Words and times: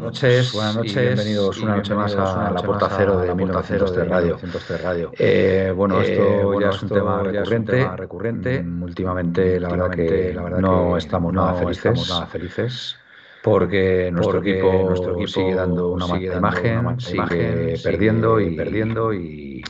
Buenas 0.00 0.22
noches, 0.22 0.52
buenas 0.54 0.76
noches, 0.76 0.94
bienvenidos 0.94 1.58
una 1.58 1.76
noche 1.76 1.94
más 1.94 2.16
a 2.16 2.50
la 2.50 2.62
Puerta 2.62 2.88
Cero 2.96 3.18
de 3.18 3.34
1903 3.34 4.08
Radio. 4.08 4.38
Radio. 4.82 5.12
Eh, 5.18 5.74
bueno, 5.76 6.00
esto 6.00 6.54
eh, 6.54 6.58
ya 6.58 6.70
es 6.70 6.82
un 6.82 6.88
tema 6.88 7.22
recurrente. 7.22 7.86
recurrente. 7.96 8.62
Mm, 8.62 8.82
últimamente, 8.82 9.60
la 9.60 9.68
verdad 9.68 9.90
que 9.90 10.32
la 10.32 10.42
verdad 10.42 10.58
no 10.60 10.96
estamos 10.96 11.34
nada 11.34 11.52
felices. 11.52 12.08
nada 12.08 12.26
felices 12.26 12.96
porque 13.42 14.10
nuestro 14.10 14.38
equipo, 14.38 14.86
nuestro 14.88 15.12
equipo 15.12 15.28
sigue 15.28 15.54
dando 15.54 15.88
una 15.88 16.06
mala 16.06 16.36
imagen, 16.36 16.98
sigue 16.98 17.74
perdiendo 17.84 18.40
y 18.40 18.56
perdiendo 18.56 19.12
y 19.12 19.62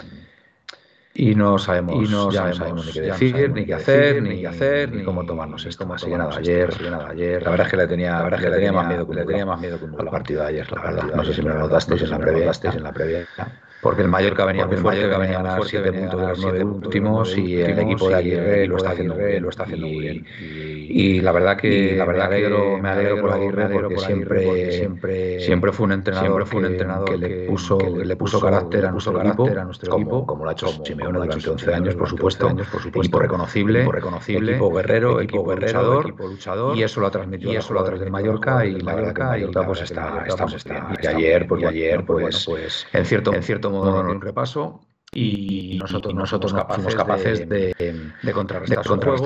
y 1.13 1.35
no 1.35 1.59
sabemos, 1.59 1.97
y 1.97 2.11
no 2.11 2.31
ya 2.31 2.53
sabemos, 2.53 2.87
ni 2.87 2.93
qué 2.93 3.01
decir, 3.01 3.51
ni 3.51 3.67
qué 3.67 3.75
hacer, 3.75 4.23
ni 4.23 4.41
qué 4.41 4.47
hacer, 4.47 4.93
ni 4.93 5.03
cómo 5.03 5.25
tomarnos 5.25 5.67
esto. 5.67 5.87
Más 5.87 6.05
que 6.05 6.17
nada 6.17 6.37
ayer, 6.37 6.71
ayer. 7.09 7.43
La 7.43 7.51
verdad 7.51 7.67
es 7.67 7.71
que 7.71 7.77
le 7.77 7.87
tenía, 7.89 8.13
la 8.13 8.23
verdad 8.23 8.39
que 8.39 8.51
le 8.51 8.57
tenía 8.57 8.73
más 8.73 8.87
miedo 8.87 9.09
que 9.09 9.15
le 9.15 9.25
tenía 9.25 9.47
más 9.47 9.61
miedo 9.61 9.79
que 9.79 9.85
un 9.85 9.97
partido 9.97 10.43
de 10.43 10.49
ayer, 10.49 10.73
la 10.73 10.83
verdad. 10.83 11.15
No 11.15 11.25
sé 11.25 11.35
si 11.35 11.43
me 11.43 11.51
lo 11.51 11.59
notasteis 11.59 12.03
en 12.03 12.11
la 12.11 12.19
previa, 12.19 12.53
en 12.63 12.83
la 12.83 12.93
previa 12.93 13.27
porque 13.81 14.03
el 14.03 14.09
Mallorca 14.09 14.45
venía 14.45 14.67
muy 14.67 14.77
fuerte, 14.77 15.07
venía 15.07 15.39
a 15.39 15.43
ganar 15.43 15.65
7 15.65 15.93
puntos 15.93 16.21
de 16.21 16.27
los 16.27 16.39
9 16.41 16.65
últimos 16.65 17.37
y 17.37 17.61
el 17.61 17.79
equipo 17.79 18.09
de 18.09 18.15
Aguirre 18.15 18.67
lo 18.67 18.77
está 18.77 18.91
haciendo, 18.91 19.17
lo 19.17 19.49
está 19.49 19.63
haciendo 19.65 19.87
muy 19.87 20.01
bien. 20.01 20.27
Y 20.93 21.21
la 21.21 21.33
verdad 21.33 21.57
que 21.57 21.97
la 21.97 22.05
verdad 22.05 22.31
que 22.31 22.79
me 22.83 22.89
alegro 22.89 23.21
por 23.21 23.33
Aguirre 23.33 23.69
porque 23.69 23.99
siempre 23.99 24.73
siempre 24.73 25.41
siempre 25.41 25.73
fue 25.73 25.87
un 25.87 25.93
entrenador 25.93 26.47
fue 26.47 26.61
un 26.61 26.67
entrenador 26.67 27.11
que 27.11 27.17
le 27.17 27.47
puso 27.47 27.79
le 27.79 28.17
puso 28.17 28.41
carácter 28.41 28.87
a 28.87 28.91
nuestro 28.91 29.21
equipo, 29.21 30.27
como 30.27 30.45
lo 30.45 30.51
ha 30.51 30.53
hecho 30.53 30.69
Simeone 30.85 31.19
durante 31.19 31.51
11 31.51 31.75
años 31.75 31.95
por 31.95 32.09
supuesto, 32.09 32.51
equipo 32.95 33.19
reconocible, 33.19 33.83
equipo 33.83 34.71
guerrero, 34.73 35.21
equipo 35.21 35.45
guerrero, 35.45 36.01
equipo 36.03 36.27
luchador 36.27 36.77
y 36.77 36.83
eso 36.83 37.01
lo 37.01 37.07
ha 37.07 37.11
transmitido 37.11 37.53
y 37.53 37.57
eso 37.57 37.73
lo 37.73 37.81
ha 37.81 37.85
transmitido 37.85 38.11
Mallorca 38.11 38.67
y 38.67 38.81
la 38.81 38.95
verdad 38.95 39.15
que 39.15 39.23
Mallorca 39.23 39.67
pues 39.67 39.83
está 39.83 40.25
estamos 40.27 40.67
y 41.03 41.07
ayer 41.07 41.47
porque 41.47 41.67
ayer 41.67 42.05
pues 42.05 42.49
en 42.93 43.05
cierto 43.05 43.33
en 43.33 43.43
cierto 43.43 43.70
modo 43.71 44.01
un 44.01 44.21
repaso 44.21 44.81
y 45.13 45.77
nosotros, 45.77 46.15
nosotros 46.15 46.55
fuimos 46.69 46.95
capaces 46.95 47.49
de, 47.49 47.75
de, 48.23 48.33
contrarrestar, 48.33 48.85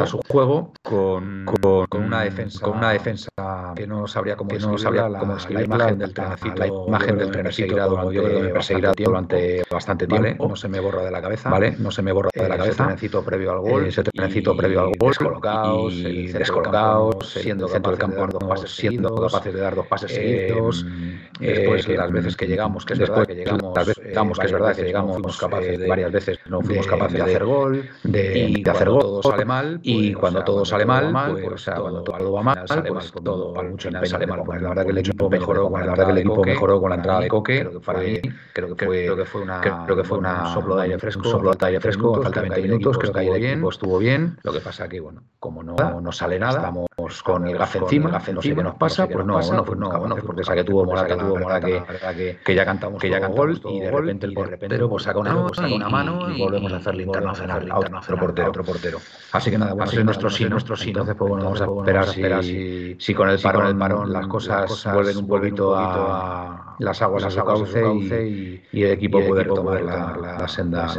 su, 0.08 0.18
juego, 0.26 0.72
con, 0.82 1.44
con, 1.44 2.02
una 2.02 2.22
defensa 2.22 2.64
con 2.64 2.78
una 2.78 2.92
defensa 2.92 3.28
que 3.76 3.86
no 3.86 4.06
sabría 4.06 4.34
cómo, 4.34 4.48
que 4.48 4.58
no 4.60 4.78
sabría 4.78 5.10
la, 5.10 5.18
cómo 5.18 5.36
la, 5.50 5.62
imagen 5.62 5.98
del 5.98 6.14
trenecito 6.14 6.54
la 6.56 6.66
imagen 6.68 7.18
del 7.18 7.30
trenecito 7.30 7.76
durante, 7.86 8.14
yo 8.14 8.22
creo 8.24 8.38
que 8.38 8.44
me 8.44 8.48
perseguirá 8.48 8.92
durante 8.96 9.62
bastante 9.70 10.06
tiempo. 10.06 10.24
¿vale? 10.24 10.48
no 10.48 10.56
se 10.56 10.68
me 10.68 10.80
borra 10.80 11.02
de 11.02 11.10
la 11.10 11.20
cabeza. 11.20 11.50
Vale 11.50 11.76
no 11.78 11.90
se 11.90 12.00
me 12.00 12.12
borra 12.12 12.30
de 12.32 12.48
la 12.48 12.56
cabeza. 12.56 12.70
ese 12.70 12.82
trenecito 12.84 13.22
previo 13.22 13.52
al 13.52 13.60
gol 13.60 13.86
ese 13.86 14.02
trenecito 14.04 14.56
previo 14.56 14.80
al 14.80 14.92
gol 14.98 15.10
descolocados 15.10 15.92
y 15.92 16.28
descolocados 16.28 17.30
siendo 17.30 17.68
centro 17.68 17.90
del 17.90 18.00
campo 18.00 18.56
siendo 18.66 19.14
capaces 19.14 19.52
de 19.52 19.60
dar 19.60 19.74
dos 19.74 19.86
pases 19.86 20.12
seguidos 20.12 20.86
después 21.38 21.86
las 21.88 22.10
veces 22.10 22.36
que 22.36 22.46
llegamos 22.46 22.86
que 22.86 22.94
es 22.94 22.98
verdad 23.00 23.26
que 23.26 23.34
llegamos 23.34 23.76
las 23.76 23.86
veces 23.86 24.02
que 24.02 24.46
es 24.46 24.52
verdad 24.52 24.74
que 24.74 24.82
llegamos 24.82 25.36
capaces 25.36 25.73
varias 25.88 26.12
veces 26.12 26.38
no 26.46 26.60
fuimos 26.60 26.86
capaces 26.86 27.16
de, 27.16 27.22
hacer 27.22 27.44
gol, 27.44 27.88
de, 28.02 28.62
de 28.62 28.70
hacer 28.70 28.88
gol, 28.88 29.00
todo 29.00 29.22
sale 29.22 29.44
mal, 29.44 29.80
y 29.82 30.12
pues, 30.12 30.20
cuando 30.20 30.44
todo 30.44 30.64
sale 30.64 30.84
mal, 30.84 31.32
pues, 31.32 31.46
o 31.46 31.58
sea, 31.58 31.76
cuando 31.76 32.02
todo 32.02 32.32
va 32.32 32.42
mal, 32.42 32.68
sale 32.68 32.90
pues, 32.90 33.12
todo 33.12 33.54
mucho 33.62 33.88
empeño 33.88 34.06
sale 34.06 34.26
mal. 34.26 34.42
la 34.60 34.68
verdad 34.68 34.84
que 34.84 34.90
el 34.90 34.98
equipo 34.98 35.30
mejoró, 35.30 35.70
la 35.70 35.86
verdad 35.86 36.06
que 36.06 36.12
el 36.12 36.18
equipo 36.18 36.44
mejoró 36.44 36.80
con 36.80 36.90
la 36.90 36.96
entrada 36.96 37.20
de 37.20 37.28
Coque, 37.28 37.68
para 37.84 38.00
mí 38.00 38.20
creo 38.52 38.74
que 38.76 38.86
fue, 38.86 39.04
creo 39.04 39.16
que 39.16 39.24
fue 39.24 39.42
una, 39.42 39.60
creo 39.60 39.96
que 39.96 40.04
fue 40.04 40.18
una 40.18 40.52
soplo 40.52 40.76
de 40.76 40.82
aire 40.82 40.98
fresco, 40.98 41.24
soplo 41.24 41.52
de 41.52 41.66
aire 41.66 41.80
fresco, 41.80 42.22
falta 42.22 42.40
20 42.40 42.62
minutos, 42.62 42.98
creo 42.98 43.12
que 43.12 43.20
ahí 43.20 43.28
el 43.28 43.44
equipo 43.44 43.70
estuvo 43.70 43.98
bien. 43.98 44.36
Lo 44.42 44.52
que 44.52 44.60
pasa 44.60 44.88
que 44.88 45.00
bueno, 45.00 45.22
como 45.38 45.62
no 45.62 45.74
no 46.00 46.12
sale 46.12 46.38
nada, 46.38 46.58
estamos 46.58 47.22
con 47.22 47.46
el 47.46 47.58
gaf 47.58 47.76
encima, 47.76 48.10
no 48.32 48.42
sé 48.42 48.54
qué 48.54 48.62
nos 48.62 48.74
pasa, 48.76 49.06
pues 49.06 49.24
no, 49.24 49.40
no, 49.40 49.64
pues 49.64 49.78
no, 49.78 50.16
porque 50.24 50.44
sabe 50.44 50.58
que 50.58 50.64
tuvo 50.64 50.84
Mora, 50.84 51.06
que 51.06 51.16
tuvo 51.16 51.38
Mora 51.38 51.60
que 51.60 52.54
ya 52.54 52.64
cantamos 52.64 53.00
que 53.00 53.10
ya 53.10 53.20
cantamos 53.20 53.60
gol 53.60 53.72
y 53.72 53.80
de 53.80 53.90
repente 53.90 54.26
el 54.26 54.34
portero 54.34 54.88
pues 54.88 55.02
saca 55.04 55.18
una 55.18 55.34
una 55.72 55.88
mano 55.88 56.30
y 56.30 56.38
volvemos 56.38 56.72
a 56.72 56.76
hacerle 56.76 57.04
internacional 57.04 57.70
a 57.70 57.78
otro 57.78 58.18
portero. 58.18 58.48
otro 58.48 58.64
portero. 58.64 58.98
Así 59.32 59.50
que 59.50 59.58
nada, 59.58 59.72
bueno, 59.72 59.90
Así 59.90 60.04
nuestro 60.04 60.30
sí, 60.30 60.44
nuestro 60.44 60.76
sí. 60.76 60.88
Entonces, 60.88 61.14
pues 61.16 61.28
bueno, 61.28 61.44
vamos 61.44 61.60
a 61.60 61.64
esperar 61.64 62.42
si, 62.42 62.96
si 62.98 63.14
con 63.14 63.28
el 63.28 63.38
parón, 63.40 63.66
el 63.66 63.76
parón 63.76 64.12
las 64.12 64.26
cosas 64.26 64.94
vuelven 64.94 65.16
un 65.16 65.28
poquito 65.28 65.76
a 65.76 66.76
las 66.78 67.02
aguas 67.02 67.24
a 67.24 67.30
su 67.30 67.44
cauce 67.44 68.62
y 68.72 68.82
el 68.82 68.92
equipo 68.92 69.24
puede 69.26 69.44
retomar 69.44 69.82
la 69.82 70.48
senda 70.48 70.92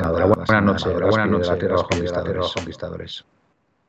Buenas 0.46 0.64
noches, 0.64 0.94
buenas 0.94 1.30
noches 1.30 1.50
a 1.50 1.58
tierras 2.24 2.54
conquistadores. 2.54 3.26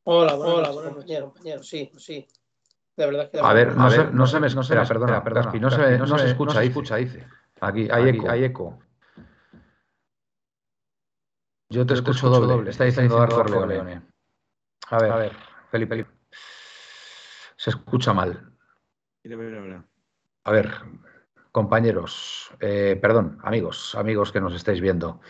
Hola, 0.05 0.35
hola, 0.35 0.71
buenos 0.71 0.95
compañeros, 0.95 1.67
sí, 1.67 1.91
sí. 1.97 2.27
De 2.97 3.07
verdad 3.07 3.31
que 3.31 3.41
a 3.41 3.53
ver, 3.53 3.77
no, 3.77 3.91
se, 3.91 4.05
no 4.11 4.27
se 4.27 4.41
me 4.41 4.47
espera, 4.47 4.85
perdona, 4.87 5.23
perdona, 5.23 5.53
no 5.53 5.71
se, 5.71 5.99
no 5.99 6.19
se 6.19 6.27
escucha, 6.63 6.97
dice. 6.97 7.27
Aquí 7.61 7.89
hay 7.91 8.09
eco. 8.11 8.31
Hay 8.31 8.45
eco. 8.45 8.79
Yo 11.69 11.85
te, 11.85 11.95
escucho, 11.95 12.31
doble. 12.31 12.71
Está 12.71 12.85
diciendo 12.85 13.21
Arthur 13.21 13.67
Leone. 13.67 14.03
A 14.89 14.99
ver, 14.99 15.13
a 15.13 15.17
ver, 15.17 15.33
Felipe. 15.71 16.07
Se 17.57 17.71
escucha 17.71 18.13
mal. 18.13 18.53
A 20.45 20.53
ver, 20.53 20.71
compañeros, 21.51 22.53
eh, 22.61 22.97
perdón, 23.01 23.39
amigos, 23.43 23.95
amigos 23.97 24.31
que 24.31 24.41
nos 24.41 24.55
estáis 24.55 24.81
viendo, 24.81 25.21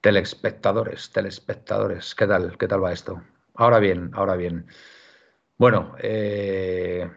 telespectadores, 0.00 1.10
telespectadores, 1.10 2.14
¿qué 2.14 2.26
tal? 2.26 2.56
¿Qué 2.56 2.68
tal 2.68 2.84
va 2.84 2.92
esto? 2.92 3.20
Ahora 3.54 3.80
bien, 3.80 4.10
ahora 4.14 4.36
bien. 4.36 4.66
Bueno, 5.56 5.96
eh, 5.98 7.10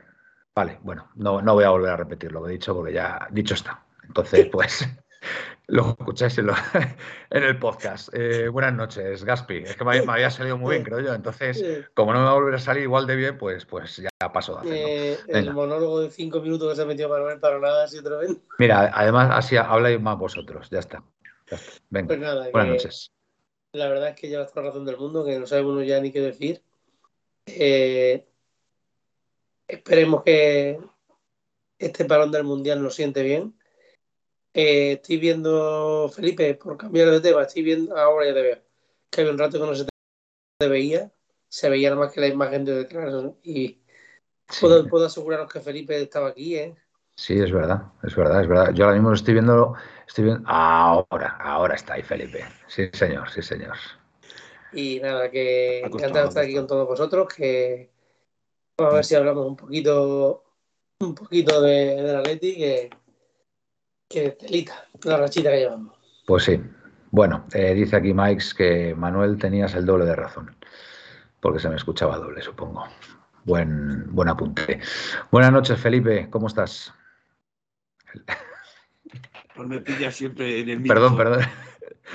vale, 0.55 0.79
bueno, 0.81 1.11
no, 1.15 1.43
no 1.43 1.53
voy 1.53 1.65
a 1.65 1.69
volver 1.69 1.91
a 1.91 1.97
repetir 1.97 2.31
lo 2.31 2.41
que 2.41 2.49
he 2.49 2.53
dicho 2.53 2.73
porque 2.73 2.93
ya 2.93 3.27
dicho 3.29 3.53
está. 3.53 3.85
Entonces, 4.03 4.47
pues 4.51 4.89
lo 5.71 5.95
escucháis 5.97 6.37
en, 6.37 6.49
el 7.43 7.57
podcast. 7.57 8.09
Eh, 8.13 8.49
buenas 8.49 8.73
noches, 8.73 9.23
Gaspi. 9.23 9.59
Es 9.59 9.77
que 9.77 9.85
me, 9.85 9.99
había 9.99 10.29
salido 10.29 10.57
muy 10.57 10.71
bien, 10.71 10.83
creo 10.83 10.99
yo. 10.99 11.13
Entonces, 11.13 11.63
como 11.93 12.11
no 12.11 12.19
me 12.19 12.25
va 12.25 12.31
a 12.31 12.35
volver 12.35 12.55
a 12.55 12.59
salir 12.59 12.83
igual 12.83 13.07
de 13.07 13.15
bien, 13.15 13.37
pues, 13.37 13.65
pues 13.65 13.95
ya 13.95 14.09
paso 14.33 14.55
de 14.55 14.59
hacerlo. 14.59 14.77
Eh, 14.77 15.17
el 15.29 15.53
monólogo 15.53 16.01
de 16.01 16.09
cinco 16.11 16.41
minutos 16.41 16.69
que 16.69 16.75
se 16.75 16.81
ha 16.81 16.85
metido 16.85 17.07
Manuel 17.07 17.39
para 17.39 17.57
nada, 17.59 17.85
así 17.85 17.97
otra 17.99 18.17
vez. 18.17 18.37
Mira, 18.59 18.91
además 18.93 19.29
así 19.31 19.55
habláis 19.55 19.99
más 20.01 20.17
vosotros. 20.17 20.69
Ya 20.69 20.79
está. 20.79 21.03
Venga, 21.89 22.07
pues 22.07 22.51
buenas 22.51 22.69
noches. 22.69 23.11
La 23.71 23.87
verdad 23.87 24.09
es 24.09 24.15
que 24.15 24.27
lleva 24.27 24.45
toda 24.45 24.63
la 24.63 24.67
razón 24.69 24.85
del 24.85 24.97
mundo, 24.97 25.23
que 25.23 25.39
no 25.39 25.47
sabe 25.47 25.63
uno 25.63 25.81
ya 25.83 26.01
ni 26.01 26.11
qué 26.11 26.19
decir. 26.19 26.61
Eh, 27.45 28.25
esperemos 29.69 30.23
que 30.23 30.79
este 31.79 32.03
parón 32.03 32.29
del 32.29 32.43
Mundial 32.43 32.83
nos 32.83 32.93
siente 32.93 33.23
bien 33.23 33.55
eh, 34.53 34.93
estoy 34.93 35.17
viendo, 35.17 36.09
Felipe, 36.13 36.55
por 36.55 36.77
cambiar 36.77 37.09
de 37.09 37.21
tema, 37.21 37.43
estoy 37.43 37.63
viendo, 37.63 37.97
ahora 37.97 38.27
ya 38.27 38.33
te 38.33 38.41
veo, 38.41 38.57
que 39.09 39.21
había 39.21 39.33
un 39.33 39.39
rato 39.39 39.59
que 39.59 39.65
no 39.65 39.75
se 39.75 39.85
te 39.85 40.67
veía, 40.67 41.11
se 41.47 41.69
veía 41.69 41.89
nada 41.89 42.01
más 42.01 42.13
que 42.13 42.21
la 42.21 42.27
imagen 42.27 42.65
de 42.65 42.75
detrás 42.75 43.13
y 43.43 43.81
puedo, 44.59 44.87
puedo, 44.87 45.05
aseguraros 45.05 45.51
que 45.51 45.59
Felipe 45.59 46.01
estaba 46.01 46.29
aquí, 46.29 46.55
¿eh? 46.55 46.75
Sí, 47.15 47.39
es 47.39 47.51
verdad, 47.51 47.83
es 48.03 48.15
verdad, 48.15 48.41
es 48.41 48.47
verdad. 48.47 48.73
Yo 48.73 48.85
ahora 48.85 48.95
mismo 48.95 49.13
estoy 49.13 49.33
viendo, 49.35 49.75
estoy 50.07 50.25
viendo, 50.25 50.43
ahora, 50.49 51.37
ahora 51.39 51.75
está 51.75 51.93
ahí 51.93 52.03
Felipe. 52.03 52.43
Sí, 52.67 52.89
señor, 52.93 53.29
sí, 53.29 53.41
señor. 53.41 53.75
Y 54.73 54.99
nada, 55.01 55.29
que 55.29 55.81
encantado 55.81 56.23
de 56.23 56.29
estar 56.29 56.43
aquí 56.43 56.55
con 56.55 56.67
todos 56.67 56.87
vosotros, 56.87 57.27
que 57.33 57.91
vamos 58.77 58.93
a 58.93 58.95
ver 58.95 59.05
si 59.05 59.15
hablamos 59.15 59.45
un 59.45 59.55
poquito, 59.55 60.43
un 61.01 61.13
poquito 61.13 61.61
de, 61.61 62.01
de 62.01 62.13
la 62.13 62.21
Leti, 62.21 62.55
que 62.55 62.89
que 64.11 64.31
telita, 64.31 64.85
la 65.03 65.17
rachita 65.17 65.49
que 65.51 65.57
llevamos. 65.57 65.97
Pues 66.25 66.43
sí, 66.43 66.61
Bueno, 67.11 67.45
eh, 67.53 67.73
dice 67.73 67.95
aquí 67.95 68.13
Mike 68.13 68.43
que 68.57 68.95
Manuel 68.95 69.37
tenías 69.37 69.73
el 69.75 69.85
doble 69.85 70.05
de 70.05 70.15
razón, 70.15 70.55
porque 71.39 71.59
se 71.59 71.69
me 71.69 71.75
escuchaba 71.75 72.17
doble, 72.17 72.41
supongo. 72.41 72.85
Buen, 73.43 74.13
buen 74.13 74.29
apunte. 74.29 74.79
Buenas 75.31 75.51
noches, 75.51 75.79
Felipe, 75.79 76.29
¿cómo 76.29 76.47
estás? 76.47 76.93
Pues 79.55 79.67
me 79.67 79.81
pilla 79.81 80.11
siempre 80.11 80.59
en 80.61 80.69
el 80.69 80.79
mismo. 80.79 80.93
Perdón, 80.93 81.17
perdón. 81.17 81.41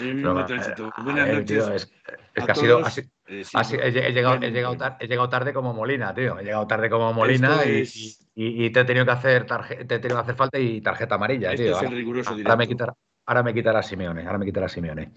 En 0.01 0.09
el 0.09 0.15
mismo 0.17 0.45
tránsito. 0.45 0.93
Buenas 1.03 1.29
noches. 1.29 1.93
es, 2.35 2.45
que 2.45 2.53
ha 2.53 2.55
sido. 2.55 2.81
Eh, 3.29 3.45
he, 3.53 4.13
llegado, 4.13 4.37
he, 4.43 4.51
llegado 4.51 4.77
tarde, 4.77 4.97
he, 5.01 5.09
llegado, 5.09 5.29
tarde, 5.29 5.53
como 5.53 5.73
Molina, 5.73 6.15
tío. 6.15 6.39
He 6.39 6.45
llegado 6.45 6.67
tarde 6.67 6.91
como 6.91 7.13
Molina 7.13 7.65
y, 7.65 7.87
y, 8.35 8.71
te 8.71 8.81
he 8.81 8.85
tenido 8.85 9.05
que 9.05 9.11
hacer 9.11 9.47
te 9.47 9.95
he 9.95 9.99
tenido 9.99 10.17
que 10.17 10.23
hacer 10.23 10.37
falta 10.37 10.59
y 10.59 10.81
tarjeta 10.81 11.17
amarilla, 11.17 11.53
este 11.53 11.65
tío. 11.65 11.77
Es 11.77 11.83
el 11.83 11.93
riguroso 11.93 12.31
ahora, 12.31 12.57
me 12.57 12.69
quitará, 12.69 12.95
ahora 13.25 13.43
me 13.43 13.55
quitará 13.55 13.83
Simeone. 13.83 14.27
Ahora 14.27 14.39
me 14.39 14.45
quitará 14.47 14.69
Simeone. 14.69 15.13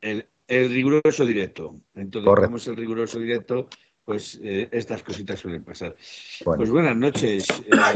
El, 0.00 0.28
el 0.46 0.70
riguroso 0.70 1.24
directo. 1.24 1.80
Entonces, 1.94 2.44
como 2.44 2.56
es 2.56 2.66
el 2.68 2.76
riguroso 2.76 3.18
directo, 3.18 3.68
pues 4.04 4.38
eh, 4.42 4.68
estas 4.70 5.02
cositas 5.02 5.40
suelen 5.40 5.64
pasar. 5.64 5.96
Pues 6.44 6.70
buenas 6.70 6.96
noches. 6.96 7.46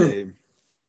Eh, 0.01 0.33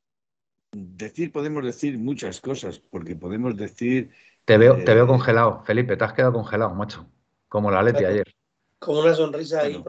decir, 0.71 1.31
podemos 1.31 1.63
decir 1.63 1.97
muchas 1.99 2.41
cosas, 2.41 2.79
porque 2.79 3.15
podemos 3.15 3.55
decir. 3.55 4.09
Te 4.45 4.57
veo, 4.57 4.83
te 4.83 4.93
veo 4.93 5.05
eh, 5.05 5.07
congelado, 5.07 5.63
Felipe, 5.63 5.95
te 5.95 6.03
has 6.03 6.13
quedado 6.13 6.33
congelado, 6.33 6.73
macho. 6.73 7.05
Como 7.47 7.69
la 7.69 7.83
Leti 7.83 8.03
ayer. 8.03 8.33
Como 8.79 9.01
una 9.01 9.13
sonrisa 9.13 9.61
ahí 9.61 9.83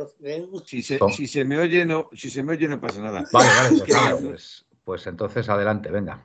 si 0.67 0.83
se, 0.83 0.99
si 1.11 1.27
se, 1.27 1.45
me 1.45 1.59
oye, 1.59 1.87
no, 1.87 2.11
si 2.13 2.29
se 2.29 2.43
me 2.43 2.53
oye, 2.53 2.69
no 2.69 2.81
pasa 2.81 3.01
nada. 3.01 3.27
Vale, 3.33 3.49
vale, 3.49 3.79
pues, 3.79 4.21
pues, 4.21 4.67
pues, 4.85 5.07
entonces 5.07 5.49
adelante, 5.49 5.91
venga. 5.91 6.23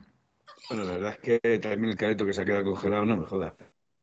Bueno, 0.68 0.84
la 0.84 0.92
verdad 0.92 1.18
es 1.22 1.40
que 1.40 1.58
también 1.58 1.90
el 1.90 1.96
careto 1.96 2.26
que 2.26 2.32
se 2.32 2.42
ha 2.42 2.44
quedado 2.44 2.64
congelado 2.64 3.06
no 3.06 3.16
me 3.16 3.26
joda. 3.26 3.54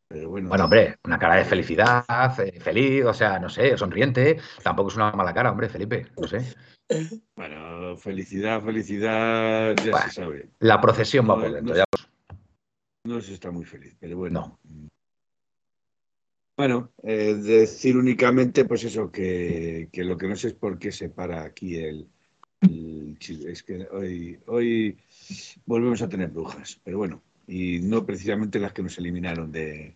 Pero 0.07 0.30
bueno, 0.30 0.50
bueno, 0.50 0.66
hombre, 0.66 0.98
una 1.04 1.18
cara 1.18 1.36
de 1.36 1.45
felicidad, 1.45 2.06
eh, 2.39 2.60
feliz, 2.60 3.06
o 3.06 3.13
sea, 3.13 3.39
no 3.39 3.50
sé, 3.50 3.77
sonriente. 3.77 4.38
Tampoco 4.63 4.89
es 4.89 4.95
una 4.95 5.12
mala 5.12 5.33
cara, 5.33 5.51
hombre, 5.51 5.69
Felipe, 5.69 6.07
no 6.18 6.27
sé. 6.27 6.56
Bueno, 7.36 7.98
felicidad, 7.98 8.62
felicidad, 8.62 9.75
ya 9.75 10.04
se 10.04 10.12
sabe. 10.12 10.50
La 10.60 10.80
procesión 10.80 11.30
va 11.30 11.36
por 11.36 11.51
dentro, 11.51 11.74
no, 11.74 11.75
ya. 11.75 11.86
No 13.06 13.22
se 13.22 13.36
está 13.36 13.52
muy 13.52 13.66
feliz, 13.66 13.96
pero 14.00 14.18
bueno. 14.18 14.60
Bueno, 16.57 16.92
eh, 17.04 17.36
decir 17.36 17.98
únicamente, 17.98 18.66
pues 18.66 18.84
eso, 18.84 19.12
que, 19.12 19.90
lo 19.94 20.18
que 20.18 20.28
no 20.28 20.36
sé 20.36 20.48
es 20.48 20.54
por 20.56 20.80
qué 20.80 20.92
se 20.92 21.10
para 21.10 21.44
aquí 21.44 21.75
el, 21.75 22.10
Es 23.19 23.62
que 23.62 23.88
hoy, 23.92 24.40
hoy 24.48 24.98
volvemos 25.68 26.02
a 26.02 26.10
tener 26.10 26.30
brujas, 26.30 26.81
pero 26.84 26.98
bueno, 26.98 27.22
y 27.46 27.80
no 27.80 28.06
precisamente 28.06 28.60
las 28.60 28.74
que 28.74 28.81
nos 28.81 28.98
eliminaron 28.98 29.51
de, 29.51 29.96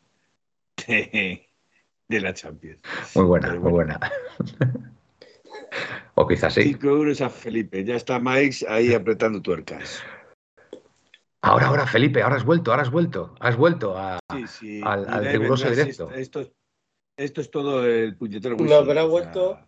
de, 0.88 2.22
la 2.22 2.34
Champions. 2.36 2.82
Muy 3.16 3.26
buena, 3.26 3.56
muy 3.56 3.72
buena. 3.72 4.00
o 6.14 6.28
quizás 6.28 6.54
sí. 6.54 6.62
5 6.62 6.88
euros 6.88 7.22
a 7.22 7.30
Felipe, 7.32 7.84
ya 7.84 7.96
está 7.96 8.20
Mike 8.20 8.68
ahí 8.68 8.94
apretando 8.94 9.42
tuercas. 9.42 10.04
Ahora, 11.42 11.68
ahora, 11.68 11.88
Felipe, 11.88 12.22
ahora 12.22 12.36
has 12.36 12.44
vuelto, 12.44 12.72
ahora 12.72 12.84
has 12.84 12.92
vuelto, 12.92 13.34
has 13.40 13.56
vuelto 13.56 13.98
a, 13.98 14.20
al, 14.28 15.10
al 15.10 15.26
riguroso 15.26 15.70
directo. 15.70 16.12
Esto, 16.12 16.42
esto, 17.16 17.42
es 17.42 17.50
todo 17.50 17.86
el 17.86 18.18
puñetero. 18.18 18.58
No, 18.58 18.86
pero 18.86 19.00
ha 19.00 19.06
vuelto 19.06 19.60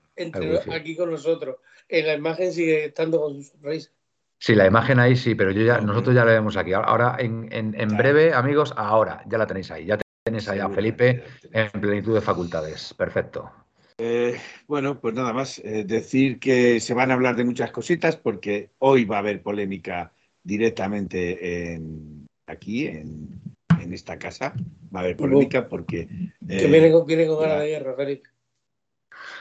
aquí 0.71 0.95
con 0.95 1.11
nosotros. 1.11 1.55
En 1.87 2.07
la 2.07 2.13
imagen 2.15 2.51
sigue 2.51 2.85
estando 2.85 3.21
con 3.21 3.35
su 3.35 3.43
sonrisa. 3.43 3.89
Sí, 4.37 4.55
la 4.55 4.65
imagen 4.65 4.99
ahí 4.99 5.15
sí, 5.15 5.35
pero 5.35 5.51
yo 5.51 5.61
ya, 5.61 5.79
nosotros 5.79 6.15
ya 6.15 6.25
la 6.25 6.31
vemos 6.31 6.57
aquí. 6.57 6.73
Ahora, 6.73 7.15
en, 7.19 7.47
en, 7.51 7.95
breve, 7.95 8.33
amigos, 8.33 8.73
ahora 8.75 9.23
ya 9.27 9.37
la 9.37 9.45
tenéis 9.45 9.69
ahí. 9.69 9.85
Ya 9.85 9.99
tenéis 10.23 10.49
ahí 10.49 10.59
a 10.59 10.67
Felipe 10.67 11.23
en 11.51 11.69
plenitud 11.79 12.15
de 12.15 12.21
facultades. 12.21 12.93
Perfecto. 12.95 13.51
Eh, 13.97 14.41
bueno, 14.67 14.99
pues 14.99 15.13
nada 15.13 15.31
más. 15.31 15.59
Eh, 15.59 15.83
decir 15.85 16.39
que 16.39 16.79
se 16.79 16.93
van 16.95 17.11
a 17.11 17.13
hablar 17.13 17.35
de 17.35 17.43
muchas 17.43 17.71
cositas 17.71 18.17
porque 18.17 18.71
hoy 18.79 19.05
va 19.05 19.17
a 19.17 19.19
haber 19.19 19.43
polémica 19.43 20.11
directamente 20.43 21.73
en, 21.73 22.27
aquí, 22.47 22.87
en, 22.87 23.39
esta 23.91 24.17
casa. 24.17 24.53
Va 24.95 25.01
a 25.01 25.03
haber 25.03 25.17
polémica 25.17 25.67
porque. 25.67 26.07
que 26.47 26.67
viene 26.67 26.91
con, 26.91 27.05
viene 27.05 27.27
con 27.27 27.41
ganas 27.41 27.59
de 27.59 27.67
guerra, 27.67 27.95
Felipe. 27.95 28.29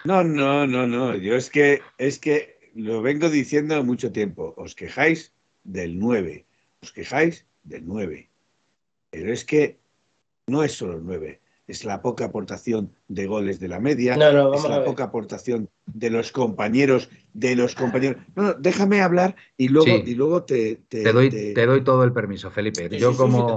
No, 0.04 0.24
no, 0.24 0.66
no, 0.66 0.86
no. 0.86 1.14
Yo 1.14 1.36
es 1.36 1.50
que, 1.50 1.82
es 1.98 2.18
que 2.18 2.58
lo 2.74 3.02
vengo 3.02 3.28
diciendo 3.28 3.84
mucho 3.84 4.12
tiempo, 4.12 4.54
os 4.56 4.74
quejáis 4.74 5.34
del 5.62 5.98
9, 5.98 6.46
os 6.82 6.92
quejáis 6.92 7.46
del 7.62 7.86
9. 7.86 8.30
Pero 9.10 9.32
es 9.32 9.44
que 9.44 9.78
no 10.46 10.64
es 10.64 10.72
solo 10.72 10.96
el 10.96 11.04
9, 11.04 11.40
es 11.70 11.84
la 11.84 12.02
poca 12.02 12.26
aportación 12.26 12.92
de 13.08 13.26
goles 13.26 13.60
de 13.60 13.68
la 13.68 13.80
media, 13.80 14.14
es 14.14 14.64
la 14.68 14.84
poca 14.84 15.04
aportación 15.04 15.68
de 15.86 16.10
los 16.10 16.32
compañeros, 16.32 17.08
de 17.32 17.54
los 17.54 17.74
compañeros. 17.74 18.22
No, 18.34 18.54
déjame 18.54 19.00
hablar 19.00 19.36
y 19.56 19.68
luego, 19.68 20.02
y 20.04 20.14
luego 20.14 20.42
te, 20.42 20.80
te, 20.88 21.12
doy, 21.12 21.30
te... 21.30 21.66
doy 21.66 21.82
todo 21.82 22.04
el 22.04 22.12
permiso, 22.12 22.50
Felipe. 22.50 22.88
Yo 22.98 23.16
como, 23.16 23.56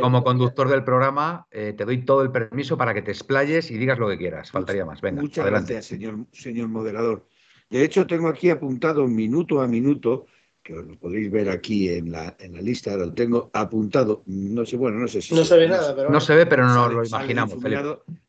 como 0.00 0.24
conductor 0.24 0.68
del 0.68 0.84
programa 0.84 1.46
eh, 1.50 1.74
te 1.76 1.84
doy 1.84 2.04
todo 2.04 2.22
el 2.22 2.32
permiso 2.32 2.76
para 2.76 2.92
que 2.94 3.02
te 3.02 3.12
explayes 3.12 3.70
y 3.70 3.78
digas 3.78 3.98
lo 3.98 4.08
que 4.08 4.18
quieras. 4.18 4.50
Faltaría 4.50 4.84
más. 4.84 5.00
Venga, 5.00 5.22
Muchas 5.22 5.46
gracias, 5.46 5.86
señor, 5.86 6.26
señor 6.32 6.68
moderador. 6.68 7.26
De 7.70 7.84
hecho, 7.84 8.06
tengo 8.06 8.28
aquí 8.28 8.50
apuntado 8.50 9.06
minuto 9.06 9.60
a 9.60 9.68
minuto, 9.68 10.26
que 10.62 10.74
os 10.74 10.86
lo 10.86 10.98
podéis 10.98 11.30
ver 11.30 11.50
aquí 11.50 11.88
en 11.88 12.12
la, 12.12 12.36
en 12.38 12.54
la 12.54 12.60
lista, 12.60 12.96
lo 12.96 13.12
tengo 13.12 13.50
apuntado. 13.52 14.22
No 14.26 14.64
sé, 14.64 14.76
bueno, 14.76 14.98
no 14.98 15.08
sé 15.08 15.20
si. 15.20 15.34
No 15.34 15.44
se, 15.44 15.56
ve 15.56 15.68
nada, 15.68 15.94
pero. 15.94 16.10
No 16.10 16.20
se 16.20 16.34
ve, 16.34 16.46
pero 16.46 16.66
no 16.66 16.88
lo 16.88 17.04
imaginamos. 17.04 17.58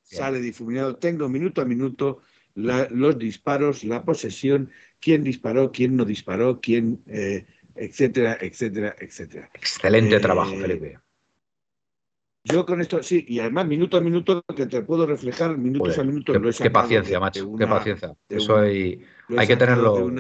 Sale 0.01 0.39
difuminado, 0.39 0.95
Tengo 0.97 1.27
minuto 1.30 1.62
a 1.62 1.65
minuto 1.65 2.21
los 2.56 3.18
disparos, 3.18 3.83
la 3.83 4.03
posesión, 4.03 4.69
quién 5.00 5.24
disparó, 5.24 5.71
quién 5.71 5.95
no 5.95 6.06
disparó, 6.06 6.59
quién. 6.62 7.01
Eh, 7.07 7.45
etcétera, 7.75 8.38
etcétera, 8.39 8.95
etcétera. 9.00 9.50
Excelente 9.53 10.19
trabajo, 10.19 10.53
eh, 10.53 10.59
Felipe. 10.59 11.00
Yo 12.45 12.65
con 12.65 12.81
esto, 12.81 13.01
sí, 13.01 13.24
y 13.27 13.39
además 13.39 13.68
minuto 13.68 13.95
a 13.95 14.01
minuto 14.01 14.44
que 14.56 14.65
te 14.65 14.81
puedo 14.81 15.06
reflejar, 15.06 15.57
minutos 15.57 15.97
a 15.97 16.03
minutos. 16.03 16.35
Qué, 16.57 16.63
qué 16.63 16.69
paciencia, 16.69 17.19
macho, 17.19 17.56
qué 17.57 17.65
paciencia. 17.65 18.13
Eso 18.27 18.57
hay, 18.57 19.01
hay, 19.38 19.47
que 19.47 19.56
tenerlo, 19.56 20.12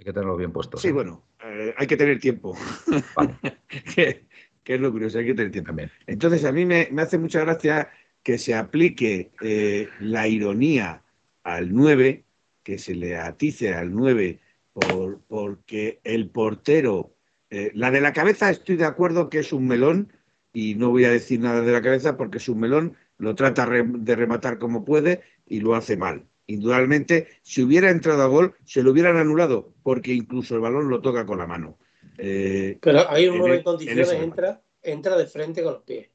hay 0.00 0.04
que 0.04 0.12
tenerlo 0.14 0.36
bien 0.38 0.50
puesto. 0.50 0.78
Sí, 0.78 0.92
bueno, 0.92 1.22
eh, 1.44 1.74
hay 1.76 1.86
que 1.86 1.98
tener 1.98 2.18
tiempo. 2.18 2.56
Vale. 3.14 3.36
que, 3.68 4.24
es 4.64 4.80
lo 4.80 4.90
curioso, 4.90 5.18
hay 5.18 5.26
que 5.26 5.34
tener 5.34 5.52
tiempo. 5.52 5.68
También. 5.68 5.90
Entonces, 6.06 6.44
a 6.46 6.52
mí 6.52 6.64
me, 6.64 6.88
hace 6.96 7.18
mucha 7.18 7.40
gracia 7.40 7.90
que 8.22 8.38
se 8.38 8.54
aplique 8.54 9.30
eh, 9.42 9.90
la 10.00 10.26
ironía 10.26 11.02
al 11.42 11.74
9, 11.74 12.24
que 12.62 12.78
se 12.78 12.94
le 12.94 13.18
atice 13.18 13.74
al 13.74 13.92
9 13.92 14.40
por, 14.72 15.20
porque 15.28 16.00
el 16.02 16.30
portero, 16.30 17.14
eh, 17.50 17.70
la 17.74 17.90
de 17.90 18.00
la 18.00 18.14
cabeza 18.14 18.48
estoy 18.48 18.76
de 18.76 18.86
acuerdo 18.86 19.28
que 19.28 19.40
es 19.40 19.52
un 19.52 19.68
melón, 19.68 20.14
y 20.54 20.76
no 20.76 20.88
voy 20.88 21.04
a 21.04 21.10
decir 21.10 21.40
nada 21.40 21.60
de 21.60 21.72
la 21.72 21.82
cabeza 21.82 22.16
porque 22.16 22.38
su 22.38 22.56
melón 22.56 22.96
lo 23.18 23.34
trata 23.34 23.66
de 23.66 24.16
rematar 24.16 24.58
como 24.58 24.82
puede 24.82 25.20
y 25.46 25.60
lo 25.60 25.74
hace 25.74 25.98
mal. 25.98 26.24
Indudablemente, 26.50 27.28
si 27.42 27.62
hubiera 27.62 27.90
entrado 27.90 28.22
a 28.22 28.26
gol, 28.26 28.56
se 28.64 28.82
lo 28.82 28.90
hubieran 28.90 29.16
anulado, 29.16 29.72
porque 29.84 30.12
incluso 30.12 30.56
el 30.56 30.60
balón 30.60 30.88
lo 30.88 31.00
toca 31.00 31.24
con 31.24 31.38
la 31.38 31.46
mano. 31.46 31.78
Eh, 32.18 32.76
Pero 32.82 33.08
hay 33.08 33.28
un 33.28 33.38
momento 33.38 33.56
en 33.56 33.62
condiciones, 33.62 34.12
entra, 34.12 34.60
entra 34.82 35.16
de 35.16 35.26
frente 35.26 35.62
con 35.62 35.74
los 35.74 35.82
pies. 35.84 36.10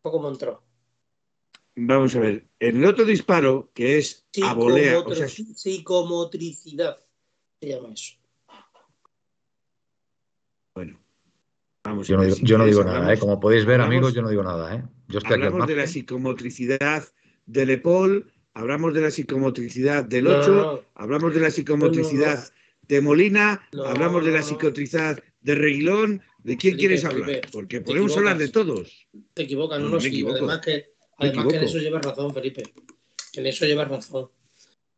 ¿Cómo 0.00 0.30
entró? 0.30 0.62
Vamos 1.74 2.16
a 2.16 2.20
ver, 2.20 2.46
en 2.60 2.78
el 2.78 2.84
otro 2.86 3.04
disparo, 3.04 3.70
que 3.74 3.98
es 3.98 4.26
a 4.42 4.54
volea. 4.54 5.00
O 5.00 5.14
sea, 5.14 5.28
psicomotricidad, 5.28 6.98
se 7.60 7.68
llama 7.68 7.92
eso. 7.92 8.14
Bueno, 10.74 10.98
yo 12.02 12.16
no, 12.56 12.64
digo, 12.64 12.84
nada, 12.84 13.12
¿eh? 13.12 13.18
como 13.18 13.38
podéis 13.38 13.66
ver, 13.66 13.82
amigos, 13.82 14.14
yo 14.14 14.22
no 14.22 14.30
digo 14.30 14.42
nada. 14.42 14.76
¿eh? 14.76 14.82
Yo 15.08 15.18
estoy 15.18 15.34
hablamos 15.34 15.66
de 15.66 15.76
la 15.76 15.86
psicomotricidad 15.86 17.04
de 17.44 17.66
Lepol, 17.66 18.32
hablamos 18.54 18.94
de 18.94 19.00
la 19.00 19.10
psicomotricidad 19.10 20.04
del 20.04 20.26
8, 20.26 20.84
hablamos 20.94 21.34
de 21.34 21.40
la 21.40 21.50
psicomotricidad 21.50 22.52
de 22.88 23.00
Molina, 23.00 23.68
hablamos 23.84 24.24
de 24.24 24.32
la 24.32 24.42
psicomotricidad 24.42 25.22
de 25.40 25.54
Reguilón. 25.54 26.22
¿De 26.42 26.56
quién 26.56 26.76
quieres 26.76 27.04
hablar? 27.04 27.40
Porque 27.52 27.80
podemos 27.80 28.16
hablar 28.16 28.36
de 28.36 28.48
todos. 28.48 29.06
Te 29.34 29.42
equivocas, 29.42 29.80
no, 29.80 29.90
no, 29.90 30.00
sí, 30.00 30.24
Además, 30.28 30.58
que, 30.58 30.90
además 31.18 31.46
que 31.46 31.56
en 31.56 31.64
eso 31.64 31.78
llevas 31.78 32.04
razón, 32.04 32.34
Felipe. 32.34 32.62
En 33.34 33.46
eso 33.46 33.64
llevas 33.64 33.88
razón. 33.88 34.28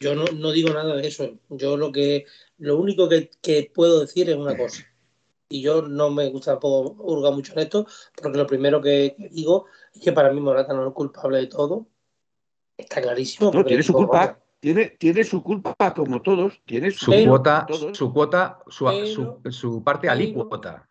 Yo 0.00 0.14
no, 0.14 0.24
no 0.24 0.52
digo 0.52 0.70
nada 0.70 0.96
de 0.96 1.06
eso. 1.06 1.38
Yo 1.50 1.76
lo 1.76 1.92
que 1.92 2.24
lo 2.58 2.78
único 2.78 3.08
que, 3.08 3.30
que 3.42 3.70
puedo 3.74 4.00
decir 4.00 4.30
es 4.30 4.36
una 4.36 4.56
cosa 4.56 4.86
y 5.54 5.62
yo 5.62 5.82
no 5.82 6.10
me 6.10 6.28
gusta 6.30 6.52
tampoco 6.52 7.02
hurgar 7.02 7.32
mucho 7.32 7.52
en 7.52 7.60
esto, 7.60 7.86
porque 8.20 8.38
lo 8.38 8.46
primero 8.46 8.80
que, 8.80 9.14
digo 9.30 9.66
es 9.94 10.02
que 10.02 10.12
para 10.12 10.32
mí 10.32 10.40
Morata 10.40 10.72
no 10.74 10.88
es 10.88 10.94
culpable 10.94 11.38
de 11.38 11.46
todo. 11.46 11.86
Está 12.76 13.00
clarísimo. 13.00 13.50
No, 13.52 13.64
tiene 13.64 13.82
su 13.82 13.92
culpa. 13.92 14.38
Tiene, 14.60 14.86
tiene, 14.98 15.24
su 15.24 15.42
culpa 15.42 15.74
como 15.94 16.22
todos, 16.22 16.62
tiene 16.64 16.90
su, 16.90 17.12
cuota, 17.26 17.66
su 17.92 18.10
cuota, 18.14 18.60
su, 18.68 19.40
su, 19.50 19.84
parte 19.84 20.08
alícuota. 20.08 20.88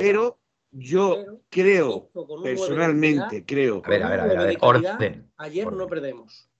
Pero, 0.00 0.40
yo 0.72 1.16
creo, 1.48 2.10
personalmente, 2.42 3.44
creo. 3.46 3.80
A 3.84 3.88
ver, 3.88 4.02
a 4.02 4.08
ver, 4.08 4.20
a 4.20 4.24
ver, 4.26 4.38
a 4.38 4.44
ver, 4.44 4.58
orden. 4.60 5.30
Ayer 5.36 5.72
no 5.72 5.86
perdemos. 5.86 6.50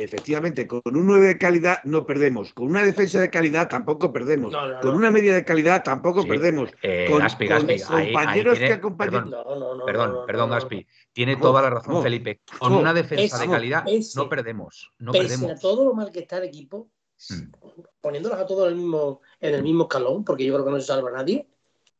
Efectivamente, 0.00 0.68
con 0.68 0.80
un 0.84 1.08
9 1.08 1.26
de 1.26 1.38
calidad 1.38 1.82
no 1.82 2.06
perdemos. 2.06 2.54
Con 2.54 2.68
una 2.68 2.84
defensa 2.84 3.20
de 3.20 3.30
calidad 3.30 3.68
tampoco 3.68 4.12
perdemos. 4.12 4.54
con 4.80 4.94
una 4.94 5.10
media 5.10 5.34
de 5.34 5.44
calidad 5.44 5.82
tampoco 5.82 6.24
perdemos. 6.24 6.70
Eh, 6.82 7.06
con, 7.10 7.18
Gaspi, 7.18 7.48
Gaspi, 7.48 7.80
compañeros 7.80 8.58
que 8.60 8.74
acompañan. 8.74 9.28
Perdón, 9.84 10.24
perdón, 10.24 10.50
Gaspi. 10.50 10.86
Tiene 11.12 11.34
toda 11.36 11.62
la 11.62 11.70
razón, 11.70 12.00
Felipe. 12.00 12.42
Con 12.60 12.74
una 12.74 12.94
defensa 12.94 13.38
de 13.38 13.48
calidad 13.48 13.84
no 14.14 14.28
perdemos. 14.28 14.92
No 15.00 15.10
pese 15.10 15.30
perdemos. 15.30 15.50
a 15.50 15.58
todo 15.58 15.84
lo 15.86 15.94
mal 15.94 16.12
que 16.12 16.20
está 16.20 16.38
el 16.38 16.44
equipo, 16.44 16.88
mm. 17.30 17.50
poniéndolos 18.00 18.38
a 18.38 18.46
todos 18.46 18.68
en 18.68 18.74
el 18.74 18.78
mismo, 18.78 19.20
en 19.40 19.54
el 19.56 19.64
mismo 19.64 19.82
escalón, 19.84 20.24
porque 20.24 20.44
yo 20.44 20.54
creo 20.54 20.64
que 20.64 20.70
no 20.70 20.80
se 20.80 20.86
salva 20.86 21.10
a 21.10 21.14
nadie. 21.14 21.44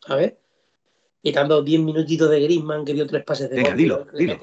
A 0.07 0.15
ver. 0.15 0.39
Quitando 1.21 1.65
10 1.65 1.81
minutitos 1.81 2.31
de 2.31 2.41
Grisman, 2.43 2.85
que 2.85 2.95
dio 2.95 3.05
tres 3.09 3.25
pases 3.25 3.51
de 3.51 3.57
Venga, 3.57 3.75
dilo, 3.75 4.07
dilo, 4.15 4.39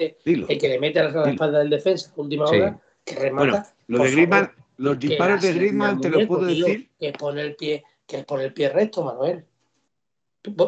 El 0.46 0.58
que 0.58 0.68
le 0.68 0.78
mete 0.78 1.00
a 1.00 1.08
la 1.08 1.30
espalda 1.30 1.60
del 1.60 1.70
defensa, 1.70 2.12
última 2.16 2.44
hora 2.44 2.78
remata. 3.14 3.74
Bueno, 3.88 4.04
de 4.04 4.10
Griezmann, 4.10 4.52
los 4.78 4.98
disparos 4.98 5.42
de 5.42 5.52
Griezmann, 5.52 6.00
te 6.00 6.10
lo 6.10 6.26
puedo 6.26 6.46
decir. 6.46 6.90
Que 6.98 7.12
pone 7.12 7.42
el 7.42 7.56
pie, 7.56 7.84
que 8.06 8.24
pone 8.24 8.44
el 8.44 8.52
pie 8.52 8.68
recto, 8.68 9.04
Manuel. 9.04 9.44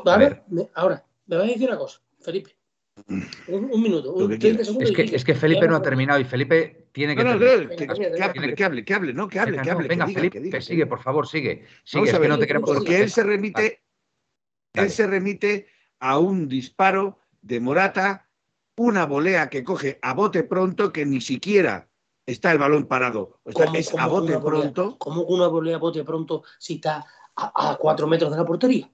Ahora, 0.05 0.45
me, 0.49 0.69
ahora, 0.75 1.05
me 1.27 1.37
vas 1.37 1.45
a 1.45 1.49
decir 1.49 1.69
una 1.69 1.79
cosa, 1.79 2.01
Felipe. 2.21 2.59
Un, 3.47 3.81
minuto, 3.81 4.13
un, 4.13 4.33
es, 4.33 4.39
que, 4.39 5.03
es 5.15 5.25
que 5.25 5.35
Felipe 5.35 5.69
no 5.69 5.77
ha 5.77 5.83
terminado 5.83 6.19
y 6.19 6.25
Felipe 6.25 6.89
tiene 6.93 7.15
que. 7.15 7.23
No, 7.23 7.35
no, 7.35 7.39
que, 7.39 7.77
que, 7.77 8.23
hable, 8.23 8.55
que 8.55 8.65
hable, 8.65 8.85
que 8.85 8.95
hable, 8.95 9.13
no, 9.13 9.29
que 9.29 9.39
hable, 9.39 9.63
que 9.63 9.71
hable. 9.71 9.89
Venga, 9.89 10.09
Felipe, 10.09 10.61
sigue, 10.61 10.87
por 10.87 11.01
favor, 11.01 11.27
sigue. 11.29 11.65
Sigue, 11.85 12.11
es 12.11 12.19
que 12.19 12.29
no 12.29 12.39
te 12.39 12.47
queremos. 12.47 12.69
Porque 12.69 13.01
él 13.01 13.11
se 13.11 13.23
remite, 13.23 13.83
él 14.75 14.91
se 14.91 15.07
remite 15.07 15.69
a 16.01 16.19
un 16.19 16.49
disparo 16.49 17.21
de 17.41 17.61
Morata, 17.61 18.29
una 18.77 19.07
volea 19.07 19.49
que 19.49 19.63
coge 19.63 19.99
a 20.03 20.13
bote 20.15 20.43
pronto 20.43 20.93
que 20.93 21.07
ni 21.07 21.21
siquiera 21.21 21.88
está 22.29 22.53
el 22.53 22.59
balón 22.59 22.87
parado. 22.87 23.41
O 23.45 23.53
sea, 23.53 23.71
es 23.75 23.95
a 23.95 24.07
bote 24.07 24.39
pronto. 24.39 24.99
¿Cómo 24.99 25.23
una 25.23 25.49
volea 25.49 25.77
a 25.77 25.79
bote 25.79 26.05
pronto 26.05 26.43
si 26.59 26.75
está 26.75 27.05
a, 27.35 27.77
cuatro 27.81 28.07
metros 28.07 28.31
de 28.31 28.37
la 28.37 28.45
portería? 28.45 28.91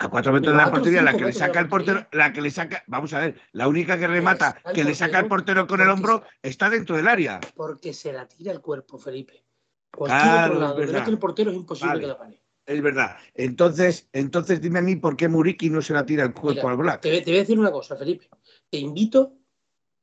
A 0.00 0.08
cuatro 0.08 0.32
metros 0.32 0.52
de 0.52 0.62
la 0.62 0.70
portería, 0.70 1.02
la 1.02 1.16
que 1.16 1.24
le 1.24 1.32
saca 1.32 1.60
el 1.60 1.68
portero, 1.68 2.06
la 2.12 2.32
que 2.32 2.40
le 2.40 2.50
saca, 2.50 2.84
vamos 2.86 3.12
a 3.14 3.20
ver, 3.20 3.40
la 3.52 3.66
única 3.66 3.98
que 3.98 4.06
remata, 4.06 4.60
que 4.74 4.84
le 4.84 4.94
saca 4.94 5.18
el 5.20 5.26
portero 5.26 5.66
con 5.66 5.80
el 5.80 5.88
hombro, 5.88 6.22
está 6.42 6.70
dentro 6.70 6.96
del 6.96 7.08
área. 7.08 7.40
Porque 7.54 7.92
se 7.92 8.12
la 8.12 8.26
tira 8.26 8.52
el 8.52 8.60
cuerpo, 8.60 8.98
Felipe. 8.98 9.44
Cualquier 9.90 10.50
otro 10.50 10.60
lado, 10.60 10.82
es 10.82 11.08
el 11.08 11.18
portero 11.18 11.50
es 11.50 11.56
imposible 11.56 12.00
que 12.00 12.06
la 12.06 12.18
pare. 12.18 12.42
Es 12.66 12.82
verdad. 12.82 13.16
Entonces, 13.34 14.08
entonces 14.12 14.60
dime 14.60 14.80
a 14.80 14.82
mí 14.82 14.96
por 14.96 15.16
qué 15.16 15.26
Muriki 15.26 15.70
no 15.70 15.80
se 15.80 15.94
la 15.94 16.04
tira 16.04 16.24
el 16.24 16.34
cuerpo 16.34 16.68
al. 16.68 17.00
Te, 17.00 17.22
te, 17.22 17.30
voy 17.30 17.36
a 17.36 17.40
decir 17.40 17.58
una 17.58 17.72
cosa, 17.72 17.96
Felipe. 17.96 18.28
Te 18.68 18.76
invito, 18.76 19.37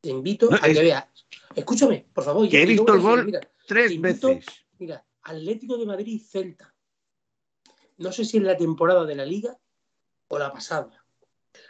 te 0.05 0.12
invito 0.12 0.53
a 0.53 0.59
que 0.59 0.74
veas 0.74 1.05
Escúchame, 1.55 2.05
por 2.13 2.24
favor. 2.24 2.47
Que 2.47 2.62
he 2.62 2.65
visto 2.65 2.93
el 2.93 3.01
gol 3.01 3.39
tres 3.65 4.00
veces. 4.00 4.45
Mira, 4.77 5.03
Atlético 5.24 5.77
de 5.77 5.85
Madrid 5.85 6.21
Celta. 6.21 6.74
No 7.97 8.12
sé 8.12 8.25
si 8.25 8.38
en 8.38 8.45
la 8.45 8.57
temporada 8.57 9.05
de 9.05 9.15
la 9.15 9.25
Liga 9.25 9.57
o 10.27 10.38
la 10.38 10.51
pasada. 10.51 11.03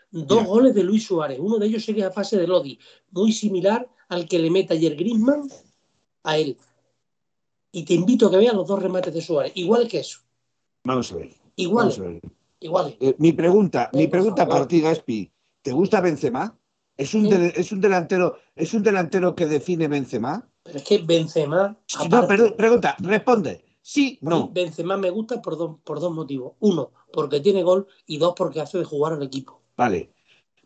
Dos 0.09 0.45
goles 0.45 0.73
de 0.73 0.83
Luis 0.83 1.05
Suárez. 1.05 1.37
Uno 1.39 1.59
de 1.59 1.67
ellos 1.67 1.85
sería 1.85 2.07
a 2.07 2.11
pase 2.11 2.37
de 2.37 2.47
Lodi, 2.47 2.79
muy 3.11 3.31
similar 3.31 3.87
al 4.09 4.27
que 4.27 4.39
le 4.39 4.49
mete 4.49 4.73
ayer 4.73 4.95
Griezmann 4.95 5.47
a 6.23 6.37
él. 6.37 6.57
Y 7.71 7.85
te 7.85 7.93
invito 7.93 8.27
a 8.27 8.31
que 8.31 8.37
veas 8.37 8.55
los 8.55 8.67
dos 8.67 8.81
remates 8.81 9.13
de 9.13 9.21
Suárez. 9.21 9.51
Igual 9.55 9.87
que 9.87 9.99
eso. 9.99 10.19
Vamos 10.83 11.11
a 11.11 11.15
ver. 11.17 11.29
Igual. 11.55 12.21
Igual. 12.59 12.97
Eh, 12.99 13.15
mi 13.19 13.33
pregunta, 13.33 13.91
mi 13.93 14.07
pregunta 14.07 14.47
para 14.47 14.67
ti, 14.67 14.81
Gaspi. 14.81 15.31
¿Te 15.61 15.71
gusta 15.71 16.01
Benzema? 16.01 16.57
¿Es 16.97 17.13
un, 17.13 17.31
¿Es 17.31 17.71
un 17.71 17.81
delantero 17.81 18.37
es 18.55 18.73
un 18.73 18.83
delantero 18.83 19.35
que 19.35 19.45
define 19.45 19.87
Benzema? 19.87 20.47
Pero 20.63 20.77
es 20.77 20.83
que 20.83 20.97
Benzema. 20.99 21.77
no, 22.09 22.27
pregunta, 22.27 22.95
responde. 22.99 23.63
Sí, 23.81 24.17
no. 24.21 24.49
Benzema 24.49 24.97
me 24.97 25.09
gusta 25.09 25.41
por 25.41 25.57
dos, 25.57 25.77
por 25.83 25.99
dos 25.99 26.13
motivos. 26.13 26.53
Uno, 26.59 26.91
porque 27.13 27.39
tiene 27.39 27.61
gol 27.63 27.87
y 28.07 28.17
dos, 28.17 28.33
porque 28.35 28.61
hace 28.61 28.79
de 28.79 28.83
jugar 28.83 29.13
al 29.13 29.23
equipo. 29.23 29.61
Vale. 29.77 30.11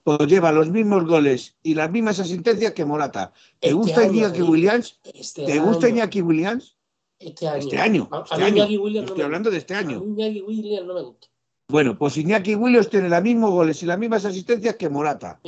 Pues 0.03 0.19
lleva 0.27 0.51
los 0.51 0.69
mismos 0.69 1.05
goles 1.05 1.57
y 1.61 1.73
las 1.73 1.91
mismas 1.91 2.19
asistencias 2.19 2.71
que 2.73 2.85
Morata. 2.85 3.33
¿Te 3.59 3.67
este 3.67 3.73
gusta 3.73 4.05
Iñaki 4.05 4.41
Williams? 4.41 4.99
Este 5.13 5.45
¿Te 5.45 5.59
gusta 5.59 5.89
Iñaki 5.89 6.21
Williams? 6.21 6.77
Este 7.19 7.47
año. 7.47 7.65
Este 7.65 7.77
año. 7.77 8.07
Este 8.11 8.99
Estoy 8.99 9.21
hablando 9.21 9.51
de 9.51 9.57
este 9.57 9.75
año. 9.75 9.99
A 9.99 10.03
Iñaki 10.03 10.41
Williams 10.41 10.87
no 10.87 10.93
me 10.93 11.01
gusta. 11.01 11.27
Bueno, 11.69 11.95
pues 11.95 12.17
Iñaki 12.17 12.55
Williams 12.55 12.89
tiene 12.89 13.09
los 13.09 13.21
mismos 13.21 13.51
goles 13.51 13.83
y 13.83 13.85
las 13.85 13.99
mismas 13.99 14.25
asistencias 14.25 14.75
que 14.75 14.89
Morata. 14.89 15.39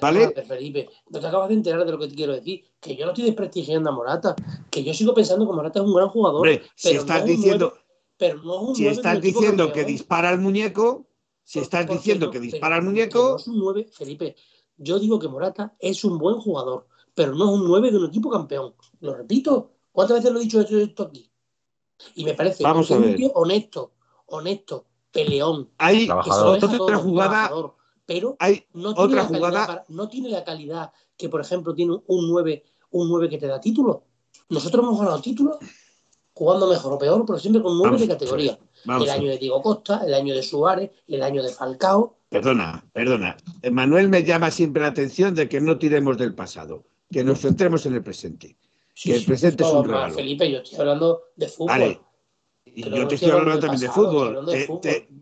¿Vale? 0.00 0.32
Felipe, 0.48 0.88
no 1.10 1.20
te 1.20 1.26
acabas 1.26 1.50
de 1.50 1.56
enterar 1.56 1.84
de 1.84 1.92
lo 1.92 1.98
que 1.98 2.08
te 2.08 2.14
quiero 2.14 2.32
decir. 2.32 2.64
Que 2.80 2.96
yo 2.96 3.04
no 3.04 3.12
estoy 3.12 3.26
desprestigiando 3.26 3.90
a 3.90 3.92
Morata. 3.92 4.34
Que 4.70 4.82
yo 4.82 4.94
sigo 4.94 5.12
pensando 5.12 5.46
que 5.46 5.54
Morata 5.54 5.80
es 5.80 5.84
un 5.84 5.94
gran 5.94 6.08
jugador. 6.08 6.42
pero 6.42 6.64
si 6.74 6.92
estás 6.92 7.22
diciendo, 7.26 7.74
pero 8.16 8.42
no 8.42 8.74
si 8.74 8.86
estás 8.86 9.20
diciendo 9.20 9.70
que 9.70 9.84
dispara 9.84 10.30
al 10.30 10.40
muñeco, 10.40 11.06
si 11.44 11.58
estás 11.58 11.86
diciendo 11.86 12.30
que 12.30 12.40
dispara 12.40 12.76
al 12.76 12.82
muñeco. 12.82 13.28
No 13.28 13.36
es 13.36 13.48
un 13.48 13.58
9, 13.58 13.88
Felipe. 13.92 14.36
Yo 14.78 14.98
digo 14.98 15.18
que 15.18 15.28
Morata 15.28 15.76
es 15.78 16.02
un 16.02 16.16
buen 16.16 16.40
jugador, 16.40 16.86
pero 17.14 17.34
no 17.34 17.44
es 17.44 17.60
un 17.60 17.68
9 17.68 17.90
de 17.90 17.98
un 17.98 18.06
equipo 18.06 18.30
campeón. 18.30 18.74
Lo 19.00 19.14
repito. 19.14 19.72
¿Cuántas 19.92 20.16
veces 20.16 20.32
lo 20.32 20.38
he 20.38 20.44
dicho 20.44 20.60
esto 20.60 21.02
aquí? 21.02 21.30
Y 22.14 22.24
me 22.24 22.32
parece 22.32 22.62
Vamos 22.62 22.90
un 22.90 23.16
tío 23.16 23.32
honesto, 23.34 23.92
honesto, 24.26 24.86
peleón. 25.12 25.70
Hay 25.78 26.08
otra 26.08 26.98
jugada, 26.98 27.50
pero 28.06 28.36
hay 28.38 28.64
no 28.72 28.94
tiene 28.94 29.20
otra 29.20 29.24
jugada. 29.24 29.84
no 29.88 30.08
tiene 30.08 30.30
la 30.30 30.44
calidad 30.44 30.92
que, 31.16 31.28
por 31.28 31.40
ejemplo, 31.40 31.74
tiene 31.74 31.98
un 32.06 32.30
9, 32.30 32.64
un 32.92 33.08
9 33.08 33.28
que 33.28 33.38
te 33.38 33.46
da 33.46 33.60
título. 33.60 34.04
Nosotros 34.48 34.84
hemos 34.84 34.98
ganado 34.98 35.20
títulos 35.20 35.56
jugando 36.32 36.68
mejor 36.68 36.92
o 36.92 36.98
peor, 36.98 37.24
pero 37.26 37.38
siempre 37.38 37.60
con 37.60 37.76
9 37.76 37.98
de 37.98 38.08
categoría. 38.08 38.58
el 38.86 39.10
año 39.10 39.28
de 39.28 39.38
Diego 39.38 39.60
Costa, 39.60 40.02
el 40.06 40.14
año 40.14 40.34
de 40.34 40.42
Suárez, 40.42 40.90
el 41.08 41.22
año 41.22 41.42
de 41.42 41.50
Falcao. 41.50 42.16
Perdona, 42.28 42.84
perdona. 42.92 43.36
Manuel 43.72 44.08
me 44.08 44.22
llama 44.22 44.50
siempre 44.50 44.82
la 44.82 44.88
atención 44.88 45.34
de 45.34 45.48
que 45.48 45.60
no 45.60 45.78
tiremos 45.78 46.16
del 46.16 46.34
pasado, 46.34 46.84
que 47.10 47.24
nos 47.24 47.40
centremos 47.40 47.84
en 47.86 47.94
el 47.94 48.02
presente. 48.02 48.56
que 48.94 49.16
el 49.16 49.24
presente 49.24 49.64
es 49.64 49.70
un 49.70 49.84
regalo. 49.84 50.14
Felipe, 50.14 50.50
yo 50.50 50.58
estoy 50.58 50.78
hablando 50.78 51.22
de 51.36 51.48
fútbol. 51.48 52.00
Y 52.78 52.96
yo 52.96 53.08
te 53.08 53.16
estoy 53.16 53.32
hablando 53.32 53.58
también 53.58 53.80
de 53.80 53.88
fútbol. 53.88 54.46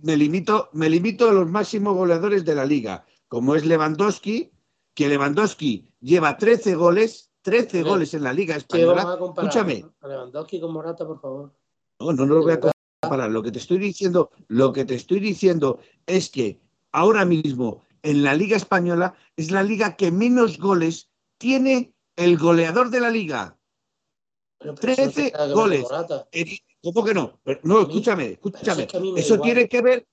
me, 0.03 0.17
limito, 0.17 0.69
me 0.75 0.91
limito 0.91 1.31
a 1.31 1.33
los 1.33 1.49
máximos 1.49 1.97
goleadores 1.97 2.45
de 2.45 2.55
la 2.55 2.67
liga, 2.67 3.07
como 3.29 3.55
es 3.55 3.65
Lewandowski, 3.65 4.53
que 4.93 5.09
Lewandowski 5.09 5.91
lleva 6.01 6.37
13 6.37 6.75
goles, 6.75 7.31
13 7.41 7.83
goles 7.83 8.13
en 8.13 8.25
la 8.25 8.35
liga 8.35 8.57
española. 8.57 9.19
Escúchame. 9.39 9.87
A 10.03 10.09
Lewandowski 10.09 10.61
con 10.61 10.75
Morata, 10.75 11.07
por 11.07 11.19
favor. 11.19 11.55
No, 11.99 12.13
no, 12.13 12.27
no 12.27 12.35
lo 12.35 12.43
voy 12.43 12.53
a 12.53 12.61
comparar. 12.61 13.31
Lo 13.31 13.43
que 13.43 13.53
te 13.53 13.59
estoy 13.59 13.79
diciendo, 13.79 14.31
lo 14.49 14.75
que 14.75 14.85
te 14.85 14.95
estoy 14.95 15.21
diciendo 15.21 15.79
es 16.05 16.29
que 16.29 16.61
ahora 16.93 17.25
mismo 17.25 17.85
en 18.03 18.23
la 18.23 18.35
liga 18.35 18.59
española 18.59 19.15
es 19.35 19.51
la 19.51 19.63
liga 19.63 19.97
que 19.97 20.13
menos 20.13 20.59
goles 20.59 21.09
tiene 21.39 21.95
el 22.17 22.37
goleador 22.37 22.91
de 22.91 23.01
la 23.01 23.09
liga. 23.09 23.57
13 24.59 25.33
goles. 25.55 25.87
¿Cómo 26.93 27.05
que 27.05 27.15
no? 27.15 27.41
no, 27.65 27.81
escúchame, 27.81 28.33
escúchame. 28.33 28.87
Eso 29.17 29.41
tiene 29.41 29.69
que 29.69 29.83
ver. 29.83 30.07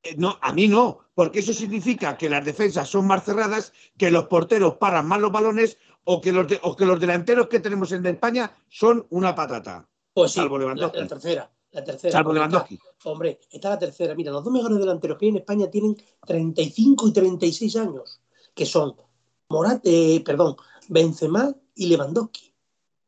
Eh, 0.00 0.14
no, 0.16 0.38
a 0.40 0.52
mí 0.52 0.68
no, 0.68 1.00
porque 1.12 1.40
eso 1.40 1.52
significa 1.52 2.16
que 2.16 2.30
las 2.30 2.44
defensas 2.44 2.88
son 2.88 3.08
más 3.08 3.24
cerradas, 3.24 3.72
que 3.98 4.12
los 4.12 4.28
porteros 4.28 4.76
paran 4.76 5.08
más 5.08 5.20
los 5.20 5.32
balones 5.32 5.76
o 6.04 6.20
que 6.20 6.30
los, 6.30 6.46
que 6.46 6.86
los 6.86 7.00
delanteros 7.00 7.48
que 7.48 7.58
tenemos 7.58 7.90
en 7.90 8.06
España 8.06 8.54
son 8.68 9.04
una 9.10 9.34
patata. 9.34 9.88
Pues 10.12 10.30
sí, 10.30 10.38
salvo 10.38 10.58
La, 10.58 10.92
tercera. 10.92 11.50
La 11.72 11.82
tercera. 11.82 12.12
Salvo 12.12 12.32
Lewandowski. 12.32 12.78
hombre, 13.06 13.40
está 13.50 13.70
la 13.70 13.78
tercera. 13.80 14.14
Mira, 14.14 14.30
los 14.30 14.44
dos 14.44 14.52
mejores 14.52 14.78
delanteros 14.78 15.18
que 15.18 15.24
hay 15.24 15.30
en 15.30 15.38
España 15.38 15.68
tienen 15.68 15.96
35 16.24 17.08
y 17.08 17.12
36 17.12 17.76
años, 17.76 18.20
que 18.54 18.66
son 18.66 18.94
Morate, 19.48 20.22
perdón, 20.24 20.54
Benzema 20.88 21.52
y 21.74 21.88
Lewandowski. 21.88 22.54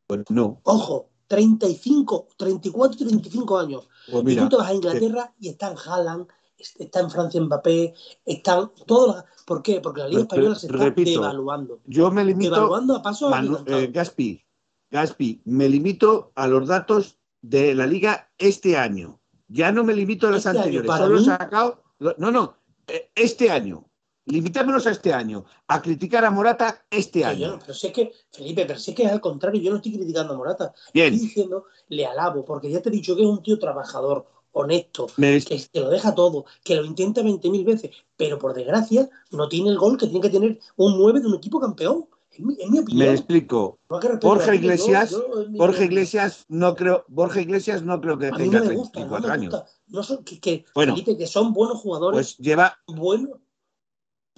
Pues 0.09 0.25
no. 0.29 0.61
Ojo, 0.65 1.11
35, 1.29 2.29
34, 2.37 2.99
35 2.99 3.59
años. 3.59 3.89
Pues 4.11 4.25
y 4.29 4.37
tú 4.37 4.49
te 4.49 4.57
vas 4.57 4.69
a 4.69 4.75
Inglaterra 4.75 5.35
y 5.39 5.49
están 5.49 5.77
Haaland, 5.77 6.27
está 6.79 7.01
en 7.01 7.11
Francia 7.11 7.41
Mbappé, 7.41 7.95
están 8.25 8.71
todos 8.87 9.25
¿Por 9.47 9.63
qué? 9.63 9.81
Porque 9.81 10.01
la 10.01 10.09
Liga 10.09 10.23
Española 10.23 10.57
se 10.57 10.67
está 10.67 10.91
devaluando. 10.91 11.81
Yo 11.87 12.11
me 12.11 12.25
limito... 12.25 12.57
Devaluando 12.57 12.97
a 12.97 13.03
paso 13.03 13.31
eh, 13.67 13.87
Gaspi, 13.93 14.45
Gaspi, 14.91 15.41
me 15.45 15.69
limito 15.69 16.33
a 16.35 16.49
los 16.49 16.67
datos 16.67 17.17
de 17.43 17.73
la 17.77 17.87
Liga 17.87 18.29
este 18.39 18.77
año. 18.77 19.21
Ya 19.47 19.71
no 19.71 19.85
me 19.85 19.95
limito 19.95 20.27
a 20.27 20.33
los 20.33 20.45
este 20.45 20.59
anteriores. 20.59 20.91
Solo 20.91 21.19
he 21.19 21.25
sacado... 21.25 21.85
No, 22.01 22.33
no, 22.33 22.57
eh, 22.89 23.11
este 23.15 23.51
año 23.51 23.86
limitémonos 24.27 24.87
a 24.87 24.91
este 24.91 25.13
año, 25.13 25.45
a 25.69 25.81
criticar 25.81 26.25
a 26.25 26.31
Morata 26.31 26.85
este 26.91 27.25
año. 27.25 27.59
pero 27.61 27.75
si 27.75 27.87
es 27.87 27.93
que, 27.93 28.13
Felipe, 28.31 28.67
pero 28.67 28.79
si 28.79 28.91
es 28.91 28.97
que 28.97 29.05
es 29.05 29.13
al 29.13 29.21
contrario, 29.21 29.61
yo 29.61 29.71
no 29.71 29.77
estoy 29.77 29.93
criticando 29.93 30.35
a 30.35 30.37
Morata. 30.37 30.75
Bien. 30.93 31.15
Estoy 31.15 31.29
diciendo, 31.29 31.65
le 31.89 32.07
alabo, 32.07 32.45
porque 32.45 32.71
ya 32.71 32.83
te 32.83 32.89
he 32.89 32.93
dicho 32.93 33.17
que 33.17 33.23
es 33.23 33.29
un 33.29 33.43
tío 33.43 33.59
trabajador, 33.59 34.27
honesto, 34.53 35.07
que, 35.17 35.69
lo 35.75 35.91
deja 35.91 36.15
todo, 36.15 36.47
que 36.65 36.77
lo 36.77 36.85
intenta 36.85 37.23
20.000 37.23 37.65
veces, 37.65 37.91
pero 38.17 38.39
por 38.39 38.55
desgracia 38.55 39.09
no 39.31 39.49
tiene 39.49 39.71
el 39.71 39.79
gol 39.79 39.99
que 39.99 40.07
tiene 40.07 40.23
que 40.23 40.31
tener 40.31 40.59
un 40.77 40.99
9 40.99 41.21
de 41.21 41.27
un 41.27 41.35
equipo 41.35 41.61
campeón. 41.61 42.07
En 42.39 42.47
mi, 42.71 42.79
opinión. 42.79 43.09
Me 43.09 43.13
explico. 43.13 43.79
Borja 43.89 44.55
Iglesias, 44.55 45.17
Borja 45.53 45.85
Iglesias 45.85 46.45
no 46.49 46.75
creo, 46.75 47.05
Borja 47.09 47.41
Iglesias 47.41 47.83
no 47.83 47.99
creo 47.99 48.19
que 48.19 48.31
tenga 48.31 48.63
34 48.63 49.33
años. 49.33 49.55
No 49.89 50.03
son, 50.03 50.23
que, 50.23 50.67
Felipe, 50.75 51.17
que 51.17 51.27
son 51.27 51.55
buenos 51.55 51.79
jugadores. 51.79 52.35
Pues 52.35 52.37
lleva 52.37 52.79
buenos 52.87 53.39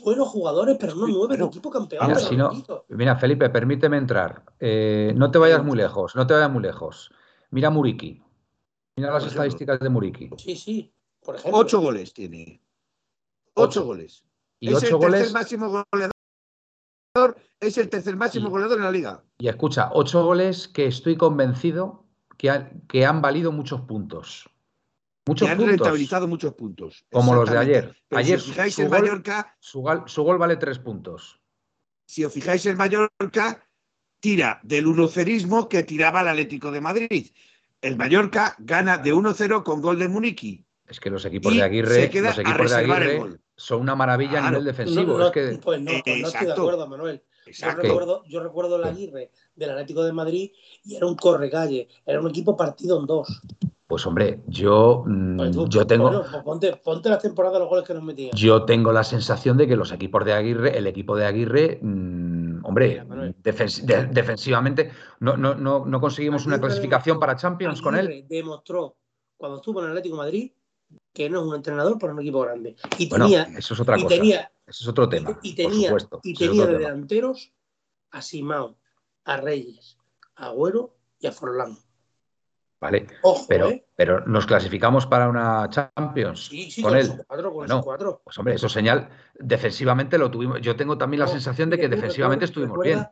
buenos 0.02 0.28
jugadores, 0.28 0.76
pero 0.78 0.94
no 0.94 1.06
nueve 1.06 1.36
de 1.36 1.44
equipo 1.44 1.70
campeón. 1.70 2.12
Mira, 2.88 3.16
Felipe, 3.16 3.50
permíteme 3.50 3.96
entrar. 3.96 4.44
Eh, 4.58 5.12
no 5.16 5.30
te 5.30 5.38
vayas 5.38 5.64
muy 5.64 5.76
lejos, 5.76 6.14
no 6.16 6.26
te 6.26 6.34
vayas 6.34 6.50
muy 6.50 6.62
lejos. 6.62 7.10
Mira 7.50 7.70
Muriki. 7.70 8.22
Mira 8.96 9.12
las 9.12 9.26
estadísticas 9.26 9.78
de 9.80 9.88
Muriki. 9.88 10.30
Sí, 10.36 10.56
sí. 10.56 10.92
Por 11.24 11.36
ejemplo. 11.36 11.60
Ocho 11.60 11.80
goles 11.80 12.12
tiene. 12.12 12.62
Ocho, 13.54 13.84
goles. 13.84 14.24
Y 14.60 14.72
es 14.72 14.82
el 14.82 14.98
tercer 14.98 15.32
máximo 15.32 15.84
goleador. 15.92 16.12
Es 17.60 17.76
el 17.78 17.88
tercer 17.88 18.16
máximo 18.16 18.50
goleador 18.50 18.78
en 18.78 18.84
la 18.84 18.92
liga. 18.92 19.24
Y 19.38 19.48
escucha, 19.48 19.90
ocho 19.92 20.24
goles 20.24 20.68
que 20.68 20.86
estoy 20.86 21.16
convencido 21.16 22.04
que, 22.36 22.70
que 22.88 23.04
han 23.04 23.20
valido 23.20 23.50
muchos 23.50 23.80
puntos. 23.82 24.48
Muchos 25.28 25.48
han 25.48 25.58
rentabilizado 25.58 26.26
muchos 26.26 26.54
puntos. 26.54 27.04
Como 27.12 27.34
los 27.34 27.50
de 27.50 27.58
ayer. 27.58 27.96
ayer 28.10 28.40
si 28.40 28.46
os 28.46 28.50
fijáis 28.50 28.78
en 28.78 28.90
Mallorca. 28.90 29.56
Su 29.60 29.82
gol, 29.82 30.38
vale 30.38 30.56
tres 30.56 30.78
puntos. 30.78 31.40
Si 32.06 32.24
os 32.24 32.32
fijáis 32.32 32.64
en 32.64 32.78
Mallorca, 32.78 33.68
tira 34.20 34.58
del 34.62 34.86
unocerismo 34.86 35.68
que 35.68 35.82
tiraba 35.82 36.22
el 36.22 36.28
Atlético 36.28 36.70
de 36.70 36.80
Madrid. 36.80 37.26
El 37.82 37.96
Mallorca 37.96 38.56
gana 38.58 38.96
de 38.96 39.14
1-0 39.14 39.62
con 39.62 39.82
gol 39.82 39.98
de 39.98 40.08
Muniqui. 40.08 40.64
Es 40.86 40.98
que 40.98 41.10
los 41.10 41.24
equipos 41.26 41.54
de 41.54 41.62
Aguirre, 41.62 42.10
los 42.10 42.38
equipos 42.38 42.70
de 42.70 42.76
Aguirre 42.76 43.40
son 43.54 43.82
una 43.82 43.94
maravilla 43.94 44.46
a 44.46 44.50
nivel 44.50 44.64
defensivo. 44.64 45.22
es 45.26 45.30
que... 45.32 45.58
Pues 45.62 45.82
no, 45.82 45.92
pues 46.02 46.22
no 46.22 46.28
estoy 46.28 46.46
de 46.46 46.52
acuerdo, 46.52 46.86
Manuel. 46.88 47.22
Yo 47.52 47.70
recuerdo, 47.70 48.24
yo 48.26 48.42
recuerdo 48.42 48.76
el 48.76 48.84
Aguirre 48.84 49.30
del 49.54 49.70
Atlético 49.70 50.04
de 50.04 50.12
Madrid 50.12 50.52
y 50.84 50.96
era 50.96 51.06
un 51.06 51.16
correcalle, 51.16 51.88
era 52.06 52.20
un 52.20 52.28
equipo 52.28 52.56
partido 52.56 52.98
en 52.98 53.06
dos. 53.06 53.42
Pues 53.88 54.06
hombre, 54.06 54.42
yo, 54.46 55.02
mm, 55.06 55.66
yo 55.70 55.86
tengo. 55.86 56.10
Pues 56.10 56.42
ponte, 56.44 56.76
ponte 56.76 57.08
la 57.08 57.18
temporada 57.18 57.54
de 57.54 57.60
los 57.60 57.70
goles 57.70 57.86
que 57.86 57.94
nos 57.94 58.02
metían. 58.02 58.36
Yo 58.36 58.64
tengo 58.64 58.92
la 58.92 59.02
sensación 59.02 59.56
de 59.56 59.66
que 59.66 59.76
los 59.76 59.92
equipos 59.92 60.26
de 60.26 60.34
Aguirre, 60.34 60.76
el 60.76 60.86
equipo 60.86 61.16
de 61.16 61.24
Aguirre, 61.24 61.78
mm, 61.80 62.66
hombre, 62.66 63.02
defensivamente, 63.42 64.90
no, 65.20 65.38
no, 65.38 65.54
no, 65.54 65.86
no 65.86 66.00
conseguimos 66.02 66.44
una 66.44 66.60
clasificación 66.60 67.18
para 67.18 67.34
Champions 67.36 67.80
con 67.80 67.96
él. 67.96 68.26
Demostró 68.28 68.96
cuando 69.38 69.56
estuvo 69.56 69.80
en 69.80 69.86
el 69.86 69.92
Atlético 69.92 70.16
de 70.16 70.22
Madrid 70.22 70.52
que 71.14 71.30
no 71.30 71.40
es 71.40 71.46
un 71.46 71.54
entrenador 71.54 71.98
para 71.98 72.12
un 72.12 72.20
equipo 72.20 72.40
grande. 72.42 72.76
Y 72.98 73.08
tenía, 73.08 73.44
eso 73.56 73.72
es 73.72 73.80
otra 73.80 73.96
cosa. 73.96 74.14
eso 74.14 74.48
es 74.66 74.86
otro 74.86 75.08
tema. 75.08 75.38
Y 75.42 75.54
tenía, 75.54 75.96
y 76.22 76.34
tenía 76.34 76.66
de 76.66 76.74
delanteros 76.74 77.52
a 78.10 78.20
Simao, 78.20 78.76
a 79.24 79.38
Reyes, 79.38 79.96
a 80.36 80.48
Agüero 80.48 80.94
y 81.20 81.26
a 81.26 81.32
Forlán. 81.32 81.78
¿Vale? 82.80 83.06
pero, 83.48 83.68
¿eh? 83.68 83.84
pero 83.96 84.26
nos 84.26 84.46
clasificamos 84.46 85.06
para 85.06 85.28
una 85.28 85.68
Champions 85.68 86.46
sí, 86.46 86.70
sí, 86.70 86.82
con, 86.82 86.96
él. 86.96 87.10
Con 87.26 87.82
cuatro. 87.82 88.22
Pues 88.24 88.38
hombre, 88.38 88.54
eso 88.54 88.68
señal, 88.68 89.08
defensivamente 89.38 90.18
lo 90.18 90.30
tuvimos. 90.30 90.60
Yo 90.60 90.76
tengo 90.76 90.96
también 90.96 91.20
la 91.20 91.28
sensación 91.28 91.70
de 91.70 91.78
que 91.78 91.88
defensivamente 91.88 92.44
estuvimos 92.44 92.78
bien. 92.80 93.06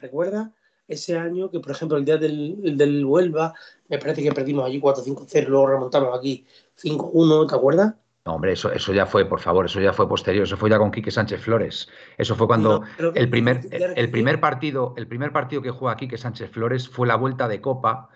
recuerda 0.00 0.52
ese 0.88 1.16
año 1.16 1.50
que, 1.50 1.60
por 1.60 1.70
ejemplo, 1.70 1.96
el 1.96 2.04
día 2.04 2.16
del, 2.16 2.76
del 2.76 3.04
Huelva, 3.04 3.54
me 3.88 3.98
parece 3.98 4.22
que 4.22 4.32
perdimos 4.32 4.66
allí 4.66 4.80
4-5-0, 4.80 5.46
luego 5.46 5.68
remontamos 5.68 6.18
aquí 6.18 6.44
5-1, 6.82 7.48
¿te 7.48 7.54
acuerdas? 7.54 7.94
No, 8.26 8.34
hombre, 8.34 8.52
eso, 8.52 8.70
eso 8.72 8.92
ya 8.92 9.06
fue, 9.06 9.24
por 9.24 9.40
favor, 9.40 9.64
eso 9.64 9.80
ya 9.80 9.92
fue 9.92 10.08
posterior, 10.08 10.44
eso 10.44 10.56
fue 10.56 10.68
ya 10.68 10.78
con 10.78 10.90
Quique 10.90 11.10
Sánchez 11.10 11.40
Flores. 11.40 11.88
Eso 12.18 12.34
fue 12.34 12.46
cuando 12.46 12.82
el, 13.14 13.30
primer, 13.30 13.60
el, 13.70 14.10
primer 14.10 14.40
partido, 14.40 14.92
el 14.98 15.06
primer 15.06 15.32
partido 15.32 15.62
que 15.62 15.70
juega 15.70 15.96
Quique 15.96 16.18
Sánchez 16.18 16.50
Flores 16.50 16.88
fue 16.88 17.06
la 17.06 17.16
vuelta 17.16 17.48
de 17.48 17.60
Copa 17.62 18.10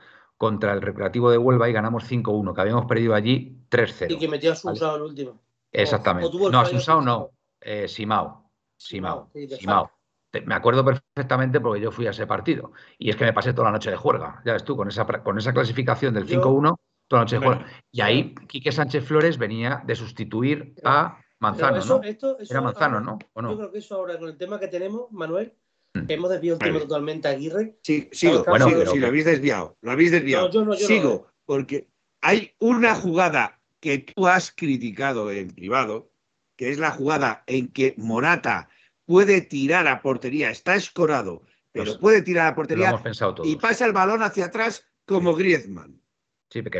contra 0.44 0.74
el 0.74 0.82
Recreativo 0.82 1.30
de 1.30 1.38
Huelva 1.38 1.70
y 1.70 1.72
ganamos 1.72 2.04
5-1, 2.04 2.54
que 2.54 2.60
habíamos 2.60 2.84
perdido 2.84 3.14
allí 3.14 3.64
3-0. 3.70 4.10
Y 4.10 4.18
que 4.18 4.28
metió 4.28 4.52
a 4.52 4.54
Sunsao 4.54 4.96
el 4.96 5.00
último. 5.00 5.40
Exactamente. 5.72 6.28
no, 6.50 6.60
a 6.60 6.66
Sunsao 6.66 7.00
no, 7.00 7.30
eh, 7.62 7.88
Simao. 7.88 8.50
Simao. 8.76 9.30
Simao. 9.32 9.90
Me 10.44 10.54
acuerdo 10.54 10.84
perfectamente 10.84 11.62
porque 11.62 11.80
yo 11.80 11.90
fui 11.90 12.06
a 12.06 12.10
ese 12.10 12.26
partido. 12.26 12.72
Y 12.98 13.08
es 13.08 13.16
que 13.16 13.24
me 13.24 13.32
pasé 13.32 13.54
toda 13.54 13.68
la 13.68 13.72
noche 13.72 13.90
de 13.90 13.96
juerga. 13.96 14.42
Ya 14.44 14.52
ves 14.52 14.64
tú, 14.64 14.76
con 14.76 14.86
esa, 14.88 15.06
con 15.06 15.38
esa 15.38 15.54
clasificación 15.54 16.12
del 16.12 16.26
5-1, 16.26 16.76
toda 17.08 17.20
la 17.20 17.20
noche 17.20 17.38
de 17.38 17.46
juerga. 17.46 17.66
Y 17.90 18.02
ahí 18.02 18.34
Quique 18.46 18.70
Sánchez 18.70 19.02
Flores 19.02 19.38
venía 19.38 19.82
de 19.86 19.96
sustituir 19.96 20.74
a 20.84 21.18
Manzano, 21.38 21.82
¿no? 21.82 22.02
Era 22.02 22.60
Manzano, 22.60 23.00
¿no? 23.00 23.18
Yo 23.34 23.56
creo 23.56 23.72
que 23.72 23.78
eso 23.78 23.94
ahora, 23.94 24.18
con 24.18 24.28
el 24.28 24.36
tema 24.36 24.60
que 24.60 24.68
tenemos, 24.68 25.10
Manuel. 25.10 25.54
Hemos 26.08 26.30
desviado 26.30 26.58
el 26.60 26.66
tema 26.66 26.80
totalmente 26.80 27.28
a 27.28 27.32
Aguirre. 27.32 27.76
Sí, 27.82 28.08
sigo. 28.12 28.44
Bueno, 28.44 28.68
sí, 28.68 28.98
lo 28.98 29.06
habéis 29.06 29.24
desviado. 29.24 29.76
Lo 29.80 29.92
habéis 29.92 30.10
desviado. 30.10 30.50
sigo, 30.76 31.28
porque 31.46 31.88
hay 32.20 32.52
una 32.58 32.94
jugada 32.94 33.60
que 33.80 33.98
tú 33.98 34.26
has 34.26 34.50
criticado 34.50 35.30
en 35.30 35.50
privado, 35.50 36.10
que 36.56 36.70
es 36.70 36.78
la 36.78 36.90
jugada 36.90 37.44
en 37.46 37.68
que 37.68 37.94
Morata 37.96 38.68
puede 39.04 39.40
tirar 39.40 39.86
a 39.86 40.02
portería, 40.02 40.50
está 40.50 40.74
escorado, 40.74 41.42
pero 41.70 41.98
puede 41.98 42.22
tirar 42.22 42.48
a 42.48 42.54
portería 42.54 43.00
y 43.44 43.56
pasa 43.56 43.84
el 43.84 43.92
balón 43.92 44.22
hacia 44.22 44.46
atrás 44.46 44.86
como 45.04 45.34
Griezmann. 45.34 46.00
Sí, 46.50 46.62
que, 46.62 46.70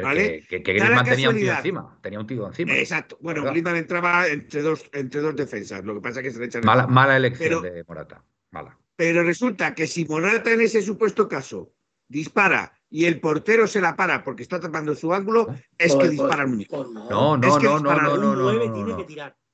que, 0.48 0.72
Griezmann 0.72 1.04
tenía 1.04 1.30
un 1.30 1.36
tío 1.36 1.52
encima. 1.52 1.98
Tenía 2.00 2.20
un 2.20 2.26
tío 2.26 2.46
encima. 2.46 2.76
Exacto. 2.76 3.18
Bueno, 3.20 3.42
Griezmann 3.44 3.76
entraba 3.76 4.26
entre 4.28 4.62
dos, 4.62 4.88
entre 4.92 5.20
dos 5.20 5.36
defensas. 5.36 5.84
Lo 5.84 5.94
que 5.94 6.00
pasa 6.00 6.20
es 6.20 6.24
que 6.24 6.30
se 6.30 6.38
le 6.38 6.46
echan. 6.46 6.64
Mala, 6.64 6.86
mala 6.86 7.16
elección 7.16 7.62
de 7.62 7.84
Morata. 7.84 8.24
Mala. 8.50 8.78
Pero 8.96 9.22
resulta 9.22 9.74
que 9.74 9.86
si 9.86 10.04
Morata 10.04 10.52
en 10.52 10.60
ese 10.60 10.82
supuesto 10.82 11.28
caso 11.28 11.72
dispara 12.08 12.72
y 12.90 13.06
el 13.06 13.18
portero 13.18 13.66
se 13.66 13.80
la 13.80 13.96
para 13.96 14.22
porque 14.22 14.42
está 14.44 14.60
tapando 14.60 14.94
su 14.94 15.12
ángulo, 15.12 15.48
es 15.76 15.96
que 15.96 16.08
dispara 16.08 16.44
el 16.44 16.50
muñeco. 16.50 16.84
No, 16.84 17.36
no, 17.36 17.36
no, 17.36 17.58
no, 17.80 17.80
no, 17.80 18.36
no, 18.36 18.96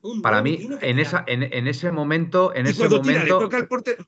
no, 0.03 0.23
Para 0.23 0.43
mí, 0.43 0.69
en, 0.83 0.99
esa, 0.99 1.25
en, 1.27 1.67
ese 1.67 1.91
momento, 1.91 2.55
en 2.55 2.67
ese 2.67 2.87
momento. 2.87 3.49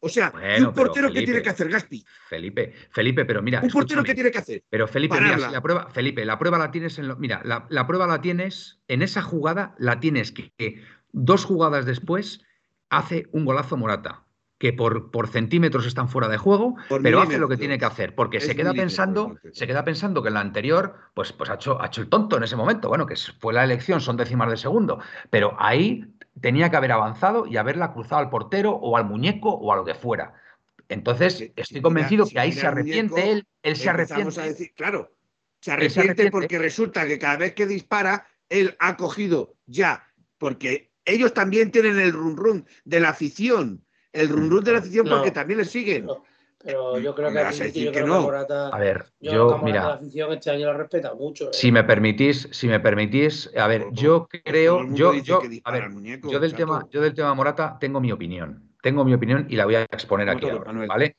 o 0.00 0.08
sea, 0.10 0.34
un 0.58 0.74
portero 0.74 1.10
que 1.10 1.22
tiene 1.22 1.40
que 1.40 1.48
hacer 1.48 1.70
Gaspi. 1.70 2.04
Felipe, 2.28 2.74
Felipe, 2.90 3.24
pero 3.24 3.40
mira. 3.40 3.60
Un 3.62 3.70
portero 3.70 4.02
que 4.02 4.14
tiene 4.14 4.30
que 4.30 4.38
hacer. 4.38 4.64
Pero 4.68 4.86
Felipe, 4.86 5.18
mira, 5.18 5.38
la 5.38 5.62
prueba, 5.62 5.88
Felipe, 5.88 6.26
la 6.26 6.38
prueba 6.38 6.58
la 6.58 6.70
tienes 6.70 6.98
en 6.98 7.18
mira, 7.18 7.40
la, 7.44 7.66
la, 7.70 7.86
prueba 7.86 8.06
la 8.06 8.20
tienes, 8.20 8.80
en 8.88 9.00
esa 9.00 9.22
jugada 9.22 9.74
la 9.78 9.98
tienes 9.98 10.32
que 10.32 10.82
dos 11.12 11.46
jugadas 11.46 11.86
después 11.86 12.42
hace 12.90 13.28
un 13.32 13.46
golazo 13.46 13.78
Morata 13.78 14.21
que 14.62 14.72
por, 14.72 15.10
por 15.10 15.26
centímetros 15.26 15.86
están 15.86 16.08
fuera 16.08 16.28
de 16.28 16.36
juego, 16.36 16.76
pero 17.02 17.20
hace 17.20 17.36
lo 17.36 17.48
que 17.48 17.56
tiene 17.56 17.80
que 17.80 17.84
hacer, 17.84 18.14
porque 18.14 18.38
se 18.38 18.54
queda 18.54 18.72
pensando, 18.72 19.36
se 19.50 19.66
queda 19.66 19.82
pensando 19.82 20.22
que 20.22 20.28
en 20.28 20.34
la 20.34 20.40
anterior, 20.40 20.94
pues, 21.14 21.32
pues 21.32 21.50
ha, 21.50 21.54
hecho, 21.54 21.82
ha 21.82 21.88
hecho 21.88 22.00
el 22.00 22.08
tonto 22.08 22.36
en 22.36 22.44
ese 22.44 22.54
momento. 22.54 22.88
Bueno, 22.88 23.04
que 23.04 23.16
fue 23.16 23.52
la 23.52 23.64
elección, 23.64 24.00
son 24.00 24.16
décimas 24.16 24.48
de 24.48 24.56
segundo, 24.56 25.00
pero 25.30 25.56
ahí 25.58 26.14
tenía 26.40 26.70
que 26.70 26.76
haber 26.76 26.92
avanzado 26.92 27.44
y 27.44 27.56
haberla 27.56 27.92
cruzado 27.92 28.20
al 28.20 28.30
portero 28.30 28.70
o 28.70 28.96
al 28.96 29.04
muñeco 29.04 29.50
o 29.50 29.72
a 29.72 29.76
lo 29.76 29.84
que 29.84 29.94
fuera. 29.94 30.34
Entonces, 30.88 31.50
estoy 31.56 31.82
convencido 31.82 32.24
que 32.28 32.38
ahí 32.38 32.52
se 32.52 32.64
arrepiente 32.64 33.32
él, 33.32 33.44
él 33.64 33.74
se 33.74 33.90
arrepiente. 33.90 34.72
claro, 34.76 35.10
se 35.60 35.72
arrepiente, 35.72 36.30
porque 36.30 36.60
resulta 36.60 37.04
que 37.08 37.18
cada 37.18 37.36
vez 37.36 37.54
que 37.54 37.66
dispara, 37.66 38.28
él 38.48 38.76
ha 38.78 38.96
cogido 38.96 39.56
ya, 39.66 40.06
porque 40.38 40.92
ellos 41.04 41.34
también 41.34 41.72
tienen 41.72 41.98
el 41.98 42.12
run 42.12 42.36
run 42.36 42.66
de 42.84 43.00
la 43.00 43.08
afición 43.08 43.84
el 44.12 44.28
run 44.28 44.62
de 44.62 44.72
la 44.72 44.78
afición 44.78 45.06
porque 45.08 45.30
también 45.30 45.58
le 45.58 45.64
siguen. 45.64 46.06
pero 46.62 46.98
yo 46.98 47.14
creo 47.14 47.30
que, 47.30 47.72
yo 47.72 47.92
creo 47.92 48.06
no. 48.06 48.30
a 48.72 48.78
ver, 48.78 49.06
yo, 49.20 49.58
mira, 49.62 49.84
la 49.84 49.94
afición 49.94 50.32
este 50.32 50.50
año 50.50 50.66
la 50.66 50.74
respeta 50.74 51.14
mucho. 51.14 51.46
¿eh? 51.46 51.52
Si 51.52 51.72
me 51.72 51.82
permitís, 51.84 52.48
si 52.52 52.68
me 52.68 52.80
permitís, 52.80 53.50
a 53.56 53.66
ver, 53.66 53.86
yo 53.92 54.28
creo, 54.44 54.86
yo, 54.90 55.14
yo, 55.14 55.42
a 55.64 55.70
ver, 55.72 55.90
yo 56.22 56.40
del 56.40 56.54
tema, 56.54 56.86
yo 56.90 57.00
del 57.00 57.14
tema 57.14 57.34
Morata 57.34 57.78
tengo 57.80 58.00
mi 58.00 58.12
opinión, 58.12 58.72
tengo 58.82 59.04
mi 59.04 59.14
opinión 59.14 59.46
y 59.48 59.56
la 59.56 59.64
voy 59.64 59.76
a 59.76 59.82
exponer 59.82 60.28
aquí, 60.28 60.46
¿vale? 60.88 61.16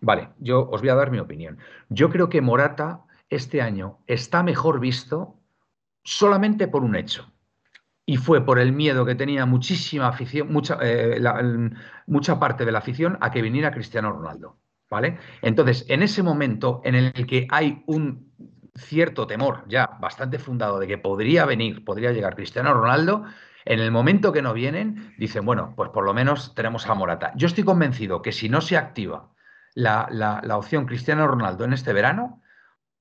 Vale, 0.00 0.28
yo 0.38 0.68
os 0.68 0.80
voy 0.80 0.90
a 0.90 0.94
dar 0.94 1.10
mi 1.10 1.18
opinión. 1.18 1.58
Yo 1.88 2.10
creo 2.10 2.28
que 2.28 2.40
Morata 2.40 3.00
este 3.28 3.60
año 3.62 3.98
está 4.06 4.42
mejor 4.42 4.78
visto 4.78 5.40
solamente 6.04 6.68
por 6.68 6.84
un 6.84 6.96
hecho 6.96 7.32
y 8.06 8.16
fue 8.16 8.46
por 8.46 8.60
el 8.60 8.72
miedo 8.72 9.04
que 9.04 9.16
tenía 9.16 9.44
muchísima 9.46 10.06
afición, 10.06 10.52
mucha, 10.52 10.78
eh, 10.80 11.20
mucha 12.06 12.38
parte 12.38 12.64
de 12.64 12.70
la 12.70 12.78
afición 12.78 13.18
a 13.20 13.32
que 13.32 13.42
viniera 13.42 13.72
Cristiano 13.72 14.12
Ronaldo. 14.12 14.60
¿Vale? 14.88 15.18
Entonces, 15.42 15.84
en 15.88 16.04
ese 16.04 16.22
momento 16.22 16.80
en 16.84 16.94
el 16.94 17.26
que 17.26 17.48
hay 17.50 17.82
un 17.86 18.32
cierto 18.76 19.26
temor 19.26 19.64
ya 19.66 19.98
bastante 20.00 20.38
fundado 20.38 20.78
de 20.78 20.86
que 20.86 20.96
podría 20.96 21.44
venir, 21.44 21.84
podría 21.84 22.12
llegar 22.12 22.36
Cristiano 22.36 22.72
Ronaldo, 22.72 23.24
en 23.64 23.80
el 23.80 23.90
momento 23.90 24.32
que 24.32 24.42
no 24.42 24.54
vienen, 24.54 25.12
dicen, 25.18 25.44
bueno, 25.44 25.74
pues 25.74 25.90
por 25.90 26.04
lo 26.04 26.14
menos 26.14 26.54
tenemos 26.54 26.86
a 26.86 26.94
Morata. 26.94 27.32
Yo 27.34 27.48
estoy 27.48 27.64
convencido 27.64 28.22
que 28.22 28.30
si 28.30 28.48
no 28.48 28.60
se 28.60 28.76
activa 28.76 29.32
la, 29.74 30.06
la 30.12 30.56
opción 30.56 30.86
Cristiano 30.86 31.26
Ronaldo 31.26 31.64
en 31.64 31.72
este 31.72 31.92
verano, 31.92 32.42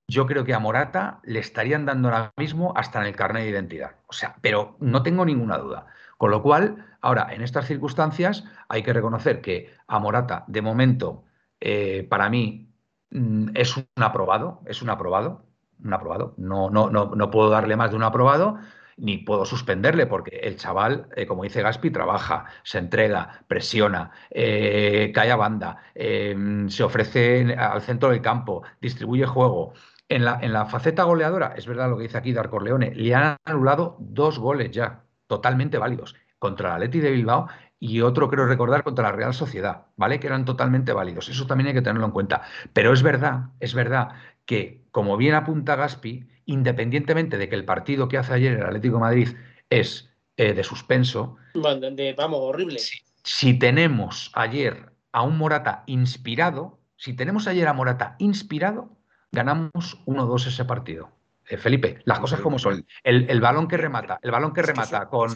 yo 0.08 0.26
creo 0.28 0.44
que 0.44 0.54
a 0.54 0.60
Morata 0.60 1.20
le 1.24 1.40
estarían 1.40 1.86
dando 1.86 2.10
ahora 2.10 2.34
mismo 2.38 2.74
hasta 2.76 3.02
en 3.02 3.08
el 3.08 3.16
carnet 3.16 3.44
de 3.44 3.50
identidad. 3.50 3.96
O 4.08 4.14
sea, 4.14 4.36
pero 4.42 4.78
no 4.80 5.04
tengo 5.04 5.26
ninguna 5.26 5.58
duda. 5.58 5.88
Con 6.18 6.32
lo 6.32 6.42
cual, 6.42 6.86
ahora, 7.02 7.28
en 7.32 7.42
estas 7.42 7.66
circunstancias, 7.66 8.46
hay 8.70 8.84
que 8.84 8.94
reconocer 8.94 9.42
que 9.42 9.74
a 9.88 10.00
Morata, 10.00 10.46
de 10.48 10.62
momento, 10.62 11.26
eh, 11.60 12.06
para 12.10 12.30
mí, 12.30 12.70
mm, 13.12 13.50
es 13.56 13.76
un 13.78 13.86
aprobado, 13.98 14.62
es 14.66 14.82
un 14.82 14.90
aprobado, 14.90 15.46
un 15.84 15.94
aprobado. 15.94 16.34
No, 16.38 16.70
no, 16.70 16.90
no, 16.90 17.12
no 17.16 17.32
puedo 17.32 17.50
darle 17.50 17.76
más 17.76 17.90
de 17.90 17.98
un 17.98 18.04
aprobado, 18.04 18.58
ni 18.98 19.18
puedo 19.18 19.46
suspenderle, 19.46 20.06
porque 20.08 20.38
el 20.38 20.56
chaval, 20.56 21.10
eh, 21.18 21.26
como 21.26 21.44
dice 21.44 21.62
Gaspi, 21.62 21.92
trabaja, 21.92 22.46
se 22.64 22.78
entrega, 22.78 23.44
presiona, 23.48 24.12
eh, 24.30 25.12
cae 25.14 25.32
a 25.32 25.36
banda, 25.36 25.84
se 25.94 26.84
ofrece 26.84 27.56
al 27.56 27.82
centro 27.82 28.10
del 28.12 28.22
campo, 28.22 28.64
distribuye 28.80 29.26
juego. 29.26 29.74
En 30.08 30.24
la, 30.24 30.40
en 30.42 30.54
la 30.54 30.66
faceta 30.68 31.04
goleadora, 31.04 31.54
es 31.58 31.66
verdad 31.66 31.90
lo 31.90 31.98
que 31.98 32.04
dice 32.04 32.18
aquí 32.18 32.32
Darko 32.32 32.60
Leone, 32.60 32.94
le 32.94 33.16
han 33.16 33.38
anulado 33.44 33.98
dos 34.00 34.38
goles 34.38 34.72
ya, 34.72 35.04
totalmente 35.26 35.80
válidos, 35.80 36.16
contra 36.38 36.70
la 36.70 36.80
Leti 36.80 37.00
de 37.00 37.10
Bilbao 37.12 37.48
y 37.80 38.02
otro, 38.02 38.30
creo 38.30 38.46
recordar, 38.46 38.84
contra 38.84 39.06
la 39.06 39.12
Real 39.12 39.34
Sociedad, 39.34 39.88
¿vale? 39.96 40.20
Que 40.20 40.28
eran 40.28 40.46
totalmente 40.46 40.94
válidos. 40.94 41.30
Eso 41.30 41.46
también 41.48 41.68
hay 41.68 41.74
que 41.74 41.82
tenerlo 41.82 42.06
en 42.06 42.12
cuenta. 42.12 42.44
Pero 42.74 42.94
es 42.94 43.04
verdad, 43.04 43.50
es 43.60 43.74
verdad 43.74 44.14
que, 44.46 44.84
como 44.92 45.18
bien 45.18 45.36
apunta 45.36 45.76
Gaspi, 45.76 46.28
independientemente 46.46 47.38
de 47.38 47.50
que 47.50 47.56
el 47.56 47.66
partido 47.66 48.08
que 48.08 48.18
hace 48.18 48.34
ayer 48.34 48.54
el 48.54 48.64
Atlético 48.64 48.96
de 48.96 49.02
Madrid 49.02 49.30
es 49.70 50.10
eh, 50.38 50.54
de 50.54 50.64
suspenso. 50.64 51.38
vamos, 51.54 52.40
horrible. 52.40 52.80
si 53.24 53.58
tenemos 53.60 54.32
ayer 54.34 54.92
a 55.12 55.22
un 55.24 55.38
Morata 55.38 55.84
inspirado, 55.88 56.80
si 56.98 57.14
tenemos 57.14 57.48
ayer 57.48 57.68
a 57.68 57.74
Morata 57.74 58.16
inspirado, 58.20 58.95
ganamos 59.36 60.00
1-2 60.08 60.48
ese 60.48 60.66
partido. 60.66 61.12
Eh, 61.48 61.58
Felipe, 61.58 62.00
las 62.06 62.20
cosas 62.20 62.40
como 62.42 62.58
son. 62.58 62.86
El, 63.04 63.40
balón 63.40 63.68
que 63.68 63.78
remata, 63.78 64.20
el 64.24 64.32
balón 64.32 64.52
que 64.52 64.64
remata 64.64 65.08
con, 65.08 65.36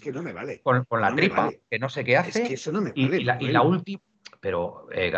con, 0.88 1.02
la 1.02 1.14
tripa, 1.14 1.52
que 1.70 1.78
no 1.78 1.88
sé 1.88 2.04
qué 2.04 2.18
hace. 2.18 2.56
y, 2.96 3.24
la, 3.24 3.62
última. 3.62 4.02
Pero, 4.40 4.88
eh, 4.92 5.14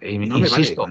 eh, 0.00 0.12
insisto, 0.12 0.86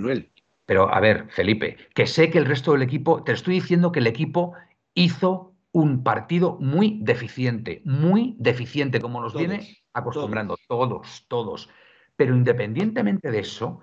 pero 0.66 0.94
a 0.94 1.00
ver, 1.02 1.28
Felipe, 1.30 1.76
que 1.94 2.08
sé 2.08 2.30
que 2.30 2.38
el 2.38 2.46
resto 2.46 2.72
del 2.72 2.84
equipo, 2.84 3.24
te 3.24 3.34
estoy 3.34 3.56
diciendo 3.56 3.92
que 3.92 4.00
el 4.00 4.08
equipo 4.08 4.54
hizo 4.94 5.54
un 5.74 6.04
partido 6.04 6.58
muy 6.60 7.00
deficiente, 7.02 7.82
muy 7.84 8.36
deficiente, 8.40 9.02
como 9.02 9.22
nos 9.22 9.34
viene 9.34 9.80
acostumbrando, 9.94 10.58
todos, 10.68 11.26
todos. 11.28 11.70
Pero 12.16 12.36
independientemente 12.36 13.32
de 13.32 13.40
eso, 13.40 13.82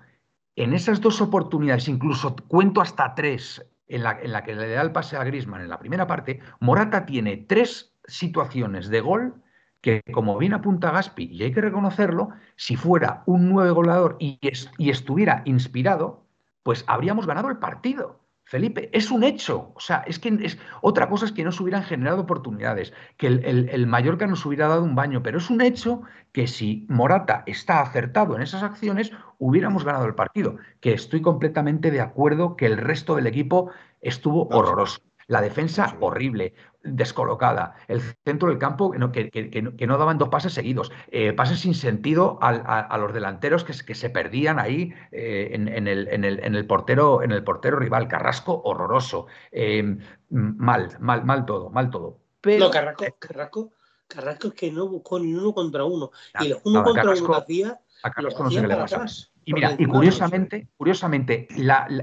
en 0.59 0.73
esas 0.73 0.99
dos 0.99 1.21
oportunidades, 1.21 1.87
incluso 1.87 2.35
cuento 2.35 2.81
hasta 2.81 3.15
tres, 3.15 3.65
en 3.87 4.03
la, 4.03 4.43
que 4.43 4.55
le 4.55 4.69
da 4.69 4.81
el 4.81 4.91
pase 4.91 5.15
a 5.15 5.23
Grisman 5.23 5.61
en 5.61 5.69
la 5.69 5.79
primera 5.79 6.05
parte, 6.05 6.41
Morata 6.59 7.05
tiene 7.05 7.37
tres 7.37 7.95
situaciones 8.05 8.89
de 8.89 8.99
gol 8.99 9.41
que, 9.79 10.01
como 10.11 10.37
bien 10.37 10.53
apunta 10.53 10.91
Gaspi, 10.91 11.29
y 11.31 11.43
hay 11.43 11.53
que 11.53 11.61
reconocerlo, 11.61 12.31
si 12.57 12.75
fuera 12.75 13.23
un 13.25 13.47
nueve 13.47 13.71
goleador 13.71 14.17
y, 14.19 14.37
estuviera 14.79 15.43
inspirado, 15.45 16.25
pues 16.61 16.83
habríamos 16.87 17.25
ganado 17.25 17.49
el 17.49 17.59
partido. 17.59 18.19
Felipe, 18.43 18.89
es 18.91 19.11
un 19.11 19.23
hecho. 19.23 19.71
O 19.75 19.79
sea, 19.79 20.03
es 20.07 20.19
que 20.19 20.37
es, 20.41 20.57
otra 20.81 21.07
cosa 21.07 21.23
es 21.23 21.31
que 21.31 21.45
no 21.45 21.53
se 21.53 21.63
hubieran 21.63 21.83
generado 21.83 22.19
oportunidades, 22.19 22.91
que 23.15 23.27
el, 23.27 23.69
el, 23.69 23.87
Mallorca 23.87 24.27
nos 24.27 24.45
hubiera 24.45 24.67
dado 24.67 24.83
un 24.83 24.95
baño, 24.95 25.23
pero 25.23 25.37
es 25.37 25.49
un 25.49 25.61
hecho 25.61 26.01
que 26.33 26.47
si 26.47 26.85
Morata 26.89 27.43
está 27.45 27.79
acertado 27.79 28.35
en 28.35 28.41
esas 28.41 28.63
acciones, 28.63 29.13
hubiéramos 29.39 29.83
ganado 29.83 30.05
el 30.05 30.15
partido. 30.15 30.57
Que 30.79 30.93
estoy 30.93 31.21
completamente 31.21 31.89
de 31.89 32.01
acuerdo 32.01 32.55
que 32.55 32.67
el 32.67 32.77
resto 32.77 33.15
del 33.15 33.27
equipo 33.27 33.71
estuvo 34.01 34.47
horroroso. 34.49 35.01
La 35.29 35.41
defensa 35.41 35.95
horrible, 35.99 36.55
descolocada. 36.83 37.75
El 37.87 38.01
centro 38.25 38.49
del 38.49 38.57
campo 38.57 38.91
que, 39.11 39.29
que, 39.29 39.87
no, 39.87 39.97
daban 39.99 40.17
dos 40.17 40.29
pases 40.29 40.53
seguidos. 40.53 40.91
Eh, 41.11 41.33
pases 41.33 41.59
sin 41.59 41.75
sentido 41.75 42.39
a, 42.41 42.97
los 42.97 43.13
delanteros 43.13 43.63
que, 43.63 43.93
se 43.93 44.09
perdían 44.09 44.57
ahí 44.57 44.91
eh, 45.11 45.49
en, 45.51 45.67
el, 45.67 46.07
en, 46.07 46.23
el, 46.23 46.39
en, 46.43 46.55
el, 46.55 46.65
portero, 46.65 47.21
en 47.21 47.31
el 47.31 47.43
portero 47.43 47.77
rival. 47.77 48.07
Carrasco 48.07 48.59
horroroso. 48.63 49.27
Eh, 49.51 49.97
mal, 50.29 50.97
mal, 50.99 51.23
mal 51.23 51.45
todo, 51.45 51.69
mal 51.69 51.91
todo. 51.91 52.17
Pero, 52.41 52.65
no, 52.65 52.71
Carrasco, 52.71 53.05
Carrasco, 53.19 53.73
Carrasco 54.07 54.47
es 54.47 54.53
que 54.55 54.71
no 54.71 54.87
buscó 54.87 55.19
ni 55.19 55.35
uno 55.35 55.53
contra 55.53 55.83
uno. 55.83 56.09
y 56.39 56.47
el 56.47 56.57
uno 56.63 56.83
contra 56.83 57.11
uno 57.11 57.35
hacía. 57.35 57.79
A 58.01 58.09
Carrasco 58.09 58.43
no 58.43 58.49
sé 58.49 58.61
qué 58.61 58.67
le 58.67 58.75
pasa. 58.75 59.05
Y 59.45 59.53
mira, 59.53 59.75
y 59.77 59.85
curiosamente, 59.85 60.67
curiosamente, 60.77 61.47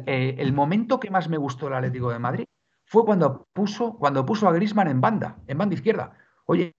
el 0.07 0.53
momento 0.53 0.99
que 0.99 1.11
más 1.11 1.29
me 1.29 1.37
gustó 1.37 1.68
el 1.68 1.75
Atlético 1.75 2.11
de 2.11 2.18
Madrid 2.18 2.44
fue 2.85 3.05
cuando 3.05 3.46
puso, 3.53 3.94
cuando 3.94 4.25
puso 4.25 4.49
a 4.49 4.53
Grisman 4.53 4.88
en 4.88 5.01
banda, 5.01 5.37
en 5.46 5.59
banda 5.59 5.75
izquierda. 5.75 6.12
Oye, 6.46 6.75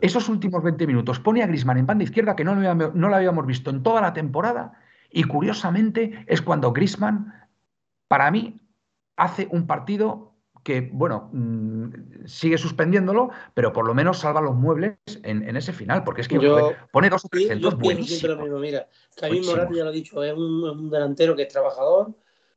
esos 0.00 0.28
últimos 0.28 0.62
20 0.62 0.86
minutos 0.86 1.20
pone 1.20 1.42
a 1.42 1.46
Grisman 1.46 1.78
en 1.78 1.86
banda 1.86 2.04
izquierda 2.04 2.34
que 2.34 2.44
no 2.44 2.54
lo, 2.54 2.58
habíamos, 2.58 2.94
no 2.94 3.08
lo 3.08 3.14
habíamos 3.14 3.46
visto 3.46 3.70
en 3.70 3.82
toda 3.82 4.00
la 4.00 4.12
temporada 4.12 4.72
y 5.10 5.24
curiosamente 5.24 6.24
es 6.26 6.42
cuando 6.42 6.72
Grisman, 6.72 7.32
para 8.08 8.30
mí, 8.30 8.60
hace 9.16 9.46
un 9.50 9.66
partido 9.66 10.31
que, 10.62 10.88
bueno, 10.92 11.30
mm, 11.32 12.26
sigue 12.26 12.58
suspendiéndolo, 12.58 13.30
pero 13.54 13.72
por 13.72 13.86
lo 13.86 13.94
menos 13.94 14.18
salva 14.18 14.40
los 14.40 14.54
muebles 14.54 14.96
en, 15.22 15.56
ese 15.56 15.72
final, 15.72 16.04
porque 16.04 16.20
es 16.20 16.28
que 16.28 16.38
pone 16.92 17.10
dos 17.10 17.24
o 17.24 17.28
tres 17.28 17.48
centros 17.48 17.76
buenísimos. 17.76 18.38
Mira, 18.60 18.88
Morata 19.44 19.74
ya 19.74 19.84
lo 19.84 19.90
ha 19.90 19.92
dicho, 19.92 20.22
es 20.22 20.34
un, 20.34 20.90
delantero 20.90 21.34
que 21.34 21.42
es 21.42 21.48
trabajador, 21.48 22.14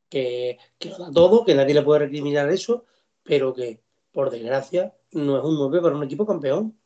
que, 0.10 0.58
que, 0.78 0.90
lo 0.90 0.98
da 1.00 1.12
todo, 1.12 1.46
que 1.46 1.56
nadie 1.56 1.74
le 1.74 1.82
puede 1.82 2.02
recriminar 2.02 2.50
eso, 2.50 2.86
pero 3.24 3.54
que, 3.54 3.82
por 4.12 4.30
desgracia, 4.30 4.94
no 5.12 5.38
es 5.38 5.44
un 5.44 5.58
9 5.58 5.82
para 5.82 5.96
un 5.96 6.04
equipo 6.04 6.26
campeón. 6.26 6.78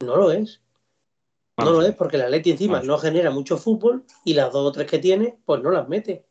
No 0.00 0.16
lo 0.16 0.30
es. 0.32 0.60
No 1.56 1.70
lo 1.70 1.82
es 1.82 1.94
porque 1.94 2.18
la 2.18 2.28
Leti 2.28 2.50
encima 2.50 2.82
no 2.82 2.96
genera 2.98 3.30
mucho 3.30 3.58
fútbol 3.58 4.04
y 4.24 4.34
las 4.34 4.52
dos 4.52 4.66
o 4.66 4.72
tres 4.72 4.86
que 4.86 4.98
tiene, 4.98 5.38
pues 5.44 5.62
no 5.62 5.70
las 5.70 5.88
mete. 5.88 6.24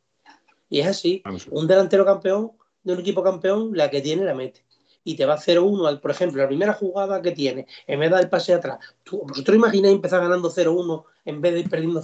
Y 0.70 0.80
es 0.80 0.88
así. 0.88 1.24
Un 1.52 1.68
delantero 1.68 2.06
campeón 2.06 2.54
de 2.90 2.96
un 2.96 3.02
equipo 3.02 3.24
campeón, 3.24 3.72
la 3.74 3.90
que 3.90 4.02
tiene 4.02 4.26
la 4.26 4.34
mete. 4.34 4.66
Y 5.04 5.16
te 5.16 5.26
va 5.26 5.36
a 5.36 5.40
0-1, 5.40 6.02
por 6.02 6.12
ejemplo, 6.12 6.42
la 6.42 6.48
primera 6.48 6.74
jugada 6.74 7.22
que 7.22 7.32
tiene, 7.32 7.68
en 7.88 8.00
vez 8.00 8.10
de 8.10 8.16
dar 8.16 8.24
el 8.24 8.30
pase 8.30 8.54
atrás. 8.54 8.80
¿Vosotros 9.10 9.56
imagináis 9.56 9.96
empezar 9.96 10.22
ganando 10.22 10.52
0-1 10.52 11.04
en 11.26 11.42
vez 11.42 11.54
de 11.54 11.60
ir 11.62 11.70
perdiendo, 11.70 12.04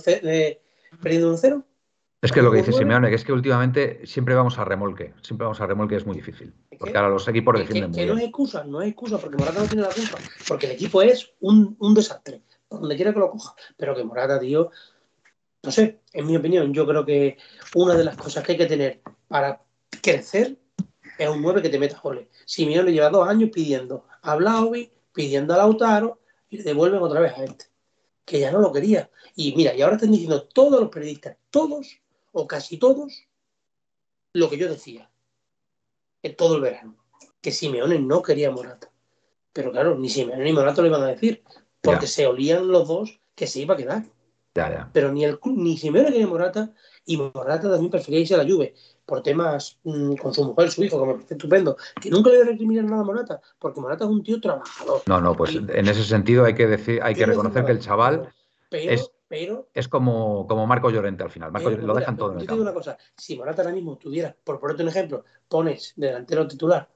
perdiendo 1.01 1.29
un 1.29 1.37
0? 1.37 1.63
Es 2.21 2.31
que 2.31 2.41
lo 2.41 2.51
que 2.51 2.57
dice 2.57 2.73
Simeone, 2.73 3.09
que 3.09 3.15
es 3.15 3.23
que 3.23 3.33
últimamente 3.33 4.01
siempre 4.07 4.33
vamos 4.33 4.57
a 4.57 4.65
remolque. 4.65 5.13
Siempre 5.21 5.45
vamos 5.45 5.61
a 5.61 5.67
remolque, 5.67 5.95
es 5.95 6.07
muy 6.07 6.15
difícil. 6.15 6.53
Porque 6.79 6.97
ahora 6.97 7.09
los 7.09 7.27
equipos 7.27 7.59
defienden 7.59 7.91
que, 7.91 7.99
que 7.99 8.05
no 8.07 8.17
es 8.17 8.23
excusa, 8.23 8.63
no 8.63 8.81
es 8.81 8.89
excusa, 8.89 9.19
porque 9.19 9.37
Morata 9.37 9.59
no 9.59 9.67
tiene 9.67 9.83
la 9.83 9.89
culpa. 9.89 10.17
Porque 10.47 10.65
el 10.65 10.71
equipo 10.71 11.03
es 11.03 11.33
un, 11.41 11.77
desastre, 11.93 12.41
por 12.67 12.79
donde 12.79 12.95
quiera 12.95 13.13
que 13.13 13.19
lo 13.19 13.29
coja. 13.29 13.53
Pero 13.77 13.95
que 13.95 14.03
Morata, 14.03 14.39
tío, 14.39 14.71
no 15.61 15.71
sé, 15.71 15.99
en 16.13 16.25
mi 16.25 16.35
opinión, 16.35 16.73
yo 16.73 16.87
creo 16.87 17.05
que 17.05 17.37
una 17.75 17.93
de 17.93 18.05
las 18.05 18.17
cosas 18.17 18.43
que 18.43 18.53
hay 18.53 18.57
que 18.57 18.65
tener 18.65 19.01
para 19.27 19.61
crecer 20.01 20.57
es 21.17 21.29
un 21.29 21.41
9 21.41 21.61
que 21.61 21.69
te 21.69 21.79
meta 21.79 21.99
goles. 22.01 22.27
Simeone 22.45 22.91
lleva 22.91 23.09
dos 23.09 23.27
años 23.27 23.49
pidiendo 23.53 24.05
a 24.21 24.35
Blaovic, 24.35 24.91
pidiendo 25.13 25.53
a 25.53 25.57
Lautaro, 25.57 26.19
y 26.49 26.57
le 26.57 26.63
devuelven 26.63 27.01
otra 27.01 27.19
vez 27.19 27.33
a 27.33 27.43
este. 27.43 27.65
Que 28.25 28.39
ya 28.39 28.51
no 28.51 28.59
lo 28.59 28.71
quería. 28.71 29.09
Y 29.35 29.55
mira, 29.55 29.73
y 29.73 29.81
ahora 29.81 29.95
están 29.95 30.11
diciendo 30.11 30.43
todos 30.43 30.79
los 30.79 30.89
periodistas, 30.89 31.37
todos, 31.49 31.99
o 32.31 32.47
casi 32.47 32.77
todos, 32.77 33.23
lo 34.33 34.49
que 34.49 34.57
yo 34.57 34.67
decía 34.67 35.09
en 36.23 36.35
todo 36.35 36.55
el 36.55 36.61
verano, 36.61 36.95
que 37.41 37.51
Simeone 37.51 37.99
no 37.99 38.21
quería 38.21 38.51
Morata. 38.51 38.91
Pero 39.53 39.71
claro, 39.71 39.97
ni 39.97 40.09
Simeone 40.09 40.43
ni 40.43 40.53
Morata 40.53 40.81
lo 40.81 40.87
iban 40.87 41.03
a 41.03 41.07
decir, 41.07 41.43
porque 41.81 42.07
se 42.07 42.25
olían 42.25 42.67
los 42.67 42.87
dos 42.87 43.19
que 43.35 43.47
se 43.47 43.61
iba 43.61 43.75
a 43.75 43.77
quedar. 43.77 44.03
Pero 44.91 45.11
ni, 45.11 45.23
el, 45.23 45.39
ni 45.45 45.77
Simeone 45.77 46.11
quería 46.11 46.27
Morata 46.27 46.73
y 47.05 47.17
Morata 47.17 47.69
también 47.69 47.91
prefería 47.91 48.19
irse 48.19 48.33
a 48.33 48.37
la 48.37 48.49
Juve 48.49 48.73
por 49.05 49.21
temas 49.21 49.77
mm, 49.83 50.15
con 50.15 50.33
su 50.33 50.43
mujer, 50.43 50.71
su 50.71 50.83
hijo, 50.83 50.99
que 50.99 51.05
me 51.05 51.13
parece 51.13 51.33
estupendo, 51.35 51.77
que 52.01 52.09
nunca 52.09 52.29
le 52.29 52.37
voy 52.37 52.47
a 52.47 52.51
recriminar 52.51 52.85
nada 52.85 53.01
a 53.01 53.05
Morata, 53.05 53.41
porque 53.59 53.79
Morata 53.79 54.05
es 54.05 54.09
un 54.09 54.23
tío 54.23 54.41
trabajador. 54.41 55.01
No, 55.05 55.21
no, 55.21 55.35
pues 55.35 55.55
en 55.55 55.87
ese 55.87 56.03
sentido 56.03 56.45
hay 56.45 56.55
que 56.55 56.67
decir, 56.67 56.99
hay 57.03 57.15
que 57.15 57.25
reconocer 57.25 57.65
que 57.65 57.71
el 57.71 57.79
chaval 57.79 58.33
es 58.71 59.11
pero, 59.27 59.69
es 59.73 59.87
como, 59.87 60.45
como 60.47 60.67
Marco 60.67 60.91
Llorente 60.91 61.23
al 61.23 61.31
final. 61.31 61.51
lo 61.51 61.95
dejan 61.95 62.15
todo 62.15 62.33
en 62.33 62.39
el 62.39 62.45
te 62.45 62.53
digo 62.53 62.61
una 62.61 62.73
cosa: 62.73 62.97
si 63.17 63.35
Morata 63.35 63.63
ahora 63.63 63.73
mismo 63.73 63.93
estuviera, 63.93 64.35
por 64.43 64.59
ponerte 64.59 64.83
un 64.83 64.89
ejemplo, 64.89 65.25
pones 65.47 65.93
delantero 65.95 66.47
titular, 66.47 66.87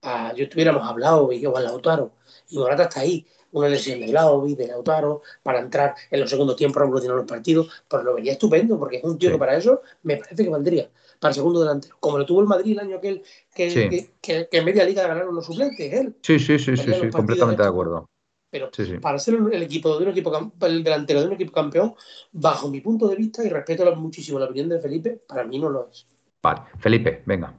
a, 0.00 0.32
yo 0.34 0.44
estuviéramos 0.44 0.88
hablado 0.88 1.30
y 1.30 1.40
yo 1.40 1.54
a 1.56 1.60
Lautaro, 1.60 2.12
y 2.48 2.58
Morata 2.58 2.84
está 2.84 3.00
ahí, 3.00 3.26
una 3.52 3.68
lesión 3.68 4.00
de 4.00 4.06
Blaovic, 4.06 4.56
de 4.56 4.68
Lautaro, 4.68 5.22
para 5.42 5.60
entrar 5.60 5.94
en 6.10 6.20
los 6.20 6.30
segundos 6.30 6.56
tiempos 6.56 6.78
a 6.78 6.84
revolucionar 6.84 7.18
los 7.18 7.26
partidos, 7.26 7.68
pues 7.86 8.02
lo 8.02 8.14
vería 8.14 8.32
estupendo, 8.32 8.78
porque 8.78 8.96
es 8.96 9.04
un 9.04 9.18
tío 9.18 9.30
que 9.30 9.38
para 9.38 9.54
eso 9.54 9.82
me 10.02 10.16
parece 10.16 10.42
que 10.42 10.50
valdría 10.50 10.88
para 11.24 11.30
el 11.30 11.36
segundo 11.36 11.60
delantero, 11.60 11.96
como 12.00 12.18
lo 12.18 12.26
tuvo 12.26 12.42
el 12.42 12.46
Madrid 12.46 12.72
el 12.72 12.80
año 12.80 12.96
aquel 12.98 13.22
que, 13.54 14.10
que, 14.20 14.46
en 14.52 14.62
media 14.62 14.84
liga 14.84 15.06
ganaron 15.06 15.34
los 15.34 15.46
suplentes. 15.46 15.90
Él. 15.90 16.14
Sí, 16.20 16.38
sí, 16.38 16.58
sí, 16.58 16.76
sí, 16.76 16.92
sí 17.00 17.08
completamente 17.08 17.62
de 17.62 17.68
acuerdo. 17.70 18.10
Pero 18.50 18.70
para 19.00 19.18
ser 19.18 19.36
el, 19.50 19.62
equipo 19.62 19.96
de 19.96 20.04
un 20.04 20.10
equipo 20.10 20.52
el 20.60 20.84
delantero 20.84 21.22
de 21.22 21.28
un 21.28 21.32
equipo 21.32 21.50
campeón, 21.50 21.94
bajo 22.30 22.68
mi 22.68 22.82
punto 22.82 23.08
de 23.08 23.16
vista, 23.16 23.42
y 23.42 23.48
respeto 23.48 23.96
muchísimo 23.96 24.38
la 24.38 24.44
opinión 24.44 24.68
de 24.68 24.80
Felipe, 24.80 25.18
para 25.26 25.44
mí 25.44 25.58
no 25.58 25.70
lo 25.70 25.88
es. 25.88 26.06
Vale, 26.42 26.60
Felipe, 26.78 27.22
venga. 27.24 27.58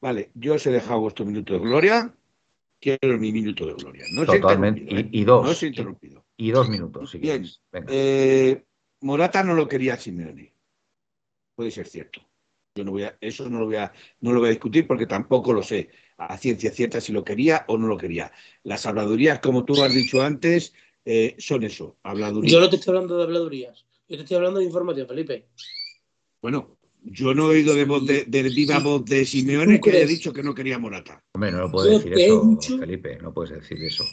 Vale, 0.00 0.32
yo 0.34 0.54
os 0.54 0.66
he 0.66 0.72
dejado 0.72 0.98
vuestro 0.98 1.24
minuto 1.24 1.52
de 1.52 1.60
gloria. 1.60 2.12
Quiero 2.80 3.18
mi 3.18 3.30
minuto 3.30 3.66
de 3.66 3.74
gloria. 3.74 4.04
No 4.10 4.26
Totalmente. 4.26 4.82
¿eh? 4.82 5.08
Y, 5.12 5.22
dos. 5.22 5.44
No 5.44 5.52
os 5.52 5.62
he 5.62 5.68
interrumpido. 5.68 6.24
Y, 6.36 6.50
dos 6.50 6.68
minutos. 6.68 7.12
Si 7.12 7.18
Bien. 7.18 7.46
Eh, 7.86 8.64
Morata 9.02 9.44
no 9.44 9.54
lo 9.54 9.68
quería 9.68 9.96
Simeone. 9.96 10.52
Puede 11.54 11.70
ser 11.70 11.86
cierto. 11.86 12.20
Yo 12.76 12.82
no 12.82 12.90
voy 12.90 13.04
a, 13.04 13.16
eso 13.20 13.48
no 13.48 13.60
lo 13.60 13.66
voy 13.66 13.76
a, 13.76 13.92
no 14.20 14.32
lo 14.32 14.40
voy 14.40 14.48
a 14.48 14.50
discutir 14.50 14.88
porque 14.88 15.06
tampoco 15.06 15.52
lo 15.52 15.62
sé 15.62 15.90
a 16.18 16.36
ciencia 16.36 16.72
cierta 16.72 17.00
si 17.00 17.12
lo 17.12 17.24
quería 17.24 17.64
o 17.68 17.78
no 17.78 17.86
lo 17.86 17.96
quería. 17.96 18.32
Las 18.64 18.84
habladurías, 18.84 19.38
como 19.38 19.64
tú 19.64 19.80
has 19.80 19.94
dicho 19.94 20.22
antes, 20.22 20.74
eh, 21.04 21.36
son 21.38 21.62
eso, 21.62 21.98
habladurías. 22.02 22.52
Yo 22.52 22.58
no 22.58 22.68
te 22.68 22.74
estoy 22.74 22.96
hablando 22.96 23.16
de 23.16 23.22
habladurías, 23.22 23.84
yo 24.08 24.16
te 24.16 24.22
estoy 24.24 24.38
hablando 24.38 24.58
de 24.58 24.66
información, 24.66 25.06
Felipe. 25.06 25.46
Bueno, 26.42 26.76
yo 27.04 27.32
no 27.32 27.44
he 27.52 27.58
oído 27.58 27.76
de, 27.76 27.84
voz 27.84 28.04
de, 28.06 28.24
viva 28.52 28.80
voz 28.80 29.04
de 29.04 29.24
Simeone 29.24 29.80
que 29.80 29.92
haya 29.92 30.06
dicho 30.06 30.32
que 30.32 30.42
no 30.42 30.52
quería 30.52 30.76
Morata. 30.76 31.22
Hombre, 31.34 31.52
no 31.52 31.58
lo 31.58 31.70
puede 31.70 31.92
decir 31.92 32.12
eso, 32.14 32.58
Felipe, 32.80 33.18
no 33.22 33.32
puedes 33.32 33.52
decir 33.52 33.80
eso. 33.84 34.04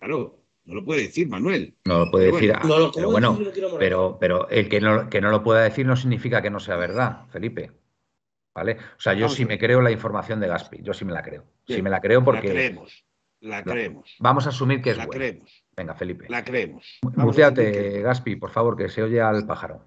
Claro, 0.00 0.40
no 0.64 0.74
lo 0.74 0.84
puede 0.84 1.02
decir 1.02 1.28
Manuel. 1.28 1.76
No 1.84 2.06
lo 2.06 2.10
puede 2.10 2.32
decir. 2.32 2.54
pero 2.92 3.10
bueno, 3.10 3.38
pero, 3.78 4.16
pero 4.18 4.48
el 4.48 4.68
que 4.68 4.80
no, 4.80 5.08
que 5.08 5.20
no 5.20 5.30
lo 5.30 5.44
pueda 5.44 5.62
decir 5.62 5.86
no 5.86 5.94
significa 5.94 6.42
que 6.42 6.50
no 6.50 6.58
sea 6.58 6.74
verdad, 6.74 7.26
Felipe. 7.30 7.83
¿Vale? 8.54 8.78
O 8.96 9.00
sea, 9.00 9.14
yo 9.14 9.28
sí 9.28 9.44
me 9.44 9.58
creo 9.58 9.82
la 9.82 9.90
información 9.90 10.38
de 10.38 10.46
Gaspi, 10.46 10.78
yo 10.82 10.94
sí 10.94 11.04
me 11.04 11.12
la 11.12 11.22
creo. 11.22 11.44
Sí 11.66 11.82
me 11.82 11.90
la 11.90 12.00
creo 12.00 12.24
porque. 12.24 12.48
La 12.48 12.54
creemos, 12.54 13.04
la 13.40 13.62
creemos. 13.64 14.16
Vamos 14.20 14.46
a 14.46 14.50
asumir 14.50 14.80
que 14.80 14.90
es 14.90 14.96
La 14.96 15.08
creemos. 15.08 15.64
Venga, 15.76 15.94
Felipe. 15.94 16.26
La 16.28 16.44
creemos. 16.44 17.00
Muteate, 17.02 18.00
Gaspi, 18.02 18.36
por 18.36 18.50
favor, 18.50 18.76
que 18.76 18.88
se 18.88 19.02
oye 19.02 19.20
al 19.20 19.44
pájaro. 19.44 19.84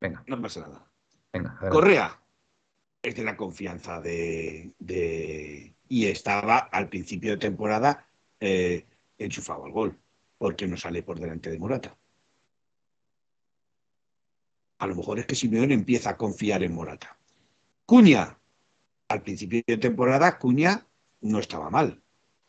Venga. 0.00 0.22
No 0.26 0.40
pasa 0.40 0.60
nada. 0.60 0.88
Venga. 1.32 1.58
Correa 1.70 2.16
es 3.02 3.16
de 3.16 3.24
la 3.24 3.36
confianza 3.36 4.00
de, 4.00 4.72
Y 5.88 6.06
estaba 6.06 6.58
al 6.58 6.88
principio 6.88 7.32
de 7.32 7.38
temporada 7.38 8.06
eh, 8.38 8.86
enchufado 9.18 9.64
al 9.64 9.72
gol, 9.72 9.98
porque 10.38 10.66
no 10.66 10.76
sale 10.76 11.02
por 11.02 11.18
delante 11.18 11.50
de 11.50 11.58
Morata. 11.58 11.96
A 14.78 14.86
lo 14.86 14.94
mejor 14.94 15.18
es 15.18 15.26
que 15.26 15.34
Simeone 15.34 15.74
empieza 15.74 16.10
a 16.10 16.16
confiar 16.16 16.62
en 16.62 16.72
Morata. 16.72 17.17
Cuña, 17.88 18.38
al 19.08 19.22
principio 19.22 19.62
de 19.66 19.78
temporada, 19.78 20.36
Cuña 20.36 20.86
no 21.22 21.38
estaba 21.38 21.70
mal. 21.70 22.02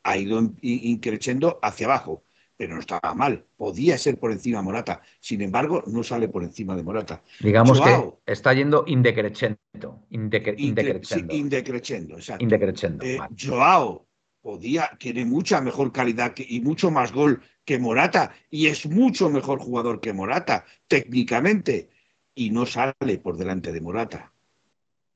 Ha 0.03 0.17
ido 0.17 0.51
increciendo 0.61 1.59
hacia 1.61 1.85
abajo, 1.85 2.25
pero 2.57 2.73
no 2.73 2.81
estaba 2.81 3.13
mal. 3.13 3.45
Podía 3.55 3.97
ser 3.97 4.19
por 4.19 4.33
encima 4.33 4.59
de 4.59 4.65
Morata. 4.65 5.01
Sin 5.21 5.41
embargo, 5.41 5.81
no 5.87 6.03
sale 6.03 6.27
por 6.27 6.43
encima 6.43 6.75
de 6.75 6.83
Morata. 6.83 7.23
Digamos 7.39 7.79
que 7.79 8.15
está 8.25 8.53
yendo 8.53 8.83
indecreciendo. 8.85 10.03
indecreciendo. 10.09 11.33
indecreciendo, 11.33 12.15
exacto. 12.15 12.43
Indecreciendo. 12.43 13.05
Eh, 13.05 13.19
Joao 13.41 14.05
podía, 14.41 14.91
tiene 14.99 15.23
mucha 15.23 15.61
mejor 15.61 15.93
calidad 15.93 16.33
y 16.35 16.59
mucho 16.59 16.91
más 16.91 17.13
gol 17.13 17.41
que 17.63 17.79
Morata 17.79 18.33
y 18.49 18.67
es 18.67 18.85
mucho 18.87 19.29
mejor 19.29 19.59
jugador 19.59 20.01
que 20.01 20.11
Morata, 20.11 20.65
técnicamente, 20.89 21.91
y 22.35 22.49
no 22.49 22.65
sale 22.65 23.19
por 23.23 23.37
delante 23.37 23.71
de 23.71 23.79
Morata 23.79 24.33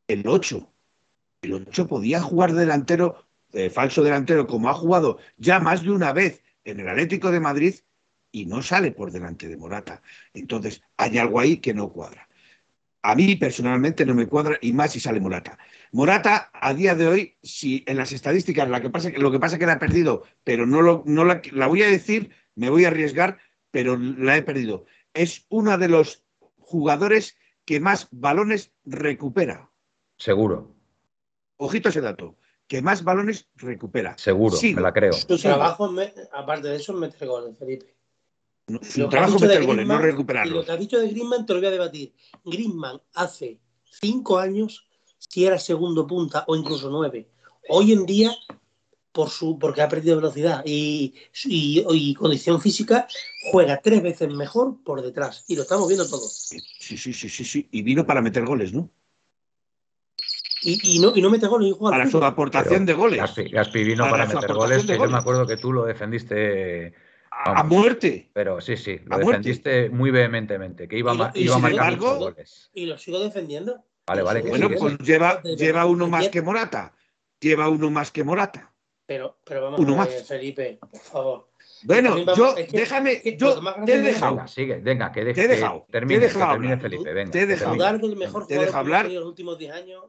el 0.07 0.27
8. 0.27 0.69
El 1.41 1.53
8 1.53 1.87
podía 1.87 2.21
jugar 2.21 2.53
delantero, 2.53 3.25
eh, 3.51 3.69
falso 3.69 4.03
delantero, 4.03 4.47
como 4.47 4.69
ha 4.69 4.73
jugado 4.73 5.19
ya 5.37 5.59
más 5.59 5.83
de 5.83 5.91
una 5.91 6.13
vez 6.13 6.43
en 6.63 6.79
el 6.79 6.89
Atlético 6.89 7.31
de 7.31 7.39
Madrid 7.39 7.75
y 8.31 8.45
no 8.45 8.61
sale 8.61 8.91
por 8.91 9.11
delante 9.11 9.47
de 9.47 9.57
Morata. 9.57 10.01
Entonces, 10.33 10.81
hay 10.97 11.17
algo 11.17 11.39
ahí 11.39 11.57
que 11.57 11.73
no 11.73 11.89
cuadra. 11.89 12.27
A 13.01 13.15
mí 13.15 13.35
personalmente 13.35 14.05
no 14.05 14.15
me 14.15 14.27
cuadra 14.27 14.57
y 14.61 14.71
más 14.71 14.93
si 14.93 14.99
sale 14.99 15.19
Morata. 15.19 15.57
Morata, 15.91 16.49
a 16.53 16.73
día 16.73 16.95
de 16.95 17.07
hoy, 17.07 17.37
si 17.43 17.83
en 17.85 17.97
las 17.97 18.13
estadísticas 18.13 18.67
lo 18.69 18.81
que 18.81 18.89
pasa, 18.89 19.09
lo 19.17 19.31
que 19.31 19.39
pasa 19.39 19.55
es 19.55 19.59
que 19.59 19.65
la 19.65 19.73
ha 19.73 19.79
perdido, 19.79 20.23
pero 20.43 20.65
no, 20.65 20.81
lo, 20.81 21.03
la 21.51 21.67
voy 21.67 21.83
a 21.83 21.87
decir, 21.87 22.31
me 22.55 22.69
voy 22.69 22.85
a 22.85 22.87
arriesgar, 22.87 23.37
pero 23.71 23.97
la 23.97 24.37
he 24.37 24.41
perdido. 24.41 24.85
Es 25.13 25.45
uno 25.49 25.77
de 25.77 25.89
los 25.89 26.23
jugadores 26.57 27.37
que 27.65 27.79
más 27.79 28.07
balones 28.11 28.71
recupera. 28.85 29.69
Seguro. 30.17 30.75
Ojito 31.57 31.89
ese 31.89 32.01
dato. 32.01 32.35
Que 32.67 32.81
más 32.81 33.03
balones 33.03 33.47
recupera. 33.55 34.17
Seguro, 34.17 34.57
me 34.61 34.81
la 34.81 34.93
creo. 34.93 35.13
Su 35.13 35.37
trabajo, 35.37 35.93
aparte 36.31 36.69
de 36.69 36.77
eso, 36.77 36.93
es 36.93 36.99
meter 36.99 37.27
goles, 37.27 37.57
Felipe. 37.57 37.95
su 38.81 39.09
trabajo 39.09 39.35
es 39.35 39.41
meter 39.41 39.65
goles, 39.65 39.85
no 39.85 39.97
recuperarlos. 39.97 40.53
Y 40.53 40.57
lo 40.57 40.65
que 40.65 40.71
has 40.71 40.79
dicho 40.79 40.99
de 40.99 41.09
Griezmann 41.09 41.45
te 41.45 41.53
lo 41.53 41.59
voy 41.59 41.67
a 41.67 41.71
debatir. 41.71 42.13
Griezmann 42.45 43.01
hace 43.13 43.59
cinco 43.83 44.37
años, 44.37 44.87
si 45.17 45.45
era 45.45 45.59
segundo 45.59 46.07
punta 46.07 46.45
o 46.47 46.55
incluso 46.55 46.89
nueve. 46.89 47.29
Hoy 47.69 47.91
en 47.91 48.05
día, 48.05 48.33
por 49.11 49.29
su, 49.29 49.59
porque 49.59 49.81
ha 49.81 49.89
perdido 49.89 50.15
velocidad 50.15 50.63
y, 50.65 51.13
y, 51.45 52.13
condición 52.15 52.59
física, 52.61 53.07
juega 53.51 53.81
tres 53.81 54.01
veces 54.01 54.33
mejor 54.33 54.81
por 54.83 55.01
detrás. 55.01 55.45
Y 55.47 55.55
lo 55.55 55.61
estamos 55.63 55.87
viendo 55.87 56.09
todos. 56.09 56.33
Sí, 56.33 56.97
sí, 56.97 57.13
sí, 57.13 57.29
sí, 57.29 57.43
sí. 57.43 57.67
Y 57.71 57.81
vino 57.83 58.05
para 58.05 58.21
meter 58.21 58.45
goles, 58.45 58.73
¿no? 58.73 58.89
Y, 60.65 60.99
no, 60.99 61.11
y 61.15 61.21
no 61.21 61.29
mete 61.29 61.47
goles. 61.47 61.75
para 61.75 62.09
su 62.09 62.23
aportación 62.23 62.85
de 62.85 62.93
goles. 62.93 63.19
Gaspi, 63.51 63.83
vino 63.83 64.09
para, 64.09 64.25
meter 64.25 64.53
goles, 64.53 64.85
que 64.85 64.97
yo 64.97 65.09
me 65.09 65.17
acuerdo 65.17 65.45
que 65.45 65.57
tú 65.57 65.73
lo 65.73 65.85
defendiste. 65.85 66.93
a 67.29 67.63
muerte. 67.63 68.29
Pero 68.33 68.61
sí, 68.61 68.77
sí, 68.77 68.99
lo 69.05 69.17
defendiste 69.17 69.89
muy 69.89 70.11
vehementemente, 70.11 70.87
que 70.87 70.97
iba, 70.97 71.31
iba 71.35 71.55
a 71.55 71.59
marcar 71.59 71.97
goles. 71.97 72.71
Y 72.73 72.85
lo 72.85 72.97
sigo 72.97 73.19
defendiendo. 73.19 73.83
Vale, 74.05 74.21
vale. 74.21 74.41
bueno, 74.41 74.69
pues 74.69 74.97
lleva, 74.99 75.41
lleva 75.41 75.85
uno 75.85 76.07
más 76.07 76.29
que 76.29 76.41
Morata. 76.41 76.93
Lleva 77.39 77.69
uno 77.69 77.89
más 77.89 78.11
que 78.11 78.23
Morata. 78.23 78.73
Pero, 79.05 79.37
pero 79.43 79.63
vamos 79.63 79.79
uno 79.79 80.01
a 80.01 80.05
ver, 80.05 80.15
más. 80.15 80.27
Felipe, 80.27 80.79
por 80.79 80.99
favor. 81.01 81.49
Bueno, 81.83 82.17
yo, 82.35 82.55
déjame, 82.71 83.21
yo 83.37 83.59
te 83.85 83.95
he 83.95 84.01
dejado. 84.01 84.35
Venga, 84.35 84.47
sigue, 84.47 84.77
venga, 84.77 85.11
que, 85.11 85.25
de, 85.25 85.33
te 85.33 85.43
he 85.43 85.47
dejado, 85.49 85.85
termine, 85.91 86.19
te 86.19 86.25
he 86.25 86.27
dejado 86.29 86.51
termine 86.51 86.77
Felipe, 86.77 87.13
venga. 87.13 87.31
Te 87.31 87.41
he 87.41 87.45
dejado 87.45 87.71
hablar 87.71 87.99
del 87.99 88.15
mejor 88.15 88.43
jugador 88.43 88.69
que 88.69 88.75
hablar. 88.75 89.05
en 89.07 89.15
los 89.15 89.25
últimos 89.25 89.57
10 89.57 89.73
años 89.73 90.03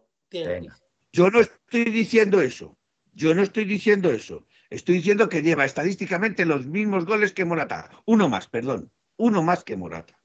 yo 1.12 1.30
no 1.30 1.40
estoy 1.40 1.84
diciendo 1.84 2.40
eso. 2.40 2.76
Yo 3.12 3.34
no 3.34 3.42
estoy 3.42 3.64
diciendo 3.64 4.10
eso. 4.10 4.46
Estoy 4.70 4.96
diciendo 4.96 5.28
que 5.28 5.42
lleva 5.42 5.64
estadísticamente 5.64 6.44
los 6.44 6.66
mismos 6.66 7.04
goles 7.04 7.32
que 7.32 7.44
Morata. 7.44 7.90
Uno 8.06 8.28
más, 8.28 8.48
perdón. 8.48 8.90
Uno 9.16 9.42
más 9.42 9.62
que 9.62 9.76
Morata. 9.76 10.18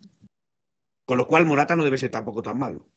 Con 1.05 1.17
lo 1.17 1.27
cual 1.27 1.45
Morata 1.45 1.75
no 1.75 1.83
debe 1.83 1.97
ser 1.97 2.09
tampoco 2.09 2.41
tan 2.41 2.57
malo. 2.57 2.89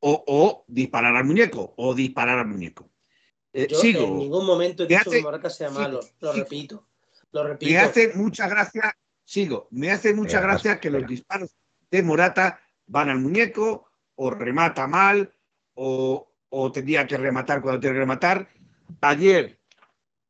O, 0.00 0.64
disparar 0.68 1.14
al 1.16 1.24
muñeco, 1.24 1.74
o 1.76 1.94
disparar 1.94 2.38
al 2.38 2.46
muñeco. 2.46 2.90
Eh, 3.52 3.66
yo 3.70 3.78
sigo. 3.78 4.04
En 4.04 4.18
ningún 4.18 4.46
momento 4.46 4.84
he 4.84 4.86
dicho 4.86 5.10
que 5.10 5.22
Morata 5.22 5.50
sea 5.50 5.70
malo, 5.70 6.00
lo 6.20 6.32
repito. 6.32 6.88
Lo 7.32 7.44
repito. 7.44 7.70
Me 7.70 7.78
hace 7.78 8.12
mucha 8.14 8.48
gracia, 8.48 8.96
sigo, 9.24 9.68
me 9.70 9.90
hace 9.90 10.14
mucha 10.14 10.40
gracia 10.40 10.78
que 10.78 10.90
los 10.90 11.06
disparos 11.06 11.54
de 11.90 12.02
Morata 12.02 12.60
van 12.86 13.10
al 13.10 13.18
muñeco 13.18 13.87
o 14.18 14.30
remata 14.30 14.86
mal 14.86 15.32
o, 15.74 16.26
tendría 16.72 17.06
que 17.06 17.16
rematar 17.16 17.62
cuando 17.62 17.80
tiene 17.80 17.94
que 17.94 18.00
rematar. 18.00 18.48
Ayer, 19.00 19.58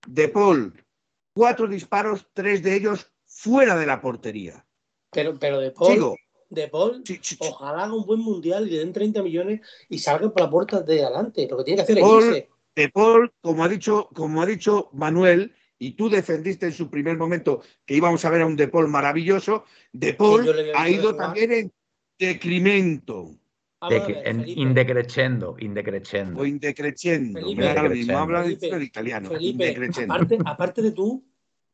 De 0.07 0.29
Paul, 0.29 0.74
cuatro 1.33 1.66
disparos, 1.66 2.27
tres 2.35 2.62
de 2.62 2.77
ellos 2.77 3.11
fuera 3.24 3.77
de 3.77 3.87
la 3.87 4.01
portería. 4.01 4.66
Pero, 5.11 5.38
pero 5.38 5.59
De 5.59 5.70
Paul, 5.70 6.16
de 6.51 6.68
Paul 6.68 7.03
ojalá 7.38 7.85
haga 7.85 7.94
un 7.94 8.05
buen 8.05 8.20
mundial 8.20 8.66
y 8.66 8.72
le 8.72 8.79
den 8.79 8.92
30 8.92 9.22
millones 9.22 9.61
y 9.88 9.98
salga 9.98 10.31
por 10.31 10.42
la 10.42 10.51
puerta 10.51 10.81
de 10.83 11.05
adelante. 11.05 11.48
Lo 11.51 11.57
que 11.59 11.64
tiene 11.64 11.79
que 11.79 11.92
hacer 11.92 11.98
es 11.98 12.48
De 12.74 12.88
Paul, 12.90 13.33
como 13.40 13.64
ha 13.64 13.68
dicho, 13.68 14.09
como 14.14 14.42
ha 14.42 14.46
dicho 14.46 14.90
Manuel, 14.92 15.55
y 15.79 15.92
tú 15.92 16.11
defendiste 16.11 16.66
en 16.66 16.72
su 16.72 16.90
primer 16.90 17.16
momento 17.16 17.62
que 17.87 17.94
íbamos 17.94 18.24
a 18.24 18.31
ver 18.31 18.42
a 18.42 18.46
un 18.46 18.57
De 18.57 18.68
Paul 18.68 18.88
maravilloso, 18.88 19.64
De 19.92 20.12
Paul 20.12 20.46
ha 20.74 20.90
ido 20.90 21.14
también 21.14 21.53
en 21.53 21.72
decremento 22.18 23.38
indecreciendo, 24.47 25.57
indecreciendo. 25.59 26.41
O 26.41 26.45
indecreciendo. 26.45 27.41
habla 28.19 28.43
de 28.43 28.85
italiano. 28.85 29.31
aparte, 30.45 30.83
de 30.83 30.91
tú, 30.91 31.25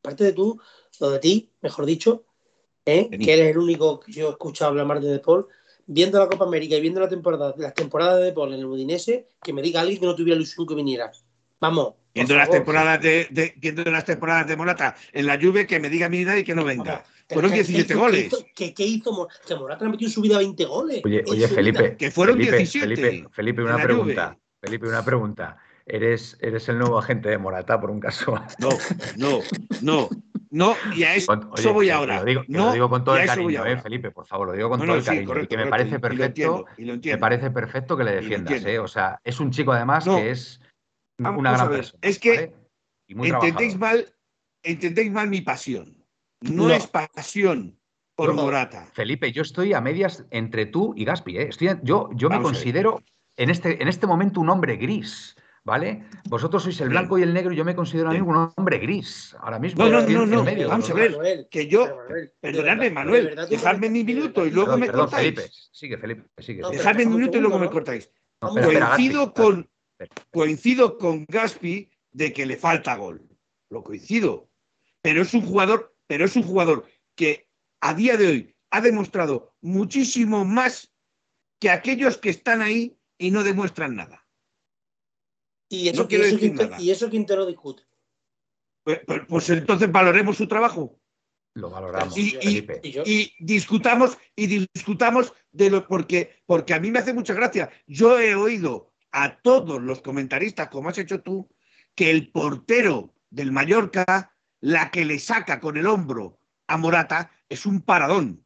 aparte 0.02 0.24
de 0.24 0.32
tú, 0.32 0.60
lo 1.00 1.10
de 1.10 1.18
ti, 1.18 1.52
mejor 1.62 1.86
dicho, 1.86 2.24
¿eh? 2.84 3.08
que 3.10 3.32
eres 3.32 3.50
el 3.50 3.58
único 3.58 4.00
que 4.00 4.12
yo 4.12 4.28
he 4.28 4.30
escuchado 4.30 4.70
hablar 4.70 4.86
más 4.86 5.02
de 5.02 5.12
De 5.12 5.18
Paul, 5.18 5.46
viendo 5.86 6.18
la 6.18 6.28
Copa 6.28 6.44
América 6.44 6.76
y 6.76 6.80
viendo 6.80 7.00
la 7.00 7.08
temporada, 7.08 7.54
las 7.56 7.74
temporadas 7.74 8.18
de 8.18 8.26
De 8.26 8.32
Paul 8.32 8.52
en 8.52 8.60
el 8.60 8.66
Udinese, 8.66 9.28
que 9.42 9.52
me 9.52 9.62
diga 9.62 9.80
alguien 9.80 9.98
que 9.98 10.06
no 10.06 10.14
tuviera 10.14 10.36
ilusión 10.36 10.66
que 10.66 10.74
viniera. 10.74 11.10
Vamos. 11.60 11.94
Viendo 12.14 12.36
las, 12.36 12.50
temporadas 12.50 13.00
de, 13.00 13.54
viendo 13.56 13.82
las 13.90 14.04
temporadas 14.04 14.46
de 14.46 14.56
Morata 14.56 14.94
en 15.12 15.26
la 15.26 15.40
Juve, 15.40 15.66
que 15.66 15.80
me 15.80 15.88
diga 15.88 16.08
mi 16.08 16.18
edad 16.18 16.36
y 16.36 16.44
que 16.44 16.54
no 16.54 16.64
venga. 16.64 17.04
Fueron 17.28 17.52
17 17.52 17.94
goles. 17.94 18.44
¿Qué, 18.54 18.74
qué 18.74 18.84
hizo? 18.84 19.28
Que 19.46 19.54
Morata 19.54 19.88
metió 19.88 20.06
en 20.06 20.12
su 20.12 20.20
vida 20.20 20.38
20 20.38 20.64
goles. 20.66 21.02
Oye, 21.04 21.24
oye 21.26 21.48
Felipe. 21.48 21.96
Que 21.96 22.10
fueron 22.10 22.36
Felipe, 22.36 22.58
17. 22.58 22.96
Felipe, 22.96 23.28
Felipe 23.30 23.62
una 23.62 23.82
pregunta. 23.82 24.38
Felipe, 24.60 24.88
una 24.88 25.04
pregunta. 25.04 25.56
eres, 25.86 26.36
eres 26.40 26.68
el 26.68 26.78
nuevo 26.78 26.98
agente 26.98 27.28
de 27.28 27.38
Morata 27.38 27.80
por 27.80 27.90
un 27.90 28.00
caso. 28.00 28.34
No, 28.58 28.70
no, 29.16 29.40
no. 29.82 30.08
No, 30.54 30.76
y 30.94 31.02
a 31.02 31.16
eso, 31.16 31.36
voy 31.72 31.90
ahora. 31.90 32.20
Lo 32.20 32.24
digo, 32.24 32.42
no, 32.46 32.66
lo 32.66 32.72
digo 32.74 32.88
con 32.88 33.02
todo 33.02 33.16
el 33.16 33.26
cariño, 33.26 33.66
eh, 33.66 33.76
Felipe, 33.76 34.12
por 34.12 34.24
favor, 34.24 34.46
lo 34.46 34.52
digo 34.52 34.68
con 34.68 34.78
todo 34.86 34.94
el 34.94 35.02
cariño. 35.02 35.40
y 35.40 35.48
que 35.48 35.56
me 35.56 35.66
parece 35.66 35.98
perfecto, 35.98 36.64
me 36.78 37.18
parece 37.18 37.50
perfecto 37.50 37.96
que 37.96 38.04
le 38.04 38.12
defiendas, 38.12 38.64
eh. 38.64 38.78
O 38.78 38.86
sea, 38.86 39.20
es 39.24 39.40
un 39.40 39.50
chico 39.50 39.72
además 39.72 40.04
que 40.04 40.30
es 40.30 40.60
una 41.18 41.52
gran 41.52 41.68
persona. 41.70 41.98
Es 42.02 42.20
que 42.20 42.54
entendéis 43.08 43.76
mal, 43.76 44.14
entendéis 44.62 45.10
mal 45.10 45.28
mi 45.28 45.40
pasión. 45.40 45.93
No, 46.50 46.70
es 46.70 46.86
pasión 46.86 47.78
por 48.14 48.32
Morata. 48.34 48.86
Felipe, 48.92 49.32
yo 49.32 49.42
estoy 49.42 49.72
a 49.72 49.80
medias 49.80 50.24
entre 50.30 50.66
tú 50.66 50.94
y 50.96 51.04
Gaspi. 51.04 51.38
¿eh? 51.38 51.48
Estoy, 51.48 51.70
yo 51.82 52.10
yo 52.14 52.28
me 52.30 52.40
considero 52.40 53.02
en 53.36 53.50
este, 53.50 53.82
en 53.82 53.88
este 53.88 54.06
momento 54.06 54.40
un 54.40 54.50
hombre 54.50 54.76
gris. 54.76 55.36
¿Vale? 55.66 56.04
Vosotros 56.28 56.62
sois 56.62 56.78
el 56.82 56.90
blanco 56.90 57.18
y 57.18 57.22
el 57.22 57.32
negro 57.32 57.50
y 57.50 57.56
yo 57.56 57.64
me 57.64 57.74
considero 57.74 58.10
a 58.10 58.12
mí 58.12 58.20
un 58.20 58.52
hombre 58.54 58.76
gris 58.76 59.34
ahora 59.40 59.58
mismo. 59.58 59.82
No, 59.82 60.02
no, 60.02 60.06
no, 60.06 60.26
no, 60.26 60.44
medio, 60.44 60.68
vamos 60.68 60.90
a 60.90 60.92
ver, 60.92 61.48
que 61.50 61.66
yo, 61.66 62.00
perdonadme, 62.38 62.90
Manuel, 62.90 63.34
dejadme 63.48 63.88
mi 63.88 64.04
minuto 64.04 64.44
y 64.44 64.50
luego 64.50 64.76
me 64.76 64.90
cortáis. 64.90 65.34
Felipe, 65.34 65.50
sigue, 65.72 65.96
Felipe, 65.96 66.24
sigue. 66.36 66.62
dejadme 66.70 67.06
mi 67.06 67.14
minuto 67.14 67.38
y 67.38 67.40
luego 67.40 67.58
me 67.58 67.70
cortáis. 67.70 68.10
coincido, 68.38 69.32
con, 69.32 69.66
coincido 70.30 70.98
con 70.98 71.24
Gaspi 71.26 71.88
de 72.12 72.34
que 72.34 72.44
le 72.44 72.58
falta 72.58 72.96
gol. 72.96 73.26
Lo 73.70 73.82
coincido. 73.82 74.50
Pero 75.00 75.22
es 75.22 75.32
un 75.32 75.46
jugador, 75.46 75.93
pero 76.06 76.24
es 76.24 76.36
un 76.36 76.42
jugador 76.42 76.86
que 77.14 77.48
a 77.80 77.94
día 77.94 78.16
de 78.16 78.26
hoy 78.26 78.56
ha 78.70 78.80
demostrado 78.80 79.54
muchísimo 79.60 80.44
más 80.44 80.92
que 81.60 81.70
aquellos 81.70 82.18
que 82.18 82.30
están 82.30 82.62
ahí 82.62 82.98
y 83.18 83.30
no 83.30 83.42
demuestran 83.42 83.96
nada. 83.96 84.26
Y 85.68 85.88
eso, 85.88 86.06
quiero 86.06 86.24
decir 86.24 86.40
Quintero, 86.40 86.76
y 86.78 86.90
eso 86.90 87.10
Quintero 87.10 87.46
discute. 87.46 87.84
Pues, 88.84 89.00
pues, 89.06 89.22
pues, 89.28 89.50
entonces 89.50 89.90
valoremos 89.90 90.36
su 90.36 90.46
trabajo. 90.46 91.00
Lo 91.54 91.70
valoramos. 91.70 92.16
Y, 92.16 93.32
discutamos 93.38 94.18
y 94.34 94.66
discutamos 94.74 95.32
de 95.52 95.70
lo 95.70 95.86
porque 95.86 96.42
porque 96.46 96.74
a 96.74 96.80
mí 96.80 96.90
me 96.90 96.98
hace 96.98 97.14
mucha 97.14 97.32
gracia. 97.32 97.70
Yo 97.86 98.18
he 98.18 98.34
oído 98.34 98.92
a 99.12 99.40
todos 99.40 99.80
los 99.80 100.02
comentaristas, 100.02 100.68
como 100.68 100.88
has 100.88 100.98
hecho 100.98 101.22
tú, 101.22 101.48
que 101.94 102.10
el 102.10 102.32
portero 102.32 103.14
del 103.30 103.52
Mallorca, 103.52 104.33
la 104.64 104.90
que 104.90 105.04
le 105.04 105.18
saca 105.18 105.60
con 105.60 105.76
el 105.76 105.86
hombro 105.86 106.38
a 106.68 106.78
Morata, 106.78 107.30
es 107.50 107.66
un 107.66 107.82
paradón. 107.82 108.42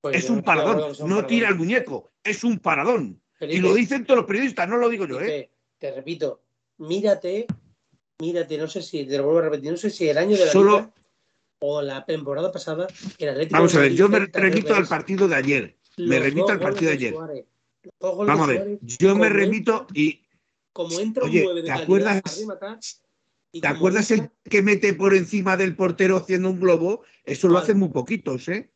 Pues 0.00 0.16
es 0.16 0.30
un 0.30 0.42
paradón. 0.42 0.94
No 1.04 1.26
tira 1.26 1.48
el 1.48 1.56
muñeco, 1.56 2.12
es 2.22 2.44
un 2.44 2.60
paradón. 2.60 3.20
y 3.40 3.58
lo 3.58 3.74
dicen 3.74 4.04
todos 4.04 4.18
los 4.18 4.26
periodistas, 4.26 4.68
no 4.68 4.76
lo 4.76 4.88
digo 4.88 5.04
yo, 5.06 5.20
¿eh? 5.20 5.50
Te 5.78 5.92
repito, 5.92 6.42
mírate, 6.76 7.46
mírate, 8.20 8.56
no 8.56 8.68
sé 8.68 8.82
si, 8.82 9.04
te 9.04 9.16
lo 9.16 9.24
vuelvo 9.24 9.40
a 9.40 9.42
repetir, 9.42 9.72
no 9.72 9.76
sé 9.76 9.90
si 9.90 10.08
el 10.08 10.18
año 10.18 10.36
de 10.36 10.46
la 10.46 10.52
Solo... 10.52 10.92
o 11.58 11.82
la 11.82 12.04
temporada 12.04 12.52
pasada, 12.52 12.86
el 13.18 13.28
Atlético 13.28 13.56
Vamos 13.56 13.74
a 13.74 13.80
ver, 13.80 13.94
yo 13.94 14.08
me 14.08 14.20
remito 14.20 14.76
al 14.76 14.86
partido 14.86 15.26
de 15.26 15.34
ayer. 15.34 15.76
Me 15.96 16.20
remito 16.20 16.50
al 16.50 16.60
partido 16.60 16.92
de 16.92 16.96
ayer. 16.96 17.14
Vamos 17.98 18.40
a 18.40 18.46
ver, 18.46 18.78
yo 18.82 19.16
me 19.16 19.28
remito 19.28 19.88
y. 19.92 20.22
Como 20.72 21.00
entra 21.00 21.24
un 21.24 21.32
9 21.32 21.62
de 21.62 21.66
¿te 21.66 21.72
acuerdas? 21.72 23.02
¿Te 23.52 23.66
acuerdas 23.66 24.10
el 24.10 24.30
que 24.44 24.62
mete 24.62 24.92
por 24.94 25.14
encima 25.14 25.56
del 25.56 25.74
portero 25.74 26.16
haciendo 26.16 26.50
un 26.50 26.60
globo? 26.60 27.02
Eso 27.24 27.48
lo 27.48 27.58
hacen 27.58 27.78
muy 27.78 27.88
poquitos, 27.88 28.48
¿eh? 28.48 28.70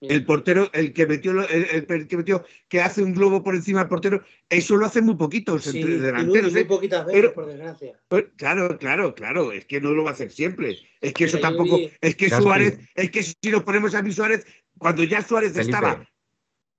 El 0.00 0.26
portero, 0.26 0.68
el 0.74 0.92
que 0.92 1.06
metió, 1.06 1.32
el, 1.48 2.06
que 2.06 2.16
metió, 2.18 2.44
que 2.68 2.82
hace 2.82 3.02
un 3.02 3.14
globo 3.14 3.42
por 3.42 3.54
encima 3.54 3.80
del 3.80 3.88
portero, 3.88 4.22
eso 4.50 4.76
lo 4.76 4.84
hacen 4.84 5.06
muy 5.06 5.16
poquitos 5.16 5.64
sí, 5.64 5.82
delanteros. 5.82 6.52
Muy, 6.52 6.60
¿eh? 6.60 6.64
poquitas 6.66 7.06
veces, 7.06 7.30
por 7.32 7.46
desgracia. 7.46 7.98
claro, 8.36 8.78
claro, 8.78 9.14
claro, 9.14 9.52
es 9.52 9.64
que 9.64 9.80
no 9.80 9.92
lo 9.92 10.04
va 10.04 10.10
a 10.10 10.12
hacer 10.12 10.30
siempre. 10.30 10.76
Es 11.00 11.14
que 11.14 11.24
eso 11.24 11.38
tampoco, 11.38 11.78
es 12.00 12.14
que 12.14 12.28
Suárez, 12.28 12.78
es 12.94 13.10
que 13.10 13.22
si 13.22 13.50
nos 13.50 13.62
ponemos 13.62 13.94
a 13.94 14.02
mi 14.02 14.12
Suárez, 14.12 14.46
cuando 14.76 15.02
ya 15.02 15.22
Suárez 15.22 15.56
estaba 15.56 16.06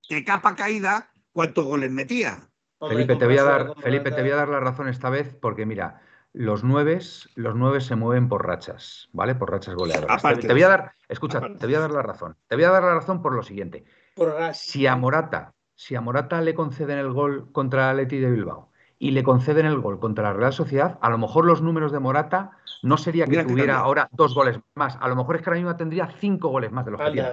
de 0.08 0.24
capa 0.24 0.54
caída, 0.54 1.10
¿cuántos 1.32 1.64
goles 1.64 1.90
metía? 1.90 2.48
Felipe, 2.80 3.16
te 3.16 3.26
voy 3.26 3.38
a 3.38 3.42
dar, 3.42 3.74
Felipe, 3.82 4.12
te 4.12 4.22
voy 4.22 4.30
a 4.30 4.36
dar 4.36 4.48
la 4.48 4.60
razón 4.60 4.88
esta 4.88 5.10
vez, 5.10 5.34
porque 5.34 5.66
mira, 5.66 6.00
los 6.38 6.62
nueves, 6.62 7.28
los 7.34 7.56
nueve 7.56 7.80
se 7.80 7.96
mueven 7.96 8.28
por 8.28 8.46
rachas, 8.46 9.08
¿vale? 9.12 9.34
Por 9.34 9.50
rachas 9.50 9.74
goleadoras. 9.74 10.22
te, 10.22 10.52
voy 10.52 10.62
a 10.62 10.68
dar, 10.68 10.92
escucha, 11.08 11.40
te 11.40 11.66
voy 11.66 11.74
a 11.74 11.80
dar 11.80 11.90
la 11.90 12.02
razón. 12.02 12.36
Te 12.46 12.54
voy 12.54 12.62
a 12.62 12.70
dar 12.70 12.84
la 12.84 12.94
razón 12.94 13.22
por 13.22 13.34
lo 13.34 13.42
siguiente. 13.42 13.84
si 14.52 14.86
a 14.86 14.94
Morata, 14.94 15.52
si 15.74 15.96
a 15.96 16.00
Morata 16.00 16.40
le 16.40 16.54
conceden 16.54 16.98
el 16.98 17.12
gol 17.12 17.50
contra 17.50 17.92
Leti 17.92 18.18
de 18.18 18.30
Bilbao 18.30 18.67
y 18.98 19.12
le 19.12 19.22
conceden 19.22 19.66
el 19.66 19.80
gol 19.80 20.00
contra 20.00 20.24
la 20.24 20.32
Real 20.32 20.52
Sociedad, 20.52 20.98
a 21.00 21.10
lo 21.10 21.18
mejor 21.18 21.44
los 21.44 21.62
números 21.62 21.92
de 21.92 22.00
Morata 22.00 22.58
no 22.82 22.96
sería 22.96 23.26
que 23.26 23.44
tuviera 23.44 23.78
ahora 23.78 24.08
dos 24.12 24.34
goles 24.34 24.58
más. 24.74 24.96
A 25.00 25.08
lo 25.08 25.16
mejor 25.16 25.36
es 25.36 25.42
que 25.42 25.50
ahora 25.50 25.60
mismo 25.60 25.76
tendría 25.76 26.08
cinco 26.18 26.48
goles 26.48 26.70
más 26.70 26.84
de 26.84 26.92
los 26.92 27.00
que 27.00 27.10
tiene. 27.10 27.28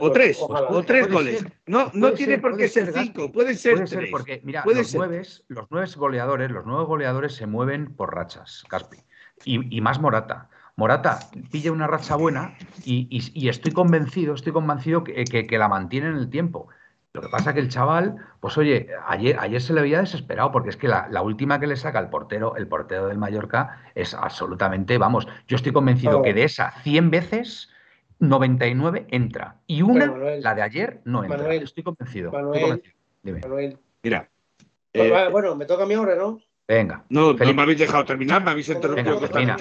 o 0.00 0.10
tres, 0.10 0.38
o 0.40 0.82
tres 0.82 1.10
goles. 1.10 1.44
No, 1.66 1.90
no 1.94 2.12
tiene 2.12 2.38
por 2.38 2.56
qué 2.56 2.68
ser, 2.68 2.92
cinco, 2.92 3.30
puede 3.30 3.54
ser 3.54 3.74
puede 3.74 3.86
Ser 3.86 4.08
porque, 4.10 4.40
mira, 4.44 4.64
los, 4.66 4.94
Nueve, 4.94 5.22
los 5.48 5.66
nueve 5.70 5.88
goleadores, 5.96 6.50
los 6.50 6.64
nuevos 6.66 6.86
goleadores 6.86 7.34
se 7.34 7.46
mueven 7.46 7.94
por 7.94 8.14
rachas, 8.14 8.64
Caspi. 8.68 8.98
Y, 9.44 9.80
más 9.80 10.00
Morata. 10.00 10.48
Morata 10.76 11.18
pilla 11.50 11.72
una 11.72 11.86
racha 11.86 12.16
buena 12.16 12.56
y, 12.84 13.48
estoy 13.48 13.72
convencido, 13.72 14.34
estoy 14.34 14.52
convencido 14.52 15.04
que, 15.04 15.46
la 15.58 15.68
mantiene 15.68 16.08
en 16.08 16.16
el 16.16 16.30
tiempo. 16.30 16.68
Lo 17.16 17.22
que 17.22 17.28
pasa 17.28 17.50
es 17.50 17.54
que 17.54 17.60
el 17.60 17.70
chaval, 17.70 18.16
pues 18.40 18.58
oye, 18.58 18.90
ayer, 19.06 19.38
ayer 19.40 19.62
se 19.62 19.72
le 19.72 19.80
veía 19.80 20.00
desesperado 20.00 20.52
porque 20.52 20.68
es 20.68 20.76
que 20.76 20.86
la, 20.86 21.22
última 21.22 21.58
que 21.58 21.66
le 21.66 21.74
saca 21.76 21.98
el 21.98 22.10
portero, 22.10 22.56
el 22.56 22.68
portero 22.68 23.06
del 23.06 23.16
Mallorca, 23.16 23.80
es 23.94 24.12
absolutamente, 24.12 24.98
vamos, 24.98 25.26
yo 25.48 25.56
estoy 25.56 25.72
convencido 25.72 26.20
que 26.20 26.34
de 26.34 26.44
esa 26.44 26.72
100 26.82 27.10
veces, 27.10 27.70
99 28.18 29.06
entra. 29.08 29.56
Y 29.66 29.80
una, 29.80 30.14
la 30.38 30.54
de 30.54 30.60
ayer, 30.60 31.00
no 31.04 31.24
entra. 31.24 31.54
estoy 31.54 31.82
convencido. 31.82 32.32
Mira. 34.02 34.28
Pues 34.92 35.10
eh, 35.10 35.28
bueno, 35.30 35.56
me 35.56 35.64
toca 35.64 35.84
a 35.84 35.86
mí 35.86 35.94
ahora, 35.94 36.16
¿no? 36.16 36.38
Venga. 36.68 37.04
No, 37.10 37.32
no 37.32 37.54
me 37.54 37.62
habéis 37.62 37.78
dejado 37.78 38.04
terminar, 38.04 38.42
me 38.42 38.50
habéis 38.50 38.68
interrumpido 38.68 39.20
venga, 39.20 39.56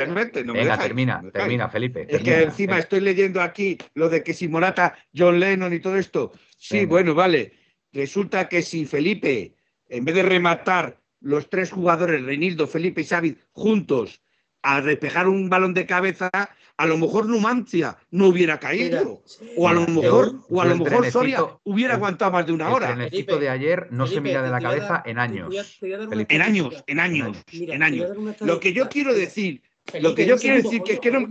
venga, 0.51 0.77
termina, 0.77 1.23
termina, 1.31 1.69
Felipe. 1.69 2.07
Es 2.09 2.23
que 2.23 2.43
encima 2.43 2.79
estoy 2.79 2.99
leyendo 3.01 3.41
aquí 3.41 3.77
lo 3.93 4.09
de 4.09 4.23
que 4.23 4.33
si 4.33 4.47
Morata, 4.47 4.97
John 5.15 5.39
Lennon 5.39 5.73
y 5.73 5.79
todo 5.79 5.97
esto. 5.97 6.31
Sí, 6.57 6.85
bueno, 6.85 7.13
vale. 7.13 7.53
Resulta 7.93 8.49
que 8.49 8.63
si 8.63 8.85
Felipe, 8.85 9.55
en 9.87 10.03
vez 10.03 10.15
de 10.15 10.23
rematar 10.23 10.99
los 11.21 11.47
tres 11.49 11.71
jugadores, 11.71 12.23
Reinildo, 12.23 12.65
Felipe 12.65 13.01
y 13.01 13.05
Xavi, 13.05 13.37
juntos, 13.51 14.21
a 14.65 14.81
despejar 14.81 15.27
un 15.27 15.47
balón 15.47 15.73
de 15.73 15.85
cabeza, 15.85 16.29
a 16.77 16.85
lo 16.85 16.97
mejor 16.97 17.27
Numancia 17.27 17.97
no 18.09 18.27
hubiera 18.27 18.59
caído. 18.59 19.21
o 19.55 19.69
a 19.69 19.73
lo 19.73 19.85
mejor, 19.87 20.33
o 20.49 20.61
a 20.61 20.65
lo 20.65 20.75
mejor 20.75 21.09
Soria 21.11 21.45
hubiera 21.63 21.93
aguantado 21.93 22.31
más 22.31 22.47
de 22.47 22.53
una 22.53 22.69
hora. 22.69 22.89
El 22.89 22.95
trenecito 22.95 23.39
de 23.39 23.49
ayer 23.49 23.87
no 23.91 24.07
se 24.07 24.19
mira 24.21 24.41
de 24.41 24.49
la 24.49 24.59
cabeza 24.59 25.03
en 25.05 25.19
años. 25.19 25.79
En 25.81 26.41
años, 26.41 26.83
en 26.87 26.99
años, 26.99 27.37
en 27.51 27.83
años. 27.83 28.09
Lo 28.41 28.59
que 28.59 28.73
yo 28.73 28.89
quiero 28.89 29.13
decir 29.13 29.61
lo 29.99 30.15
que 30.15 30.25
yo 30.25 30.35
quiero 30.37 30.63
decir 30.63 30.81
que 30.81 30.93
es 30.93 30.99
que 30.99 31.11
no, 31.11 31.27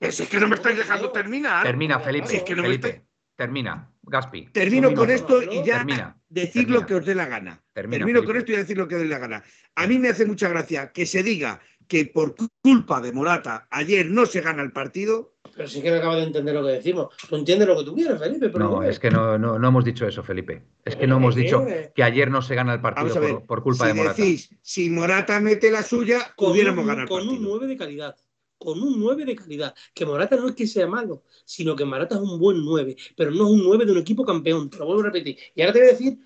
es 0.00 0.22
que 0.22 0.40
no 0.40 0.48
me 0.48 0.56
estáis 0.56 0.78
dejando 0.78 1.10
terminar. 1.10 1.64
Termina, 1.64 2.00
Felipe. 2.00 2.42
Felipe. 2.46 3.04
Termina, 3.36 3.92
Gaspi. 4.02 4.48
Termino 4.50 4.94
con 4.94 5.10
esto 5.10 5.42
y 5.42 5.62
ya 5.62 6.16
decir 6.28 6.70
lo 6.70 6.86
que 6.86 6.94
os 6.94 7.06
dé 7.06 7.14
la 7.14 7.26
gana. 7.26 7.62
Termino 7.72 8.24
con 8.24 8.36
esto 8.36 8.52
y 8.52 8.56
decir 8.56 8.76
lo 8.76 8.88
que 8.88 8.96
os 8.96 9.02
dé 9.02 9.08
la 9.08 9.18
gana. 9.18 9.44
A 9.74 9.86
mí 9.86 9.98
me 9.98 10.08
hace 10.08 10.24
mucha 10.24 10.48
gracia 10.48 10.90
que 10.90 11.06
se 11.06 11.22
diga 11.22 11.60
que 11.88 12.04
por 12.04 12.34
culpa 12.62 13.00
de 13.00 13.12
Morata 13.12 13.66
ayer 13.70 14.06
no 14.06 14.26
se 14.26 14.40
gana 14.40 14.62
el 14.62 14.72
partido. 14.72 15.34
Pero 15.56 15.68
sí 15.68 15.82
que 15.82 15.90
me 15.90 15.96
acabo 15.96 16.14
de 16.14 16.24
entender 16.24 16.54
lo 16.54 16.62
que 16.64 16.72
decimos. 16.72 17.08
Tú 17.28 17.34
entiendes 17.34 17.66
lo 17.66 17.78
que 17.78 17.84
tú 17.84 17.94
quieres, 17.94 18.18
Felipe. 18.20 18.50
no, 18.56 18.82
es 18.82 19.00
que 19.00 19.10
no, 19.10 19.38
no, 19.38 19.56
hemos 19.56 19.84
dicho 19.84 20.06
eso, 20.06 20.22
Felipe. 20.22 20.62
Es 20.84 20.94
que 20.94 21.06
no 21.06 21.16
hemos 21.16 21.34
dicho 21.34 21.66
que 21.94 22.02
ayer 22.02 22.30
no 22.30 22.42
se 22.42 22.54
gana 22.54 22.74
el 22.74 22.80
partido 22.80 23.44
por, 23.46 23.62
culpa 23.62 23.88
de 23.88 23.94
Morata. 23.94 24.22
Decís, 24.22 24.50
si 24.62 24.90
Morata 24.90 25.40
mete 25.40 25.70
la 25.70 25.82
suya, 25.82 26.32
pudiéramos 26.36 26.86
ganar 26.86 27.04
el 27.04 27.08
partido. 27.08 27.30
Con 27.30 27.38
un 27.38 27.42
9 27.42 27.66
de 27.66 27.76
calidad. 27.76 28.16
Con 28.58 28.82
un 28.82 29.00
9 29.00 29.24
de 29.24 29.34
calidad. 29.34 29.74
Que 29.94 30.06
Morata 30.06 30.36
no 30.36 30.48
es 30.48 30.54
que 30.54 30.66
sea 30.66 30.86
malo, 30.86 31.24
sino 31.44 31.74
que 31.74 31.84
Morata 31.84 32.16
es 32.16 32.20
un 32.20 32.38
buen 32.38 32.64
9. 32.64 32.96
Pero 33.16 33.30
no 33.30 33.46
es 33.46 33.50
un 33.50 33.64
9 33.64 33.86
de 33.86 33.92
un 33.92 33.98
equipo 33.98 34.24
campeón. 34.24 34.70
Te 34.70 34.78
lo 34.78 34.86
vuelvo 34.86 35.00
a 35.00 35.06
repetir. 35.06 35.38
Y 35.54 35.62
ahora 35.62 35.72
te 35.72 35.78
voy 35.80 35.88
a 35.88 35.92
decir 35.92 36.18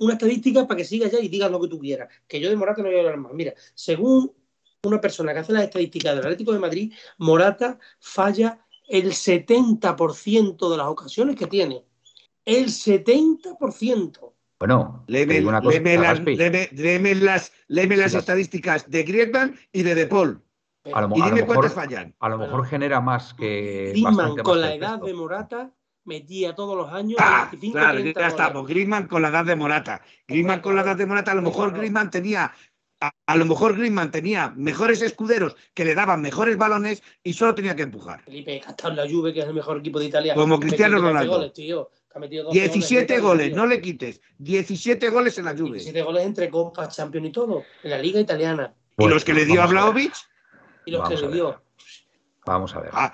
una 0.00 0.14
estadística 0.14 0.66
para 0.66 0.78
que 0.78 0.84
sigas 0.84 1.12
ya 1.12 1.20
y 1.20 1.28
digas 1.28 1.50
lo 1.50 1.60
que 1.60 1.68
tú 1.68 1.78
quieras. 1.78 2.08
Que 2.26 2.40
yo 2.40 2.48
de 2.48 2.56
Morata 2.56 2.82
no 2.82 2.88
voy 2.88 2.96
a 2.96 3.00
hablar 3.00 3.18
más. 3.18 3.32
Mira, 3.32 3.54
según 3.74 4.32
una 4.86 5.00
persona 5.00 5.32
que 5.32 5.40
hace 5.40 5.52
las 5.52 5.64
estadísticas 5.64 6.14
del 6.14 6.24
Atlético 6.24 6.52
de 6.52 6.58
Madrid, 6.58 6.92
Morata 7.18 7.78
falla 7.98 8.64
el 8.88 9.12
70% 9.12 10.70
de 10.70 10.76
las 10.76 10.86
ocasiones 10.86 11.36
que 11.36 11.46
tiene. 11.46 11.84
El 12.44 12.66
70%. 12.66 14.32
Bueno, 14.60 15.04
léeme, 15.06 15.44
una 15.44 15.60
cosa, 15.60 15.80
las, 15.80 17.52
las, 17.68 18.14
estadísticas 18.14 18.90
de 18.90 19.02
Griezmann 19.04 19.58
y 19.72 19.82
de 19.82 19.94
De 19.94 20.06
Paul. 20.06 20.42
A 20.92 21.02
lo, 21.02 21.14
y 21.14 21.22
dime 21.22 21.44
cuántas 21.44 21.74
fallan. 21.74 22.14
A 22.18 22.28
lo 22.28 22.38
mejor 22.38 22.66
genera 22.66 23.00
más 23.00 23.34
que. 23.34 23.90
Griezmann, 23.90 24.36
con 24.38 24.60
la 24.60 24.74
edad 24.74 24.98
de 25.00 25.12
Morata, 25.12 25.70
metía 26.04 26.54
todos 26.54 26.76
los 26.76 26.90
años. 26.92 27.18
Ah, 27.20 27.50
claro, 27.72 28.00
ya 28.00 28.26
estamos. 28.26 28.66
Griezmann 28.66 29.06
con 29.06 29.22
la 29.22 29.28
edad 29.28 29.44
de 29.44 29.54
Morata. 29.54 30.00
Griezmann 30.26 30.60
con 30.60 30.74
la 30.74 30.82
edad 30.82 30.96
de 30.96 31.06
Morata, 31.06 31.32
a 31.32 31.34
lo 31.34 31.42
mejor 31.42 31.72
Griezmann 31.72 32.10
tenía 32.10 32.52
a, 33.00 33.36
lo 33.36 33.44
mejor 33.44 33.76
Griezmann 33.76 34.10
tenía 34.10 34.52
mejores 34.56 35.02
escuderos 35.02 35.56
que 35.74 35.84
le 35.84 35.94
daban 35.94 36.20
mejores 36.20 36.56
balones 36.56 37.02
y 37.22 37.32
solo 37.32 37.54
tenía 37.54 37.76
que 37.76 37.82
empujar. 37.82 38.22
Felipe, 38.24 38.60
en 38.84 38.96
la 38.96 39.08
Juve, 39.08 39.32
que 39.32 39.40
es 39.40 39.46
el 39.46 39.54
mejor 39.54 39.78
equipo 39.78 39.98
de 39.98 40.06
Italia. 40.06 40.34
Como 40.34 40.58
Cristiano 40.58 40.98
Ronaldo. 40.98 41.52
17 42.50 43.20
goles, 43.20 43.54
no 43.54 43.66
le 43.66 43.80
quites. 43.80 44.20
17 44.38 45.10
goles 45.10 45.38
en 45.38 45.44
la 45.44 45.52
Juve. 45.52 45.74
17 45.74 46.02
goles 46.02 46.26
entre 46.26 46.50
Copa, 46.50 46.88
Champions 46.88 47.28
y 47.28 47.30
todo, 47.30 47.62
en 47.82 47.90
la 47.90 47.98
Liga 47.98 48.18
Italiana. 48.18 48.74
¿Y 48.96 49.06
los 49.06 49.24
que 49.24 49.34
le 49.34 49.44
dio 49.44 49.62
a 49.62 49.66
Vlaovic? 49.66 50.14
Y 50.86 50.90
los 50.90 51.08
que 51.08 51.16
le 51.16 51.28
dio. 51.28 51.62
Vamos 52.46 52.74
a 52.74 52.80
ver. 52.80 52.90
Ah, 52.94 53.12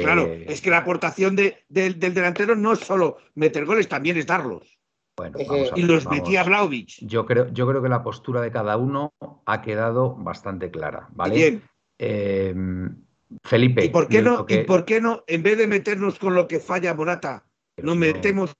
claro, 0.00 0.26
eh, 0.26 0.46
es 0.48 0.60
que 0.60 0.70
la 0.70 0.78
aportación 0.78 1.34
del 1.34 1.64
delantero 1.68 2.54
no 2.54 2.72
es 2.72 2.78
solo 2.78 3.18
meter 3.34 3.64
goles, 3.64 3.88
también 3.88 4.16
es 4.16 4.26
darlos. 4.26 4.75
Bueno, 5.16 5.38
y 5.74 5.82
los 5.82 6.06
metía 6.08 6.44
Vlaovic. 6.44 6.98
Yo 7.00 7.24
creo, 7.24 7.48
yo 7.52 7.66
creo 7.66 7.82
que 7.82 7.88
la 7.88 8.02
postura 8.02 8.42
de 8.42 8.50
cada 8.50 8.76
uno 8.76 9.14
ha 9.46 9.62
quedado 9.62 10.14
bastante 10.14 10.70
clara, 10.70 11.08
¿vale? 11.12 11.34
Bien. 11.34 11.62
Em, 11.98 13.06
Felipe. 13.42 13.84
¿Y 13.86 13.88
por, 13.88 14.08
qué 14.08 14.20
no, 14.20 14.44
¿Y 14.46 14.58
por 14.58 14.84
qué 14.84 15.00
no, 15.00 15.24
en 15.26 15.42
vez 15.42 15.56
de 15.56 15.66
meternos 15.66 16.18
con 16.18 16.34
lo 16.34 16.46
que 16.46 16.60
falla 16.60 16.94
Morata, 16.94 17.46
nos 17.78 17.96
metemos 17.96 18.52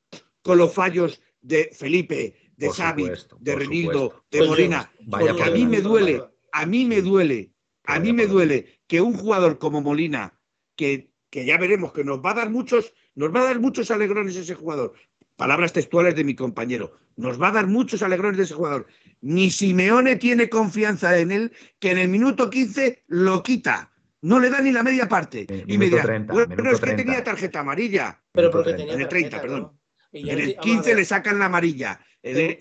con 0.42 0.56
los 0.56 0.72
fallos 0.72 1.20
de 1.42 1.70
Felipe, 1.72 2.34
de 2.56 2.70
Xavi, 2.70 3.10
de 3.38 3.54
Renildo, 3.54 4.24
de 4.30 4.46
Molina? 4.46 4.90
Porque 5.10 5.42
a 5.42 5.50
mí 5.50 5.66
me 5.66 5.82
duele, 5.82 6.22
a 6.52 6.64
mí 6.64 6.86
me 6.86 7.02
duele, 7.02 7.52
a 7.84 8.00
mí 8.00 8.14
me 8.14 8.26
duele 8.26 8.80
que 8.86 9.02
un 9.02 9.12
jugador 9.12 9.58
como 9.58 9.82
Molina, 9.82 10.40
que, 10.74 11.12
que 11.28 11.44
ya 11.44 11.58
veremos 11.58 11.92
que 11.92 12.02
nos 12.02 12.20
va 12.20 12.30
a 12.30 12.34
dar 12.34 12.50
muchos, 12.50 12.94
nos 13.14 13.34
va 13.34 13.40
a 13.40 13.44
dar 13.44 13.60
muchos 13.60 13.90
alegrones 13.90 14.36
ese 14.36 14.54
jugador. 14.54 14.94
Palabras 15.36 15.72
textuales 15.72 16.14
de 16.16 16.24
mi 16.24 16.34
compañero. 16.34 16.92
Nos 17.16 17.40
va 17.40 17.48
a 17.48 17.52
dar 17.52 17.66
muchos 17.66 18.02
alegrones 18.02 18.38
de 18.38 18.44
ese 18.44 18.54
jugador. 18.54 18.86
Ni 19.20 19.50
Simeone 19.50 20.16
tiene 20.16 20.48
confianza 20.48 21.18
en 21.18 21.30
él, 21.30 21.52
que 21.78 21.90
en 21.90 21.98
el 21.98 22.08
minuto 22.08 22.48
15 22.48 23.04
lo 23.08 23.42
quita. 23.42 23.92
No 24.22 24.40
le 24.40 24.50
da 24.50 24.60
ni 24.60 24.72
la 24.72 24.82
media 24.82 25.08
parte. 25.08 25.46
y 25.66 25.78
me 25.78 25.86
dirá, 25.86 26.04
bueno, 26.26 26.70
es 26.70 26.80
que 26.80 26.94
tenía 26.94 27.22
tarjeta 27.22 27.60
amarilla. 27.60 28.20
Pero 28.32 28.50
porque 28.50 28.74
tenía 28.74 28.94
en 28.94 29.00
el 29.02 29.08
30, 29.08 29.40
perdón. 29.40 29.72
En 30.12 30.38
el 30.38 30.56
15 30.56 30.94
le 30.94 31.04
sacan 31.04 31.38
la 31.38 31.46
amarilla. 31.46 32.00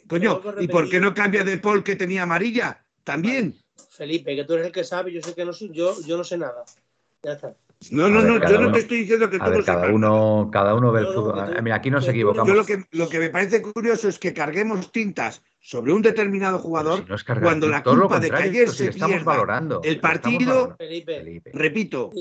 coño, 0.08 0.42
¿y 0.60 0.68
por 0.68 0.90
qué 0.90 1.00
no 1.00 1.14
cambia 1.14 1.44
de 1.44 1.58
Paul 1.58 1.84
que 1.84 1.96
tenía 1.96 2.24
amarilla? 2.24 2.86
También. 3.04 3.56
Felipe, 3.90 4.36
que 4.36 4.44
tú 4.44 4.54
eres 4.54 4.68
el 4.68 4.72
que 4.74 4.84
sabe, 4.84 5.14
yo 5.14 5.22
sé 5.22 5.34
que 5.34 5.46
no 5.46 5.54
yo, 5.54 5.96
yo 6.06 6.18
no 6.18 6.24
sé 6.24 6.38
nada. 6.38 6.66
Ya 7.24 7.34
está. 7.34 7.56
No, 7.92 8.10
no, 8.10 8.22
no, 8.22 8.50
yo 8.50 8.60
no 8.60 8.72
te 8.72 8.80
estoy 8.80 9.00
diciendo 9.00 9.30
que 9.30 9.40
tú 9.40 9.50
no 9.50 9.64
cada 9.64 9.92
uno, 9.92 10.50
cada 10.52 10.76
uno 10.76 10.92
ve 10.92 11.02
el 11.02 11.08
fútbol. 11.08 11.62
Mira, 11.62 11.76
aquí 11.76 11.92
nos 11.92 12.08
equivocamos. 12.08 12.48
Yo 12.48 12.56
lo 12.56 12.66
que, 12.66 12.86
lo 12.92 13.10
que 13.10 13.20
me 13.20 13.30
parece 13.30 13.62
curioso 13.62 14.08
es 14.08 14.20
que 14.20 14.34
carguemos 14.34 14.92
tintas 14.92 15.42
sobre 15.60 15.94
un 15.94 16.02
determinado 16.02 16.60
jugador 16.60 17.06
cuando 17.42 17.68
la 17.68 17.84
culpa 17.84 18.20
de 18.20 18.30
que 18.30 18.36
ayer 18.36 18.70
se 18.70 18.90
estamos 18.90 19.24
valorando, 19.24 19.82
el 19.84 20.00
partido, 20.00 20.76
repito, 21.54 22.12